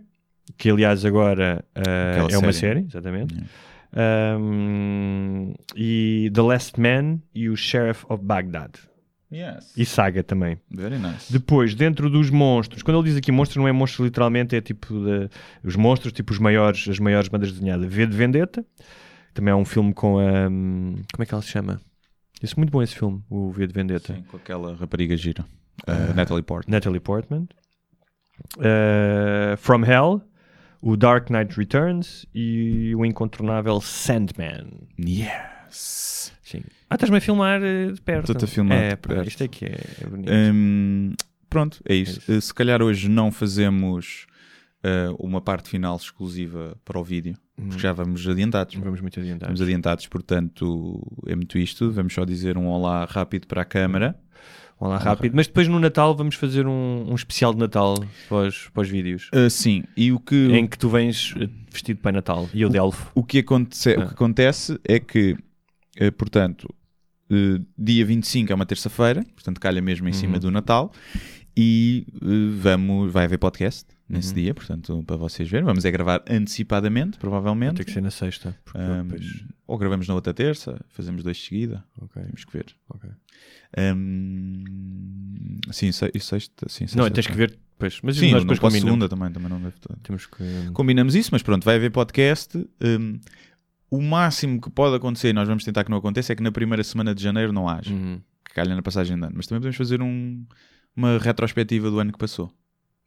que 0.57 0.71
aliás 0.71 1.05
agora 1.05 1.65
uh, 1.77 2.33
é 2.33 2.39
uma 2.39 2.53
série. 2.53 2.81
exatamente. 2.81 3.35
Um, 3.97 5.55
e 5.77 6.31
The 6.35 6.43
Last 6.43 6.81
Man 6.81 7.21
e 7.35 7.49
o 7.49 7.57
Sheriff 7.57 8.05
of 8.09 8.23
Baghdad. 8.25 8.73
Yes. 9.33 9.73
E 9.77 9.85
Saga 9.85 10.23
também. 10.23 10.59
Very 10.71 10.99
nice. 10.99 11.33
Depois, 11.33 11.75
dentro 11.75 12.09
dos 12.09 12.31
monstros, 12.31 12.83
quando 12.83 12.99
ele 12.99 13.09
diz 13.09 13.17
aqui 13.17 13.33
monstros, 13.33 13.57
não 13.57 13.67
é 13.67 13.73
monstros 13.73 14.05
literalmente, 14.05 14.55
é 14.55 14.61
tipo 14.61 14.95
de- 14.95 15.29
os 15.65 15.75
monstros, 15.75 16.13
tipo 16.13 16.33
os 16.33 16.39
maiores, 16.39 16.87
as 16.89 16.99
maiores 17.01 17.29
bandas 17.29 17.51
desenhadas. 17.51 17.93
V 17.93 18.07
de 18.07 18.17
Vendetta, 18.17 18.65
também 19.33 19.51
é 19.51 19.55
um 19.57 19.65
filme 19.65 19.93
com 19.93 20.19
a. 20.19 20.49
hum, 20.49 20.95
Como 21.13 21.23
é 21.23 21.27
que 21.27 21.35
ela 21.35 21.43
se 21.43 21.49
chama? 21.49 21.81
Isso 22.41 22.55
é 22.55 22.59
muito 22.59 22.71
bom 22.71 22.83
esse 22.83 22.95
filme, 22.95 23.23
o 23.29 23.51
V 23.51 23.67
de 23.67 23.73
Vendetta. 23.73 24.15
Sim, 24.15 24.23
com 24.23 24.37
aquela 24.37 24.77
rapariga 24.77 25.17
gira. 25.17 25.45
Uh, 25.89 26.15
Natalie 26.15 26.43
Portman. 26.43 26.73
Natalie 26.77 27.01
Portman. 27.01 27.49
Uh, 28.59 29.57
From 29.57 29.85
Hell, 29.85 30.23
o 30.85 30.99
Dark 30.99 31.31
Knight 31.31 31.57
Returns 31.57 32.27
e 32.35 32.95
o 32.95 33.07
incontornável 33.07 33.81
Sandman. 33.81 34.67
Yes. 35.01 36.31
Sim. 36.43 36.61
Ah, 36.91 36.97
estás-me 36.97 37.17
a 37.17 37.21
filmar 37.23 37.63
eh, 37.63 37.91
de 37.91 38.01
perto. 38.03 38.33
Estou-te 38.33 38.45
a 38.45 38.47
filmar 38.47 38.77
é, 38.77 38.91
de 38.91 38.97
pá, 38.97 39.09
perto. 39.15 39.29
Isto 39.29 39.45
é 39.45 39.49
que 39.49 39.65
é, 39.65 39.81
é 40.03 40.07
bonito. 40.07 40.31
Hum, 40.31 41.15
pronto, 41.49 41.81
é 41.89 41.95
isso. 41.95 42.19
isso. 42.19 42.33
Uh, 42.33 42.41
Se 42.41 42.53
calhar 42.53 42.83
hoje 42.83 43.09
não 43.09 43.33
fazemos 43.33 44.27
uh, 44.85 45.15
uma 45.19 45.41
parte 45.41 45.71
final 45.71 45.97
exclusiva 45.97 46.77
para 46.85 46.99
o 46.99 47.03
vídeo, 47.03 47.35
porque 47.57 47.79
já 47.79 47.95
vamos 47.95 48.29
adiantados. 48.29 48.75
Vamos 48.75 49.01
muito 49.01 49.19
adiantar. 49.19 49.49
Vamos 49.49 49.63
adiantados, 49.63 50.07
portanto, 50.07 51.03
é 51.27 51.35
muito 51.35 51.57
isto. 51.57 51.91
Vamos 51.93 52.13
só 52.13 52.27
dizer 52.27 52.59
um 52.59 52.67
olá 52.67 53.07
rápido 53.07 53.47
para 53.47 53.63
a 53.63 53.65
câmara. 53.65 54.15
Vamos 54.81 54.97
lá 54.99 54.99
rápido. 55.03 55.35
Mas 55.35 55.47
depois 55.47 55.67
no 55.69 55.79
Natal 55.79 56.15
vamos 56.15 56.35
fazer 56.35 56.67
um, 56.67 57.07
um 57.09 57.15
especial 57.15 57.53
de 57.55 57.61
Natal 57.61 57.95
para 58.29 58.49
os, 58.49 58.69
para 58.71 58.83
os 58.83 58.89
vídeos. 58.89 59.31
Uh, 59.35 59.49
sim, 59.49 59.85
e 59.97 60.13
o 60.13 60.19
que, 60.21 60.35
Em 60.53 60.67
que 60.67 60.77
tu 60.79 60.89
vens 60.89 61.33
eh, 61.41 61.49
vestido 61.71 62.01
Pai 62.01 62.13
Natal 62.13 62.49
e 62.53 62.61
eu 62.63 62.69
de 62.69 62.77
elfo. 62.77 63.11
o 63.15 63.23
que, 63.23 63.39
aconte- 63.39 63.89
o 63.91 64.01
Ah. 64.03 64.07
que 64.07 64.13
acontece 64.15 64.79
é 64.85 64.99
que, 64.99 65.33
uh, 66.01 66.13
portanto, 66.19 66.65
uh, 67.31 67.65
dia 67.79 68.05
25 68.05 68.53
é 68.53 68.55
uma 68.55 68.67
terça-feira, 68.67 69.25
portanto, 69.35 69.61
calha 69.61 69.81
mesmo 69.81 70.07
em 70.09 70.13
Uhum. 70.13 70.19
cima 70.19 70.39
do 70.39 70.51
Natal, 70.51 70.93
e 71.57 72.05
vamos, 72.61 73.13
vai 73.13 73.25
haver 73.25 73.39
podcast 73.39 73.87
nesse 74.09 74.29
Uhum. 74.29 74.35
dia, 74.35 74.55
portanto, 74.55 75.03
para 75.07 75.17
vocês 75.17 75.49
verem. 75.49 75.65
Vamos 75.65 75.85
é 75.85 75.91
gravar 75.91 76.23
antecipadamente, 76.29 77.19
provavelmente. 77.19 77.77
Tem 77.77 77.85
que 77.87 77.93
ser 77.93 78.03
na 78.03 78.11
sexta. 78.11 78.57
Um, 78.75 79.05
depois... 79.07 79.45
ou 79.67 79.79
gravamos 79.79 80.07
na 80.09 80.15
outra 80.15 80.33
terça, 80.35 80.79
fazemos 80.89 81.23
dois 81.23 81.37
de 81.39 81.45
seguida, 81.45 81.85
Ok, 82.01 82.23
temos 82.23 82.45
que 82.45 82.53
ver. 82.53 82.67
ok. 82.91 83.11
Um, 84.25 85.59
sim, 85.73 85.91
se, 85.93 86.11
sexta, 86.21 86.69
sim, 86.69 86.85
Não, 86.85 86.89
sexta- 87.05 87.11
tens 87.11 87.27
que 87.27 87.33
ver 87.37 87.51
depois. 87.51 88.01
Mas 88.03 88.17
Sim, 88.17 88.27
nós 88.31 88.45
não 88.45 88.55
depois 88.55 88.59
combinamos. 88.61 88.85
segunda 88.85 89.09
também, 89.09 89.33
também 89.33 89.49
não 89.49 89.61
deve. 89.61 89.75
Temos 90.03 90.27
que... 90.27 90.71
Combinamos 90.73 91.15
isso, 91.15 91.31
mas 91.33 91.43
pronto, 91.43 91.65
vai 91.65 91.77
haver 91.77 91.91
podcast. 91.91 92.57
Um, 92.83 93.19
o 93.91 94.01
máximo 94.03 94.61
que 94.61 94.71
pode 94.71 94.97
acontecer, 94.97 95.29
e 95.31 95.33
nós 95.33 95.49
vamos 95.49 95.65
tentar 95.65 95.85
que 95.85 95.91
não 95.91 95.99
aconteça, 95.99 96.33
é 96.33 96.37
que 96.37 96.43
na 96.43 96.53
primeira 96.53 96.83
semana 96.85 97.15
de 97.15 97.23
janeiro 97.23 97.53
não 97.53 97.69
haja, 97.69 97.93
Uhum. 97.93 98.21
que 98.45 98.55
calha 98.55 98.75
na 98.75 98.83
passagem 98.83 99.17
de 99.19 99.25
ano. 99.25 99.33
Mas 99.37 99.47
também 99.47 99.61
podemos 99.61 99.77
fazer 99.77 100.01
um- 100.03 100.45
uma 100.97 101.19
retrospectiva 101.19 101.91
do 101.91 101.99
ano 101.99 102.13
que 102.13 102.19
passou. 102.19 102.53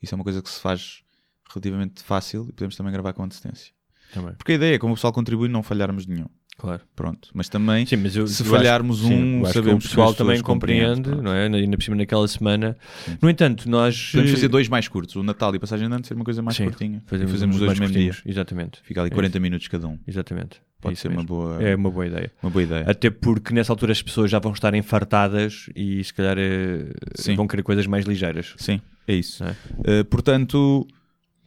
Isso 0.01 0.13
é 0.13 0.15
uma 0.15 0.23
coisa 0.23 0.41
que 0.41 0.49
se 0.49 0.59
faz 0.59 1.03
relativamente 1.49 2.03
fácil 2.03 2.45
e 2.49 2.53
podemos 2.53 2.75
também 2.75 2.93
gravar 2.93 3.13
com 3.13 3.23
antecedência. 3.23 3.73
Também, 4.13 4.35
Porque 4.35 4.53
a 4.53 4.55
ideia 4.55 4.75
é, 4.75 4.79
como 4.79 4.93
o 4.93 4.95
pessoal 4.95 5.13
contribui, 5.13 5.49
não 5.49 5.63
falharmos 5.63 6.05
nenhum. 6.05 6.27
Claro. 6.57 6.81
Pronto, 6.95 7.29
mas 7.34 7.47
também 7.49 7.85
Sim, 7.85 7.97
mas 7.97 8.15
eu, 8.15 8.27
se 8.27 8.41
eu 8.41 8.45
acho- 8.47 8.55
falharmos 8.55 8.99
sim, 8.99 9.13
um, 9.13 9.39
eu 9.39 9.43
acho 9.45 9.53
que 9.53 9.59
sabemos 9.59 9.85
o 9.85 9.88
pessoal 9.89 10.11
que 10.11 10.17
também 10.17 10.41
compreende, 10.41 11.09
não 11.15 11.31
é? 11.31 11.45
Ainda 11.45 11.77
por 11.77 11.84
cima 11.84 11.95
naquela 11.95 12.27
semana. 12.27 12.75
No 13.21 13.29
entanto, 13.29 13.69
nós 13.69 14.09
Podemos 14.11 14.31
fazer 14.31 14.47
dois 14.47 14.67
mais 14.67 14.88
curtos, 14.88 15.15
o 15.15 15.23
Natal 15.23 15.53
e 15.53 15.57
a 15.57 15.59
passagem 15.59 15.88
de 15.88 15.93
ano 15.93 16.05
ser 16.05 16.13
uma 16.15 16.25
coisa 16.25 16.41
mais 16.41 16.57
Sim, 16.57 16.65
curtinha. 16.65 17.03
fazemos, 17.05 17.31
fazemos 17.31 17.57
dois 17.57 17.67
mais 17.77 17.79
no 17.91 17.97
mesmo 17.97 18.11
dia. 18.13 18.21
Exatamente. 18.31 18.79
Fica 18.84 19.01
ali 19.01 19.09
É 19.11 19.13
40 19.13 19.39
minutos 19.39 19.67
cada 19.67 19.88
um. 19.88 19.97
Exatamente. 20.07 20.57
É 20.57 20.81
Pode 20.81 20.93
isso 20.93 21.01
ser 21.03 21.07
uma 21.07 21.15
mesmo. 21.23 21.27
boa, 21.27 21.61
É 21.63 21.75
uma 21.75 21.89
boa 21.89 22.05
ideia. 22.05 22.31
uma 22.41 22.51
boa 22.51 22.61
ideia. 22.63 22.85
Até 22.88 23.09
porque 23.09 23.51
nessa 23.53 23.71
altura 23.73 23.91
as 23.91 24.01
pessoas 24.01 24.29
já 24.29 24.38
vão 24.39 24.51
estar 24.53 24.73
enfartadas 24.75 25.69
e 25.75 26.03
se 26.03 26.13
calhar 26.13 26.38
eh, 26.38 26.91
Sim. 27.15 27.35
vão 27.35 27.47
querer 27.47 27.63
coisas 27.63 27.88
mais 27.88 28.05
ligeiras. 28.05 28.53
Sim, 28.57 28.79
é 29.07 29.15
isso. 29.15 29.43
É. 29.43 30.01
Uh, 30.01 30.05
portanto, 30.05 30.88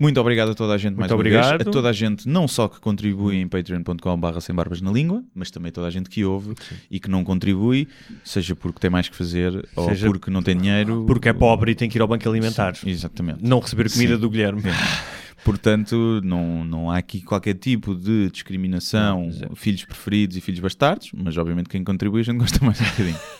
muito 0.01 0.19
obrigado 0.21 0.51
a 0.53 0.55
toda 0.55 0.73
a 0.73 0.79
gente 0.79 0.97
mais 0.97 1.11
Muito 1.11 1.15
uma 1.19 1.23
vez. 1.23 1.37
obrigado. 1.47 1.69
A 1.69 1.71
toda 1.71 1.89
a 1.91 1.93
gente, 1.93 2.27
não 2.29 2.49
só 2.49 2.67
que 2.67 2.81
contribui 2.81 3.37
em 3.37 3.47
patreon.com.br 3.47 4.41
sem 4.41 4.55
barbas 4.55 4.81
na 4.81 4.91
língua, 4.91 5.23
mas 5.35 5.51
também 5.51 5.71
toda 5.71 5.87
a 5.87 5.91
gente 5.91 6.09
que 6.09 6.25
ouve 6.25 6.55
e 6.91 6.99
que 6.99 7.11
não 7.11 7.23
contribui, 7.23 7.87
seja 8.25 8.57
porque 8.57 8.81
tem 8.81 8.91
mais 8.91 9.09
que 9.09 9.15
fazer 9.17 9.69
ou 9.77 9.89
Seja 9.91 10.07
porque 10.07 10.31
não 10.31 10.43
tem 10.43 10.57
dinheiro. 10.57 11.05
Porque 11.07 11.29
é 11.29 11.33
pobre 11.33 11.73
e 11.73 11.75
tem 11.75 11.89
que 11.89 11.99
ir 11.99 12.03
ao 12.03 12.09
banco 12.09 12.27
alimentar. 12.29 12.75
Sim, 12.75 12.89
exatamente. 12.89 13.45
Não 13.45 13.61
receber 13.61 13.91
comida 13.91 14.15
Sim. 14.15 14.21
do 14.21 14.31
Guilherme. 14.31 14.63
Portanto, 15.45 16.21
não, 16.23 16.65
não 16.65 16.91
há 16.91 16.99
aqui 16.99 17.23
qualquer 17.23 17.55
tipo 17.55 17.95
de 17.95 18.31
discriminação, 18.31 19.25
Não, 19.25 19.33
zero. 19.33 19.57
filhos 19.57 19.85
preferidos 19.85 20.37
e 20.37 20.41
filhos 20.41 20.61
bastardos, 20.61 21.11
mas 21.15 21.37
obviamente 21.39 21.69
quem 21.69 21.83
contribui 21.83 22.21
a 22.21 22.25
gente 22.25 22.37
gosta 22.39 22.63
mais 22.65 22.81
um 22.81 22.85
bocadinho. 22.85 23.17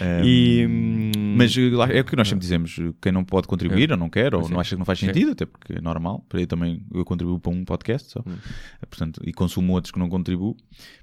Um, 0.00 0.24
E, 0.24 0.66
hum, 0.66 1.10
Mas 1.36 1.54
lá- 1.56 1.88
é 1.90 2.00
o 2.00 2.04
que 2.04 2.16
nós 2.16 2.28
sempre 2.28 2.40
dizemos: 2.42 2.76
uh, 2.78 2.94
quem 3.00 3.12
não 3.12 3.24
pode 3.24 3.46
contribuir 3.46 3.90
ou 3.90 3.96
não 3.96 4.08
quer 4.08 4.34
ou 4.34 4.48
não 4.48 4.58
é. 4.58 4.60
acha 4.60 4.70
que 4.74 4.78
não 4.78 4.84
faz 4.84 4.98
Sim. 4.98 5.06
sentido, 5.06 5.32
até 5.32 5.46
porque 5.46 5.74
é 5.74 5.80
normal. 5.80 6.24
Para 6.28 6.40
aí 6.40 6.46
também 6.46 6.84
eu 6.92 7.04
contribuo 7.04 7.38
para 7.38 7.52
um 7.52 7.64
podcast 7.64 8.10
só, 8.10 8.20
Hum. 8.26 8.32
Uh, 8.32 8.86
portanto, 8.88 9.20
e 9.24 9.32
consumo 9.32 9.72
outros 9.72 9.90
que 9.90 9.98
não 9.98 10.08
contribuo, 10.08 10.56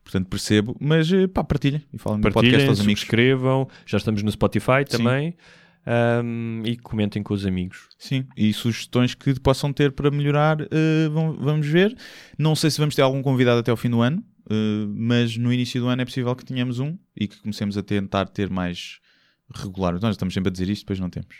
portanto 0.03 0.27
percebo. 0.27 0.75
Mas 0.79 1.11
uh, 1.11 1.27
pá, 1.27 1.43
partilhem 1.43 1.81
e 1.93 1.97
falem 1.97 2.19
do 2.21 2.31
podcast 2.31 2.67
aos 2.67 2.79
amigos. 2.79 3.01
subscrevam. 3.01 3.67
Já 3.85 3.97
estamos 3.97 4.21
no 4.23 4.31
Spotify 4.31 4.83
Sim. 4.87 4.97
também. 4.97 5.35
Hum, 6.23 6.61
e 6.63 6.77
comentem 6.77 7.23
com 7.23 7.33
os 7.33 7.43
amigos. 7.43 7.87
Sim, 7.97 8.25
e 8.37 8.53
sugestões 8.53 9.15
que 9.15 9.39
possam 9.39 9.73
ter 9.73 9.91
para 9.91 10.11
melhorar, 10.11 10.61
uh, 10.61 11.35
vamos 11.39 11.65
ver. 11.67 11.95
Não 12.37 12.55
sei 12.55 12.69
se 12.69 12.77
vamos 12.79 12.93
ter 12.93 13.01
algum 13.01 13.21
convidado 13.23 13.59
até 13.61 13.71
ao 13.71 13.77
fim 13.77 13.89
do 13.89 13.99
ano, 13.99 14.23
mas 14.95 15.37
no 15.37 15.51
início 15.53 15.79
do 15.81 15.87
ano 15.87 16.01
é 16.01 16.05
possível 16.05 16.35
que 16.35 16.45
tenhamos 16.45 16.79
um 16.79 16.97
e 17.15 17.27
que 17.27 17.37
comecemos 17.39 17.77
a 17.77 17.83
tentar 17.83 18.25
ter 18.27 18.49
mais 18.49 18.99
regular. 19.53 19.93
Nós 20.01 20.11
estamos 20.15 20.33
sempre 20.33 20.49
a 20.49 20.51
dizer 20.51 20.69
isto, 20.69 20.83
depois 20.83 20.99
não 20.99 21.09
temos. 21.09 21.35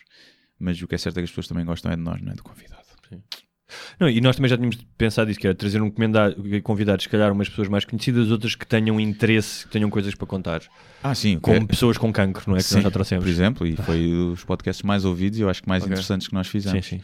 Mas 0.60 0.82
o 0.82 0.88
que 0.88 0.96
é 0.96 0.98
certo 0.98 1.18
é 1.18 1.22
que 1.22 1.26
as 1.26 1.32
pessoas 1.32 1.48
também 1.48 1.66
gostam 1.66 1.92
é 1.92 1.96
de 1.96 2.02
nós, 2.02 2.22
não 2.22 2.32
é 2.32 2.36
do 2.36 2.44
convidado. 2.44 2.82
Não, 4.00 4.10
e 4.10 4.20
nós 4.20 4.36
também 4.36 4.50
já 4.50 4.58
tínhamos 4.58 4.78
pensado 4.98 5.32
isso, 5.32 5.40
que 5.40 5.48
era 5.48 5.56
trazer 5.56 5.82
um 5.82 5.90
convidado, 6.62 7.02
se 7.02 7.08
calhar 7.10 7.32
umas 7.32 7.48
pessoas 7.48 7.70
mais 7.70 7.86
conhecidas, 7.86 8.30
outras 8.30 8.54
que 8.54 8.66
tenham 8.66 9.00
interesse, 9.00 9.66
que 9.66 9.72
tenham 9.72 9.90
coisas 9.90 10.14
para 10.14 10.28
contar. 10.28 10.62
Ah, 11.02 11.16
sim, 11.16 11.40
Como 11.40 11.66
pessoas 11.68 11.98
com 11.98 12.12
cancro, 12.12 12.44
não 12.50 12.56
é? 12.56 12.60
Que 12.60 12.66
Sim, 12.66 12.76
nós 12.76 12.84
já 12.84 12.92
trouxemos. 12.92 13.24
por 13.24 13.30
exemplo, 13.30 13.66
e 13.66 13.76
foi 13.78 14.12
os 14.34 14.44
podcasts 14.44 14.84
mais 14.84 15.06
ouvidos 15.06 15.40
e 15.40 15.42
eu 15.42 15.50
acho 15.50 15.62
que 15.64 15.70
mais 15.70 15.84
Ok. 15.84 15.94
interessantes 15.94 16.28
que 16.28 16.34
nós 16.34 16.48
Sim, 16.48 16.52
fizemos. 16.52 16.86
sim. 16.86 17.02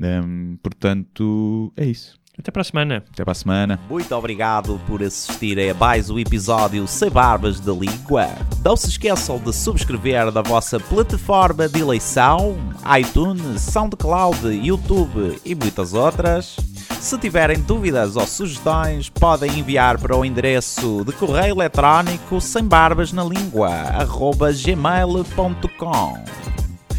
Um, 0.00 0.58
portanto, 0.62 1.72
é 1.76 1.86
isso. 1.86 2.18
Até 2.38 2.50
para 2.50 2.60
a 2.62 2.64
semana. 2.64 3.02
Até 3.12 3.24
para 3.24 3.32
a 3.32 3.34
semana. 3.34 3.80
Muito 3.88 4.14
obrigado 4.14 4.80
por 4.86 5.02
assistirem 5.02 5.70
a 5.70 5.74
mais 5.74 6.10
um 6.10 6.18
episódio 6.18 6.86
Sem 6.86 7.10
Barbas 7.10 7.58
da 7.60 7.72
Língua. 7.72 8.28
Não 8.62 8.76
se 8.76 8.88
esqueçam 8.88 9.38
de 9.38 9.54
subscrever 9.54 10.30
na 10.30 10.42
vossa 10.42 10.78
plataforma 10.78 11.68
de 11.68 11.80
eleição, 11.80 12.56
iTunes, 12.98 13.62
SoundCloud, 13.62 14.48
YouTube 14.48 15.40
e 15.44 15.54
muitas 15.54 15.94
outras. 15.94 16.56
Se 17.00 17.16
tiverem 17.18 17.60
dúvidas 17.60 18.16
ou 18.16 18.26
sugestões, 18.26 19.08
podem 19.08 19.58
enviar 19.58 19.98
para 19.98 20.16
o 20.16 20.24
endereço 20.24 21.04
de 21.04 21.12
correio 21.12 21.54
eletrónico 21.54 22.40
sem 22.40 22.64
barbas 22.64 23.12
na 23.12 23.24
língua, 23.24 23.70
gmail.com. 24.64 26.24